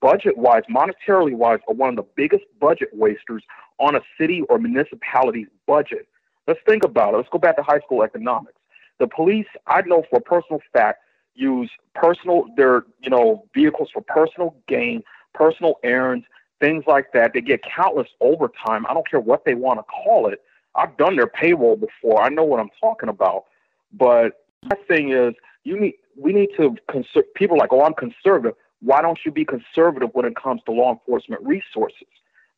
budget 0.00 0.36
wise, 0.36 0.62
monetarily 0.70 1.34
wise, 1.34 1.60
are 1.68 1.74
one 1.74 1.90
of 1.90 1.96
the 1.96 2.06
biggest 2.16 2.44
budget 2.60 2.90
wasters 2.92 3.42
on 3.78 3.96
a 3.96 4.00
city 4.20 4.42
or 4.48 4.58
municipality's 4.58 5.48
budget. 5.66 6.06
Let's 6.46 6.60
think 6.66 6.84
about 6.84 7.14
it. 7.14 7.18
Let's 7.18 7.28
go 7.30 7.38
back 7.38 7.56
to 7.56 7.62
high 7.62 7.80
school 7.80 8.02
economics. 8.02 8.58
The 8.98 9.06
police, 9.06 9.46
I 9.66 9.82
know 9.82 10.04
for 10.10 10.18
a 10.18 10.22
personal 10.22 10.60
fact, 10.72 11.00
use 11.34 11.70
personal 11.94 12.46
their 12.56 12.84
you 13.00 13.10
know 13.10 13.44
vehicles 13.54 13.90
for 13.92 14.02
personal 14.02 14.56
gain, 14.66 15.02
personal 15.38 15.78
errands, 15.84 16.26
things 16.60 16.84
like 16.86 17.12
that. 17.12 17.32
They 17.32 17.40
get 17.40 17.60
countless 17.62 18.08
overtime. 18.20 18.84
I 18.88 18.94
don't 18.94 19.08
care 19.08 19.20
what 19.20 19.44
they 19.44 19.54
want 19.54 19.78
to 19.78 19.84
call 19.84 20.28
it. 20.28 20.42
I've 20.74 20.96
done 20.96 21.16
their 21.16 21.26
payroll 21.28 21.76
before. 21.76 22.20
I 22.22 22.28
know 22.28 22.44
what 22.44 22.60
I'm 22.60 22.70
talking 22.80 23.08
about. 23.08 23.44
But 23.92 24.44
my 24.64 24.76
thing 24.86 25.12
is, 25.12 25.34
you 25.64 25.78
need 25.78 25.94
we 26.16 26.32
need 26.32 26.50
to 26.56 26.76
conser- 26.90 27.24
people 27.34 27.56
are 27.56 27.60
like, 27.60 27.72
oh, 27.72 27.82
I'm 27.82 27.94
conservative. 27.94 28.56
Why 28.80 29.02
don't 29.02 29.18
you 29.24 29.30
be 29.32 29.44
conservative 29.44 30.10
when 30.12 30.24
it 30.24 30.34
comes 30.36 30.60
to 30.66 30.72
law 30.72 30.92
enforcement 30.92 31.42
resources? 31.44 32.08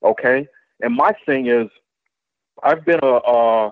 Okay. 0.03 0.49
And 0.81 0.95
my 0.95 1.13
thing 1.27 1.47
is, 1.47 1.69
I've 2.63 2.85
been 2.85 3.01
a, 3.03 3.07
uh, 3.07 3.71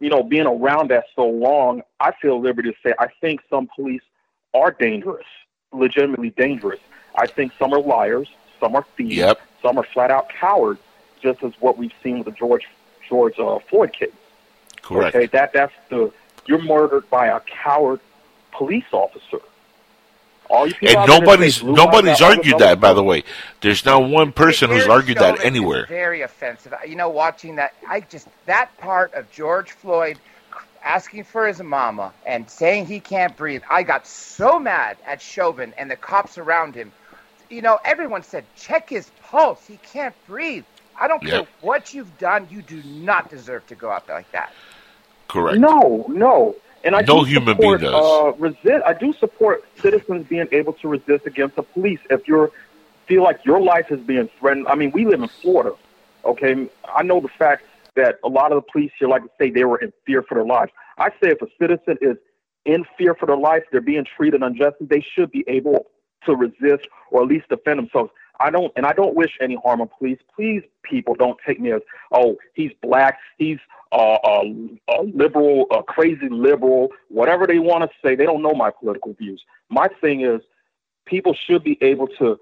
you 0.00 0.10
know, 0.10 0.22
being 0.22 0.46
around 0.46 0.90
that 0.90 1.04
so 1.14 1.26
long, 1.26 1.82
I 2.00 2.12
feel 2.20 2.40
liberty 2.40 2.70
to 2.70 2.76
say 2.84 2.94
I 2.98 3.08
think 3.20 3.40
some 3.48 3.68
police 3.74 4.02
are 4.54 4.72
dangerous, 4.72 5.26
legitimately 5.72 6.30
dangerous. 6.30 6.80
I 7.14 7.26
think 7.26 7.52
some 7.58 7.72
are 7.72 7.80
liars, 7.80 8.28
some 8.60 8.74
are 8.74 8.84
thieves, 8.96 9.16
Yep. 9.16 9.40
some 9.60 9.78
are 9.78 9.84
flat 9.84 10.10
out 10.10 10.28
cowards, 10.28 10.80
just 11.22 11.42
as 11.42 11.52
what 11.60 11.78
we've 11.78 11.92
seen 12.02 12.18
with 12.18 12.26
the 12.26 12.32
George 12.32 12.66
George 13.08 13.38
uh, 13.38 13.58
Floyd 13.68 13.92
case. 13.92 14.10
Correct. 14.80 15.14
Okay, 15.14 15.26
that 15.26 15.52
that's 15.52 15.74
the 15.88 16.12
you're 16.46 16.62
murdered 16.62 17.08
by 17.10 17.26
a 17.28 17.40
coward 17.40 18.00
police 18.52 18.84
officer. 18.92 19.38
All 20.50 20.66
you 20.66 20.74
people 20.74 20.88
And 20.88 20.96
out 20.98 21.06
there 21.08 21.20
nobody's 21.20 21.62
nobody's 21.62 22.20
argued 22.20 22.56
other 22.56 22.64
that, 22.66 22.80
by 22.80 22.92
the 22.92 23.02
way. 23.02 23.24
There's 23.60 23.84
not 23.84 24.08
one 24.08 24.32
person 24.32 24.70
who's 24.70 24.86
argued 24.86 25.18
that 25.18 25.44
anywhere. 25.44 25.86
Very 25.86 26.22
offensive. 26.22 26.74
You 26.86 26.96
know, 26.96 27.08
watching 27.08 27.56
that, 27.56 27.74
I 27.88 28.00
just 28.00 28.28
that 28.46 28.76
part 28.78 29.14
of 29.14 29.30
George 29.30 29.72
Floyd 29.72 30.18
asking 30.84 31.24
for 31.24 31.46
his 31.46 31.62
mama 31.62 32.12
and 32.26 32.50
saying 32.50 32.86
he 32.86 33.00
can't 33.00 33.36
breathe. 33.36 33.62
I 33.70 33.82
got 33.82 34.06
so 34.06 34.58
mad 34.58 34.96
at 35.06 35.22
Chauvin 35.22 35.72
and 35.78 35.90
the 35.90 35.96
cops 35.96 36.38
around 36.38 36.74
him. 36.74 36.92
You 37.52 37.60
know, 37.60 37.78
everyone 37.84 38.22
said 38.22 38.44
check 38.56 38.88
his 38.88 39.10
pulse. 39.22 39.66
He 39.66 39.76
can't 39.78 40.14
breathe. 40.26 40.64
I 40.98 41.06
don't 41.06 41.22
care 41.22 41.46
what 41.60 41.92
you've 41.92 42.16
done. 42.16 42.48
You 42.50 42.62
do 42.62 42.82
not 42.84 43.28
deserve 43.28 43.66
to 43.66 43.74
go 43.74 43.90
out 43.90 44.06
there 44.06 44.16
like 44.16 44.32
that. 44.32 44.52
Correct. 45.28 45.58
No, 45.58 46.06
no. 46.08 46.56
And 46.84 46.96
I 46.96 47.02
No 47.02 47.20
do 47.20 47.24
human 47.24 47.56
support, 47.56 47.80
being 47.80 47.92
does. 47.92 48.04
Uh, 48.04 48.32
resist. 48.38 48.84
I 48.86 48.94
do 48.94 49.12
support 49.12 49.64
citizens 49.80 50.26
being 50.28 50.48
able 50.50 50.72
to 50.74 50.88
resist 50.88 51.26
against 51.26 51.56
the 51.56 51.62
police 51.62 52.00
if 52.08 52.26
you 52.26 52.50
feel 53.06 53.22
like 53.22 53.44
your 53.44 53.60
life 53.60 53.92
is 53.92 54.00
being 54.00 54.28
threatened. 54.40 54.66
I 54.68 54.74
mean, 54.74 54.90
we 54.92 55.04
live 55.04 55.22
in 55.22 55.28
Florida. 55.28 55.74
Okay, 56.24 56.68
I 56.94 57.02
know 57.02 57.20
the 57.20 57.28
fact 57.28 57.64
that 57.96 58.18
a 58.24 58.28
lot 58.28 58.52
of 58.52 58.64
the 58.64 58.72
police 58.72 58.92
here 58.98 59.08
like 59.08 59.22
to 59.22 59.30
say 59.38 59.50
they 59.50 59.64
were 59.64 59.78
in 59.78 59.92
fear 60.06 60.22
for 60.22 60.34
their 60.36 60.44
lives. 60.44 60.72
I 60.96 61.10
say 61.10 61.30
if 61.30 61.42
a 61.42 61.48
citizen 61.60 61.98
is 62.00 62.16
in 62.64 62.86
fear 62.96 63.14
for 63.14 63.26
their 63.26 63.36
life, 63.36 63.64
they're 63.70 63.80
being 63.80 64.06
treated 64.16 64.42
unjustly. 64.42 64.86
They 64.86 65.04
should 65.14 65.30
be 65.30 65.44
able 65.46 65.86
to 66.26 66.34
resist 66.34 66.88
or 67.10 67.22
at 67.22 67.28
least 67.28 67.48
defend 67.48 67.78
themselves. 67.78 68.10
I 68.40 68.50
don't, 68.50 68.72
and 68.76 68.86
I 68.86 68.92
don't 68.92 69.14
wish 69.14 69.38
any 69.40 69.56
harm 69.62 69.80
on 69.80 69.88
police. 69.98 70.18
Please, 70.34 70.62
people, 70.82 71.14
don't 71.14 71.38
take 71.46 71.60
me 71.60 71.72
as, 71.72 71.82
oh, 72.10 72.38
he's 72.54 72.72
black, 72.82 73.18
he's 73.38 73.58
uh, 73.92 74.14
uh, 74.14 74.44
a 74.88 75.02
liberal, 75.02 75.66
a 75.70 75.82
crazy 75.82 76.28
liberal, 76.28 76.88
whatever 77.08 77.46
they 77.46 77.58
want 77.58 77.82
to 77.84 77.90
say. 78.02 78.14
They 78.16 78.24
don't 78.24 78.42
know 78.42 78.54
my 78.54 78.70
political 78.70 79.12
views. 79.12 79.42
My 79.68 79.88
thing 80.00 80.22
is, 80.22 80.40
people 81.06 81.36
should 81.46 81.62
be 81.62 81.78
able 81.82 82.08
to 82.18 82.38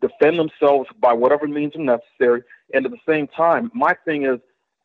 defend 0.00 0.38
themselves 0.38 0.88
by 1.00 1.12
whatever 1.12 1.46
means 1.46 1.76
are 1.76 1.80
necessary. 1.80 2.42
And 2.72 2.86
at 2.86 2.90
the 2.90 2.98
same 3.06 3.28
time, 3.28 3.70
my 3.74 3.94
thing 4.04 4.24
is, 4.24 4.40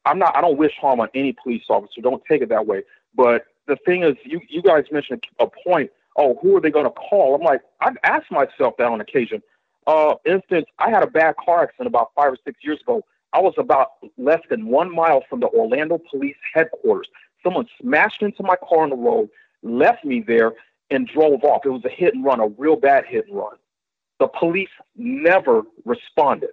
I'm 0.06 0.20
not, 0.20 0.36
I 0.36 0.42
don't 0.42 0.58
wish 0.58 0.74
harm 0.80 1.00
on 1.00 1.10
any 1.16 1.34
police 1.42 1.64
officer. 1.70 2.02
Don't 2.02 2.24
take 2.30 2.42
it 2.42 2.50
that 2.50 2.68
way. 2.68 2.84
But 3.16 3.46
the 3.68 3.78
thing 3.86 4.04
is, 4.04 4.16
you, 4.24 4.42
you 4.50 4.62
guys 4.62 4.86
mentioned 4.92 5.24
a 5.40 5.48
point. 5.48 5.90
Oh, 6.16 6.38
who 6.42 6.56
are 6.56 6.62
they 6.62 6.70
going 6.72 6.86
to 6.86 6.92
call? 6.92 7.36
I'm 7.36 7.42
like, 7.42 7.62
I've 7.82 7.98
asked 8.04 8.32
myself 8.32 8.76
that 8.78 8.88
on 8.88 9.02
occasion. 9.02 9.42
Uh, 9.88 10.16
instance, 10.26 10.66
I 10.80 10.90
had 10.90 11.04
a 11.04 11.08
bad 11.08 11.36
car 11.38 11.64
accident 11.64 11.88
about 11.88 12.12
five 12.16 12.34
or 12.34 12.38
six 12.44 12.60
years 12.64 12.80
ago. 12.82 13.04
I 13.34 13.42
was 13.42 13.54
about 13.58 13.90
less 14.18 14.42
than 14.50 14.68
one 14.68 14.94
mile 14.94 15.24
from 15.30 15.42
the 15.42 15.48
Orlando 15.48 16.00
police 16.10 16.38
headquarters. 16.54 17.08
Someone 17.44 17.68
smashed 17.82 18.22
into 18.22 18.44
my 18.44 18.56
car 18.56 18.84
on 18.84 18.90
the 18.90 18.96
road, 18.96 19.30
left 19.62 20.06
me 20.06 20.24
there, 20.26 20.54
and 20.90 21.08
drove 21.08 21.44
off. 21.44 21.66
It 21.66 21.70
was 21.70 21.84
a 21.86 21.90
hit 21.90 22.14
and 22.14 22.24
run, 22.24 22.40
a 22.40 22.48
real 22.48 22.76
bad 22.76 23.06
hit 23.06 23.28
and 23.28 23.36
run. 23.36 23.58
The 24.20 24.28
police 24.28 24.70
never 24.96 25.64
responded. 25.84 26.52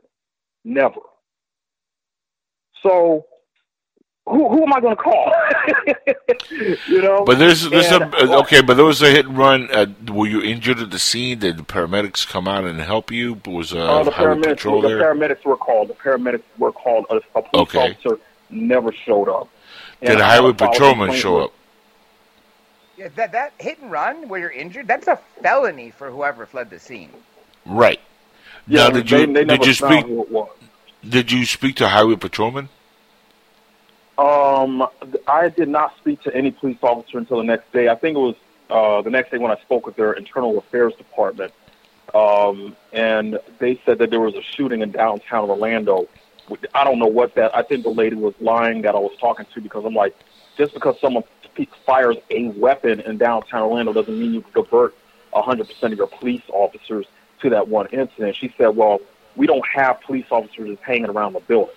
Never. 0.64 1.00
So, 2.82 3.26
who, 4.26 4.48
who 4.48 4.62
am 4.62 4.72
I 4.72 4.80
going 4.80 4.96
to 4.96 5.02
call? 5.02 5.32
you 6.88 7.02
know? 7.02 7.24
But 7.24 7.38
there's 7.38 7.68
there's 7.68 7.90
And- 7.90 8.14
a 8.14 8.38
okay, 8.38 8.62
but 8.62 8.74
there 8.74 8.84
was 8.84 9.02
a 9.02 9.10
hit 9.10 9.26
and 9.26 9.36
run. 9.36 9.68
Uh, 9.72 9.86
were 10.12 10.26
you 10.26 10.40
injured 10.42 10.78
at 10.78 10.90
the 10.90 10.98
scene? 10.98 11.40
Did 11.40 11.56
the 11.56 11.62
paramedics 11.64 12.26
come 12.26 12.46
out 12.46 12.64
and 12.64 12.80
help 12.80 13.10
you? 13.10 13.40
Was 13.46 13.72
uh, 13.74 13.78
Uh, 13.78 14.02
the 14.04 14.10
highway 14.12 14.34
paramedics, 14.36 14.42
patrol 14.44 14.82
the 14.82 14.88
there? 14.88 14.98
paramedics 15.14 15.44
were 15.44 15.56
called. 15.56 15.88
The 15.88 15.94
paramedics 15.94 16.42
were 16.58 16.72
called. 16.72 17.06
A, 17.10 17.16
a 17.36 17.42
police 17.42 17.48
Okay. 17.74 17.90
officer 17.92 18.18
never 18.50 18.92
showed 18.92 19.28
up. 19.28 19.48
Did 20.00 20.10
And 20.12 20.20
a 20.20 20.24
I 20.24 20.28
highway 20.28 20.50
a 20.50 20.54
follow-up 20.54 20.72
patrolman 20.74 21.12
show 21.14 21.40
up? 21.44 21.52
Yeah, 22.96 23.08
that 23.16 23.32
that 23.32 23.52
hit 23.58 23.80
and 23.80 23.90
run 23.90 24.28
where 24.28 24.38
you're 24.40 24.50
injured, 24.50 24.86
that's 24.86 25.08
a 25.08 25.18
felony 25.42 25.90
for 25.90 26.10
whoever 26.10 26.46
fled 26.46 26.70
the 26.70 26.78
scene. 26.78 27.10
Right. 27.66 27.98
Yeah, 28.68 28.88
now, 28.88 28.90
did 28.90 29.08
they, 29.08 29.20
you 29.22 29.32
they 29.32 29.44
did 29.44 29.66
you 29.66 29.72
speak? 29.72 30.06
who 30.06 30.22
it 30.22 30.30
was. 30.30 30.50
Did 31.08 31.32
you 31.32 31.44
speak 31.46 31.76
to 31.76 31.86
a 31.86 31.88
highway 31.88 32.14
patrolman? 32.16 32.68
Um, 34.18 34.86
I 35.26 35.48
did 35.48 35.68
not 35.68 35.96
speak 35.98 36.22
to 36.22 36.34
any 36.34 36.50
police 36.50 36.78
officer 36.82 37.18
until 37.18 37.38
the 37.38 37.44
next 37.44 37.72
day. 37.72 37.88
I 37.88 37.94
think 37.94 38.16
it 38.16 38.20
was 38.20 38.36
uh, 38.68 39.02
the 39.02 39.10
next 39.10 39.30
day 39.30 39.38
when 39.38 39.50
I 39.50 39.60
spoke 39.60 39.86
with 39.86 39.96
their 39.96 40.12
internal 40.12 40.58
affairs 40.58 40.94
department, 40.96 41.52
um, 42.14 42.76
and 42.92 43.38
they 43.58 43.80
said 43.86 43.98
that 43.98 44.10
there 44.10 44.20
was 44.20 44.34
a 44.34 44.42
shooting 44.42 44.82
in 44.82 44.92
downtown 44.92 45.48
Orlando. 45.48 46.08
I 46.74 46.84
don't 46.84 46.98
know 46.98 47.06
what 47.06 47.34
that. 47.36 47.56
I 47.56 47.62
think 47.62 47.84
the 47.84 47.90
lady 47.90 48.16
was 48.16 48.34
lying 48.40 48.82
that 48.82 48.94
I 48.94 48.98
was 48.98 49.16
talking 49.18 49.46
to 49.54 49.60
because 49.60 49.84
I'm 49.84 49.94
like, 49.94 50.14
just 50.58 50.74
because 50.74 51.00
someone 51.00 51.24
fires 51.86 52.16
a 52.30 52.48
weapon 52.48 53.00
in 53.00 53.18
downtown 53.18 53.62
Orlando 53.62 53.92
doesn't 53.92 54.18
mean 54.18 54.34
you 54.34 54.44
divert 54.54 54.94
100% 55.32 55.82
of 55.82 55.98
your 55.98 56.06
police 56.06 56.42
officers 56.48 57.06
to 57.40 57.50
that 57.50 57.68
one 57.68 57.86
incident. 57.86 58.36
She 58.36 58.52
said, 58.56 58.68
well, 58.68 59.00
we 59.36 59.46
don't 59.46 59.66
have 59.74 60.00
police 60.02 60.26
officers 60.30 60.68
just 60.68 60.82
hanging 60.82 61.08
around 61.08 61.32
the 61.34 61.40
building. 61.40 61.74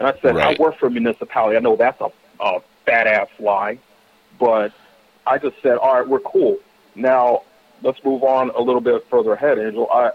And 0.00 0.08
I 0.08 0.18
said, 0.20 0.34
Right. 0.34 0.58
I 0.58 0.62
work 0.62 0.78
for 0.78 0.86
a 0.86 0.90
municipality. 0.90 1.56
I 1.56 1.60
know 1.60 1.76
that's 1.76 2.00
a, 2.00 2.10
a 2.40 2.60
badass 2.86 3.28
lie, 3.38 3.78
but 4.38 4.72
I 5.26 5.36
just 5.36 5.56
said, 5.62 5.76
all 5.76 6.00
right, 6.00 6.08
we're 6.08 6.20
cool. 6.20 6.58
Now 6.94 7.42
let's 7.82 8.02
move 8.02 8.22
on 8.22 8.50
a 8.50 8.60
little 8.60 8.80
bit 8.80 9.06
further 9.10 9.34
ahead, 9.34 9.58
Angel. 9.58 9.88
I, 9.92 10.12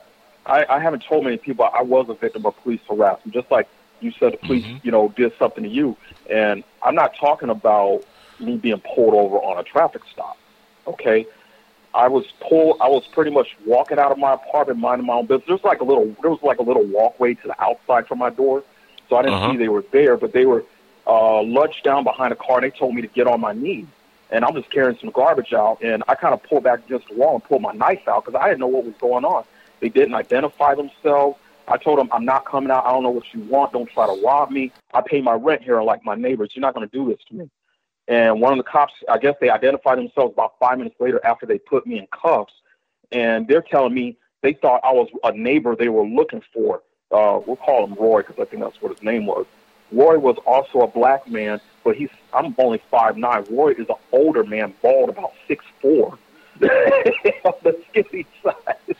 I, 0.48 0.66
I 0.66 0.80
haven't 0.80 1.03
told 1.03 1.24
many 1.24 1.38
people 1.38 1.70
I 1.72 1.84
was 1.84 2.10
a 2.10 2.16
victim 2.16 2.48
of 2.48 2.57
police 2.64 2.82
harassment, 2.90 3.34
just 3.34 3.49
like 3.52 3.68
you 4.02 4.12
said 4.20 4.34
the 4.34 4.38
police, 4.38 4.66
mm-hmm. 4.66 4.78
you 4.82 4.91
know, 4.91 5.14
did 5.16 5.34
something 5.38 5.64
to 5.64 5.70
you. 5.70 5.95
And 6.30 6.64
I'm 6.82 6.95
not 6.95 7.16
talking 7.16 7.49
about 7.49 8.03
me 8.40 8.57
being 8.57 8.82
pulled 8.82 9.14
over 9.14 9.38
on 9.38 9.60
a 9.60 9.64
traffic 9.64 10.02
stop. 10.12 10.38
Okay. 10.88 11.28
I 11.94 12.10
was 12.10 12.26
pulled. 12.41 12.78
I 12.82 12.90
was 12.90 13.06
pretty 13.07 13.32
much 13.32 13.56
walking 13.66 13.99
out 13.99 14.12
of 14.12 14.18
my 14.18 14.34
apartment, 14.34 14.80
minding 14.80 15.07
my 15.07 15.14
own 15.14 15.28
business. 15.28 15.45
There 15.45 15.56
was 15.56 15.64
like 15.64 15.80
a 15.80 15.86
little. 15.86 16.14
There 16.22 16.30
was 16.30 16.41
like 16.44 16.57
a 16.57 16.64
little 16.64 16.84
walkway 16.84 17.36
to 17.36 17.48
the 17.48 17.64
outside 17.64 18.07
from 18.07 18.18
my 18.20 18.32
door, 18.32 18.64
so 19.10 19.15
I 19.18 19.22
didn't 19.23 19.36
Uh-huh. 19.36 19.52
see 19.52 19.57
they 19.57 19.69
were 19.69 19.84
there. 19.91 20.18
But 20.18 20.32
they 20.34 20.45
were 20.45 20.64
uh, 21.07 21.41
lunged 21.41 21.84
down 21.84 22.03
behind 22.03 22.34
a 22.34 22.36
car. 22.36 22.57
and 22.57 22.64
They 22.65 22.72
told 22.77 22.95
me 22.95 23.02
to 23.02 23.07
get 23.07 23.27
on 23.27 23.40
my 23.40 23.53
knees, 23.53 23.86
and 24.32 24.44
I'm 24.44 24.53
just 24.56 24.69
carrying 24.72 24.98
some 24.99 25.11
garbage 25.11 25.53
out. 25.53 25.82
And 25.84 26.03
I 26.07 26.15
kind 26.15 26.34
of 26.34 26.41
pulled 26.44 26.64
back 26.64 26.80
against 26.86 27.07
the 27.10 27.15
wall 27.15 27.36
and 27.36 27.44
pulled 27.44 27.61
my 27.61 27.73
knife 27.73 28.07
out 28.07 28.26
because 28.26 28.40
I 28.40 28.48
didn't 28.48 28.60
know 28.61 28.68
what 28.68 28.86
was 28.86 28.95
going 28.99 29.26
on. 29.26 29.44
They 29.80 29.90
didn't 29.90 30.15
identify 30.15 30.73
themselves. 30.76 31.38
I 31.68 31.77
told 31.77 31.98
them 31.99 32.10
I'm 32.11 32.26
not 32.26 32.45
coming 32.45 32.69
out. 32.72 32.86
I 32.86 32.91
don't 32.91 33.03
know 33.03 33.10
what 33.10 33.26
you 33.34 33.41
want. 33.41 33.73
Don't 33.73 33.90
try 33.90 34.06
to 34.06 34.22
rob 34.23 34.52
me. 34.52 34.72
I 34.94 35.02
pay 35.02 35.22
my 35.22 35.34
rent 35.34 35.64
here, 35.64 35.82
like 35.82 36.03
my 36.06 36.15
neighbors. 36.15 36.52
You're 36.53 36.61
not 36.61 36.73
going 36.76 36.88
to 36.88 36.95
do 36.98 37.07
this 37.10 37.18
to 37.30 37.34
me. 37.36 37.49
And 38.07 38.40
one 38.40 38.52
of 38.53 38.57
the 38.57 38.64
cops, 38.64 38.94
I 39.10 39.18
guess 39.18 39.34
they 39.41 39.49
identified 39.49 39.98
themselves 39.98 40.34
about 40.34 40.53
five 40.60 40.77
minutes 40.77 40.95
later 40.99 41.19
after 41.26 41.48
they 41.48 41.57
put 41.57 41.88
me 41.88 41.98
in 41.98 42.07
cuffs. 42.07 42.53
And 43.11 43.48
they're 43.48 43.64
telling 43.64 43.94
me 43.95 44.18
they 44.44 44.53
thought 44.53 44.82
I 44.84 44.91
was 44.91 45.07
a 45.23 45.32
neighbor 45.32 45.76
they 45.76 45.90
were 45.90 46.06
looking 46.06 46.44
for. 46.53 46.84
Uh, 47.11 47.40
we'll 47.45 47.56
call 47.56 47.86
him 47.86 47.94
Roy 47.95 48.22
because 48.22 48.40
I 48.40 48.45
think 48.45 48.64
that's 48.64 48.82
what 48.82 48.91
his 48.91 49.03
name 49.03 49.26
was. 49.26 49.45
Roy 49.91 50.18
was 50.18 50.38
also 50.45 50.80
a 50.82 50.88
black 50.88 51.27
man, 51.30 51.61
but 51.84 51.95
he's 51.95 52.10
I'm 52.34 52.56
only 52.57 52.82
five 52.90 53.15
nine. 53.18 53.45
Roy 53.49 53.72
is 53.73 53.88
an 53.88 53.95
older 54.11 54.44
man, 54.44 54.73
bald, 54.82 55.10
about 55.10 55.34
six 55.48 55.64
four, 55.82 56.18
on 56.61 57.53
the 57.64 57.80
skinny 57.90 58.26
side. 58.44 58.95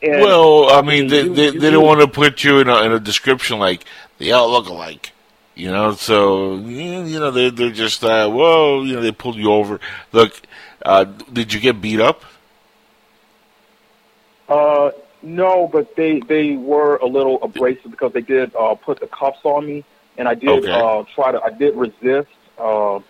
And, 0.00 0.22
well, 0.22 0.70
I 0.70 0.82
mean, 0.82 1.08
they, 1.08 1.22
you- 1.24 1.34
they, 1.34 1.44
you 1.46 1.52
they 1.52 1.58
do- 1.58 1.70
don't 1.72 1.84
want 1.86 2.00
to 2.00 2.06
put 2.08 2.44
you 2.44 2.60
in 2.60 2.68
a, 2.68 2.82
in 2.84 2.92
a 2.92 3.00
description 3.00 3.58
like 3.58 3.84
they 4.18 4.30
all 4.30 4.48
look 4.50 4.68
alike, 4.68 5.12
you 5.56 5.72
know. 5.72 5.92
So 5.94 6.54
you 6.58 7.18
know 7.18 7.32
they 7.32 7.50
they're 7.50 7.72
just 7.72 8.04
uh, 8.04 8.30
well, 8.32 8.84
you 8.86 8.94
know, 8.94 9.02
they 9.02 9.10
pulled 9.12 9.34
you 9.36 9.50
over. 9.52 9.80
Look, 10.12 10.40
uh, 10.86 11.04
did 11.32 11.52
you 11.52 11.58
get 11.58 11.80
beat 11.80 12.00
up? 12.00 12.22
Uh, 14.48 14.92
no, 15.22 15.68
but 15.72 15.96
they 15.96 16.20
they 16.20 16.56
were 16.56 16.96
a 16.96 17.06
little 17.06 17.42
abrasive 17.42 17.90
because 17.90 18.12
they 18.12 18.20
did 18.20 18.54
uh, 18.54 18.74
put 18.74 19.00
the 19.00 19.06
cuffs 19.06 19.40
on 19.44 19.66
me, 19.66 19.84
and 20.16 20.28
I 20.28 20.34
did 20.34 20.48
Okay. 20.48 20.70
uh, 20.70 21.04
try 21.14 21.32
to 21.32 21.42
I 21.42 21.50
did 21.50 21.74
resist. 21.76 22.28
Uh, 22.56 23.00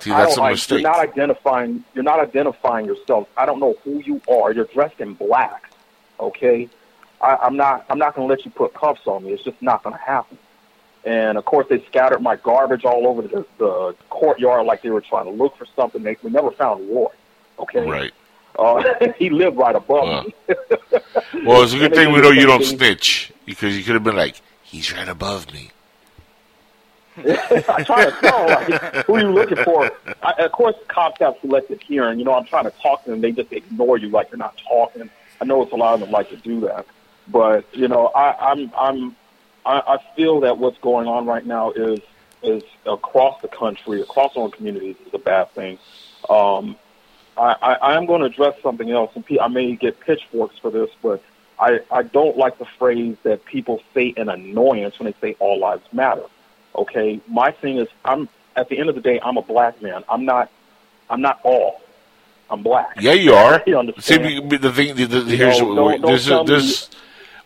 See, 0.00 0.10
I 0.10 0.24
don't, 0.24 0.50
mistake. 0.50 0.80
You're 0.82 0.90
not 0.90 0.98
identifying. 0.98 1.84
You're 1.94 2.04
not 2.04 2.18
identifying 2.18 2.86
yourself. 2.86 3.28
I 3.36 3.46
don't 3.46 3.60
know 3.60 3.74
who 3.84 4.00
you 4.00 4.20
are. 4.28 4.52
You're 4.52 4.64
dressed 4.64 5.00
in 5.00 5.14
black. 5.14 5.70
Okay, 6.18 6.68
I, 7.20 7.36
I'm 7.36 7.56
not. 7.56 7.86
I'm 7.88 7.98
not 7.98 8.16
going 8.16 8.26
to 8.26 8.34
let 8.34 8.44
you 8.44 8.50
put 8.50 8.74
cuffs 8.74 9.06
on 9.06 9.24
me. 9.24 9.32
It's 9.32 9.44
just 9.44 9.60
not 9.62 9.84
going 9.84 9.94
to 9.94 10.02
happen. 10.02 10.38
And 11.04 11.38
of 11.38 11.44
course, 11.44 11.68
they 11.68 11.84
scattered 11.84 12.20
my 12.20 12.34
garbage 12.34 12.84
all 12.84 13.06
over 13.06 13.22
the, 13.22 13.46
the 13.58 13.94
courtyard 14.10 14.66
like 14.66 14.82
they 14.82 14.90
were 14.90 15.00
trying 15.00 15.26
to 15.26 15.30
look 15.30 15.56
for 15.56 15.66
something. 15.76 16.02
They 16.02 16.16
we 16.22 16.30
never 16.30 16.50
found 16.50 16.90
Roy. 16.90 17.12
Okay, 17.60 17.88
Right. 17.88 18.12
Uh, 18.58 19.12
he 19.18 19.30
lived 19.30 19.56
right 19.56 19.76
above 19.76 20.26
me. 20.26 20.34
Well, 21.44 21.62
it's 21.62 21.74
a 21.74 21.78
good 21.78 21.94
thing 21.94 22.12
we 22.12 22.20
know 22.20 22.30
you 22.30 22.46
don't 22.46 22.64
snitch 22.64 23.32
because 23.44 23.76
you 23.76 23.84
could 23.84 23.94
have 23.94 24.04
been 24.04 24.16
like, 24.16 24.40
he's 24.62 24.92
right 24.92 25.08
above 25.08 25.52
me. 25.52 25.70
I 27.18 27.82
try 27.82 28.04
to 28.04 28.16
tell 28.20 28.46
like 28.46 29.06
who 29.06 29.14
are 29.14 29.20
you 29.20 29.30
looking 29.30 29.56
for. 29.64 29.90
I, 30.22 30.32
of 30.44 30.52
course, 30.52 30.76
cops 30.88 31.18
have 31.20 31.36
selective 31.40 31.80
hearing. 31.80 32.18
You 32.18 32.26
know, 32.26 32.34
I'm 32.34 32.44
trying 32.44 32.64
to 32.64 32.70
talk 32.82 33.04
to 33.04 33.10
them, 33.10 33.22
they 33.22 33.32
just 33.32 33.52
ignore 33.52 33.96
you 33.96 34.10
like 34.10 34.30
you're 34.30 34.38
not 34.38 34.60
talking. 34.68 35.08
I 35.40 35.44
know 35.46 35.62
it's 35.62 35.72
a 35.72 35.76
lot 35.76 35.94
of 35.94 36.00
them 36.00 36.10
like 36.10 36.28
to 36.28 36.36
do 36.36 36.60
that, 36.60 36.86
but 37.28 37.64
you 37.74 37.88
know, 37.88 38.08
I, 38.08 38.50
I'm 38.52 38.70
I'm 38.76 39.16
I, 39.64 39.80
I 39.94 40.14
feel 40.14 40.40
that 40.40 40.58
what's 40.58 40.78
going 40.78 41.08
on 41.08 41.24
right 41.24 41.44
now 41.44 41.70
is 41.70 42.00
is 42.42 42.62
across 42.84 43.40
the 43.40 43.48
country, 43.48 44.02
across 44.02 44.36
all 44.36 44.50
communities, 44.50 44.96
is 45.06 45.14
a 45.14 45.18
bad 45.18 45.50
thing. 45.52 45.78
Um, 46.28 46.76
I, 47.36 47.54
I, 47.62 47.72
I 47.74 47.96
am 47.96 48.06
going 48.06 48.20
to 48.20 48.26
address 48.26 48.54
something 48.62 48.90
else, 48.90 49.10
and 49.14 49.24
I 49.40 49.48
may 49.48 49.76
get 49.76 50.00
pitchforks 50.00 50.56
for 50.58 50.70
this, 50.70 50.90
but 51.02 51.22
I, 51.58 51.80
I 51.90 52.02
don't 52.02 52.36
like 52.36 52.58
the 52.58 52.66
phrase 52.78 53.16
that 53.22 53.44
people 53.44 53.82
say 53.94 54.08
in 54.16 54.28
annoyance 54.28 54.98
when 54.98 55.06
they 55.12 55.14
say 55.20 55.36
all 55.38 55.58
lives 55.58 55.84
matter. 55.92 56.24
Okay, 56.74 57.20
my 57.28 57.50
thing 57.52 57.78
is, 57.78 57.88
I'm 58.04 58.28
at 58.56 58.68
the 58.68 58.78
end 58.78 58.88
of 58.88 58.94
the 58.94 59.00
day, 59.00 59.20
I'm 59.22 59.36
a 59.36 59.42
black 59.42 59.80
man. 59.82 60.02
I'm 60.08 60.24
not, 60.24 60.50
I'm 61.10 61.20
not 61.20 61.40
all. 61.42 61.80
I'm 62.48 62.62
black. 62.62 63.00
Yeah, 63.00 63.12
you 63.12 63.34
are. 63.34 63.62
You 63.66 63.72
See, 63.72 63.78
understand? 63.78 64.50
the 64.50 64.72
thing, 64.72 64.94
the, 64.96 65.04
the, 65.06 65.18
You 65.18 65.36
here's 65.36 65.60
know, 65.60 65.74
don't- 65.74 66.00
don't 66.00 66.06
there's 66.06 66.26
tell 66.26 66.44
me- 66.44 66.72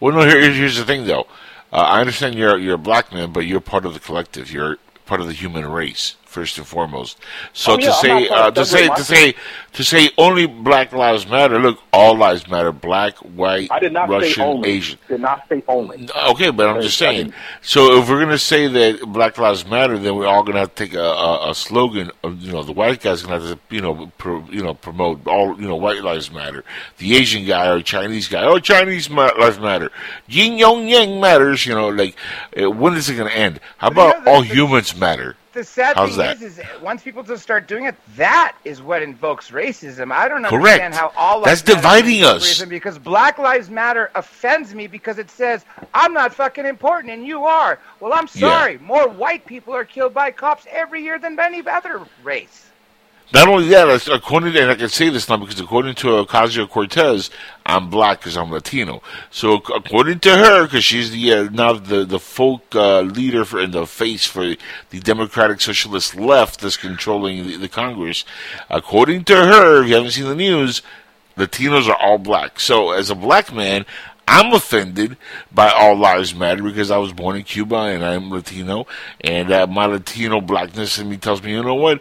well, 0.01 0.15
no, 0.15 0.21
here, 0.27 0.51
here's 0.53 0.77
the 0.77 0.85
thing 0.85 1.05
though. 1.07 1.27
Uh, 1.73 1.77
I 1.77 2.01
understand 2.01 2.35
you're 2.35 2.59
you're 2.59 2.75
a 2.75 2.79
black 2.79 3.13
man, 3.13 3.33
but 3.33 3.41
you're 3.47 3.61
part 3.61 3.85
of 3.87 3.95
the 3.95 4.01
collective. 4.01 4.51
You're 4.53 4.79
part 5.07 5.21
of 5.21 5.27
the 5.29 5.33
human 5.33 5.71
race 5.71 6.17
first 6.31 6.57
and 6.59 6.67
foremost. 6.67 7.19
So 7.53 7.73
Oh, 7.73 7.77
to 7.77 7.83
yeah, 7.83 7.91
I'm 7.91 8.01
say 8.01 8.29
uh, 8.29 8.51
to 8.51 8.61
to 8.61 8.65
say 8.65 8.89
to 8.89 9.05
say 9.05 9.35
to 9.73 9.85
say 9.85 10.11
only 10.17 10.47
Black 10.47 10.93
lives 10.93 11.29
matter. 11.29 11.59
Look, 11.59 11.79
all 11.93 12.17
lives 12.17 12.49
matter. 12.49 12.73
Black, 12.73 13.17
white, 13.19 13.69
I 13.71 13.79
did 13.79 13.93
not 13.93 14.09
Russian, 14.09 14.33
say 14.35 14.43
only. 14.43 14.69
Asian. 14.71 14.99
Did 15.09 15.21
not 15.21 15.45
say 15.49 15.63
only. 15.69 16.09
Okay, 16.31 16.51
but 16.51 16.69
I'm 16.69 16.81
just 16.83 16.97
saying. 16.99 17.33
So 17.63 17.99
if 17.99 18.09
we're 18.09 18.21
gonna 18.21 18.39
say 18.39 18.67
that 18.69 19.03
Black 19.13 19.37
Lives 19.39 19.67
Matter, 19.67 19.99
then 19.99 20.15
we're 20.17 20.27
all 20.27 20.43
gonna 20.43 20.61
have 20.61 20.75
to 20.75 20.85
take 20.85 20.95
a, 20.95 21.01
a, 21.03 21.51
a 21.51 21.55
slogan. 21.55 22.11
Of, 22.25 22.41
you 22.41 22.53
know, 22.53 22.63
the 22.63 22.73
white 22.73 23.01
guy's 23.01 23.23
gonna 23.23 23.41
have 23.41 23.51
to, 23.51 23.75
you 23.75 23.81
know, 23.81 24.11
pro, 24.19 24.45
you 24.51 24.63
know, 24.63 24.75
promote 24.75 25.27
all, 25.27 25.61
you 25.61 25.67
know, 25.69 25.77
white 25.77 26.03
lives 26.03 26.31
matter. 26.33 26.65
The 26.99 27.17
Asian 27.17 27.45
guy 27.45 27.69
or 27.69 27.83
Chinese 27.83 28.29
guy, 28.29 28.45
oh, 28.45 28.59
Chinese 28.59 29.11
ma- 29.11 29.33
lives 29.39 29.59
matter. 29.59 29.91
Yin 30.29 30.59
Yang 30.59 30.89
Yang 30.89 31.21
matters. 31.21 31.67
You 31.67 31.75
know, 31.75 31.89
like 31.89 32.15
uh, 32.61 32.71
when 32.71 32.95
is 32.95 33.09
it 33.11 33.17
gonna 33.17 33.31
end? 33.31 33.61
How 33.79 33.89
about 33.89 34.27
all 34.27 34.43
humans 34.43 34.97
matter? 34.97 35.37
The 35.61 35.67
sad 35.67 35.97
How's 35.97 36.09
thing 36.17 36.19
that? 36.21 36.41
is, 36.41 36.57
is 36.59 36.65
once 36.83 37.03
people 37.03 37.23
just 37.23 37.43
start 37.43 37.69
doing 37.69 37.85
it, 37.85 37.95
that 38.17 38.57
is 38.65 38.81
what 38.81 39.03
invokes 39.03 39.51
racism. 39.51 40.11
I 40.11 40.27
don't 40.27 40.43
Correct. 40.43 40.55
understand 40.83 40.95
how 40.95 41.13
all 41.15 41.43
That's 41.43 41.61
dividing 41.61 42.25
us. 42.25 42.63
because 42.65 42.97
Black 42.99 43.37
Lives 43.37 43.69
Matter 43.69 44.11
offends 44.15 44.75
me 44.75 44.87
because 44.87 45.19
it 45.19 45.29
says 45.31 45.63
I'm 45.93 46.15
not 46.15 46.33
fucking 46.35 46.65
important 46.65 47.13
and 47.13 47.27
you 47.27 47.45
are. 47.45 47.79
Well, 48.01 48.15
I'm 48.15 48.27
Yeah. 48.33 48.49
sorry. 48.59 48.79
More 48.79 49.07
white 49.07 49.45
people 49.45 49.75
are 49.75 49.85
killed 49.85 50.15
by 50.15 50.31
cops 50.31 50.67
every 50.71 51.03
year 51.03 51.19
than 51.19 51.39
any 51.39 51.63
other 51.69 52.01
race. 52.23 52.71
Not 53.33 53.47
only 53.47 53.69
that, 53.69 54.09
according 54.09 54.53
to, 54.55 54.61
and 54.61 54.71
I 54.73 54.75
can 54.75 54.89
say 54.89 55.09
this 55.09 55.29
now 55.29 55.37
because 55.37 55.61
according 55.61 55.95
to 55.97 56.25
Ocasio 56.25 56.69
Cortez, 56.69 57.31
I'm 57.65 57.89
black 57.89 58.21
because 58.21 58.37
I'm 58.37 58.51
Latino. 58.51 59.03
So 59.31 59.55
according 59.75 60.19
to 60.21 60.37
her, 60.37 60.65
because 60.65 60.83
she's 60.83 61.13
the 61.13 61.33
uh, 61.33 61.43
now 61.45 61.75
the 61.75 62.05
the 62.05 62.19
folk 62.19 62.75
uh, 62.75 63.03
leader 63.03 63.45
for 63.45 63.61
and 63.61 63.73
the 63.73 63.87
face 63.87 64.27
for 64.27 64.57
the 64.91 65.01
Democratic 65.01 65.61
Socialist 65.61 66.17
left 66.17 66.61
that's 66.61 66.77
controlling 66.77 67.47
the, 67.47 67.57
the 67.57 67.69
Congress. 67.69 68.25
According 68.69 69.25
to 69.25 69.37
her, 69.37 69.83
if 69.83 69.89
you 69.89 69.95
haven't 69.95 70.11
seen 70.11 70.25
the 70.25 70.35
news, 70.35 70.83
Latinos 71.37 71.89
are 71.89 71.97
all 71.97 72.19
black. 72.19 72.59
So 72.59 72.91
as 72.91 73.11
a 73.11 73.15
black 73.15 73.53
man. 73.53 73.87
I'm 74.33 74.53
offended 74.53 75.17
by 75.51 75.71
all 75.73 75.97
lives 75.97 76.37
matter 76.37 76.63
because 76.63 76.93
I 76.93 76.99
was 76.99 77.13
born 77.13 77.35
in 77.35 77.43
Cuba 77.43 77.75
and 77.75 78.05
I'm 78.05 78.31
Latino, 78.31 78.87
and 79.21 79.51
uh, 79.51 79.67
my 79.67 79.87
Latino 79.87 80.41
blackness 80.41 81.01
in 81.01 81.09
me 81.09 81.17
tells 81.17 81.43
me, 81.43 81.51
you 81.51 81.65
know 81.65 81.75
what? 81.75 82.01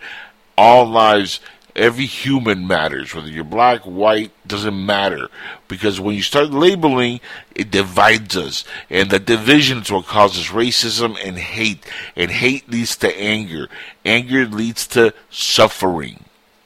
All 0.60 0.86
lives, 0.86 1.40
every 1.76 2.06
human 2.06 2.68
matters, 2.68 3.16
whether 3.16 3.30
you're 3.30 3.46
black, 3.46 3.82
white, 3.84 4.32
doesn't 4.46 4.86
matter. 4.86 5.30
Because 5.70 6.02
when 6.02 6.16
you 6.16 6.22
start 6.22 6.50
labeling, 6.52 7.22
it 7.56 7.72
divides 7.72 8.36
us. 8.36 8.66
And 8.90 9.10
the 9.10 9.20
division 9.20 9.78
is 9.80 9.92
what 9.92 10.06
causes 10.06 10.48
racism 10.48 11.18
and 11.24 11.38
hate. 11.38 11.86
And 12.18 12.30
hate 12.30 12.70
leads 12.70 12.98
to 12.98 13.18
anger. 13.18 13.70
Anger 14.04 14.46
leads 14.46 14.86
to 14.88 15.14
suffering. 15.30 16.26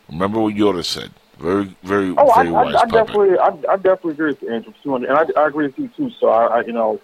Remember 0.09 0.39
what 0.41 0.55
Yoda 0.55 0.83
said. 0.83 1.11
Very, 1.37 1.75
very, 1.83 2.15
Oh, 2.17 2.29
I, 2.31 2.43
very 2.43 2.55
I, 2.55 2.63
wise 2.63 2.75
I 2.75 2.85
puppet. 2.85 2.91
definitely, 2.93 3.37
I, 3.37 3.73
I 3.73 3.75
definitely 3.75 4.11
agree 4.13 4.27
with 4.29 4.41
you, 4.41 4.53
Andrew, 4.53 4.73
too, 4.81 4.95
and, 4.95 5.05
and 5.05 5.17
I, 5.17 5.41
I 5.41 5.47
agree 5.47 5.67
with 5.67 5.77
you 5.77 5.89
too. 5.89 6.09
So 6.19 6.29
I, 6.29 6.45
I 6.45 6.61
you 6.61 6.71
know, 6.73 6.99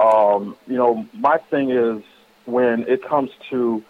um, 0.00 0.56
you 0.66 0.76
know, 0.76 1.06
my 1.14 1.38
thing 1.38 1.70
is 1.70 2.02
when 2.44 2.82
it 2.88 3.02
comes 3.02 3.30
to 3.50 3.82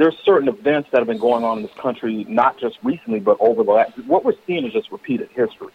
there's 0.00 0.16
certain 0.24 0.48
events 0.48 0.88
that 0.92 0.98
have 0.98 1.06
been 1.06 1.18
going 1.18 1.44
on 1.44 1.58
in 1.58 1.62
this 1.62 1.74
country, 1.74 2.24
not 2.26 2.58
just 2.58 2.78
recently, 2.82 3.20
but 3.20 3.36
over 3.38 3.62
the 3.62 3.70
last. 3.70 3.98
What 4.06 4.24
we're 4.24 4.32
seeing 4.46 4.64
is 4.64 4.72
just 4.72 4.90
repeated 4.90 5.28
history. 5.34 5.68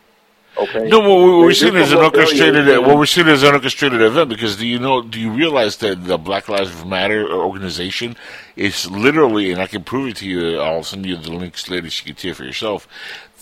Okay. 0.58 0.88
No, 0.88 1.00
what 1.00 1.40
we're 1.46 1.54
seeing 1.54 1.76
is 1.76 1.92
an 1.92 2.00
orchestrated. 2.00 2.66
What 2.80 2.98
we're 2.98 3.06
seeing 3.06 3.28
is 3.28 3.44
an 3.44 3.54
orchestrated 3.54 4.02
event 4.02 4.30
because 4.30 4.56
do 4.56 4.66
you 4.66 4.80
know? 4.80 5.04
Do 5.04 5.20
you 5.20 5.30
realize 5.30 5.78
that 5.78 6.06
the 6.06 6.18
Black 6.18 6.50
Lives 6.50 6.84
Matter 6.84 7.30
organization 7.30 8.16
is 8.56 8.90
literally, 8.90 9.52
and 9.52 9.62
I 9.62 9.68
can 9.68 9.84
prove 9.84 10.10
it 10.10 10.16
to 10.18 10.26
you. 10.28 10.60
I'll 10.60 10.82
send 10.82 11.06
you 11.06 11.18
the 11.18 11.32
links 11.32 11.70
later 11.70 11.90
so 11.92 12.02
you 12.02 12.14
can 12.14 12.20
see 12.20 12.30
it 12.30 12.36
for 12.36 12.46
yourself. 12.46 12.88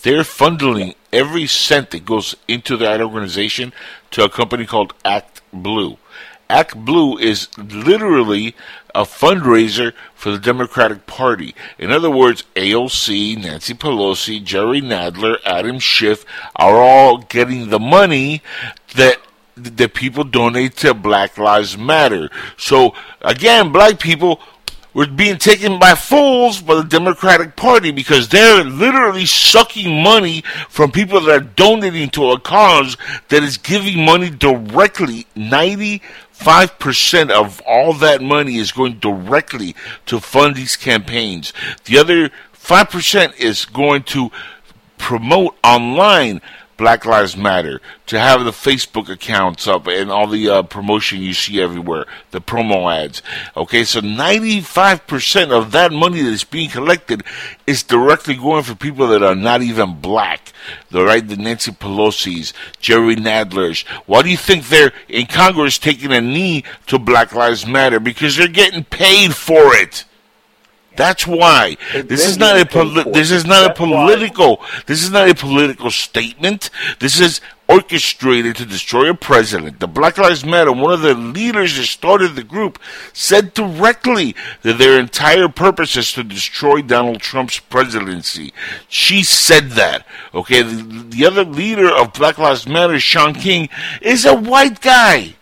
They're 0.02 0.20
funneling 0.20 0.96
every 1.14 1.46
cent 1.46 1.92
that 1.92 2.04
goes 2.04 2.34
into 2.46 2.76
that 2.76 3.00
organization 3.00 3.72
to 4.10 4.24
a 4.24 4.28
company 4.28 4.66
called 4.66 4.92
Act 5.02 5.40
Blue. 5.50 5.96
Act 6.48 6.76
Blue 6.76 7.16
is 7.18 7.48
literally 7.58 8.54
a 8.94 9.02
fundraiser 9.02 9.92
for 10.14 10.30
the 10.30 10.38
Democratic 10.38 11.06
Party. 11.06 11.54
In 11.78 11.90
other 11.90 12.10
words, 12.10 12.44
AOC, 12.54 13.42
Nancy 13.42 13.74
Pelosi, 13.74 14.42
Jerry 14.42 14.80
Nadler, 14.80 15.38
Adam 15.44 15.78
Schiff 15.78 16.24
are 16.56 16.76
all 16.76 17.18
getting 17.18 17.70
the 17.70 17.80
money 17.80 18.42
that 18.94 19.18
that 19.56 19.94
people 19.94 20.24
donate 20.24 20.76
to 20.76 20.92
Black 20.94 21.38
Lives 21.38 21.78
Matter. 21.78 22.28
So 22.56 22.92
again, 23.22 23.70
black 23.70 24.00
people 24.00 24.40
we're 24.94 25.08
being 25.08 25.38
taken 25.38 25.80
by 25.80 25.96
fools 25.96 26.62
by 26.62 26.76
the 26.76 26.84
Democratic 26.84 27.56
Party 27.56 27.90
because 27.90 28.28
they're 28.28 28.62
literally 28.62 29.26
sucking 29.26 30.02
money 30.02 30.42
from 30.68 30.92
people 30.92 31.20
that 31.20 31.34
are 31.34 31.40
donating 31.40 32.10
to 32.10 32.30
a 32.30 32.38
cause 32.38 32.96
that 33.28 33.42
is 33.42 33.58
giving 33.58 34.04
money 34.04 34.30
directly. 34.30 35.26
95% 36.38 37.30
of 37.30 37.60
all 37.62 37.92
that 37.94 38.20
money 38.20 38.56
is 38.56 38.72
going 38.72 38.98
directly 38.98 39.74
to 40.06 40.20
fund 40.20 40.56
these 40.56 40.76
campaigns. 40.76 41.52
The 41.84 41.98
other 41.98 42.30
5% 42.54 43.36
is 43.38 43.64
going 43.64 44.02
to 44.04 44.30
promote 44.98 45.56
online 45.62 46.40
Black 46.76 47.04
Lives 47.04 47.36
Matter, 47.36 47.80
to 48.06 48.18
have 48.18 48.44
the 48.44 48.50
Facebook 48.50 49.08
accounts 49.08 49.66
up 49.66 49.86
and 49.86 50.10
all 50.10 50.26
the 50.26 50.48
uh, 50.48 50.62
promotion 50.62 51.20
you 51.20 51.34
see 51.34 51.60
everywhere, 51.60 52.06
the 52.30 52.40
promo 52.40 52.92
ads. 52.92 53.22
Okay, 53.56 53.84
so 53.84 54.00
95% 54.00 55.50
of 55.50 55.72
that 55.72 55.92
money 55.92 56.22
that 56.22 56.28
is 56.28 56.44
being 56.44 56.70
collected 56.70 57.22
is 57.66 57.82
directly 57.82 58.34
going 58.34 58.62
for 58.64 58.74
people 58.74 59.06
that 59.08 59.22
are 59.22 59.34
not 59.34 59.62
even 59.62 60.00
black. 60.00 60.52
The 60.90 61.04
right, 61.04 61.26
the 61.26 61.36
Nancy 61.36 61.72
Pelosi's, 61.72 62.52
Jerry 62.80 63.16
Nadler's. 63.16 63.82
Why 64.06 64.22
do 64.22 64.30
you 64.30 64.36
think 64.36 64.66
they're 64.66 64.92
in 65.08 65.26
Congress 65.26 65.78
taking 65.78 66.12
a 66.12 66.20
knee 66.20 66.64
to 66.86 66.98
Black 66.98 67.34
Lives 67.34 67.66
Matter? 67.66 68.00
Because 68.00 68.36
they're 68.36 68.48
getting 68.48 68.84
paid 68.84 69.34
for 69.34 69.74
it. 69.74 70.04
That's 70.96 71.26
why 71.26 71.76
this 71.92 72.26
is 72.26 72.38
not 72.38 72.60
a 72.60 72.66
poli- 72.66 73.10
this 73.12 73.30
is 73.30 73.44
not 73.46 73.70
a 73.70 73.74
political 73.74 74.60
this 74.86 75.02
is 75.02 75.10
not 75.10 75.28
a 75.28 75.34
political 75.34 75.90
statement. 75.90 76.70
This 77.00 77.20
is 77.20 77.40
orchestrated 77.68 78.56
to 78.56 78.66
destroy 78.66 79.08
a 79.08 79.14
president. 79.14 79.80
The 79.80 79.88
Black 79.88 80.18
Lives 80.18 80.44
Matter, 80.44 80.72
one 80.72 80.92
of 80.92 81.00
the 81.00 81.14
leaders 81.14 81.76
that 81.76 81.86
started 81.86 82.34
the 82.34 82.44
group, 82.44 82.78
said 83.12 83.54
directly 83.54 84.34
that 84.62 84.78
their 84.78 84.98
entire 84.98 85.48
purpose 85.48 85.96
is 85.96 86.12
to 86.12 86.24
destroy 86.24 86.82
Donald 86.82 87.20
Trump's 87.20 87.58
presidency. 87.58 88.52
She 88.88 89.22
said 89.22 89.70
that. 89.70 90.06
Okay, 90.34 90.62
the, 90.62 91.06
the 91.08 91.26
other 91.26 91.44
leader 91.44 91.90
of 91.90 92.12
Black 92.12 92.38
Lives 92.38 92.68
Matter, 92.68 93.00
Shaun 93.00 93.34
King, 93.34 93.68
is 94.02 94.24
a 94.24 94.34
white 94.34 94.80
guy. 94.80 95.34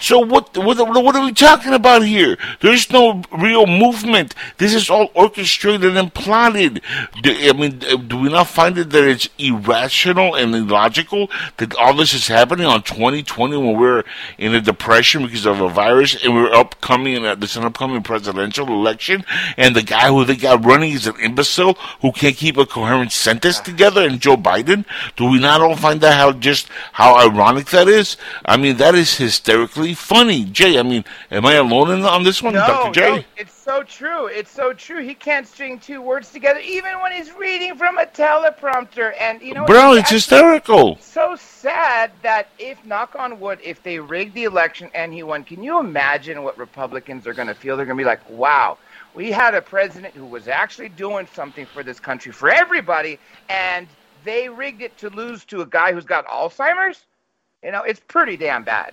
So 0.00 0.18
what, 0.18 0.56
what 0.56 0.76
what 0.78 1.16
are 1.16 1.24
we 1.24 1.32
talking 1.32 1.72
about 1.72 2.02
here? 2.02 2.36
There's 2.60 2.90
no 2.90 3.22
real 3.32 3.66
movement. 3.66 4.34
This 4.58 4.74
is 4.74 4.90
all 4.90 5.10
orchestrated 5.14 5.96
and 5.96 6.12
plotted. 6.12 6.82
Do, 7.22 7.32
I 7.32 7.52
mean, 7.52 7.78
do 7.78 8.18
we 8.18 8.28
not 8.28 8.48
find 8.48 8.78
it 8.78 8.90
that 8.90 9.04
it's 9.04 9.28
irrational 9.38 10.34
and 10.34 10.54
illogical 10.54 11.30
that 11.56 11.74
all 11.76 11.94
this 11.94 12.14
is 12.14 12.28
happening 12.28 12.66
on 12.66 12.82
2020 12.82 13.56
when 13.56 13.78
we're 13.78 14.04
in 14.38 14.54
a 14.54 14.60
depression 14.60 15.22
because 15.22 15.46
of 15.46 15.60
a 15.60 15.68
virus 15.68 16.22
and 16.22 16.34
we're 16.34 16.52
upcoming 16.52 17.24
uh, 17.24 17.34
this 17.34 17.56
an 17.56 17.64
upcoming 17.64 18.02
presidential 18.02 18.66
election 18.68 19.24
and 19.56 19.74
the 19.74 19.82
guy 19.82 20.08
who 20.08 20.24
they 20.24 20.36
got 20.36 20.64
running 20.64 20.92
is 20.92 21.06
an 21.06 21.18
imbecile 21.20 21.74
who 22.00 22.12
can't 22.12 22.36
keep 22.36 22.56
a 22.56 22.66
coherent 22.66 23.12
sentence 23.12 23.60
together 23.60 24.06
and 24.06 24.20
Joe 24.20 24.36
Biden? 24.36 24.84
Do 25.16 25.30
we 25.30 25.38
not 25.38 25.60
all 25.60 25.76
find 25.76 26.00
that 26.00 26.14
how 26.14 26.32
just 26.32 26.68
how 26.92 27.16
ironic 27.16 27.66
that 27.66 27.88
is? 27.88 28.16
I 28.44 28.56
mean, 28.56 28.76
that 28.76 28.94
is 28.94 29.16
hysterically 29.16 29.85
funny. 29.94 30.44
Jay, 30.44 30.78
I 30.78 30.82
mean, 30.82 31.04
am 31.30 31.46
I 31.46 31.54
alone 31.54 31.90
in, 31.90 32.02
on 32.02 32.22
this 32.22 32.42
one, 32.42 32.54
No, 32.54 32.66
Dr. 32.66 32.92
Jay? 32.92 33.16
no, 33.16 33.24
it's 33.36 33.52
so 33.54 33.82
true. 33.82 34.26
It's 34.26 34.50
so 34.50 34.72
true. 34.72 35.02
He 35.02 35.14
can't 35.14 35.46
string 35.46 35.78
two 35.78 36.00
words 36.00 36.30
together, 36.30 36.60
even 36.60 36.92
when 37.00 37.12
he's 37.12 37.32
reading 37.32 37.76
from 37.76 37.98
a 37.98 38.06
teleprompter. 38.06 39.12
And 39.20 39.40
you 39.42 39.54
know, 39.54 39.64
Bro, 39.66 39.94
it's 39.94 40.10
hysterical. 40.10 40.96
So 41.00 41.36
sad 41.36 42.12
that 42.22 42.48
if, 42.58 42.84
knock 42.84 43.16
on 43.18 43.40
wood, 43.40 43.58
if 43.62 43.82
they 43.82 43.98
rigged 43.98 44.34
the 44.34 44.44
election 44.44 44.90
and 44.94 45.12
he 45.12 45.22
won, 45.22 45.44
can 45.44 45.62
you 45.62 45.80
imagine 45.80 46.42
what 46.42 46.56
Republicans 46.58 47.26
are 47.26 47.34
going 47.34 47.48
to 47.48 47.54
feel? 47.54 47.76
They're 47.76 47.86
going 47.86 47.98
to 47.98 48.02
be 48.02 48.06
like, 48.06 48.28
wow, 48.30 48.78
we 49.14 49.32
had 49.32 49.54
a 49.54 49.62
president 49.62 50.14
who 50.14 50.26
was 50.26 50.46
actually 50.46 50.90
doing 50.90 51.26
something 51.32 51.66
for 51.66 51.82
this 51.82 51.98
country, 51.98 52.32
for 52.32 52.50
everybody, 52.50 53.18
and 53.48 53.88
they 54.24 54.48
rigged 54.48 54.82
it 54.82 54.96
to 54.98 55.08
lose 55.10 55.44
to 55.46 55.62
a 55.62 55.66
guy 55.66 55.92
who's 55.92 56.04
got 56.04 56.26
Alzheimer's. 56.26 57.04
You 57.62 57.72
know, 57.72 57.82
it's 57.82 58.00
pretty 58.00 58.36
damn 58.36 58.62
bad. 58.62 58.92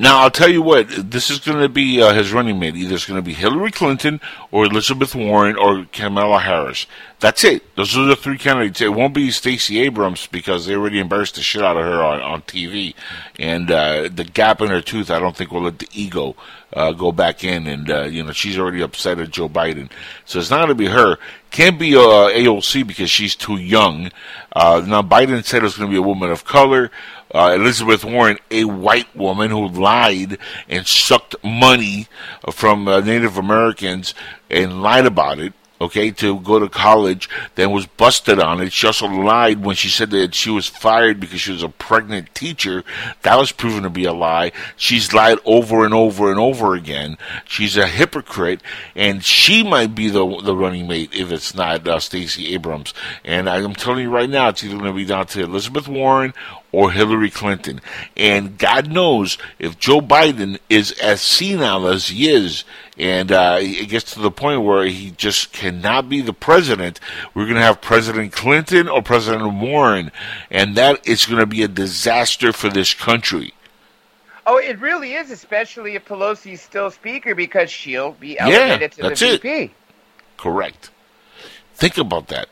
Now 0.00 0.20
I'll 0.20 0.30
tell 0.30 0.48
you 0.48 0.62
what. 0.62 0.86
This 0.88 1.28
is 1.28 1.40
going 1.40 1.58
to 1.58 1.68
be 1.68 2.00
uh, 2.00 2.14
his 2.14 2.32
running 2.32 2.60
mate. 2.60 2.76
Either 2.76 2.94
it's 2.94 3.04
going 3.04 3.18
to 3.18 3.26
be 3.26 3.32
Hillary 3.32 3.72
Clinton 3.72 4.20
or 4.52 4.64
Elizabeth 4.64 5.12
Warren 5.12 5.56
or 5.56 5.86
Kamala 5.90 6.38
Harris. 6.38 6.86
That's 7.18 7.42
it. 7.42 7.74
Those 7.74 7.96
are 7.96 8.04
the 8.04 8.14
three 8.14 8.38
candidates. 8.38 8.80
It 8.80 8.94
won't 8.94 9.12
be 9.12 9.32
Stacey 9.32 9.80
Abrams 9.80 10.28
because 10.28 10.66
they 10.66 10.76
already 10.76 11.00
embarrassed 11.00 11.34
the 11.34 11.42
shit 11.42 11.64
out 11.64 11.76
of 11.76 11.82
her 11.82 12.00
on, 12.00 12.20
on 12.20 12.42
TV. 12.42 12.94
And 13.40 13.72
uh, 13.72 14.08
the 14.14 14.22
gap 14.22 14.60
in 14.60 14.68
her 14.68 14.80
tooth, 14.80 15.10
I 15.10 15.18
don't 15.18 15.34
think 15.36 15.50
will 15.50 15.62
let 15.62 15.80
the 15.80 15.88
ego 15.92 16.36
uh, 16.72 16.92
go 16.92 17.10
back 17.10 17.42
in. 17.42 17.66
And 17.66 17.90
uh, 17.90 18.02
you 18.04 18.22
know 18.22 18.30
she's 18.30 18.56
already 18.56 18.82
upset 18.82 19.18
at 19.18 19.30
Joe 19.30 19.48
Biden, 19.48 19.90
so 20.24 20.38
it's 20.38 20.50
not 20.50 20.58
going 20.58 20.68
to 20.68 20.74
be 20.76 20.86
her. 20.86 21.18
Can't 21.50 21.78
be 21.78 21.96
uh, 21.96 22.30
AOC 22.30 22.86
because 22.86 23.10
she's 23.10 23.34
too 23.34 23.56
young. 23.56 24.10
Uh, 24.52 24.84
now 24.86 25.02
Biden 25.02 25.44
said 25.44 25.64
it's 25.64 25.76
going 25.76 25.90
to 25.90 25.92
be 25.92 25.98
a 25.98 26.02
woman 26.02 26.30
of 26.30 26.44
color. 26.44 26.90
Uh, 27.32 27.52
Elizabeth 27.54 28.04
Warren, 28.04 28.38
a 28.50 28.64
white 28.64 29.14
woman 29.14 29.50
who 29.50 29.68
lied 29.68 30.38
and 30.68 30.86
sucked 30.86 31.36
money 31.44 32.08
from 32.50 32.88
uh, 32.88 33.00
Native 33.00 33.36
Americans 33.36 34.14
and 34.50 34.82
lied 34.82 35.06
about 35.06 35.38
it. 35.38 35.52
Okay, 35.80 36.10
to 36.10 36.40
go 36.40 36.58
to 36.58 36.68
college, 36.68 37.30
then 37.54 37.70
was 37.70 37.86
busted 37.86 38.40
on 38.40 38.60
it. 38.60 38.72
She 38.72 38.88
also 38.88 39.06
lied 39.06 39.64
when 39.64 39.76
she 39.76 39.88
said 39.88 40.10
that 40.10 40.34
she 40.34 40.50
was 40.50 40.66
fired 40.66 41.20
because 41.20 41.40
she 41.40 41.52
was 41.52 41.62
a 41.62 41.68
pregnant 41.68 42.34
teacher. 42.34 42.82
That 43.22 43.38
was 43.38 43.52
proven 43.52 43.84
to 43.84 43.90
be 43.90 44.04
a 44.04 44.12
lie. 44.12 44.50
She's 44.76 45.12
lied 45.12 45.38
over 45.44 45.84
and 45.84 45.94
over 45.94 46.32
and 46.32 46.40
over 46.40 46.74
again. 46.74 47.16
She's 47.44 47.76
a 47.76 47.86
hypocrite, 47.86 48.60
and 48.96 49.24
she 49.24 49.62
might 49.62 49.94
be 49.94 50.08
the 50.08 50.26
the 50.42 50.56
running 50.56 50.88
mate 50.88 51.14
if 51.14 51.30
it's 51.30 51.54
not 51.54 51.86
uh, 51.86 52.00
Stacey 52.00 52.54
Abrams. 52.54 52.92
And 53.24 53.48
I'm 53.48 53.74
telling 53.74 54.02
you 54.02 54.10
right 54.10 54.28
now, 54.28 54.48
it's 54.48 54.64
either 54.64 54.74
going 54.74 54.90
to 54.90 54.92
be 54.92 55.04
down 55.04 55.28
to 55.28 55.44
Elizabeth 55.44 55.86
Warren 55.86 56.34
or 56.72 56.90
Hillary 56.90 57.30
Clinton. 57.30 57.80
And 58.16 58.58
God 58.58 58.90
knows 58.90 59.38
if 59.58 59.78
Joe 59.78 60.00
Biden 60.00 60.58
is 60.68 60.92
as 61.00 61.20
senile 61.20 61.86
as 61.86 62.08
he 62.08 62.30
is, 62.30 62.64
and 62.98 63.32
uh, 63.32 63.58
it 63.60 63.88
gets 63.88 64.12
to 64.14 64.20
the 64.20 64.30
point 64.30 64.62
where 64.62 64.84
he 64.84 65.12
just 65.12 65.52
cannot 65.52 66.08
be 66.08 66.20
the 66.20 66.32
president, 66.32 67.00
we're 67.34 67.44
going 67.44 67.56
to 67.56 67.62
have 67.62 67.80
President 67.80 68.32
Clinton 68.32 68.88
or 68.88 69.02
President 69.02 69.54
Warren, 69.54 70.10
and 70.50 70.76
that 70.76 71.06
is 71.06 71.26
going 71.26 71.40
to 71.40 71.46
be 71.46 71.62
a 71.62 71.68
disaster 71.68 72.52
for 72.52 72.68
this 72.68 72.92
country. 72.94 73.54
Oh, 74.46 74.56
it 74.56 74.80
really 74.80 75.12
is, 75.12 75.30
especially 75.30 75.94
if 75.94 76.06
Pelosi's 76.06 76.62
still 76.62 76.90
Speaker, 76.90 77.34
because 77.34 77.70
she'll 77.70 78.12
be 78.12 78.38
elevated 78.38 78.92
to 78.92 79.02
that's 79.02 79.20
the 79.20 79.34
it. 79.34 79.42
VP. 79.42 79.74
Correct. 80.38 80.90
Think 81.74 81.98
about 81.98 82.28
that. 82.28 82.48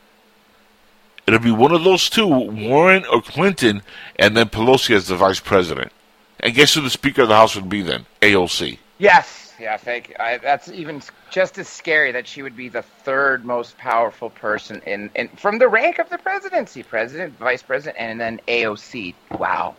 It'll 1.26 1.40
be 1.40 1.50
one 1.50 1.72
of 1.72 1.82
those 1.82 2.08
two, 2.08 2.26
Warren 2.26 3.04
or 3.06 3.20
Clinton, 3.20 3.82
and 4.16 4.36
then 4.36 4.48
Pelosi 4.48 4.94
as 4.94 5.08
the 5.08 5.16
vice 5.16 5.40
president. 5.40 5.92
And 6.38 6.54
guess 6.54 6.74
who 6.74 6.80
the 6.82 6.90
Speaker 6.90 7.22
of 7.22 7.28
the 7.28 7.34
House 7.34 7.56
would 7.56 7.68
be 7.68 7.82
then? 7.82 8.06
AOC. 8.22 8.78
Yes, 8.98 9.54
yeah, 9.58 9.76
thank 9.76 10.10
you. 10.10 10.14
I, 10.20 10.38
that's 10.38 10.68
even 10.68 11.02
just 11.30 11.58
as 11.58 11.68
scary 11.68 12.12
that 12.12 12.26
she 12.26 12.42
would 12.42 12.56
be 12.56 12.68
the 12.68 12.82
third 12.82 13.44
most 13.44 13.76
powerful 13.78 14.30
person 14.30 14.80
in, 14.86 15.10
in 15.14 15.28
from 15.28 15.58
the 15.58 15.68
rank 15.68 15.98
of 15.98 16.08
the 16.10 16.18
presidency, 16.18 16.82
president, 16.82 17.38
vice 17.38 17.62
president, 17.62 17.96
and 17.98 18.20
then 18.20 18.40
AOC. 18.46 19.14
Wow. 19.38 19.76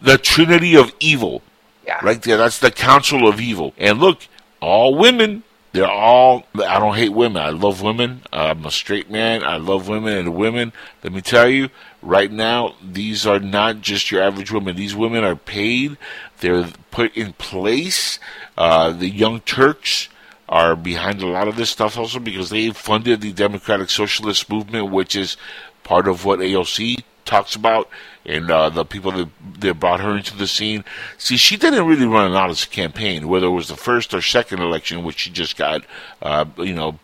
The 0.00 0.18
Trinity 0.18 0.76
of 0.76 0.92
Evil. 1.00 1.42
Yeah. 1.86 2.00
Right 2.02 2.20
there. 2.22 2.36
That's 2.36 2.58
the 2.58 2.70
Council 2.70 3.28
of 3.28 3.40
Evil. 3.40 3.74
And 3.78 4.00
look, 4.00 4.26
all 4.60 4.94
women. 4.94 5.42
They're 5.76 5.90
all. 5.90 6.46
I 6.54 6.78
don't 6.78 6.96
hate 6.96 7.12
women. 7.12 7.42
I 7.42 7.50
love 7.50 7.82
women. 7.82 8.22
I'm 8.32 8.64
a 8.64 8.70
straight 8.70 9.10
man. 9.10 9.44
I 9.44 9.58
love 9.58 9.88
women 9.88 10.16
and 10.16 10.34
women. 10.34 10.72
Let 11.04 11.12
me 11.12 11.20
tell 11.20 11.50
you, 11.50 11.68
right 12.00 12.32
now, 12.32 12.76
these 12.82 13.26
are 13.26 13.38
not 13.38 13.82
just 13.82 14.10
your 14.10 14.22
average 14.22 14.50
women. 14.50 14.74
These 14.74 14.96
women 14.96 15.22
are 15.22 15.36
paid. 15.36 15.98
They're 16.40 16.70
put 16.90 17.14
in 17.14 17.34
place. 17.34 18.18
Uh, 18.56 18.92
the 18.92 19.10
Young 19.10 19.40
Turks 19.40 20.08
are 20.48 20.76
behind 20.76 21.20
a 21.20 21.26
lot 21.26 21.46
of 21.46 21.56
this 21.56 21.68
stuff 21.68 21.98
also 21.98 22.20
because 22.20 22.48
they 22.48 22.70
funded 22.70 23.20
the 23.20 23.34
Democratic 23.34 23.90
Socialist 23.90 24.48
Movement, 24.48 24.90
which 24.90 25.14
is 25.14 25.36
part 25.84 26.08
of 26.08 26.24
what 26.24 26.38
AOC 26.38 27.02
talks 27.26 27.54
about 27.54 27.90
and 28.26 28.50
uh, 28.50 28.68
the 28.68 28.84
people 28.84 29.12
that, 29.12 29.28
that 29.60 29.80
brought 29.80 30.00
her 30.00 30.16
into 30.16 30.36
the 30.36 30.46
scene. 30.46 30.84
See, 31.16 31.36
she 31.36 31.56
didn't 31.56 31.86
really 31.86 32.06
run 32.06 32.30
an 32.30 32.36
honest 32.36 32.70
campaign, 32.70 33.28
whether 33.28 33.46
it 33.46 33.50
was 33.50 33.68
the 33.68 33.76
first 33.76 34.12
or 34.12 34.20
second 34.20 34.60
election, 34.60 35.04
which 35.04 35.20
she 35.20 35.30
just 35.30 35.56
got, 35.56 35.84
uh, 36.20 36.44
you 36.58 36.74
know, 36.74 36.98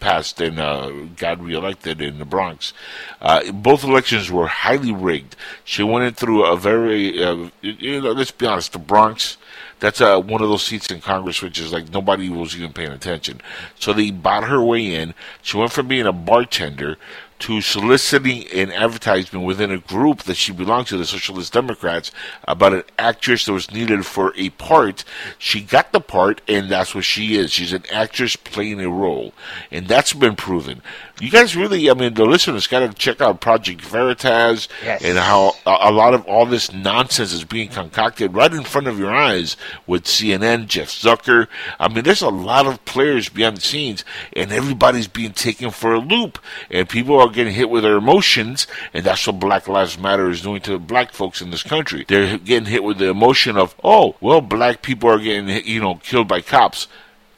passed 0.00 0.40
and 0.40 0.58
uh, 0.58 0.90
got 1.16 1.40
reelected 1.40 2.00
in 2.00 2.18
the 2.18 2.24
Bronx. 2.24 2.72
Uh, 3.20 3.52
both 3.52 3.84
elections 3.84 4.30
were 4.30 4.48
highly 4.48 4.92
rigged. 4.92 5.36
She 5.62 5.84
went 5.84 6.04
in 6.04 6.14
through 6.14 6.44
a 6.44 6.56
very, 6.56 7.22
uh, 7.22 7.50
you 7.60 8.00
know, 8.00 8.10
let's 8.10 8.32
be 8.32 8.46
honest, 8.46 8.72
the 8.72 8.80
Bronx. 8.80 9.36
That's 9.78 10.00
uh, 10.00 10.20
one 10.20 10.42
of 10.42 10.48
those 10.48 10.64
seats 10.64 10.90
in 10.90 11.00
Congress 11.00 11.42
which 11.42 11.58
is 11.58 11.72
like 11.72 11.92
nobody 11.92 12.28
was 12.28 12.56
even 12.56 12.72
paying 12.72 12.92
attention. 12.92 13.40
So 13.78 13.92
they 13.92 14.10
bought 14.10 14.44
her 14.44 14.62
way 14.62 14.94
in. 14.94 15.14
She 15.42 15.56
went 15.56 15.72
from 15.72 15.88
being 15.88 16.06
a 16.06 16.12
bartender 16.12 16.98
to 17.42 17.60
soliciting 17.60 18.46
an 18.52 18.70
advertisement 18.70 19.44
within 19.44 19.72
a 19.72 19.78
group 19.78 20.22
that 20.22 20.36
she 20.36 20.52
belonged 20.52 20.86
to, 20.86 20.96
the 20.96 21.04
Socialist 21.04 21.52
Democrats, 21.52 22.12
about 22.46 22.72
an 22.72 22.84
actress 22.98 23.46
that 23.46 23.52
was 23.52 23.72
needed 23.72 24.06
for 24.06 24.32
a 24.36 24.50
part. 24.50 25.04
She 25.38 25.60
got 25.60 25.90
the 25.92 26.00
part, 26.00 26.40
and 26.46 26.70
that's 26.70 26.94
what 26.94 27.04
she 27.04 27.34
is. 27.36 27.52
She's 27.52 27.72
an 27.72 27.84
actress 27.92 28.36
playing 28.36 28.80
a 28.80 28.88
role, 28.88 29.32
and 29.72 29.88
that's 29.88 30.12
been 30.12 30.36
proven. 30.36 30.82
You 31.20 31.30
guys 31.30 31.54
really, 31.56 31.88
I 31.90 31.94
mean, 31.94 32.14
the 32.14 32.24
listeners 32.24 32.66
got 32.66 32.80
to 32.80 32.92
check 32.92 33.20
out 33.20 33.40
Project 33.40 33.80
Veritas 33.80 34.68
Yes. 34.82 35.02
and 35.04 35.18
how 35.18 35.54
a, 35.66 35.90
a 35.90 35.92
lot 35.92 36.14
of 36.14 36.24
all 36.26 36.46
this 36.46 36.72
nonsense 36.72 37.32
is 37.32 37.44
being 37.44 37.68
concocted 37.68 38.34
right 38.34 38.52
in 38.52 38.64
front 38.64 38.86
of 38.88 38.98
your 38.98 39.12
eyes 39.12 39.56
with 39.86 40.04
CNN, 40.04 40.66
Jeff 40.66 40.88
Zucker. 40.88 41.46
I 41.78 41.88
mean, 41.88 42.02
there's 42.04 42.22
a 42.22 42.28
lot 42.28 42.66
of 42.66 42.84
players 42.84 43.28
behind 43.28 43.56
the 43.56 43.60
scenes, 43.60 44.04
and 44.34 44.50
everybody's 44.52 45.06
being 45.08 45.32
taken 45.32 45.70
for 45.70 45.92
a 45.94 46.00
loop, 46.00 46.38
and 46.70 46.88
people 46.88 47.18
are 47.20 47.28
getting 47.32 47.54
hit 47.54 47.70
with 47.70 47.82
their 47.82 47.96
emotions, 47.96 48.66
and 48.92 49.04
that's 49.04 49.26
what 49.26 49.40
Black 49.40 49.68
Lives 49.68 49.98
Matter 49.98 50.30
is 50.30 50.42
doing 50.42 50.60
to 50.62 50.78
black 50.78 51.12
folks 51.12 51.40
in 51.40 51.50
this 51.50 51.62
country. 51.62 52.04
They're 52.06 52.38
getting 52.38 52.66
hit 52.66 52.84
with 52.84 52.98
the 52.98 53.08
emotion 53.08 53.56
of, 53.56 53.74
oh, 53.82 54.16
well, 54.20 54.40
black 54.40 54.82
people 54.82 55.10
are 55.10 55.18
getting, 55.18 55.48
you 55.66 55.80
know, 55.80 55.96
killed 55.96 56.28
by 56.28 56.40
cops. 56.40 56.88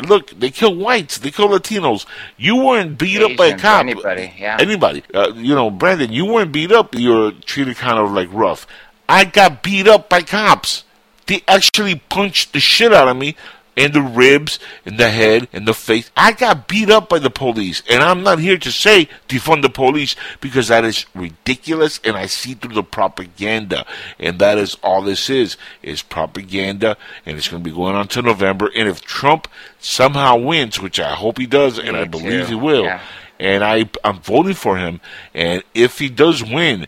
Look, 0.00 0.30
they 0.30 0.50
kill 0.50 0.74
whites, 0.74 1.18
they 1.18 1.30
kill 1.30 1.48
Latinos. 1.48 2.04
You 2.36 2.56
weren't 2.56 2.98
beat 2.98 3.22
up 3.22 3.36
by 3.36 3.46
a 3.46 3.58
cop. 3.58 3.80
anybody, 3.80 4.32
yeah. 4.38 4.56
Anybody. 4.60 5.04
Uh, 5.14 5.32
you 5.34 5.54
know, 5.54 5.70
Brandon, 5.70 6.12
you 6.12 6.24
weren't 6.26 6.52
beat 6.52 6.72
up. 6.72 6.94
You 6.94 7.10
were 7.10 7.30
treated 7.30 7.76
kind 7.76 7.98
of 7.98 8.10
like 8.10 8.28
rough. 8.32 8.66
I 9.08 9.24
got 9.24 9.62
beat 9.62 9.86
up 9.86 10.08
by 10.08 10.22
cops. 10.22 10.84
They 11.26 11.42
actually 11.46 12.02
punched 12.08 12.52
the 12.52 12.60
shit 12.60 12.92
out 12.92 13.08
of 13.08 13.16
me 13.16 13.36
in 13.76 13.92
the 13.92 14.02
ribs, 14.02 14.58
and 14.84 14.98
the 14.98 15.10
head, 15.10 15.48
and 15.52 15.66
the 15.66 15.74
face. 15.74 16.10
I 16.16 16.32
got 16.32 16.68
beat 16.68 16.90
up 16.90 17.08
by 17.08 17.18
the 17.18 17.30
police. 17.30 17.82
And 17.90 18.02
I'm 18.02 18.22
not 18.22 18.38
here 18.38 18.56
to 18.58 18.70
say 18.70 19.08
defund 19.28 19.62
the 19.62 19.68
police 19.68 20.14
because 20.40 20.68
that 20.68 20.84
is 20.84 21.06
ridiculous 21.14 22.00
and 22.04 22.16
I 22.16 22.26
see 22.26 22.54
through 22.54 22.74
the 22.74 22.82
propaganda. 22.82 23.84
And 24.18 24.38
that 24.38 24.58
is 24.58 24.76
all 24.82 25.02
this 25.02 25.28
is, 25.28 25.56
is 25.82 26.02
propaganda. 26.02 26.96
And 27.26 27.36
it's 27.36 27.48
going 27.48 27.62
to 27.64 27.68
be 27.70 27.74
going 27.74 27.94
on 27.96 28.08
to 28.08 28.22
November. 28.22 28.70
And 28.76 28.88
if 28.88 29.00
Trump 29.02 29.48
somehow 29.80 30.36
wins, 30.38 30.80
which 30.80 31.00
I 31.00 31.14
hope 31.14 31.38
he 31.38 31.46
does, 31.46 31.78
and 31.78 31.92
Me 31.92 31.98
I 32.00 32.04
believe 32.04 32.42
too. 32.46 32.46
he 32.46 32.54
will, 32.54 32.84
Yeah. 32.84 33.00
and 33.40 33.64
I 33.64 33.88
I'm 34.04 34.20
voting 34.20 34.54
for 34.54 34.76
him. 34.76 35.00
And 35.34 35.62
if 35.74 35.98
he 35.98 36.08
does 36.08 36.42
win, 36.44 36.86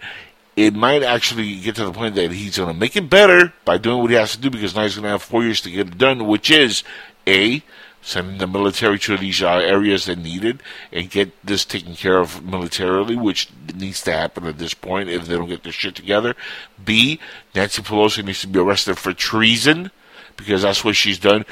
it 0.57 0.75
might 0.75 1.03
actually 1.03 1.57
get 1.57 1.77
to 1.77 1.85
the 1.85 1.93
point 1.93 2.15
that 2.15 2.33
he's 2.33 2.57
going 2.57 2.73
to 2.73 2.79
make 2.79 2.97
it 2.97 3.11
better 3.11 3.53
by 3.67 3.77
doing 3.77 4.01
what 4.01 4.11
he 4.11 4.17
has 4.17 4.33
to 4.33 4.41
do 4.41 4.51
because 4.51 4.75
now 4.75 4.83
he's 4.83 4.95
going 4.95 5.05
to 5.05 5.11
have 5.11 5.23
four 5.23 5.45
years 5.45 5.61
to 5.61 5.71
get 5.71 5.89
it 5.89 5.99
done, 5.99 6.27
which 6.27 6.51
is 6.51 6.83
a 7.27 7.63
sending 8.01 8.39
the 8.39 8.47
military 8.47 8.99
to 9.01 9.17
these 9.19 9.43
uh, 9.43 9.49
areas 9.49 10.07
that 10.07 10.17
need 10.17 10.45
it 10.45 10.61
and 10.93 11.11
get 11.11 11.33
this 11.45 11.65
taken 11.65 11.95
care 11.95 12.19
of 12.19 12.43
militarily, 12.43 13.17
which 13.17 13.49
needs 13.75 14.01
to 14.01 14.13
happen 14.13 14.47
at 14.47 14.59
this 14.59 14.75
point 14.75 15.09
if 15.09 15.27
they 15.27 15.35
don't 15.35 15.49
get 15.49 15.65
their 15.65 15.73
shit 15.73 15.95
together. 15.95 16.35
B, 16.83 17.19
Nancy 17.55 17.83
Pelosi 17.83 18.25
needs 18.25 18.41
to 18.43 18.47
be 18.47 18.61
arrested 18.61 18.97
for 18.97 19.13
treason 19.13 19.91
because 20.37 20.63
that's 20.63 20.85
what 20.85 20.95
she's 20.95 21.19
done. 21.19 21.45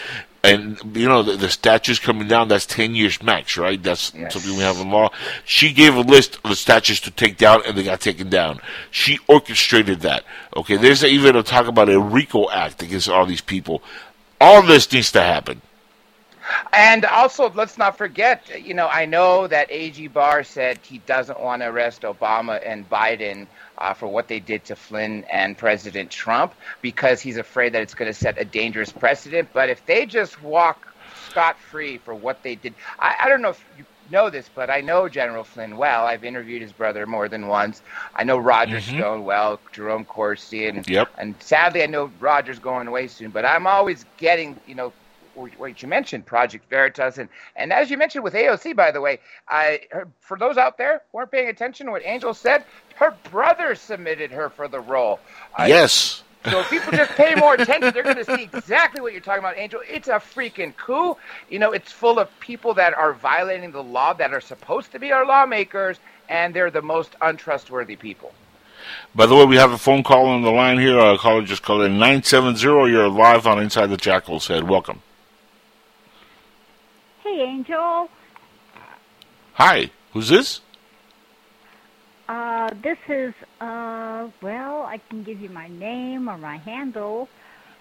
And 0.44 0.78
you 0.96 1.08
know 1.08 1.22
the, 1.22 1.36
the 1.36 1.48
statues 1.48 1.98
coming 1.98 2.28
down. 2.28 2.48
That's 2.48 2.66
ten 2.66 2.94
years 2.94 3.22
max, 3.22 3.56
right? 3.56 3.82
That's 3.82 4.12
Yes. 4.14 4.34
something 4.34 4.56
we 4.56 4.62
have 4.62 4.76
in 4.78 4.90
law. 4.90 5.10
She 5.44 5.72
gave 5.72 5.94
a 5.96 6.00
list 6.02 6.36
of 6.36 6.50
the 6.50 6.56
statues 6.56 7.00
to 7.00 7.10
take 7.10 7.38
down, 7.38 7.62
and 7.66 7.76
they 7.76 7.82
got 7.82 8.00
taken 8.00 8.28
down. 8.28 8.60
She 8.90 9.18
orchestrated 9.26 10.00
that. 10.00 10.24
Okay, 10.56 10.76
there's 10.76 11.02
even 11.02 11.34
a 11.36 11.42
talk 11.42 11.66
about 11.66 11.88
a 11.88 11.98
RICO 11.98 12.50
Act 12.50 12.82
against 12.82 13.08
all 13.08 13.26
these 13.26 13.40
people. 13.40 13.82
All 14.40 14.62
this 14.62 14.90
needs 14.92 15.10
to 15.12 15.22
happen. 15.22 15.62
And 16.74 17.06
also, 17.06 17.50
let's 17.54 17.78
not 17.78 17.96
forget, 17.96 18.50
you 18.62 18.74
know, 18.74 18.88
I 18.88 19.06
know 19.06 19.46
that 19.46 19.70
AG 19.70 20.08
Barr 20.08 20.44
said 20.44 20.78
he 20.82 20.98
doesn't 20.98 21.40
want 21.40 21.62
to 21.62 21.68
arrest 21.68 22.02
Obama 22.02 22.60
and 22.64 22.88
Biden 22.90 23.46
uh, 23.78 23.94
for 23.94 24.09
what 24.09 24.28
they 24.28 24.40
did 24.40 24.64
to 24.66 24.76
Flynn 24.76 25.24
and 25.32 25.56
President 25.56 26.10
Trump 26.10 26.55
because 26.80 27.20
he's 27.20 27.36
afraid 27.36 27.74
that 27.74 27.82
it's 27.82 27.94
going 27.94 28.10
to 28.10 28.14
set 28.18 28.40
a 28.40 28.44
dangerous 28.44 28.92
precedent. 28.92 29.51
But 29.52 29.68
if 29.70 29.84
they 29.86 30.06
just 30.06 30.40
walk 30.40 30.86
scot 31.14 31.59
free 31.60 31.98
for 31.98 32.14
what 32.14 32.42
they 32.42 32.55
did, 32.56 32.76
I, 32.98 33.14
I 33.24 33.28
don't 33.28 33.42
know 33.42 33.51
if 33.51 33.64
you 33.74 33.86
know 34.09 34.30
this, 34.30 34.48
but 34.48 34.70
I 34.70 34.80
know 34.80 35.09
General 35.09 35.44
Flynn 35.44 35.76
well. 35.76 36.05
I've 36.06 36.24
interviewed 36.24 36.62
his 36.62 36.72
brother 36.72 37.06
more 37.06 37.28
than 37.28 37.46
once. 37.48 37.82
I 38.14 38.24
know 38.24 38.38
Roger 38.38 38.80
Mhm. 38.80 38.80
Stone 38.80 39.24
well, 39.24 39.60
Jerome 39.72 40.05
Corsi, 40.05 40.66
and 40.66 40.86
Yep. 40.86 41.09
and 41.16 41.40
sadly, 41.42 41.82
I 41.82 41.86
know 41.86 42.12
Roger's 42.18 42.59
going 42.60 42.86
away 42.88 43.09
soon. 43.09 43.30
But 43.30 43.44
I'm 43.44 43.66
always 43.66 44.05
getting, 44.16 44.60
you 44.64 44.74
know, 44.74 44.94
what 45.35 45.82
you 45.82 45.89
mentioned, 45.89 46.27
Project 46.27 46.69
Veritas, 46.70 47.19
and 47.19 47.28
and 47.56 47.73
as 47.73 47.90
you 47.90 47.97
mentioned 47.97 48.24
with 48.24 48.35
AOC, 48.35 48.77
by 48.77 48.90
the 48.90 49.01
way, 49.01 49.19
I 49.48 49.81
her, 49.90 50.09
for 50.20 50.39
those 50.39 50.56
out 50.56 50.78
there 50.78 51.02
who 51.11 51.19
weren't 51.19 51.31
paying 51.31 51.48
attention 51.48 51.86
to 51.86 51.93
what 51.93 52.02
Angel 52.05 52.35
said, 52.35 52.65
her 52.97 53.15
brother 53.31 53.74
submitted 53.74 54.31
her 54.31 54.48
for 54.48 54.69
the 54.69 54.81
role. 54.81 55.20
Uh, 55.59 55.65
yes. 55.69 56.23
So 56.51 56.61
if 56.61 56.69
people 56.69 56.93
just 56.93 57.12
pay 57.12 57.35
more 57.35 57.55
attention, 57.55 57.94
they're 57.94 58.02
going 58.02 58.23
to 58.23 58.36
see 58.36 58.43
exactly 58.43 59.01
what 59.01 59.12
you're 59.12 59.23
talking 59.23 59.39
about, 59.39 59.56
Angel. 59.56 59.81
It's 59.89 60.09
a 60.09 60.20
freaking 60.20 60.77
coup. 60.77 61.16
You 61.48 61.59
know, 61.59 61.73
it's 61.73 61.90
full 61.90 62.19
of 62.19 62.28
people 62.39 62.74
that 62.74 62.93
are 62.93 63.15
violating 63.15 63.73
the 63.73 63.82
law 63.82 64.12
that 64.12 64.35
are 64.35 64.43
supposed 64.43 64.93
to 64.93 64.98
be 64.98 65.11
our 65.11 65.24
lawmakers, 65.24 66.01
and 66.28 66.52
they're 66.52 66.70
the 66.70 66.82
most 66.82 67.16
untrustworthy 67.23 67.97
people. 67.97 68.35
By 69.15 69.24
the 69.24 69.35
way, 69.35 69.47
we 69.47 69.56
have 69.56 69.73
a 69.73 69.78
phone 69.78 70.02
call 70.02 70.27
on 70.27 70.43
the 70.43 70.51
line 70.51 70.78
here. 70.78 70.98
A 70.98 71.16
caller 71.16 71.43
just 71.43 71.62
called 71.62 71.82
in 71.82 71.93
970. 71.98 72.90
You're 72.90 73.09
live 73.09 73.47
on 73.47 73.59
Inside 73.62 73.86
the 73.86 73.97
Jackal's 73.97 74.47
Head. 74.47 74.69
Welcome. 74.69 75.01
Hey, 77.35 77.43
Angel. 77.43 78.09
Hi. 79.55 79.90
Who's 80.12 80.28
this? 80.28 80.61
Uh, 82.28 82.70
this 82.81 82.97
is, 83.09 83.35
uh, 83.61 84.28
well, 84.40 84.82
I 84.82 85.01
can 85.09 85.24
give 85.24 85.40
you 85.40 85.48
my 85.48 85.66
name 85.66 86.28
or 86.28 86.39
my 86.39 86.59
handle. 86.59 87.28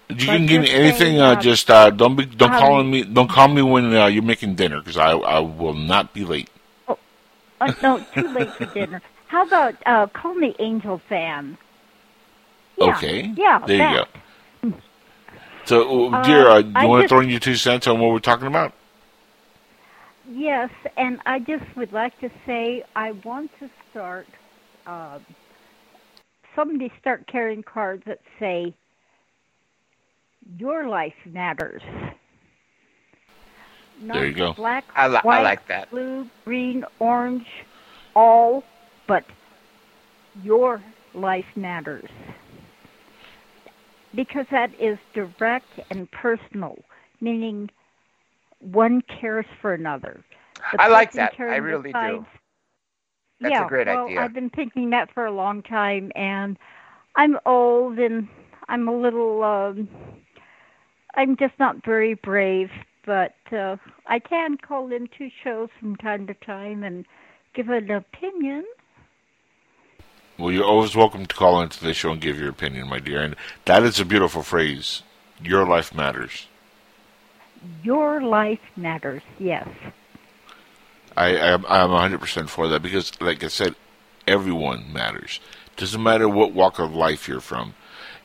You 0.08 0.16
can 0.16 0.46
give 0.46 0.62
me 0.62 0.70
anything. 0.72 1.18
say, 1.18 1.20
Uh, 1.20 1.34
uh, 1.34 1.40
just 1.40 1.70
uh, 1.70 1.90
don't 1.90 2.16
be 2.16 2.24
don't 2.26 2.50
call 2.50 2.80
um, 2.80 2.90
me 2.90 3.04
don't 3.04 3.30
call 3.30 3.46
me 3.46 3.62
when 3.62 3.94
uh, 3.94 4.06
you're 4.06 4.24
making 4.24 4.56
dinner 4.56 4.80
because 4.80 4.96
I 4.96 5.12
I 5.12 5.38
will 5.38 5.74
not 5.74 6.12
be 6.12 6.24
late. 6.24 6.50
Uh, 6.88 7.72
no, 7.80 8.04
too 8.12 8.28
late 8.34 8.50
for 8.54 8.66
dinner. 8.74 9.00
How 9.28 9.46
about, 9.46 9.74
uh, 9.86 10.08
call 10.08 10.34
me 10.34 10.56
Angel 10.58 11.00
Fan? 11.08 11.56
Yeah, 12.76 12.96
Okay. 12.96 13.32
Yeah, 13.36 13.60
There 13.64 13.78
that. 13.78 14.08
you 14.64 14.70
go. 14.72 14.78
So, 15.64 16.06
uh, 16.06 16.18
Uh, 16.18 16.22
dear, 16.24 16.48
uh, 16.48 16.58
you 16.58 16.72
I 16.74 16.86
want 16.86 17.02
to 17.04 17.08
throw 17.08 17.20
in 17.20 17.30
your 17.30 17.38
two 17.40 17.54
cents 17.54 17.86
on 17.86 18.00
what 18.00 18.10
we're 18.12 18.18
talking 18.18 18.48
about? 18.48 18.72
Yes, 20.30 20.70
and 20.96 21.18
I 21.26 21.38
just 21.38 21.64
would 21.76 21.92
like 21.92 22.18
to 22.20 22.30
say 22.46 22.82
I 22.96 23.12
want 23.24 23.50
to 23.60 23.68
start, 23.90 24.26
uh, 24.86 25.18
somebody 26.56 26.90
start 27.00 27.26
carrying 27.30 27.62
cards 27.62 28.02
that 28.06 28.20
say, 28.38 28.74
Your 30.58 30.88
life 30.88 31.14
matters. 31.26 31.82
Not 34.02 34.16
There 34.16 34.26
you 34.26 34.34
go. 34.34 34.52
Black, 34.56 34.84
I 34.96 35.08
li- 35.08 35.14
I 35.16 35.22
white, 35.24 35.42
like 35.42 35.68
that. 35.68 35.88
blue, 35.90 36.26
green, 36.44 36.84
orange, 37.00 37.46
all, 38.16 38.64
but 39.06 39.24
your 40.42 40.82
life 41.14 41.44
matters. 41.56 42.08
Because 44.14 44.46
that 44.50 44.70
is 44.80 44.98
direct 45.12 45.80
and 45.90 46.08
personal, 46.10 46.78
meaning 47.20 47.68
one 48.64 49.02
cares 49.02 49.46
for 49.60 49.74
another. 49.74 50.24
The 50.72 50.82
I 50.82 50.88
like 50.88 51.12
that. 51.12 51.32
I 51.32 51.36
carrying 51.36 51.62
the 51.62 51.68
really 51.68 51.92
do. 51.92 52.26
That's 53.40 53.52
yeah, 53.52 53.66
a 53.66 53.68
great 53.68 53.86
well, 53.86 54.06
idea. 54.06 54.20
I've 54.20 54.32
been 54.32 54.50
thinking 54.50 54.90
that 54.90 55.12
for 55.12 55.26
a 55.26 55.32
long 55.32 55.62
time, 55.62 56.12
and 56.14 56.56
I'm 57.16 57.38
old 57.44 57.98
and 57.98 58.28
I'm 58.68 58.88
a 58.88 58.96
little. 58.96 59.42
Um, 59.42 59.88
I'm 61.16 61.36
just 61.36 61.54
not 61.58 61.84
very 61.84 62.14
brave, 62.14 62.70
but 63.04 63.34
uh, 63.52 63.76
I 64.06 64.18
can 64.18 64.56
call 64.56 64.92
into 64.92 65.28
shows 65.42 65.68
from 65.78 65.96
time 65.96 66.26
to 66.26 66.34
time 66.34 66.82
and 66.82 67.04
give 67.54 67.68
an 67.68 67.90
opinion. 67.90 68.64
Well, 70.38 70.50
you're 70.50 70.64
always 70.64 70.96
welcome 70.96 71.26
to 71.26 71.34
call 71.34 71.60
into 71.60 71.84
the 71.84 71.94
show 71.94 72.10
and 72.10 72.20
give 72.20 72.38
your 72.38 72.48
opinion, 72.48 72.88
my 72.88 72.98
dear. 72.98 73.22
And 73.22 73.36
that 73.66 73.84
is 73.84 74.00
a 74.00 74.04
beautiful 74.04 74.42
phrase. 74.42 75.02
Your 75.40 75.64
life 75.64 75.94
matters. 75.94 76.48
Your 77.82 78.22
life 78.22 78.60
matters. 78.76 79.22
Yes. 79.38 79.68
I 81.16 81.38
I'm, 81.38 81.64
I'm 81.66 81.90
100% 81.90 82.48
for 82.48 82.68
that 82.68 82.82
because, 82.82 83.12
like 83.20 83.44
I 83.44 83.48
said, 83.48 83.74
everyone 84.26 84.92
matters. 84.92 85.40
Doesn't 85.76 86.02
matter 86.02 86.28
what 86.28 86.52
walk 86.52 86.78
of 86.78 86.94
life 86.94 87.28
you're 87.28 87.40
from. 87.40 87.74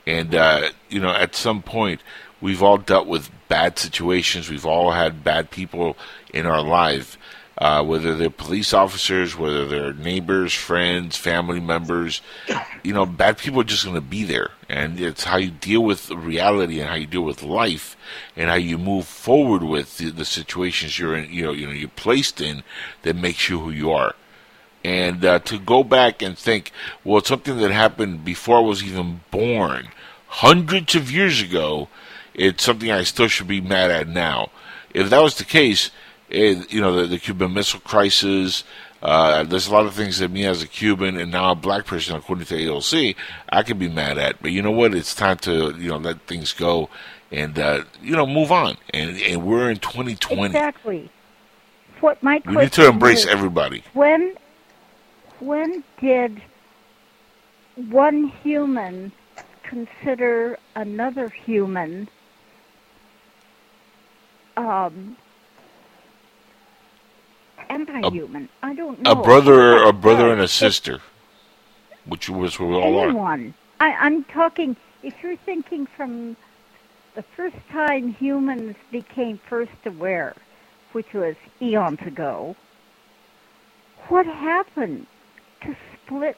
And, 0.06 0.34
uh, 0.34 0.70
you 0.90 1.00
know, 1.00 1.12
at 1.12 1.36
some 1.36 1.62
point, 1.62 2.02
we've 2.42 2.64
all 2.64 2.78
dealt 2.78 3.08
with 3.08 3.30
bad 3.48 3.78
situations. 3.78 4.50
We've 4.50 4.66
all 4.66 4.92
had 4.92 5.24
bad 5.24 5.52
people 5.52 5.98
in 6.34 6.46
our 6.46 6.62
life, 6.62 7.18
uh, 7.60 7.84
whether 7.84 8.16
they're 8.16 8.30
police 8.30 8.74
officers, 8.74 9.36
whether 9.36 9.68
they're 9.68 9.94
neighbors, 9.94 10.54
friends, 10.54 11.18
family 11.18 11.60
members. 11.60 12.22
You 12.84 12.94
know, 12.94 13.06
bad 13.06 13.38
people 13.38 13.60
are 13.60 13.66
just 13.66 13.84
going 13.84 13.96
to 13.96 14.02
be 14.02 14.24
there. 14.24 14.52
And 14.70 14.98
it's 15.00 15.26
how 15.26 15.38
you 15.38 15.52
deal 15.52 15.84
with 15.84 16.10
reality 16.10 16.80
and 16.80 16.90
how 16.90 16.96
you 16.96 17.06
deal 17.06 17.24
with 17.24 17.44
life 17.44 17.98
and 18.38 18.50
how 18.50 18.56
you 18.56 18.78
move 18.78 19.06
forward 19.06 19.64
with 19.64 19.98
the, 19.98 20.10
the 20.10 20.24
situations 20.24 20.98
you're 20.98 21.16
in, 21.16 21.32
you 21.32 21.44
know, 21.44 21.52
you 21.52 21.66
know, 21.66 21.74
you're 21.74 21.90
placed 21.90 22.40
in 22.40 22.64
that 23.02 23.18
makes 23.18 23.50
you 23.50 23.60
who 23.60 23.72
you 23.72 23.92
are. 23.92 24.16
And 24.82 25.26
uh, 25.26 25.40
to 25.40 25.60
go 25.60 25.84
back 25.84 26.22
and 26.22 26.38
think, 26.38 26.72
well, 27.04 27.18
it's 27.18 27.28
something 27.28 27.58
that 27.58 27.72
happened 27.72 28.24
before 28.24 28.60
I 28.60 28.62
was 28.62 28.82
even 28.82 29.20
born, 29.32 29.90
hundreds 30.28 30.96
of 30.96 31.12
years 31.12 31.42
ago, 31.42 31.90
it's 32.34 32.64
something 32.64 32.90
I 32.90 33.04
still 33.04 33.28
should 33.28 33.50
be 33.50 33.60
mad 33.60 33.92
at 33.92 34.08
now. 34.08 34.52
If 34.94 35.10
that 35.10 35.22
was 35.22 35.36
the 35.36 35.44
case, 35.44 35.92
it, 36.30 36.72
you 36.72 36.82
know, 36.82 36.96
the, 36.96 37.08
the 37.08 37.20
Cuban 37.20 37.54
Missile 37.54 37.80
Crisis, 37.82 38.64
uh, 39.02 39.44
there's 39.44 39.68
a 39.68 39.72
lot 39.72 39.86
of 39.86 39.94
things 39.94 40.20
that 40.20 40.30
me 40.30 40.46
as 40.46 40.62
a 40.62 40.68
Cuban 40.68 41.18
and 41.18 41.32
now 41.32 41.52
a 41.52 41.56
black 41.56 41.86
person, 41.86 42.16
according 42.16 42.46
to 42.46 42.56
AOC, 42.56 43.16
I 43.50 43.64
could 43.64 43.80
be 43.80 43.88
mad 43.88 44.18
at. 44.18 44.42
But 44.42 44.52
you 44.52 44.62
know 44.62 44.72
what? 44.72 44.94
It's 44.94 45.16
time 45.16 45.38
to, 45.40 45.74
you 45.78 45.90
know, 45.90 45.98
let 45.98 46.22
things 46.28 46.54
go 46.54 46.90
and, 47.32 47.58
uh, 47.58 47.84
you 48.02 48.16
know, 48.16 48.26
move 48.26 48.52
on. 48.52 48.78
And, 48.94 49.18
and 49.22 49.46
we're 49.46 49.70
in 49.70 49.78
2020. 49.78 50.46
Exactly. 50.48 51.10
What 52.02 52.22
my 52.24 52.42
We 52.46 52.56
need 52.56 52.72
to 52.74 52.88
embrace 52.88 53.22
is, 53.22 53.28
everybody. 53.28 53.84
When 53.94 54.36
when 55.40 55.84
did 56.00 56.42
one 57.76 58.28
human 58.28 59.12
consider 59.64 60.58
another 60.76 61.30
human 61.30 62.10
um, 64.58 65.16
anti-human? 67.70 68.50
I 68.64 68.74
don't 68.76 69.02
know. 69.02 69.12
A 69.12 69.16
brother, 69.16 69.78
a 69.84 69.94
brother 69.94 70.32
and 70.32 70.42
a 70.42 70.48
sister, 70.48 71.02
which 72.06 72.30
was 72.30 72.60
what 72.60 72.70
we 72.70 72.76
all 72.76 73.00
are. 73.00 73.10
anyone. 73.10 73.54
I, 73.80 73.94
I'm 73.94 74.24
talking. 74.26 74.76
If 75.04 75.16
you're 75.24 75.38
thinking 75.38 75.88
from 75.88 76.38
the 77.16 77.24
first 77.36 77.56
time 77.72 78.10
humans 78.14 78.76
became 78.92 79.40
first 79.50 79.72
aware, 79.86 80.36
which 80.94 81.14
was 81.14 81.36
eons 81.62 82.02
ago, 82.06 82.56
what 84.10 84.26
happened 84.26 85.08
to 85.62 85.76
split 86.06 86.38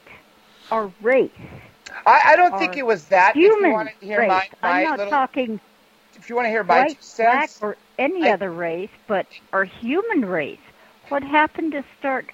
our 0.72 0.92
race? 1.02 1.32
I, 2.06 2.22
I 2.28 2.36
don't 2.36 2.58
think 2.58 2.78
it 2.78 2.86
was 2.86 3.06
that. 3.08 3.36
If 3.36 3.38
you 3.38 3.54
Human 3.56 3.72
want 3.72 3.90
to 4.00 4.06
hear 4.06 4.20
race. 4.20 4.30
my, 4.30 4.50
my 4.62 4.70
I'm 4.70 4.84
not 4.84 5.00
little, 5.00 5.12
talking 5.12 5.60
if 6.16 6.30
you 6.30 6.36
want 6.36 6.48
to 6.48 6.50
hear 6.50 6.64
my 6.64 6.84
white, 6.84 6.98
two 7.18 7.24
black, 7.26 7.52
or 7.62 7.78
any 8.00 8.28
I- 8.28 8.34
other 8.34 8.52
race, 8.52 8.92
but 9.08 9.28
our 9.54 9.66
human 9.66 10.26
race. 10.26 10.61
What 11.12 11.24
happened 11.24 11.74
to 11.74 11.84
start 12.00 12.32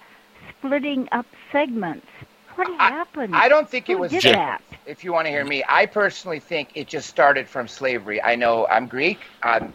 splitting 0.50 1.10
up 1.12 1.28
segments 1.52 2.08
What 2.56 2.68
happened? 2.80 3.36
I 3.36 3.50
don't 3.50 3.70
think 3.70 3.90
it 3.90 4.00
was 4.00 4.12
did 4.12 4.22
just, 4.22 4.36
that? 4.36 4.62
if 4.86 5.04
you 5.04 5.14
want 5.14 5.26
to 5.26 5.32
hear 5.32 5.46
me, 5.46 5.64
I 5.68 5.86
personally 5.88 6.40
think 6.40 6.72
it 6.76 6.88
just 6.88 7.10
started 7.10 7.50
from 7.50 7.68
slavery. 7.68 8.22
I 8.24 8.36
know 8.36 8.68
I'm 8.68 8.88
Greek. 8.88 9.32
Um, 9.44 9.74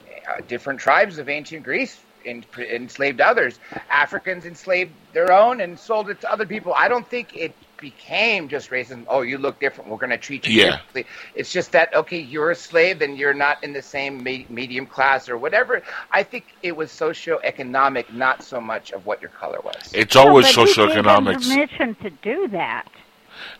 different 0.49 0.81
tribes 0.81 1.19
of 1.19 1.29
ancient 1.29 1.65
Greece 1.65 2.07
en- 2.24 2.45
enslaved 2.59 3.20
others. 3.20 3.61
Africans 3.91 4.47
enslaved 4.47 4.93
their 5.12 5.33
own 5.33 5.61
and 5.61 5.79
sold 5.79 6.11
it 6.11 6.20
to 6.23 6.33
other 6.33 6.47
people. 6.47 6.74
I 6.77 6.89
don't 6.89 7.09
think 7.09 7.35
it 7.37 7.55
became 7.83 8.49
just 8.49 8.71
racism. 8.71 9.05
Oh, 9.09 9.21
you 9.21 9.37
look 9.37 9.61
different. 9.61 9.91
We're 9.91 9.99
going 9.99 10.11
to 10.11 10.17
treat 10.17 10.47
you 10.47 10.55
Yeah. 10.63 10.71
differently. 10.77 11.07
It's 11.35 11.53
just 11.53 11.73
that 11.73 11.95
okay, 11.95 12.21
you're 12.21 12.53
a 12.53 12.55
slave, 12.55 13.03
and 13.03 13.19
you're 13.19 13.35
not 13.35 13.63
in 13.63 13.75
the 13.75 13.83
same 13.83 14.23
me- 14.23 14.47
medium 14.49 14.87
class 14.87 15.29
or 15.29 15.37
whatever. 15.37 15.83
I 16.11 16.23
think 16.23 16.45
it 16.63 16.75
was 16.75 16.91
socioeconomic, 16.91 18.11
not 18.15 18.43
so 18.43 18.61
much 18.61 18.93
of 18.93 19.05
what 19.05 19.21
your 19.21 19.31
color 19.31 19.61
was. 19.63 19.93
It's 19.93 20.17
always 20.17 20.47
but 20.47 20.55
who 20.55 20.67
gave 20.67 20.77
them 20.77 21.05
socioeconomics. 21.05 21.43
permission 21.51 21.95
to 21.97 22.11
do 22.11 22.49
that. 22.49 22.89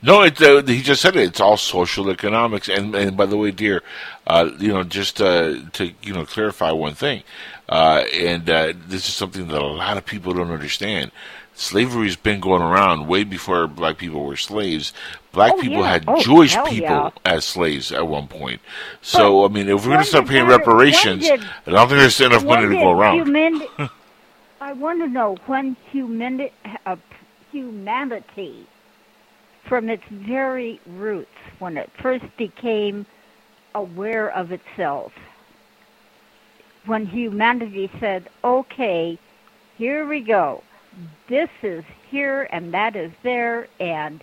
No, 0.01 0.23
it, 0.23 0.41
uh, 0.41 0.63
he 0.63 0.81
just 0.83 1.03
said 1.03 1.17
it. 1.17 1.25
It's 1.25 1.41
all 1.41 1.57
social 1.57 2.11
economics. 2.11 2.69
And, 2.69 2.95
and 2.95 3.17
by 3.17 3.27
the 3.27 3.37
way, 3.37 3.51
dear, 3.51 3.83
uh, 4.27 4.51
you 4.59 4.69
know, 4.73 4.85
just 4.85 5.21
uh, 5.21 5.57
to 5.73 5.93
you 6.03 6.13
know 6.13 6.25
clarify 6.25 6.71
one 6.73 6.95
thing, 6.95 7.23
uh, 7.69 8.05
and 8.15 8.49
uh, 8.49 8.73
this 8.87 9.09
is 9.09 9.15
something 9.15 9.49
that 9.49 9.61
a 9.61 9.67
lot 9.67 9.97
of 9.97 10.05
people 10.05 10.35
don't 10.35 10.51
understand. 10.51 11.11
Slavery's 11.55 12.17
been 12.17 12.41
going 12.41 12.63
around 12.63 13.07
way 13.09 13.25
before 13.25 13.67
black 13.67 13.99
people 13.99 14.25
were 14.25 14.37
slaves. 14.37 14.93
Black 15.33 15.53
Oh, 15.55 15.61
people 15.61 15.79
yeah. 15.81 15.91
had 15.93 16.05
Oh, 16.09 16.21
Jewish 16.23 16.55
people 16.57 16.73
yeah. 16.79 17.11
as 17.25 17.45
slaves 17.45 17.93
at 17.93 18.07
one 18.09 18.27
point. 18.27 18.61
So, 19.03 19.45
I 19.45 19.49
mean, 19.49 19.69
if 19.69 19.83
we're 19.85 19.93
going 19.93 19.99
to 19.99 20.05
start 20.09 20.27
paying 20.29 20.47
reparations, 20.47 21.25
did- 21.29 21.41
I 21.67 21.71
don't 21.71 21.89
think 21.89 22.01
there's 22.01 22.21
enough 22.21 22.45
money 22.45 22.69
to 22.69 22.75
go 22.75 22.91
around. 22.91 23.17
human- 23.27 23.63
I 24.61 24.73
want 24.75 25.01
to 25.01 25.09
know 25.09 25.37
when 25.47 25.77
humani- 25.93 26.53
uh, 26.87 26.97
humanity, 27.51 28.67
from 29.65 29.89
its 29.91 30.05
very 30.11 30.81
roots, 30.87 31.31
when 31.59 31.77
it 31.77 31.91
first 32.01 32.25
became 32.37 33.05
aware 33.75 34.31
of 34.31 34.53
itself, 34.53 35.13
when 36.87 37.07
humanity 37.07 37.91
said, 38.01 38.29
okay, 38.43 39.19
here 39.79 40.07
we 40.07 40.21
go. 40.21 40.63
This 41.29 41.49
is 41.63 41.85
here 42.11 42.49
and 42.53 42.75
that 42.75 42.97
is 42.97 43.13
there, 43.23 43.69
and 43.81 44.23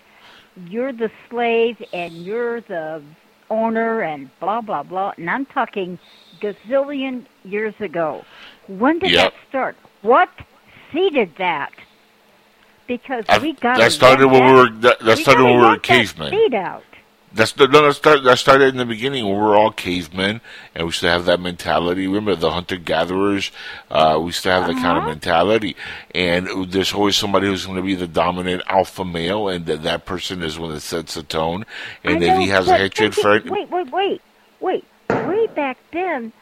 you're 0.67 0.93
the 0.93 1.11
slave 1.29 1.77
and 1.93 2.25
you're 2.25 2.61
the 2.61 3.01
owner 3.49 4.01
and 4.01 4.29
blah, 4.39 4.61
blah, 4.61 4.83
blah. 4.83 5.13
And 5.17 5.29
I'm 5.29 5.45
talking 5.47 5.97
gazillion 6.41 7.25
years 7.43 7.73
ago. 7.79 8.23
When 8.67 8.99
did 8.99 9.11
Yep. 9.11 9.31
that 9.31 9.33
start? 9.49 9.75
What 10.01 10.29
seeded 10.91 11.35
that? 11.37 11.71
Because 12.87 13.25
I- 13.29 13.39
we 13.39 13.53
got 13.53 13.77
that 13.77 13.91
started 13.91 14.27
when 14.27 14.45
we 14.45 14.51
were 14.51 14.69
that, 14.69 14.99
that 14.99 15.17
started 15.19 15.43
when 15.43 15.57
we 15.59 15.65
were 15.67 15.77
cavemen. 15.77 16.31
Seed 16.31 16.53
out. 16.53 16.83
That's 17.31 17.51
the, 17.51 17.67
no, 17.67 17.83
that, 17.85 17.93
start, 17.93 18.23
that 18.23 18.39
started 18.39 18.69
in 18.69 18.77
the 18.77 18.85
beginning 18.85 19.27
were 19.29 19.55
all 19.55 19.71
cavemen, 19.71 20.41
and 20.73 20.87
we 20.87 20.91
still 20.91 21.11
have 21.11 21.25
that 21.25 21.39
mentality. 21.39 22.07
Remember 22.07 22.35
the 22.35 22.49
hunter 22.51 22.75
gatherers? 22.77 23.51
Uh, 23.91 24.19
we 24.21 24.31
still 24.31 24.53
have 24.53 24.67
that 24.67 24.81
kind 24.81 24.97
of 24.97 25.03
Uh-huh. 25.03 25.09
mentality, 25.09 25.75
and 26.15 26.47
there's 26.71 26.91
always 26.93 27.15
somebody 27.15 27.45
who's 27.45 27.65
going 27.65 27.77
to 27.77 27.83
be 27.83 27.93
the 27.93 28.07
dominant 28.07 28.63
alpha 28.67 29.05
male, 29.05 29.47
and 29.47 29.67
that 29.67 29.83
that 29.83 30.05
person 30.05 30.41
is 30.41 30.57
one 30.57 30.71
that 30.73 30.79
sets 30.81 31.13
the 31.13 31.21
tone. 31.23 31.65
And 32.03 32.23
if 32.23 32.35
he 32.39 32.47
has 32.47 32.67
a 32.67 32.75
hatred 32.77 33.13
for 33.13 33.35
it- 33.35 33.45
Wait, 33.49 33.69
wait, 33.69 33.91
wait, 33.91 34.21
wait. 34.59 34.85
Way 35.09 35.47
back 35.55 35.77
then, 35.93 36.33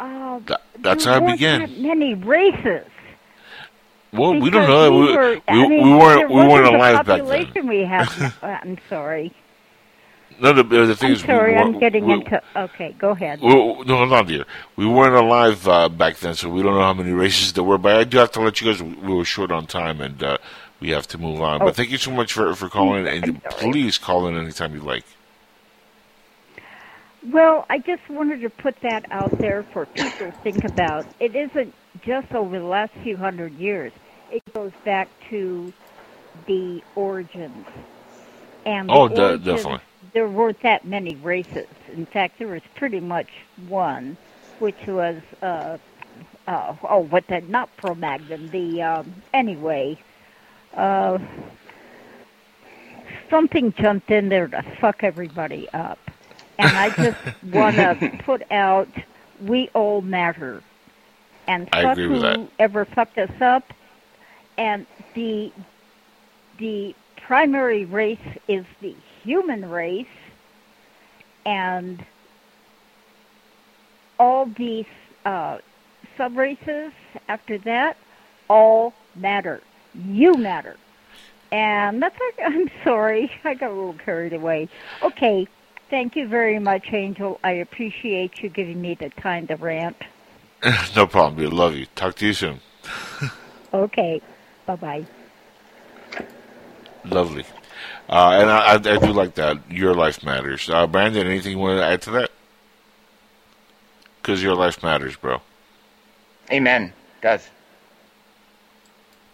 uh, 0.00 0.40
that, 0.46 0.62
that's 0.80 1.04
how 1.04 1.24
it 1.24 1.30
began. 1.32 1.60
that 1.60 1.78
many 1.78 2.14
races. 2.14 2.86
Well, 4.12 4.38
we 4.40 4.50
don't 4.50 4.68
know. 4.68 4.90
We, 4.90 4.98
We, 5.06 5.16
were, 5.16 5.34
we, 5.34 5.42
I 5.48 5.54
mean, 5.68 5.82
we 5.84 5.90
weren't. 5.94 6.28
we 6.30 6.36
weren't 6.36 6.74
alive 6.74 7.06
back 7.06 7.22
then. 7.54 7.66
we 7.68 7.80
have. 7.84 8.34
I'm 8.42 8.78
sorry. 8.88 9.32
No, 10.40 10.52
the, 10.52 10.62
the 10.62 10.94
thing 10.96 11.08
I'm 11.08 11.14
is, 11.14 11.22
we 11.22 11.26
sorry. 11.26 11.56
I'm 11.56 11.78
getting 11.78 12.06
we, 12.06 12.14
into. 12.14 12.42
Okay, 12.54 12.94
go 12.98 13.10
ahead. 13.10 13.40
We, 13.40 13.48
no, 13.48 14.02
on, 14.02 14.26
dear. 14.26 14.44
We 14.76 14.86
weren't 14.86 15.14
alive 15.14 15.66
uh, 15.66 15.88
back 15.88 16.16
then, 16.18 16.34
so 16.34 16.50
we 16.50 16.62
don't 16.62 16.74
know 16.74 16.82
how 16.82 16.94
many 16.94 17.12
races 17.12 17.52
there 17.52 17.64
were. 17.64 17.78
But 17.78 17.96
I 17.96 18.04
do 18.04 18.18
have 18.18 18.32
to 18.32 18.40
let 18.40 18.60
you 18.60 18.66
guys. 18.70 18.82
We 18.82 19.14
were 19.14 19.24
short 19.24 19.50
on 19.50 19.66
time, 19.66 20.00
and 20.00 20.22
uh, 20.22 20.38
we 20.80 20.90
have 20.90 21.06
to 21.08 21.18
move 21.18 21.40
on. 21.40 21.62
Oh. 21.62 21.66
But 21.66 21.76
thank 21.76 21.90
you 21.90 21.98
so 21.98 22.10
much 22.10 22.32
for 22.32 22.54
for 22.54 22.68
calling, 22.68 23.06
and 23.06 23.42
please 23.44 23.98
call 23.98 24.26
in 24.26 24.36
anytime 24.36 24.74
you 24.74 24.80
like. 24.80 25.04
Well, 27.32 27.66
I 27.68 27.78
just 27.78 28.08
wanted 28.08 28.40
to 28.42 28.50
put 28.50 28.80
that 28.82 29.10
out 29.10 29.36
there 29.38 29.64
for 29.72 29.86
people 29.86 30.30
to 30.30 30.32
think 30.42 30.64
about. 30.64 31.06
It 31.18 31.34
isn't 31.34 31.74
just 32.02 32.32
over 32.32 32.58
the 32.58 32.64
last 32.64 32.92
few 33.02 33.16
hundred 33.16 33.54
years. 33.54 33.92
It 34.30 34.42
goes 34.54 34.72
back 34.84 35.08
to 35.30 35.72
the 36.46 36.82
origins. 36.94 37.66
And 38.64 38.88
the 38.88 38.92
Oh, 38.92 39.08
de- 39.08 39.22
origins, 39.22 39.44
definitely. 39.44 39.80
There 40.16 40.28
weren't 40.28 40.62
that 40.62 40.86
many 40.86 41.14
races. 41.16 41.66
In 41.92 42.06
fact, 42.06 42.38
there 42.38 42.48
was 42.48 42.62
pretty 42.74 43.00
much 43.00 43.28
one, 43.68 44.16
which 44.60 44.86
was 44.86 45.20
uh, 45.42 45.76
uh, 46.46 46.76
oh, 46.88 47.00
what 47.00 47.26
the 47.26 47.42
not 47.42 47.68
Cro-Magnon. 47.76 48.48
The 48.48 48.82
um, 48.82 49.22
anyway, 49.34 49.98
uh, 50.74 51.18
something 53.28 53.74
jumped 53.74 54.10
in 54.10 54.30
there 54.30 54.48
to 54.48 54.62
fuck 54.80 55.04
everybody 55.04 55.68
up 55.74 55.98
and 56.58 56.76
I 56.76 56.90
just 56.90 57.18
want 57.52 57.76
to 57.76 58.20
put 58.24 58.50
out 58.50 58.88
we 59.40 59.68
all 59.74 60.00
matter. 60.00 60.62
And 61.46 61.68
I 61.72 61.82
fuck 61.82 61.98
whoever 61.98 62.84
fucked 62.84 63.18
us 63.18 63.40
up. 63.40 63.72
And 64.58 64.86
the 65.14 65.52
the 66.58 66.94
primary 67.16 67.84
race 67.84 68.18
is 68.48 68.64
the 68.80 68.94
human 69.26 69.68
race, 69.68 70.06
and 71.44 72.04
all 74.18 74.46
these 74.46 74.86
uh, 75.24 75.58
sub 76.16 76.36
races 76.36 76.92
after 77.28 77.58
that 77.58 77.96
all 78.48 78.94
matter. 79.16 79.60
You 79.94 80.34
matter. 80.34 80.76
And 81.52 82.02
that's 82.02 82.16
I'm 82.46 82.70
sorry, 82.84 83.30
I 83.44 83.54
got 83.54 83.70
a 83.70 83.74
little 83.74 83.96
carried 84.04 84.32
away. 84.32 84.68
Okay, 85.02 85.46
Thank 85.88 86.16
you 86.16 86.26
very 86.26 86.58
much, 86.58 86.92
Angel. 86.92 87.38
I 87.44 87.52
appreciate 87.52 88.42
you 88.42 88.48
giving 88.48 88.80
me 88.80 88.94
the 88.94 89.10
time 89.10 89.46
to 89.46 89.54
rant. 89.54 89.96
no 90.96 91.06
problem, 91.06 91.36
We 91.36 91.46
Love 91.46 91.76
you. 91.76 91.86
Talk 91.94 92.16
to 92.16 92.26
you 92.26 92.32
soon. 92.32 92.60
Okay. 93.74 94.22
Bye 94.64 94.76
bye. 94.76 95.06
Lovely. 97.04 97.44
Uh, 98.08 98.38
and 98.40 98.50
I, 98.50 98.58
I, 98.72 98.74
I 98.74 98.78
do 98.78 99.12
like 99.12 99.34
that. 99.34 99.70
Your 99.70 99.94
life 99.94 100.22
matters. 100.24 100.68
Uh, 100.70 100.86
Brandon, 100.86 101.26
anything 101.26 101.52
you 101.52 101.58
want 101.58 101.78
to 101.80 101.84
add 101.84 102.02
to 102.02 102.10
that? 102.12 102.30
Because 104.22 104.42
your 104.42 104.54
life 104.54 104.82
matters, 104.82 105.16
bro. 105.16 105.40
Amen. 106.52 106.92
Does. 107.22 107.48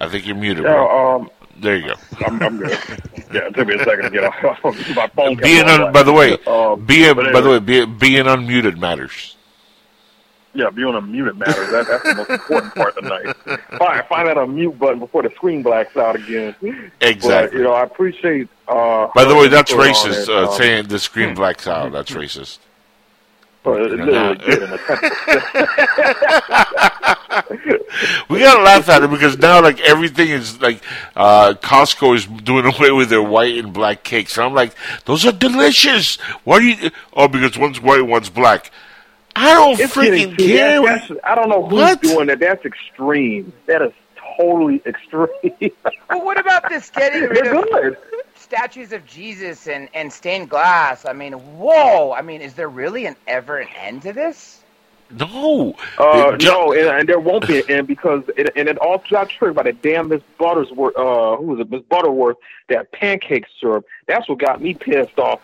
I 0.01 0.09
think 0.09 0.27
you're 0.27 0.37
muted, 0.37 0.65
Yeah, 0.65 0.73
bro. 0.73 1.17
um, 1.17 1.31
there 1.59 1.77
you 1.77 1.89
go. 1.89 1.95
I'm, 2.27 2.43
I'm 2.43 2.59
good. 2.59 2.71
Yeah, 3.33 3.47
it 3.49 3.55
took 3.55 3.69
me 3.69 3.75
a 3.75 3.79
second 3.85 4.05
to 4.05 4.11
get 4.11 4.25
off. 4.25 4.63
My 4.97 5.07
phone 5.09 5.37
Being 5.37 5.67
going 5.67 5.81
un- 5.83 5.93
by 5.93 6.03
the 6.03 6.13
way, 6.13 6.39
Um, 6.47 6.85
being 6.85 7.15
but 7.15 7.33
by 7.33 7.41
the 7.41 7.51
way, 7.51 7.59
be, 7.59 7.85
being 7.87 8.25
unmuted 8.25 8.79
matters. 8.79 9.37
Yeah, 10.55 10.69
being 10.69 10.89
unmuted 10.93 11.39
matters. 11.39 11.71
That, 11.71 11.87
that's 11.87 12.03
the 12.03 12.15
most 12.15 12.31
important 12.31 12.75
part 12.75 12.97
of 12.99 13.05
tonight. 13.05 13.35
Find 13.79 14.05
find 14.07 14.29
that 14.29 14.37
unmute 14.37 14.79
button 14.79 14.99
before 14.99 15.23
the 15.23 15.31
screen 15.31 15.63
blacks 15.63 15.97
out 15.97 16.17
again. 16.17 16.55
Exactly. 17.01 17.51
But, 17.51 17.53
you 17.57 17.63
know, 17.63 17.73
I 17.73 17.85
appreciate. 17.85 18.49
Uh, 18.73 19.09
By 19.15 19.25
the 19.25 19.35
way, 19.35 19.49
that's 19.49 19.73
her 19.73 19.81
input 19.87 20.05
on 20.07 20.11
racist. 20.13 20.23
it. 20.23 20.29
Uh, 20.29 20.49
Um, 20.51 20.57
saying 20.57 20.87
the 20.89 20.99
screen 20.99 21.35
blacks 21.35 21.67
out. 21.67 21.93
That's 21.93 22.11
racist. 22.13 22.59
but 23.63 23.81
it 23.81 23.91
literally 23.93 24.39
we 28.29 28.41
gotta 28.41 28.63
laugh 28.63 28.89
at 28.89 29.03
it 29.03 29.11
because 29.11 29.39
now 29.39 29.63
like 29.63 29.81
everything 29.81 30.29
is 30.31 30.61
like 30.61 30.83
uh 31.17 31.55
Costco 31.55 32.17
is 32.17 32.27
doing 32.27 32.65
away 32.67 32.91
with 32.91 33.09
their 33.09 33.23
white 33.23 33.57
and 33.59 33.73
black 33.73 34.03
cakes. 34.03 34.37
And 34.37 34.47
I'm 34.47 34.55
like, 34.55 34.75
those 35.05 35.25
are 35.27 35.33
delicious. 35.33 36.17
Why 36.45 36.59
do 36.61 36.67
you? 36.67 36.91
Oh, 37.15 37.29
because 37.29 37.59
one's 37.59 37.81
white, 37.81 38.03
one's 38.07 38.31
black. 38.31 38.71
I 39.35 39.55
don't 39.55 39.81
It's 39.81 39.95
freaking 39.95 40.37
care. 40.37 40.83
That's, 40.83 41.09
that's, 41.09 41.21
I 41.25 41.35
don't 41.35 41.49
know 41.49 41.63
who's 41.65 41.73
What? 41.81 42.03
doing 42.03 42.27
that. 42.27 42.39
That's 42.41 42.65
extreme. 42.67 43.53
That 43.67 43.81
is 43.83 43.93
totally 44.37 44.83
extreme. 44.87 45.29
Well, 46.11 46.25
what 46.25 46.39
about 46.39 46.69
this 46.69 46.91
getting 46.91 47.23
rid 47.23 47.45
They're 47.45 47.55
of 47.57 47.65
good. 47.71 47.97
Statues 48.53 48.93
of 48.93 49.07
Jesus 49.07 49.67
and, 49.67 49.89
and 49.95 50.13
stained 50.13 50.51
glass? 50.51 51.07
I 51.07 51.13
mean, 51.15 51.33
whoa! 51.33 52.13
I 52.13 52.21
mean, 52.23 52.41
is 52.43 52.53
there 52.55 52.69
really 52.69 53.07
an 53.07 53.17
ever 53.27 53.59
an 53.59 53.69
end 53.81 54.03
to 54.03 54.13
this? 54.13 54.61
No. 55.11 55.75
Uh, 55.99 56.37
Ju- 56.37 56.47
no, 56.49 56.73
and, 56.73 56.89
and 56.89 57.09
there 57.09 57.21
won't 57.21 57.47
be 57.47 57.61
an 57.61 57.71
end 57.71 57.87
because 57.87 58.23
it, 58.37 58.51
and 58.57 58.69
it 58.69 58.79
all 58.79 59.03
got 59.11 59.29
triggered 59.31 59.55
by 59.57 59.63
the 59.65 59.73
damn 59.73 60.09
Miss 60.09 60.23
Buttersworth. 60.39 60.93
Uh, 60.97 61.37
who 61.37 61.47
was 61.47 61.61
it? 61.61 61.71
Miss 61.71 61.83
Butterworth. 61.83 62.37
That 62.69 62.93
pancake 62.93 63.45
syrup. 63.61 63.87
That's 64.07 64.29
what 64.29 64.39
got 64.39 64.61
me 64.63 64.75
pissed 64.75 65.19
off. 65.19 65.41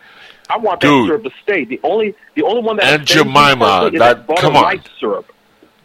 I 0.50 0.56
want 0.58 0.80
that 0.80 0.86
Dude. 0.88 1.08
syrup 1.08 1.24
to 1.24 1.30
stay. 1.42 1.64
The 1.64 1.80
only 1.82 2.14
the 2.34 2.42
only 2.44 2.62
one 2.62 2.76
that 2.76 2.84
Aunt 2.86 3.02
offends 3.10 3.26
me 3.26 3.32
Jemima, 3.34 3.64
personally 3.64 3.94
is 3.94 3.98
that- 4.00 4.36
come 4.38 4.56
on. 4.56 4.62
light 4.62 4.88
syrup. 5.00 5.32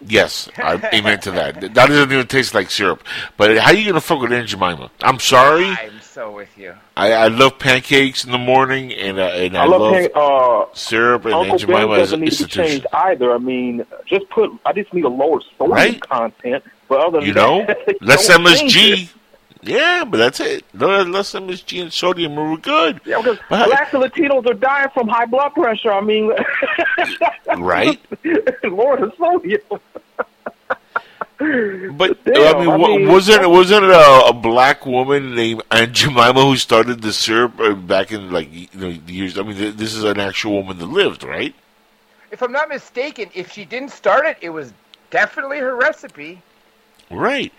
Yes, 0.06 0.50
I 0.58 0.74
amen 0.94 1.20
to 1.22 1.32
that. 1.32 1.62
That 1.62 1.74
doesn't 1.74 2.12
even 2.12 2.28
taste 2.28 2.54
like 2.54 2.70
syrup. 2.70 3.04
But 3.38 3.58
how 3.58 3.72
you 3.72 3.86
gonna 3.88 4.02
fuck 4.02 4.22
with 4.22 4.34
Aunt 4.34 4.48
Jemima? 4.50 4.92
I'm 5.02 5.20
sorry. 5.20 5.66
I'm 5.68 6.00
so 6.14 6.32
with 6.32 6.56
you. 6.58 6.74
I, 6.96 7.12
I 7.14 7.28
love 7.28 7.58
pancakes 7.60 8.24
in 8.24 8.32
the 8.32 8.38
morning, 8.38 8.94
and 8.94 9.20
uh, 9.20 9.24
and 9.24 9.58
I, 9.58 9.64
I 9.64 9.66
love 9.66 9.94
pan- 9.94 10.10
uh, 10.16 10.66
syrup 10.74 11.26
and 11.26 11.34
Uncle 11.34 11.52
Aunt 11.54 11.62
Jemima 11.62 11.88
Ben 11.88 11.92
as 11.92 11.98
doesn't 12.12 12.20
need 12.22 12.32
to 12.34 12.48
change 12.48 12.86
either. 12.94 13.34
I 13.34 13.38
mean, 13.40 13.86
just 14.06 14.30
put. 14.30 14.52
I 14.66 14.74
just 14.74 14.94
need 14.94 15.06
a 15.06 15.10
lower 15.10 15.42
sodium 15.58 15.72
Right. 15.72 16.02
content. 16.02 16.64
But 16.88 17.00
other 17.00 17.20
than 17.20 17.28
You 17.28 17.34
know, 17.34 17.66
that, 17.68 18.02
less 18.02 18.28
don't 18.28 18.46
change 18.48 18.74
MSG. 18.74 19.10
Yeah, 19.66 20.04
but 20.06 20.18
that's 20.18 20.42
it. 20.42 20.66
No, 20.74 21.04
less 21.04 21.32
MSG 21.32 21.82
and 21.82 21.94
sodium, 21.94 22.38
and 22.38 22.52
we're 22.52 22.58
good. 22.58 23.00
Yeah, 23.06 23.18
because 23.22 23.40
But- 23.50 23.68
blacks 23.70 23.94
and 23.94 24.04
Latinos 24.04 24.46
are 24.50 24.54
dying 24.54 24.90
from 24.94 25.08
high 25.08 25.26
blood 25.26 25.54
pressure. 25.54 25.92
I 25.92 26.02
mean, 26.02 26.32
Right? 27.58 28.00
Lord, 28.64 29.02
the 29.02 29.12
sodium. 29.18 29.62
But 31.92 32.24
Damn, 32.26 32.56
I 32.58 32.60
mean, 32.60 32.70
I 32.70 32.78
mean- 32.78 33.08
wasn't 33.08 33.50
wasn't 33.50 33.86
it 33.86 33.92
a, 33.92 34.26
a 34.28 34.34
black 34.34 34.86
woman 34.86 35.36
named 35.36 35.62
Aunt 35.72 35.94
Jemima 35.94 36.42
who 36.46 36.56
started 36.58 37.02
the 37.02 37.14
syrup 37.14 37.60
uh, 37.60 37.74
back 37.74 38.12
in 38.12 38.32
like 38.32 38.52
you 38.52 38.68
know 38.74 38.92
the 38.92 39.14
years? 39.14 39.38
I 39.38 39.44
mean, 39.44 39.56
th- 39.58 39.76
this 39.76 39.94
is 39.94 40.04
an 40.04 40.20
actual 40.20 40.54
woman 40.54 40.78
that 40.80 40.86
lived, 40.86 41.24
right? 41.24 41.54
If 42.32 42.42
I'm 42.42 42.52
not 42.52 42.70
mistaken, 42.70 43.30
if 43.34 43.52
she 43.52 43.66
didn't 43.66 43.92
start 43.92 44.26
it, 44.26 44.38
it 44.42 44.50
was 44.50 44.74
definitely 45.12 45.60
her 45.60 45.76
recipe. 45.76 46.42
Right. 47.12 47.54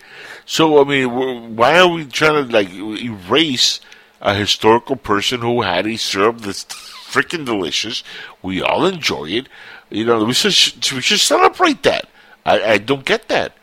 So 0.45 0.81
I 0.81 0.83
mean, 0.83 1.55
why 1.55 1.79
are 1.79 1.87
we 1.87 2.05
trying 2.05 2.45
to 2.47 2.51
like 2.51 2.69
erase 2.71 3.79
a 4.21 4.33
historical 4.33 4.95
person 4.95 5.41
who 5.41 5.61
had 5.61 5.85
a 5.87 5.97
syrup 5.97 6.39
that's 6.39 6.65
freaking 6.65 7.45
delicious? 7.45 8.03
We 8.41 8.61
all 8.61 8.85
enjoy 8.85 9.25
it. 9.29 9.47
You 9.89 10.05
know, 10.05 10.23
we 10.25 10.33
should 10.33 10.51
we 10.93 11.01
should 11.01 11.19
celebrate 11.19 11.83
that. 11.83 12.09
I, 12.45 12.73
I 12.73 12.77
don't 12.77 13.05
get 13.05 13.27
that. 13.29 13.53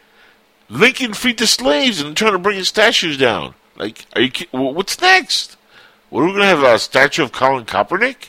Lincoln 0.68 1.12
freed 1.14 1.39
the 1.39 1.47
slaves 1.47 2.01
and 2.01 2.16
trying 2.16 2.32
to 2.32 2.39
bring 2.39 2.56
his 2.56 2.68
statues 2.68 3.18
down. 3.18 3.55
Like, 3.76 4.05
are 4.14 4.22
you? 4.22 4.30
What's 4.52 5.01
next? 5.01 5.56
What 6.10 6.22
are 6.22 6.26
we 6.26 6.32
gonna 6.32 6.47
have 6.47 6.62
a 6.62 6.78
statue 6.78 7.22
of 7.22 7.32
Colin 7.32 7.64
Kaepernick? 7.64 8.28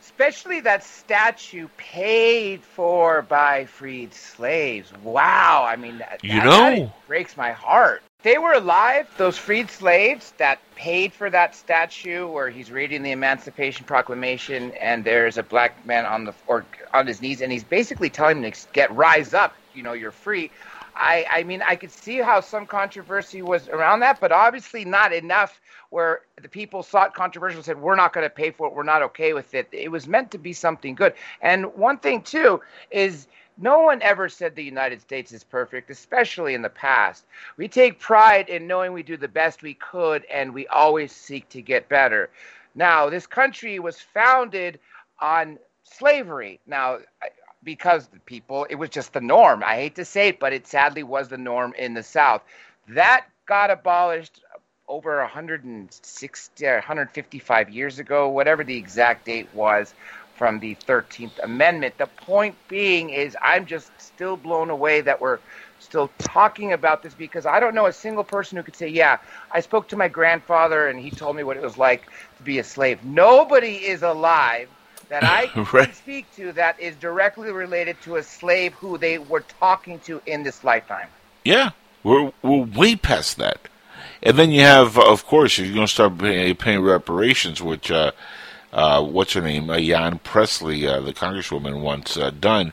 Especially 0.00 0.60
that 0.60 0.84
statue 0.84 1.68
paid 1.76 2.62
for 2.62 3.22
by 3.22 3.64
freed 3.66 4.14
slaves. 4.14 4.92
Wow. 5.02 5.64
I 5.68 5.76
mean, 5.76 5.98
that, 5.98 6.20
You 6.22 6.34
that- 6.40 6.44
know. 6.44 6.74
that 6.84 7.06
breaks 7.06 7.36
my 7.36 7.50
heart. 7.52 8.02
They 8.22 8.38
were 8.38 8.52
alive, 8.54 9.06
those 9.18 9.36
freed 9.36 9.70
slaves 9.70 10.32
that 10.38 10.58
paid 10.76 11.12
for 11.12 11.28
that 11.28 11.54
statue 11.54 12.26
where 12.26 12.48
he's 12.48 12.70
reading 12.70 13.02
the 13.02 13.10
Emancipation 13.10 13.84
Proclamation 13.84 14.70
and 14.80 15.04
there's 15.04 15.36
a 15.36 15.42
black 15.42 15.84
man 15.84 16.06
on 16.06 16.24
the 16.24 16.32
or 16.46 16.64
on 16.94 17.06
his 17.06 17.20
knees 17.20 17.42
and 17.42 17.52
he's 17.52 17.64
basically 17.64 18.08
telling 18.08 18.42
him 18.42 18.50
to 18.50 18.66
get 18.72 18.90
rise 18.94 19.34
up, 19.34 19.54
you 19.74 19.82
know, 19.82 19.92
you're 19.92 20.10
free. 20.10 20.50
I, 20.96 21.26
I 21.30 21.42
mean, 21.42 21.62
I 21.62 21.76
could 21.76 21.90
see 21.90 22.18
how 22.18 22.40
some 22.40 22.66
controversy 22.66 23.42
was 23.42 23.68
around 23.68 24.00
that, 24.00 24.20
but 24.20 24.32
obviously 24.32 24.84
not 24.84 25.12
enough 25.12 25.60
where 25.90 26.22
the 26.40 26.48
people 26.48 26.82
sought 26.82 27.14
controversial 27.14 27.62
said, 27.62 27.80
we're 27.80 27.96
not 27.96 28.12
going 28.12 28.26
to 28.26 28.30
pay 28.30 28.50
for 28.50 28.66
it, 28.66 28.74
we're 28.74 28.82
not 28.82 29.02
okay 29.02 29.32
with 29.32 29.54
it. 29.54 29.68
It 29.72 29.90
was 29.90 30.06
meant 30.06 30.30
to 30.32 30.38
be 30.38 30.52
something 30.52 30.94
good. 30.94 31.14
And 31.40 31.66
one 31.74 31.98
thing, 31.98 32.22
too, 32.22 32.60
is 32.90 33.26
no 33.58 33.80
one 33.80 34.02
ever 34.02 34.28
said 34.28 34.56
the 34.56 34.64
United 34.64 35.00
States 35.00 35.32
is 35.32 35.44
perfect, 35.44 35.90
especially 35.90 36.54
in 36.54 36.62
the 36.62 36.68
past. 36.68 37.24
We 37.56 37.68
take 37.68 38.00
pride 38.00 38.48
in 38.48 38.66
knowing 38.66 38.92
we 38.92 39.02
do 39.02 39.16
the 39.16 39.28
best 39.28 39.62
we 39.62 39.74
could, 39.74 40.24
and 40.32 40.52
we 40.52 40.66
always 40.68 41.12
seek 41.12 41.48
to 41.50 41.62
get 41.62 41.88
better. 41.88 42.30
Now, 42.74 43.08
this 43.08 43.26
country 43.26 43.78
was 43.78 44.00
founded 44.00 44.80
on 45.20 45.58
slavery. 45.84 46.60
Now, 46.66 46.98
because 47.64 48.08
the 48.08 48.20
people, 48.20 48.66
it 48.70 48.76
was 48.76 48.90
just 48.90 49.12
the 49.12 49.20
norm. 49.20 49.62
I 49.64 49.76
hate 49.76 49.96
to 49.96 50.04
say 50.04 50.28
it, 50.28 50.40
but 50.40 50.52
it 50.52 50.66
sadly 50.66 51.02
was 51.02 51.28
the 51.28 51.38
norm 51.38 51.74
in 51.78 51.94
the 51.94 52.02
South. 52.02 52.42
That 52.88 53.26
got 53.46 53.70
abolished 53.70 54.40
over 54.88 55.18
160 55.20 56.66
or 56.66 56.74
155 56.74 57.70
years 57.70 57.98
ago, 57.98 58.28
whatever 58.28 58.64
the 58.64 58.76
exact 58.76 59.26
date 59.26 59.48
was 59.54 59.94
from 60.36 60.58
the 60.60 60.74
13th 60.86 61.42
Amendment. 61.42 61.96
The 61.98 62.06
point 62.06 62.56
being 62.68 63.10
is, 63.10 63.36
I'm 63.40 63.66
just 63.66 63.90
still 63.98 64.36
blown 64.36 64.70
away 64.70 65.00
that 65.00 65.20
we're 65.20 65.38
still 65.78 66.10
talking 66.18 66.72
about 66.72 67.02
this 67.02 67.14
because 67.14 67.46
I 67.46 67.60
don't 67.60 67.74
know 67.74 67.86
a 67.86 67.92
single 67.92 68.24
person 68.24 68.56
who 68.56 68.62
could 68.62 68.76
say, 68.76 68.88
Yeah, 68.88 69.18
I 69.52 69.60
spoke 69.60 69.88
to 69.88 69.96
my 69.96 70.08
grandfather 70.08 70.88
and 70.88 70.98
he 70.98 71.10
told 71.10 71.36
me 71.36 71.44
what 71.44 71.56
it 71.56 71.62
was 71.62 71.78
like 71.78 72.06
to 72.38 72.42
be 72.42 72.58
a 72.58 72.64
slave. 72.64 73.04
Nobody 73.04 73.76
is 73.76 74.02
alive 74.02 74.68
that 75.08 75.24
I 75.24 75.46
can 75.54 75.66
Right. 75.72 75.94
speak 75.94 76.26
to 76.36 76.52
that 76.52 76.78
is 76.80 76.96
directly 76.96 77.50
related 77.52 78.00
to 78.02 78.16
a 78.16 78.22
slave 78.22 78.74
who 78.74 78.98
they 78.98 79.18
were 79.18 79.44
talking 79.60 79.98
to 80.00 80.20
in 80.26 80.42
this 80.42 80.64
lifetime. 80.64 81.08
Yeah, 81.44 81.70
we're 82.02 82.32
we're 82.42 82.62
way 82.64 82.96
past 82.96 83.36
that. 83.38 83.68
And 84.22 84.38
then 84.38 84.50
you 84.50 84.62
have, 84.62 84.98
of 84.98 85.26
course, 85.26 85.58
you're 85.58 85.74
going 85.74 85.86
to 85.86 85.92
start 85.92 86.16
pay, 86.18 86.54
paying 86.54 86.80
reparations, 86.80 87.60
which 87.62 87.90
uh, 87.90 88.12
uh, 88.72 89.02
what's 89.04 89.34
her 89.34 89.42
name, 89.42 89.68
uh, 89.68 89.78
Jan 89.78 90.18
Pressley, 90.20 90.86
uh, 90.86 91.00
the 91.00 91.12
congresswoman, 91.12 91.82
wants 91.82 92.16
uh, 92.16 92.30
done 92.30 92.72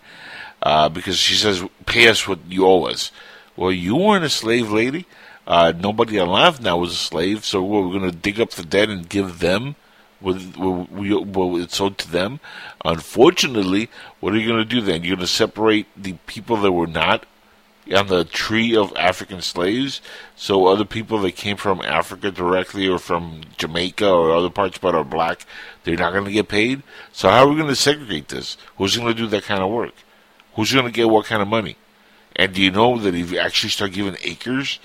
uh, 0.63 0.87
because 0.89 1.17
she 1.17 1.35
says, 1.35 1.63
"Pay 1.85 2.07
us 2.07 2.27
what 2.27 2.39
you 2.47 2.65
owe 2.65 2.83
us." 2.85 3.11
Well, 3.57 3.71
you 3.71 3.97
weren't 3.97 4.23
a 4.23 4.29
slave 4.29 4.71
lady. 4.71 5.05
Uh, 5.45 5.73
nobody 5.77 6.17
alive 6.17 6.61
now 6.61 6.77
was 6.77 6.93
a 6.93 6.95
slave, 6.95 7.43
so 7.43 7.61
we're 7.63 7.89
going 7.99 8.09
to 8.09 8.15
dig 8.15 8.39
up 8.39 8.51
the 8.51 8.63
dead 8.63 8.89
and 8.89 9.09
give 9.09 9.39
them 9.39 9.75
what, 10.21 10.41
what, 10.57 10.91
we, 10.91 11.13
what 11.13 11.61
it's 11.61 11.79
owed 11.81 11.97
to 11.99 12.11
them. 12.11 12.39
Unfortunately, 12.85 13.89
what 14.19 14.33
are 14.33 14.37
you 14.37 14.47
going 14.47 14.63
to 14.63 14.65
do 14.65 14.81
then? 14.81 15.03
You're 15.03 15.17
going 15.17 15.27
to 15.27 15.33
separate 15.33 15.87
the 15.95 16.13
people 16.27 16.57
that 16.57 16.71
were 16.71 16.87
not 16.87 17.25
on 17.93 18.07
the 18.07 18.23
tree 18.23 18.75
of 18.75 18.95
African 18.95 19.41
slaves. 19.41 20.01
So 20.35 20.67
other 20.67 20.85
people 20.85 21.19
that 21.19 21.35
came 21.35 21.57
from 21.57 21.81
Africa 21.81 22.31
directly 22.31 22.87
or 22.87 22.99
from 22.99 23.41
Jamaica 23.57 24.07
or 24.09 24.31
other 24.31 24.49
parts 24.49 24.77
but 24.77 24.95
are 24.95 25.03
black, 25.03 25.45
they're 25.83 25.97
not 25.97 26.13
going 26.13 26.25
to 26.25 26.31
get 26.31 26.47
paid. 26.47 26.83
So 27.11 27.29
how 27.29 27.45
are 27.45 27.49
we 27.49 27.55
going 27.55 27.67
to 27.67 27.75
segregate 27.75 28.29
this? 28.29 28.57
Who's 28.77 28.95
going 28.95 29.09
to 29.09 29.13
do 29.13 29.27
that 29.27 29.43
kind 29.43 29.61
of 29.61 29.71
work? 29.71 29.93
Who's 30.55 30.71
going 30.71 30.85
to 30.85 30.91
get 30.91 31.09
what 31.09 31.25
kind 31.25 31.41
of 31.41 31.47
money? 31.47 31.75
And 32.35 32.53
do 32.53 32.61
you 32.61 32.71
know 32.71 32.97
that 32.97 33.13
if 33.13 33.31
you 33.31 33.39
actually 33.39 33.69
start 33.69 33.91
giving 33.91 34.15
acres 34.23 34.79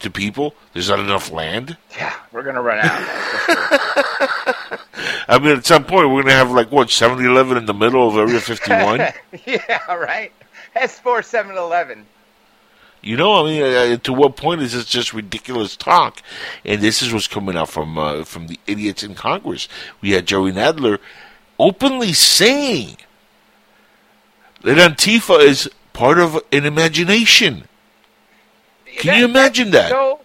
to 0.00 0.10
people, 0.10 0.54
there's 0.72 0.88
not 0.88 0.98
enough 0.98 1.30
land? 1.30 1.76
Yeah, 1.96 2.14
we're 2.32 2.42
gonna 2.42 2.62
run 2.62 2.78
out. 2.82 3.00
I 5.28 5.38
mean, 5.40 5.56
at 5.56 5.66
some 5.66 5.84
point, 5.84 6.08
we're 6.08 6.22
going 6.22 6.26
to 6.26 6.32
have 6.32 6.50
like 6.50 6.70
what 6.70 6.88
7-Eleven 6.88 7.56
in 7.56 7.66
the 7.66 7.74
middle 7.74 8.08
of 8.08 8.16
Area 8.16 8.40
51. 8.40 8.98
yeah, 9.46 9.94
right. 9.94 10.32
S4 10.76 11.24
711. 11.24 12.06
You 13.02 13.16
know, 13.16 13.44
I 13.44 13.48
mean, 13.48 13.62
uh, 13.62 13.96
to 13.96 14.12
what 14.12 14.36
point 14.36 14.60
is 14.60 14.74
this 14.74 14.84
just 14.84 15.14
ridiculous 15.14 15.74
talk? 15.76 16.20
And 16.64 16.82
this 16.82 17.00
is 17.00 17.12
what's 17.12 17.28
coming 17.28 17.56
out 17.56 17.70
from 17.70 17.96
uh, 17.96 18.24
from 18.24 18.46
the 18.46 18.60
idiots 18.66 19.02
in 19.02 19.14
Congress. 19.14 19.68
We 20.02 20.10
had 20.10 20.26
Joey 20.26 20.52
Nadler 20.52 20.98
openly 21.58 22.12
saying 22.12 22.98
that 24.62 24.76
Antifa 24.76 25.40
is 25.40 25.70
part 25.94 26.18
of 26.18 26.42
an 26.52 26.66
imagination. 26.66 27.64
Can 28.84 29.18
you 29.18 29.24
imagine 29.24 29.70
that? 29.70 29.88
So 29.88 30.20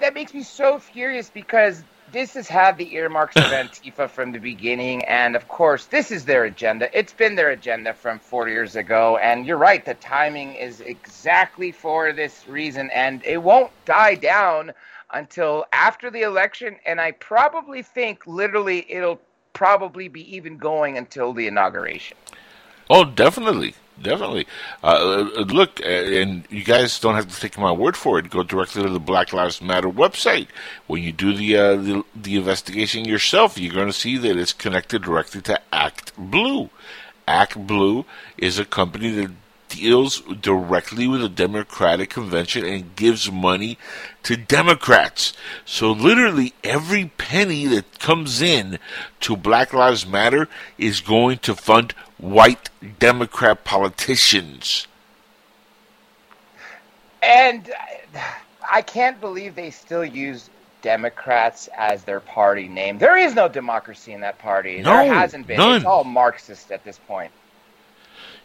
that 0.00 0.14
makes 0.14 0.32
me 0.32 0.42
so 0.42 0.78
furious 0.78 1.28
because 1.28 1.82
this 2.14 2.34
has 2.34 2.46
had 2.46 2.78
the 2.78 2.94
earmarks 2.94 3.34
of 3.34 3.42
Antifa 3.42 4.08
from 4.08 4.30
the 4.30 4.38
beginning, 4.38 5.04
and 5.06 5.34
of 5.34 5.48
course, 5.48 5.86
this 5.86 6.12
is 6.12 6.24
their 6.24 6.44
agenda. 6.44 6.88
It's 6.96 7.12
been 7.12 7.34
their 7.34 7.50
agenda 7.50 7.92
from 7.92 8.20
four 8.20 8.48
years 8.48 8.76
ago, 8.76 9.16
and 9.16 9.44
you're 9.44 9.58
right. 9.58 9.84
The 9.84 9.94
timing 9.94 10.54
is 10.54 10.80
exactly 10.80 11.72
for 11.72 12.12
this 12.12 12.46
reason, 12.46 12.88
and 12.94 13.20
it 13.24 13.42
won't 13.42 13.72
die 13.84 14.14
down 14.14 14.72
until 15.12 15.64
after 15.72 16.08
the 16.08 16.22
election. 16.22 16.76
And 16.86 17.00
I 17.00 17.10
probably 17.10 17.82
think, 17.82 18.28
literally, 18.28 18.86
it'll 18.88 19.20
probably 19.52 20.06
be 20.06 20.36
even 20.36 20.56
going 20.56 20.96
until 20.96 21.32
the 21.32 21.48
inauguration. 21.48 22.16
Oh, 22.90 23.04
definitely, 23.04 23.74
definitely. 24.00 24.46
Uh, 24.82 25.30
uh, 25.36 25.40
look, 25.42 25.80
uh, 25.80 25.88
and 25.88 26.44
you 26.50 26.64
guys 26.64 26.98
don't 27.00 27.14
have 27.14 27.32
to 27.32 27.40
take 27.40 27.58
my 27.58 27.72
word 27.72 27.96
for 27.96 28.18
it. 28.18 28.30
Go 28.30 28.42
directly 28.42 28.82
to 28.82 28.88
the 28.88 29.00
Black 29.00 29.32
Lives 29.32 29.60
Matter 29.60 29.88
website. 29.88 30.48
When 30.86 31.02
you 31.02 31.12
do 31.12 31.34
the 31.34 31.56
uh, 31.56 31.76
the, 31.76 32.04
the 32.14 32.36
investigation 32.36 33.04
yourself, 33.04 33.58
you're 33.58 33.74
going 33.74 33.86
to 33.86 33.92
see 33.92 34.16
that 34.18 34.36
it's 34.36 34.52
connected 34.52 35.02
directly 35.02 35.40
to 35.42 35.60
ActBlue. 35.72 36.70
Act 37.26 37.66
Blue 37.66 38.04
is 38.36 38.58
a 38.58 38.64
company 38.66 39.10
that 39.10 39.30
deals 39.68 40.20
directly 40.40 41.08
with 41.08 41.20
the 41.20 41.28
Democratic 41.28 42.10
Convention 42.10 42.64
and 42.64 42.94
gives 42.96 43.30
money 43.30 43.78
to 44.22 44.36
Democrats. 44.36 45.32
So 45.64 45.90
literally 45.90 46.54
every 46.62 47.10
penny 47.18 47.66
that 47.66 47.98
comes 47.98 48.40
in 48.40 48.78
to 49.20 49.36
Black 49.36 49.72
Lives 49.72 50.06
Matter 50.06 50.48
is 50.78 51.00
going 51.00 51.38
to 51.38 51.56
fund 51.56 51.94
white 52.18 52.70
Democrat 52.98 53.64
politicians. 53.64 54.86
And 57.22 57.72
I 58.70 58.82
can't 58.82 59.20
believe 59.20 59.54
they 59.54 59.70
still 59.70 60.04
use 60.04 60.50
Democrats 60.82 61.68
as 61.76 62.04
their 62.04 62.20
party 62.20 62.68
name. 62.68 62.98
There 62.98 63.16
is 63.16 63.34
no 63.34 63.48
democracy 63.48 64.12
in 64.12 64.20
that 64.20 64.38
party. 64.38 64.82
No, 64.82 64.98
there 64.98 65.14
hasn't 65.14 65.46
been. 65.46 65.56
none. 65.56 65.76
It's 65.76 65.84
all 65.86 66.04
Marxist 66.04 66.70
at 66.70 66.84
this 66.84 66.98
point. 66.98 67.32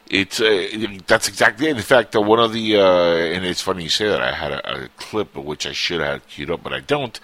It's 0.09 0.41
uh, 0.41 0.67
that's 1.05 1.27
exactly 1.27 1.67
it. 1.67 1.77
In 1.77 1.83
fact, 1.83 2.15
uh, 2.15 2.21
one 2.21 2.39
of 2.39 2.51
the 2.51 2.77
uh, 2.77 3.15
and 3.15 3.45
it's 3.45 3.61
funny 3.61 3.83
you 3.83 3.89
say 3.89 4.07
that. 4.07 4.21
I 4.21 4.33
had 4.33 4.51
a, 4.51 4.85
a 4.85 4.89
clip 4.97 5.35
which 5.35 5.67
I 5.67 5.71
should 5.71 6.01
have 6.01 6.27
queued 6.27 6.49
up, 6.49 6.63
but 6.63 6.73
I 6.73 6.79
don't. 6.79 7.19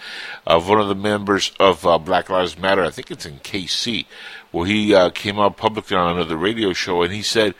Of 0.45 0.69
one 0.69 0.79
of 0.79 0.87
the 0.87 0.95
members 0.95 1.51
of 1.59 1.85
uh, 1.85 1.97
Black 1.97 2.29
Lives 2.29 2.57
Matter. 2.57 2.83
I 2.83 2.91
think 2.91 3.09
it's 3.09 3.25
in 3.25 3.39
KC, 3.39 4.05
where 4.51 4.67
he 4.67 4.93
uh, 4.93 5.09
came 5.09 5.39
out 5.39 5.57
publicly 5.57 5.97
on 5.97 6.15
another 6.15 6.37
radio 6.37 6.73
show, 6.73 7.01
and 7.01 7.11
he 7.11 7.23
said 7.23 7.55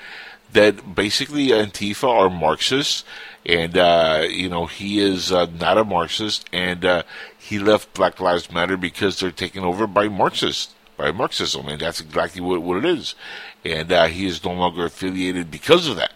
that 0.53 0.93
basically 0.93 1.47
Antifa 1.47 2.07
are 2.07 2.30
Marxists, 2.30 3.03
and 3.45 3.76
uh, 3.77 4.27
you 4.30 4.47
know 4.47 4.68
he 4.68 4.99
is 4.99 5.31
not 5.31 5.77
a 5.77 5.84
Marxist, 5.84 6.47
and 6.53 7.03
he 7.38 7.57
left 7.57 7.95
Black 7.95 8.19
Lives 8.19 8.52
Matter 8.52 8.77
because 8.77 9.19
they're 9.19 9.31
taken 9.31 9.64
over 9.64 9.88
by 9.88 10.07
Marxists 10.07 10.76
by 10.97 11.11
Marxism, 11.11 11.67
and 11.67 11.80
that's 11.81 11.99
exactly 12.01 12.41
what, 12.41 12.61
what 12.61 12.77
it 12.77 12.85
is. 12.85 13.15
And 13.63 13.91
uh, 13.91 14.05
he 14.07 14.26
is 14.26 14.43
no 14.43 14.53
longer 14.53 14.85
affiliated 14.85 15.51
because 15.51 15.88
of 15.88 15.95
that. 15.97 16.13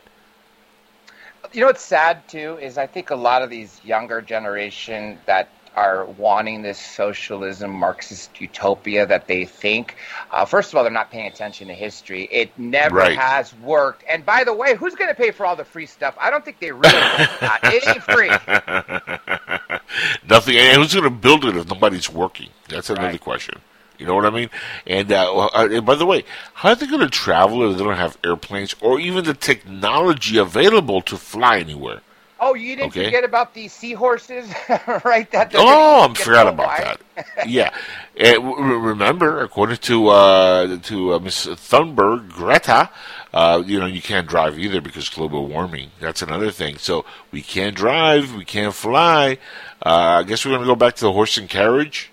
You 1.52 1.62
know 1.62 1.68
what's 1.68 1.84
sad 1.84 2.28
too 2.28 2.58
is 2.62 2.78
I 2.78 2.86
think 2.88 3.10
a 3.10 3.16
lot 3.16 3.42
of 3.42 3.50
these 3.50 3.82
younger 3.84 4.22
generation 4.22 5.18
that 5.26 5.50
are 5.76 6.06
wanting 6.06 6.62
this 6.62 6.78
socialism, 6.78 7.72
Marxist 7.72 8.40
utopia 8.42 9.06
that 9.06 9.28
they 9.28 9.46
think. 9.46 9.96
Uh, 10.32 10.44
first 10.46 10.72
of 10.72 10.76
all, 10.78 10.84
they're 10.84 10.92
not 10.92 11.10
paying 11.10 11.28
attention 11.28 11.68
to 11.70 11.74
history. 11.74 12.28
It 12.32 12.52
never 12.58 12.98
Right. 12.98 13.18
has 13.18 13.54
worked. 13.56 14.04
And 14.10 14.26
by 14.26 14.44
the 14.44 14.54
way, 14.54 14.76
who's 14.76 14.96
going 14.96 15.10
to 15.10 15.16
pay 15.16 15.32
for 15.32 15.46
all 15.46 15.56
the 15.56 15.64
free 15.64 15.86
stuff? 15.86 16.16
I 16.20 16.30
don't 16.30 16.44
think 16.44 16.60
they 16.60 16.72
really. 16.72 16.84
uh, 16.94 17.58
it 17.64 17.88
ain't 17.88 18.04
free. 18.04 18.30
Nothing. 20.28 20.58
And 20.58 20.78
who's 20.82 20.94
going 20.94 21.04
to 21.04 21.10
build 21.10 21.46
it 21.46 21.56
if 21.56 21.68
nobody's 21.70 22.10
working? 22.10 22.50
That's 22.68 22.90
another 22.90 23.18
question. 23.18 23.60
You 24.00 24.08
know 24.08 24.16
what 24.16 24.26
I 24.26 24.32
mean? 24.32 24.50
And, 24.88 25.12
uh, 25.12 25.48
uh, 25.48 25.68
and 25.72 25.86
by 25.86 25.96
the 25.96 26.06
way, 26.08 26.24
how 26.56 26.70
are 26.70 26.76
they 26.76 26.88
going 26.88 27.02
to 27.02 27.10
travel 27.10 27.70
if 27.72 27.78
they 27.78 27.84
don't 27.84 27.98
have 27.98 28.18
airplanes 28.24 28.76
or 28.82 29.00
even 29.00 29.26
the 29.26 29.36
technology 29.36 30.38
available 30.38 31.02
to 31.04 31.18
fly 31.18 31.60
anywhere? 31.60 32.02
Oh, 32.40 32.54
you 32.56 32.76
didn't 32.76 32.92
Okay. 32.92 32.96
forget 32.96 33.24
about 33.26 33.54
these 33.54 33.74
seahorses, 33.74 34.52
right? 35.06 35.30
That 35.32 35.52
Oh, 35.56 36.08
I 36.10 36.14
forgot 36.16 36.48
about 36.48 36.76
wide. 36.76 36.78
that. 36.78 37.02
yeah, 37.44 37.72
and 38.16 38.36
w- 38.36 38.56
w- 38.56 38.78
remember, 38.80 39.42
according 39.42 39.78
to 39.78 40.10
uh, 40.10 40.78
to 40.84 41.14
uh, 41.16 41.20
Miss 41.20 41.48
Thunberg, 41.48 42.30
Greta, 42.30 42.90
uh, 43.34 43.64
you 43.66 43.80
know, 43.80 43.88
you 43.88 44.02
can't 44.02 44.28
drive 44.28 44.60
either 44.60 44.80
because 44.80 45.10
global 45.10 45.48
warming. 45.48 45.92
That's 46.00 46.22
another 46.22 46.52
thing. 46.52 46.78
So 46.78 47.06
we 47.32 47.42
can't 47.42 47.76
drive, 47.76 48.34
we 48.36 48.46
can't 48.46 48.74
fly. 48.76 49.40
Uh, 49.84 50.22
I 50.22 50.24
guess 50.24 50.46
we're 50.46 50.52
going 50.52 50.62
to 50.62 50.68
go 50.68 50.76
back 50.76 50.96
to 50.98 51.06
the 51.06 51.14
horse 51.14 51.38
and 51.38 51.50
carriage. 51.50 52.12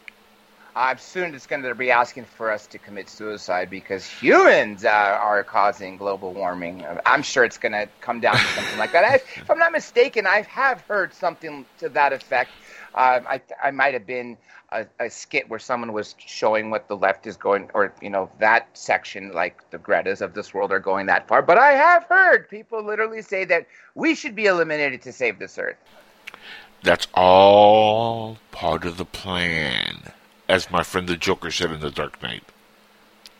I'm 0.76 0.98
soon 0.98 1.34
it's 1.34 1.46
going 1.46 1.62
to 1.62 1.74
be 1.74 1.90
asking 1.90 2.26
for 2.26 2.50
us 2.50 2.66
to 2.66 2.76
commit 2.76 3.08
suicide 3.08 3.70
because 3.70 4.04
humans 4.04 4.84
uh, 4.84 4.90
are 4.90 5.42
causing 5.42 5.96
global 5.96 6.34
warming. 6.34 6.84
I'm 7.06 7.22
sure 7.22 7.44
it's 7.44 7.56
going 7.56 7.72
to 7.72 7.88
come 8.02 8.20
down 8.20 8.36
to 8.36 8.44
something 8.44 8.78
like 8.78 8.92
that. 8.92 9.02
I, 9.02 9.14
if 9.14 9.50
I'm 9.50 9.58
not 9.58 9.72
mistaken, 9.72 10.26
I 10.26 10.42
have 10.42 10.82
heard 10.82 11.14
something 11.14 11.64
to 11.78 11.88
that 11.88 12.12
effect. 12.12 12.50
Uh, 12.94 13.20
I, 13.26 13.40
I 13.64 13.70
might 13.70 13.94
have 13.94 14.06
been 14.06 14.36
a, 14.70 14.84
a 15.00 15.08
skit 15.08 15.48
where 15.48 15.58
someone 15.58 15.94
was 15.94 16.14
showing 16.18 16.68
what 16.68 16.88
the 16.88 16.96
left 16.96 17.26
is 17.26 17.38
going, 17.38 17.70
or 17.72 17.94
you 18.02 18.10
know, 18.10 18.28
that 18.38 18.68
section, 18.74 19.32
like 19.32 19.70
the 19.70 19.78
Greta's 19.78 20.20
of 20.20 20.34
this 20.34 20.52
world, 20.52 20.72
are 20.72 20.78
going 20.78 21.06
that 21.06 21.26
far. 21.26 21.40
But 21.40 21.56
I 21.56 21.72
have 21.72 22.04
heard 22.04 22.50
people 22.50 22.84
literally 22.84 23.22
say 23.22 23.46
that 23.46 23.66
we 23.94 24.14
should 24.14 24.34
be 24.34 24.44
eliminated 24.44 25.00
to 25.02 25.12
save 25.12 25.38
this 25.38 25.56
earth. 25.58 25.78
That's 26.82 27.06
all 27.14 28.36
part 28.50 28.84
of 28.84 28.98
the 28.98 29.06
plan, 29.06 30.12
as 30.48 30.70
my 30.70 30.82
friend 30.82 31.08
the 31.08 31.16
Joker 31.16 31.50
said 31.50 31.72
in 31.72 31.80
The 31.80 31.90
Dark 31.90 32.22
Knight. 32.22 32.44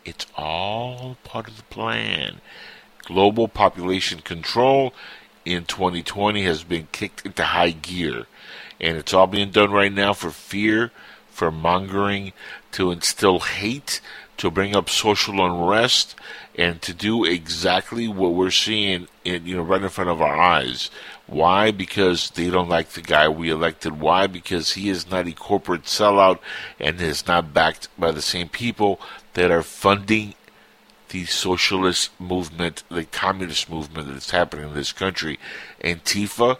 It's 0.04 0.26
all 0.36 1.16
part 1.24 1.48
of 1.48 1.56
the 1.56 1.62
plan. 1.64 2.40
Global 3.04 3.48
population 3.48 4.20
control 4.20 4.92
in 5.44 5.64
2020 5.64 6.42
has 6.42 6.64
been 6.64 6.88
kicked 6.92 7.24
into 7.24 7.44
high 7.44 7.70
gear, 7.70 8.26
and 8.80 8.96
it's 8.96 9.14
all 9.14 9.26
being 9.26 9.50
done 9.50 9.70
right 9.70 9.92
now 9.92 10.12
for 10.12 10.30
fear, 10.30 10.90
for 11.30 11.50
mongering, 11.50 12.32
to 12.72 12.90
instill 12.90 13.40
hate, 13.40 14.00
to 14.36 14.50
bring 14.50 14.74
up 14.74 14.90
social 14.90 15.44
unrest, 15.44 16.14
and 16.56 16.82
to 16.82 16.92
do 16.92 17.24
exactly 17.24 18.08
what 18.08 18.34
we're 18.34 18.50
seeing 18.50 19.06
in 19.24 19.46
you 19.46 19.56
know 19.56 19.62
right 19.62 19.82
in 19.82 19.88
front 19.88 20.10
of 20.10 20.20
our 20.20 20.36
eyes. 20.36 20.90
Why? 21.26 21.72
Because 21.72 22.30
they 22.30 22.50
don't 22.50 22.68
like 22.68 22.90
the 22.90 23.02
guy 23.02 23.28
we 23.28 23.50
elected. 23.50 24.00
Why? 24.00 24.26
Because 24.26 24.74
he 24.74 24.88
is 24.88 25.10
not 25.10 25.26
a 25.26 25.32
corporate 25.32 25.84
sellout 25.84 26.38
and 26.78 27.00
is 27.00 27.26
not 27.26 27.52
backed 27.52 27.88
by 27.98 28.12
the 28.12 28.22
same 28.22 28.48
people 28.48 29.00
that 29.34 29.50
are 29.50 29.62
funding 29.62 30.34
the 31.08 31.24
socialist 31.24 32.10
movement, 32.20 32.84
the 32.90 33.04
communist 33.04 33.68
movement 33.70 34.08
that's 34.08 34.30
happening 34.30 34.68
in 34.68 34.74
this 34.74 34.92
country. 34.92 35.38
Antifa, 35.82 36.58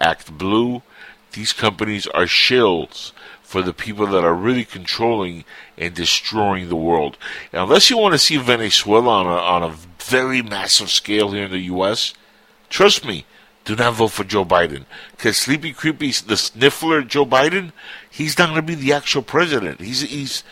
ActBlue, 0.00 0.82
these 1.32 1.52
companies 1.52 2.06
are 2.08 2.24
shills 2.24 3.12
for 3.42 3.62
the 3.62 3.72
people 3.72 4.06
that 4.06 4.24
are 4.24 4.34
really 4.34 4.64
controlling 4.64 5.44
and 5.76 5.94
destroying 5.94 6.68
the 6.68 6.76
world. 6.76 7.16
And 7.52 7.62
unless 7.62 7.90
you 7.90 7.98
want 7.98 8.12
to 8.14 8.18
see 8.18 8.36
Venezuela 8.36 9.20
on 9.20 9.26
a, 9.26 9.36
on 9.36 9.62
a 9.62 9.76
very 9.98 10.42
massive 10.42 10.90
scale 10.90 11.32
here 11.32 11.44
in 11.44 11.50
the 11.50 11.58
U.S., 11.60 12.14
trust 12.68 13.04
me, 13.04 13.26
do 13.64 13.74
not 13.76 13.94
vote 13.94 14.08
for 14.08 14.24
Joe 14.24 14.44
Biden. 14.44 14.84
Because 15.12 15.36
Sleepy 15.36 15.72
Creepy, 15.72 16.10
the 16.12 16.36
sniffler 16.36 17.02
Joe 17.02 17.26
Biden, 17.26 17.72
he's 18.10 18.38
not 18.38 18.48
going 18.50 18.60
to 18.60 18.66
be 18.66 18.74
the 18.74 18.92
actual 18.92 19.22
president. 19.22 19.80
He's 19.80 20.02
he's 20.02 20.44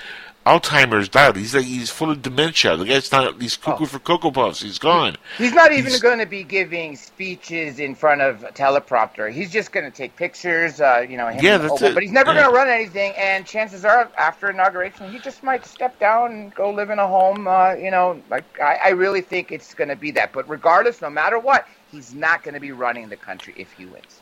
Alzheimer's 0.44 1.08
died. 1.08 1.36
He's 1.36 1.54
like 1.54 1.64
he's 1.66 1.88
full 1.90 2.10
of 2.10 2.20
dementia. 2.20 2.76
The 2.76 2.84
guy's 2.84 3.12
not. 3.12 3.40
He's 3.40 3.56
cuckoo 3.56 3.86
for 3.86 4.00
cocoa 4.00 4.32
puffs. 4.32 4.60
He's 4.60 4.78
gone. 4.78 5.16
He's 5.38 5.52
not 5.52 5.70
even 5.72 5.92
going 6.00 6.18
to 6.18 6.26
be 6.26 6.42
giving 6.42 6.96
speeches 6.96 7.78
in 7.78 7.94
front 7.94 8.22
of 8.22 8.42
a 8.42 8.48
teleprompter. 8.48 9.30
He's 9.30 9.52
just 9.52 9.70
going 9.70 9.84
to 9.88 9.96
take 9.96 10.16
pictures, 10.16 10.80
uh, 10.80 11.06
you 11.08 11.16
know. 11.16 11.28
Him 11.28 11.44
Yeah, 11.44 11.58
that's 11.58 11.74
Obama, 11.74 11.90
it. 11.90 11.94
But 11.94 12.02
he's 12.02 12.10
never 12.10 12.32
Yeah. 12.32 12.40
going 12.40 12.50
to 12.50 12.56
run 12.56 12.68
anything. 12.68 13.12
And 13.16 13.46
chances 13.46 13.84
are, 13.84 14.10
after 14.18 14.50
inauguration, 14.50 15.12
he 15.12 15.20
just 15.20 15.44
might 15.44 15.64
step 15.64 16.00
down 16.00 16.32
and 16.32 16.54
go 16.56 16.70
live 16.72 16.90
in 16.90 16.98
a 16.98 17.06
home. 17.06 17.46
Uh, 17.46 17.74
you 17.74 17.92
know, 17.92 18.20
like 18.28 18.44
I, 18.60 18.80
I 18.86 18.88
really 18.90 19.20
think 19.20 19.52
it's 19.52 19.74
going 19.74 19.90
to 19.90 19.96
be 19.96 20.10
that. 20.12 20.32
But 20.32 20.48
regardless, 20.48 21.00
no 21.00 21.10
matter 21.10 21.38
what, 21.38 21.68
he's 21.92 22.12
not 22.14 22.42
going 22.42 22.54
to 22.54 22.60
be 22.60 22.72
running 22.72 23.08
the 23.08 23.16
country 23.16 23.54
if 23.56 23.70
he 23.72 23.84
wins. 23.84 24.20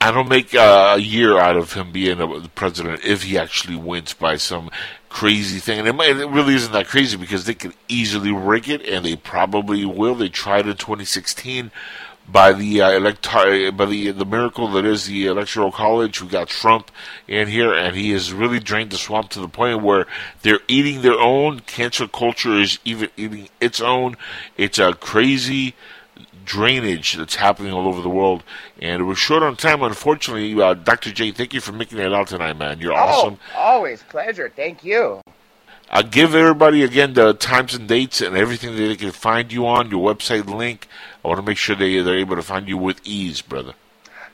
I 0.00 0.10
don't 0.10 0.28
make 0.28 0.52
uh, 0.52 0.94
a 0.96 1.00
year 1.00 1.38
out 1.38 1.56
of 1.56 1.74
him 1.74 1.92
being 1.92 2.20
a, 2.20 2.40
the 2.40 2.48
president 2.48 3.04
if 3.04 3.22
he 3.22 3.38
actually 3.38 3.76
wins 3.76 4.12
by 4.12 4.36
some 4.36 4.68
crazy 5.08 5.60
thing. 5.60 5.78
And 5.78 5.86
it, 5.86 5.94
might, 5.94 6.16
it 6.16 6.28
really 6.28 6.56
isn't 6.56 6.72
that 6.72 6.88
crazy 6.88 7.16
because 7.16 7.44
they 7.44 7.54
could 7.54 7.74
easily 7.86 8.32
rig 8.32 8.68
it, 8.68 8.82
and 8.82 9.04
they 9.04 9.14
probably 9.14 9.84
will. 9.84 10.16
They 10.16 10.28
tried 10.28 10.66
in 10.66 10.76
2016 10.76 11.70
by 12.28 12.52
the 12.52 12.82
uh, 12.82 12.90
elector- 12.90 13.70
by 13.70 13.84
the 13.84 14.10
the 14.10 14.24
miracle 14.24 14.68
that 14.72 14.84
is 14.84 15.06
the 15.06 15.26
electoral 15.26 15.70
college. 15.70 16.20
We 16.20 16.28
got 16.28 16.48
Trump 16.48 16.90
in 17.28 17.46
here, 17.46 17.72
and 17.72 17.94
he 17.94 18.10
has 18.10 18.32
really 18.32 18.58
drained 18.58 18.90
the 18.90 18.98
swamp 18.98 19.30
to 19.30 19.40
the 19.40 19.48
point 19.48 19.82
where 19.82 20.06
they're 20.42 20.60
eating 20.66 21.02
their 21.02 21.18
own. 21.18 21.60
Cancel 21.60 22.08
culture 22.08 22.60
is 22.60 22.80
even 22.84 23.08
eating 23.16 23.48
its 23.60 23.80
own. 23.80 24.16
It's 24.56 24.80
a 24.80 24.94
crazy 24.94 25.74
drainage 26.44 27.14
that's 27.14 27.36
happening 27.36 27.72
all 27.72 27.86
over 27.88 28.00
the 28.00 28.08
world. 28.08 28.42
And 28.80 29.06
we're 29.06 29.14
short 29.14 29.42
on 29.42 29.56
time, 29.56 29.82
unfortunately. 29.82 30.60
Uh, 30.60 30.74
Dr. 30.74 31.12
J, 31.12 31.32
thank 31.32 31.54
you 31.54 31.60
for 31.60 31.72
making 31.72 31.98
it 31.98 32.12
out 32.12 32.28
tonight, 32.28 32.56
man. 32.56 32.80
You're 32.80 32.92
awesome. 32.92 33.38
Oh, 33.54 33.60
always 33.60 34.02
pleasure. 34.04 34.52
Thank 34.54 34.84
you. 34.84 35.20
Uh, 35.90 36.02
give 36.02 36.34
everybody 36.34 36.82
again 36.82 37.12
the 37.12 37.34
times 37.34 37.74
and 37.74 37.86
dates 37.86 38.22
and 38.22 38.34
everything 38.34 38.74
that 38.74 38.82
they 38.82 38.96
can 38.96 39.10
find 39.10 39.52
you 39.52 39.66
on, 39.66 39.90
your 39.90 40.14
website 40.14 40.46
link. 40.46 40.88
I 41.22 41.28
want 41.28 41.38
to 41.38 41.46
make 41.46 41.58
sure 41.58 41.76
they, 41.76 42.00
they're 42.00 42.18
able 42.18 42.36
to 42.36 42.42
find 42.42 42.66
you 42.66 42.78
with 42.78 43.00
ease, 43.04 43.42
brother. 43.42 43.74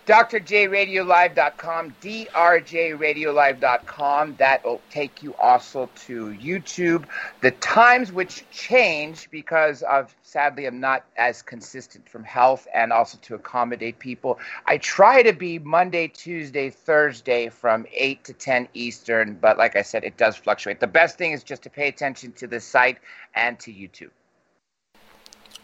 drjradiolive.com, 0.08 1.94
drjradiolive.com. 2.00 4.36
That 4.38 4.64
will 4.64 4.80
take 4.90 5.22
you 5.22 5.34
also 5.34 5.90
to 6.06 6.28
YouTube. 6.28 7.04
The 7.42 7.50
times 7.50 8.10
which 8.10 8.48
change 8.50 9.30
because 9.30 9.82
of, 9.82 10.16
sadly, 10.22 10.64
I'm 10.64 10.80
not 10.80 11.04
as 11.18 11.42
consistent 11.42 12.08
from 12.08 12.24
health 12.24 12.66
and 12.72 12.90
also 12.90 13.18
to 13.22 13.34
accommodate 13.34 13.98
people. 13.98 14.38
I 14.64 14.78
try 14.78 15.22
to 15.22 15.34
be 15.34 15.58
Monday, 15.58 16.08
Tuesday, 16.08 16.70
Thursday 16.70 17.50
from 17.50 17.84
8 17.92 18.24
to 18.24 18.32
10 18.32 18.68
Eastern, 18.72 19.34
but 19.34 19.58
like 19.58 19.76
I 19.76 19.82
said, 19.82 20.04
it 20.04 20.16
does 20.16 20.36
fluctuate. 20.36 20.80
The 20.80 20.86
best 20.86 21.18
thing 21.18 21.32
is 21.32 21.44
just 21.44 21.64
to 21.64 21.70
pay 21.70 21.88
attention 21.88 22.32
to 22.32 22.46
the 22.46 22.60
site 22.60 22.96
and 23.34 23.58
to 23.60 23.70
YouTube. 23.70 24.08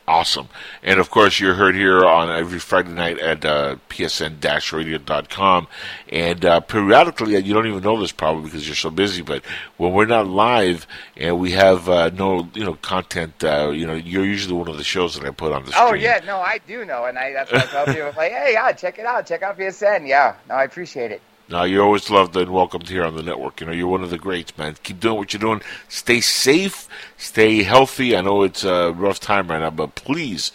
Awesome. 0.06 0.48
And 0.82 1.01
of 1.01 1.10
course, 1.10 1.40
you're 1.40 1.55
heard 1.55 1.74
here 1.74 2.05
on 2.05 2.28
every 2.28 2.59
Friday 2.59 2.90
night 2.90 3.18
at 3.20 3.43
uh, 3.43 3.76
psn-radio.com. 3.89 5.66
And 6.10 6.44
uh, 6.44 6.60
periodically, 6.60 7.36
and 7.36 7.47
you 7.47 7.55
don't 7.55 7.66
even 7.66 7.82
know 7.82 7.98
this 7.98 8.12
probably 8.12 8.44
because 8.44 8.66
you're 8.66 8.76
so 8.76 8.90
busy, 8.90 9.22
but 9.22 9.43
when 9.78 9.94
we're 9.94 10.05
not 10.05 10.26
live 10.26 10.86
and 11.16 11.40
we 11.40 11.52
have 11.52 11.89
uh, 11.89 12.10
no 12.10 12.51
you 12.52 12.64
know 12.64 12.74
content, 12.74 13.43
uh, 13.43 13.70
you 13.70 13.86
know, 13.86 13.94
you're 13.94 14.26
usually 14.26 14.55
one 14.55 14.68
of 14.68 14.76
the 14.76 14.85
shows 14.85 15.14
that 15.14 15.26
I 15.26 15.31
put 15.31 15.52
on 15.52 15.64
the 15.64 15.72
Oh 15.74 15.94
yeah, 15.94 16.20
no, 16.26 16.36
I 16.36 16.59
do 16.59 16.85
know, 16.85 17.06
and 17.06 17.18
I 17.18 17.32
that's 17.32 17.51
why 17.51 17.60
I 17.60 17.66
tell 17.66 17.86
people 17.86 18.12
like, 18.14 18.32
hey, 18.32 18.51
yeah, 18.52 18.72
check 18.72 18.98
it 18.98 19.06
out, 19.06 19.26
check 19.26 19.43
out 19.43 19.59
PSN. 19.59 20.06
Yeah, 20.06 20.35
no, 20.51 20.55
I 20.56 20.64
appreciate 20.64 21.12
it. 21.12 21.22
No, 21.49 21.65
you're 21.65 21.85
always 21.85 22.09
loved 22.09 22.37
and 22.37 22.51
welcomed 22.51 22.89
here 22.89 23.05
on 23.05 23.16
the 23.16 23.23
network. 23.23 23.61
You 23.61 23.66
know, 23.66 23.73
you're 23.73 23.87
one 23.87 24.03
of 24.03 24.11
the 24.11 24.19
greats, 24.19 24.57
man. 24.57 24.77
Keep 24.83 25.01
doing 25.01 25.19
what 25.19 25.33
you're 25.33 25.41
doing. 25.41 25.61
Stay 25.89 26.21
safe, 26.21 26.89
stay 27.19 27.62
healthy. 27.62 28.16
I 28.16 28.23
know 28.23 28.43
it's 28.43 28.65
a 28.65 28.93
rough 28.93 29.21
time 29.21 29.49
right 29.49 29.59
now, 29.59 29.71
but 29.71 29.95
please, 29.95 30.53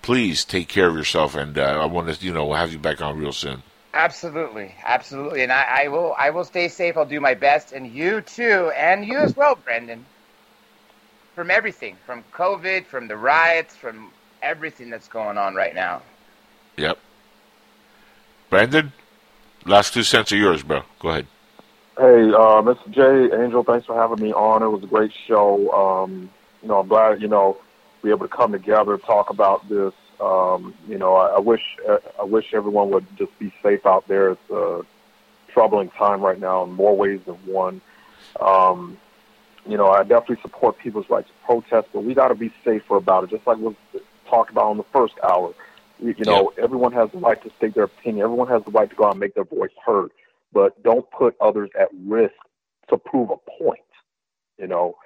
please 0.00 0.44
take 0.44 0.68
care 0.68 0.88
of 0.88 0.96
yourself, 0.96 1.34
and 1.34 1.58
uh, 1.58 1.78
I 1.82 1.84
want 1.84 2.12
to, 2.14 2.24
you 2.24 2.32
know, 2.32 2.52
have 2.54 2.72
you 2.72 2.78
back 2.78 3.02
on 3.02 3.18
real 3.18 3.32
soon. 3.32 3.62
Absolutely, 3.92 4.74
absolutely, 4.84 5.42
and 5.42 5.52
I, 5.52 5.82
I 5.84 5.88
will. 5.88 6.14
I 6.16 6.30
will 6.30 6.44
stay 6.44 6.68
safe. 6.68 6.96
I'll 6.96 7.04
do 7.04 7.20
my 7.20 7.34
best, 7.34 7.72
and 7.72 7.90
you 7.90 8.20
too, 8.20 8.70
and 8.76 9.04
you 9.04 9.18
as 9.18 9.36
well, 9.36 9.56
Brendan. 9.56 10.06
From 11.34 11.50
everything, 11.50 11.96
from 12.06 12.24
COVID, 12.32 12.86
from 12.86 13.08
the 13.08 13.16
riots, 13.16 13.74
from 13.76 14.10
everything 14.42 14.90
that's 14.90 15.08
going 15.08 15.38
on 15.38 15.54
right 15.54 15.74
now. 15.74 16.02
Yep. 16.76 16.98
Brandon, 18.48 18.92
last 19.64 19.94
two 19.94 20.02
cents 20.02 20.32
are 20.32 20.36
yours, 20.36 20.62
bro. 20.62 20.82
Go 21.00 21.08
ahead. 21.10 21.26
Hey, 21.96 22.32
uh, 22.32 22.62
Mr. 22.62 22.90
J, 22.90 23.36
Angel, 23.42 23.62
thanks 23.62 23.86
for 23.86 23.94
having 23.94 24.24
me 24.24 24.32
on. 24.32 24.62
It 24.62 24.68
was 24.68 24.82
a 24.82 24.86
great 24.86 25.12
show. 25.26 25.70
Um, 25.70 26.30
you 26.62 26.68
know, 26.68 26.80
I'm 26.80 26.88
glad, 26.88 27.20
you 27.20 27.28
know, 27.28 27.58
we 28.02 28.10
able 28.10 28.26
to 28.26 28.34
come 28.34 28.52
together, 28.52 28.96
talk 28.96 29.30
about 29.30 29.68
this. 29.68 29.92
Um, 30.20 30.74
you 30.88 30.98
know, 30.98 31.14
I, 31.14 31.36
I 31.36 31.38
wish 31.38 31.62
I 32.18 32.24
wish 32.24 32.52
everyone 32.52 32.90
would 32.90 33.06
just 33.16 33.38
be 33.38 33.52
safe 33.62 33.86
out 33.86 34.06
there. 34.08 34.32
It's 34.32 34.50
a 34.50 34.82
troubling 35.48 35.90
time 35.90 36.20
right 36.20 36.38
now 36.38 36.64
in 36.64 36.72
more 36.72 36.96
ways 36.96 37.20
than 37.26 37.34
one. 37.46 37.80
Um, 38.40 38.98
you 39.66 39.76
know, 39.76 39.90
I 39.90 40.02
definitely 40.02 40.40
support 40.42 40.78
people's 40.78 41.08
right 41.08 41.26
to 41.26 41.32
protest, 41.44 41.88
but 41.92 42.04
we 42.04 42.14
got 42.14 42.28
to 42.28 42.34
be 42.34 42.52
safer 42.64 42.96
about 42.96 43.24
it. 43.24 43.30
Just 43.30 43.46
like 43.46 43.58
was 43.58 43.74
talked 44.26 44.50
about 44.50 44.70
in 44.72 44.76
the 44.76 44.84
first 44.84 45.14
hour. 45.22 45.52
You, 46.02 46.14
you 46.16 46.24
know, 46.24 46.52
everyone 46.58 46.92
has 46.92 47.10
the 47.12 47.18
right 47.18 47.42
to 47.42 47.50
state 47.58 47.74
their 47.74 47.84
opinion. 47.84 48.24
Everyone 48.24 48.48
has 48.48 48.64
the 48.64 48.70
right 48.70 48.88
to 48.88 48.96
go 48.96 49.04
out 49.06 49.12
and 49.12 49.20
make 49.20 49.34
their 49.34 49.44
voice 49.44 49.70
heard, 49.84 50.10
but 50.52 50.82
don't 50.82 51.08
put 51.10 51.36
others 51.40 51.70
at 51.78 51.88
risk 52.06 52.34
to 52.88 52.96
prove 52.96 53.30
a 53.30 53.36
point. 53.62 53.80
You 54.58 54.66
know, 54.66 54.96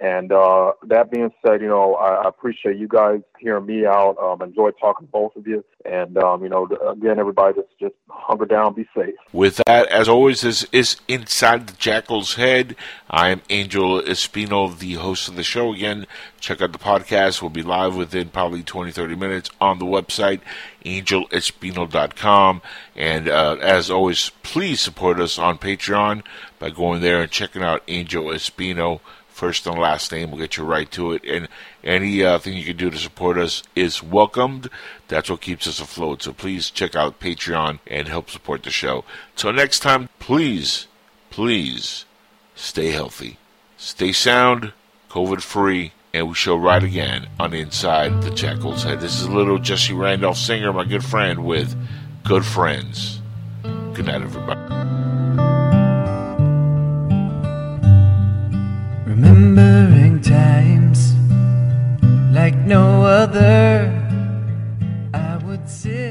and 0.00 0.32
uh, 0.32 0.72
that 0.86 1.10
being 1.10 1.30
said, 1.44 1.60
you 1.60 1.68
know, 1.68 1.94
I, 1.94 2.24
I 2.24 2.28
appreciate 2.28 2.76
you 2.76 2.88
guys 2.88 3.20
hearing 3.38 3.66
me 3.66 3.84
out. 3.84 4.16
Um, 4.18 4.40
enjoy 4.40 4.70
talking 4.72 5.06
to 5.06 5.10
both 5.10 5.36
of 5.36 5.46
you. 5.46 5.64
And, 5.84 6.16
um, 6.18 6.42
you 6.42 6.48
know, 6.48 6.68
again, 6.90 7.18
everybody 7.18 7.54
just, 7.54 7.78
just 7.78 7.94
hunker 8.08 8.46
down, 8.46 8.74
be 8.74 8.88
safe. 8.96 9.14
With 9.32 9.60
that, 9.66 9.88
as 9.88 10.08
always, 10.08 10.42
this 10.42 10.64
is 10.72 11.00
Inside 11.08 11.66
the 11.66 11.72
Jackal's 11.74 12.34
Head. 12.34 12.76
I 13.10 13.30
am 13.30 13.42
Angel 13.50 14.00
Espino, 14.02 14.78
the 14.78 14.94
host 14.94 15.28
of 15.28 15.36
the 15.36 15.42
show. 15.42 15.72
Again, 15.72 16.06
check 16.40 16.62
out 16.62 16.72
the 16.72 16.78
podcast. 16.78 17.42
We'll 17.42 17.50
be 17.50 17.62
live 17.62 17.96
within 17.96 18.28
probably 18.28 18.62
20, 18.62 18.92
30 18.92 19.16
minutes 19.16 19.50
on 19.60 19.78
the 19.78 19.84
website, 19.84 20.40
angelespino.com. 20.84 22.62
And 22.94 23.28
uh, 23.28 23.56
as 23.60 23.90
always, 23.90 24.30
please 24.42 24.80
support 24.80 25.20
us 25.20 25.38
on 25.38 25.58
Patreon 25.58 26.22
by 26.58 26.70
going 26.70 27.02
there 27.02 27.22
and 27.22 27.30
checking 27.30 27.62
out 27.62 27.82
Angel 27.88 28.24
Espino 28.26 29.00
first 29.42 29.66
and 29.66 29.76
last 29.76 30.12
name. 30.12 30.30
We'll 30.30 30.38
get 30.38 30.56
you 30.56 30.62
right 30.62 30.88
to 30.92 31.10
it. 31.10 31.24
And 31.24 31.48
any 31.82 32.22
uh, 32.22 32.38
thing 32.38 32.56
you 32.56 32.64
can 32.64 32.76
do 32.76 32.90
to 32.90 32.96
support 32.96 33.36
us 33.36 33.64
is 33.74 34.00
welcomed. 34.00 34.70
That's 35.08 35.28
what 35.28 35.40
keeps 35.40 35.66
us 35.66 35.80
afloat. 35.80 36.22
So 36.22 36.32
please 36.32 36.70
check 36.70 36.94
out 36.94 37.18
Patreon 37.18 37.80
and 37.88 38.06
help 38.06 38.30
support 38.30 38.62
the 38.62 38.70
show. 38.70 39.04
Till 39.34 39.52
next 39.52 39.80
time, 39.80 40.08
please, 40.20 40.86
please 41.30 42.04
stay 42.54 42.92
healthy, 42.92 43.36
stay 43.76 44.12
sound, 44.12 44.72
COVID 45.10 45.42
free, 45.42 45.90
and 46.14 46.28
we 46.28 46.34
shall 46.34 46.60
ride 46.60 46.84
again 46.84 47.28
on 47.40 47.52
Inside 47.52 48.22
the 48.22 48.30
Jackal's 48.30 48.84
Head. 48.84 49.00
This 49.00 49.20
is 49.20 49.28
little 49.28 49.58
Jesse 49.58 49.92
Randolph 49.92 50.36
singer, 50.36 50.72
my 50.72 50.84
good 50.84 51.04
friend, 51.04 51.44
with 51.44 51.74
Good 52.22 52.44
Friends. 52.44 53.20
Good 53.64 54.06
night, 54.06 54.22
everybody. 54.22 55.51
Remembering 59.14 60.22
times 60.22 61.12
like 62.32 62.54
no 62.54 63.04
other, 63.04 63.92
I 65.12 65.36
would 65.44 65.68
sit. 65.68 66.01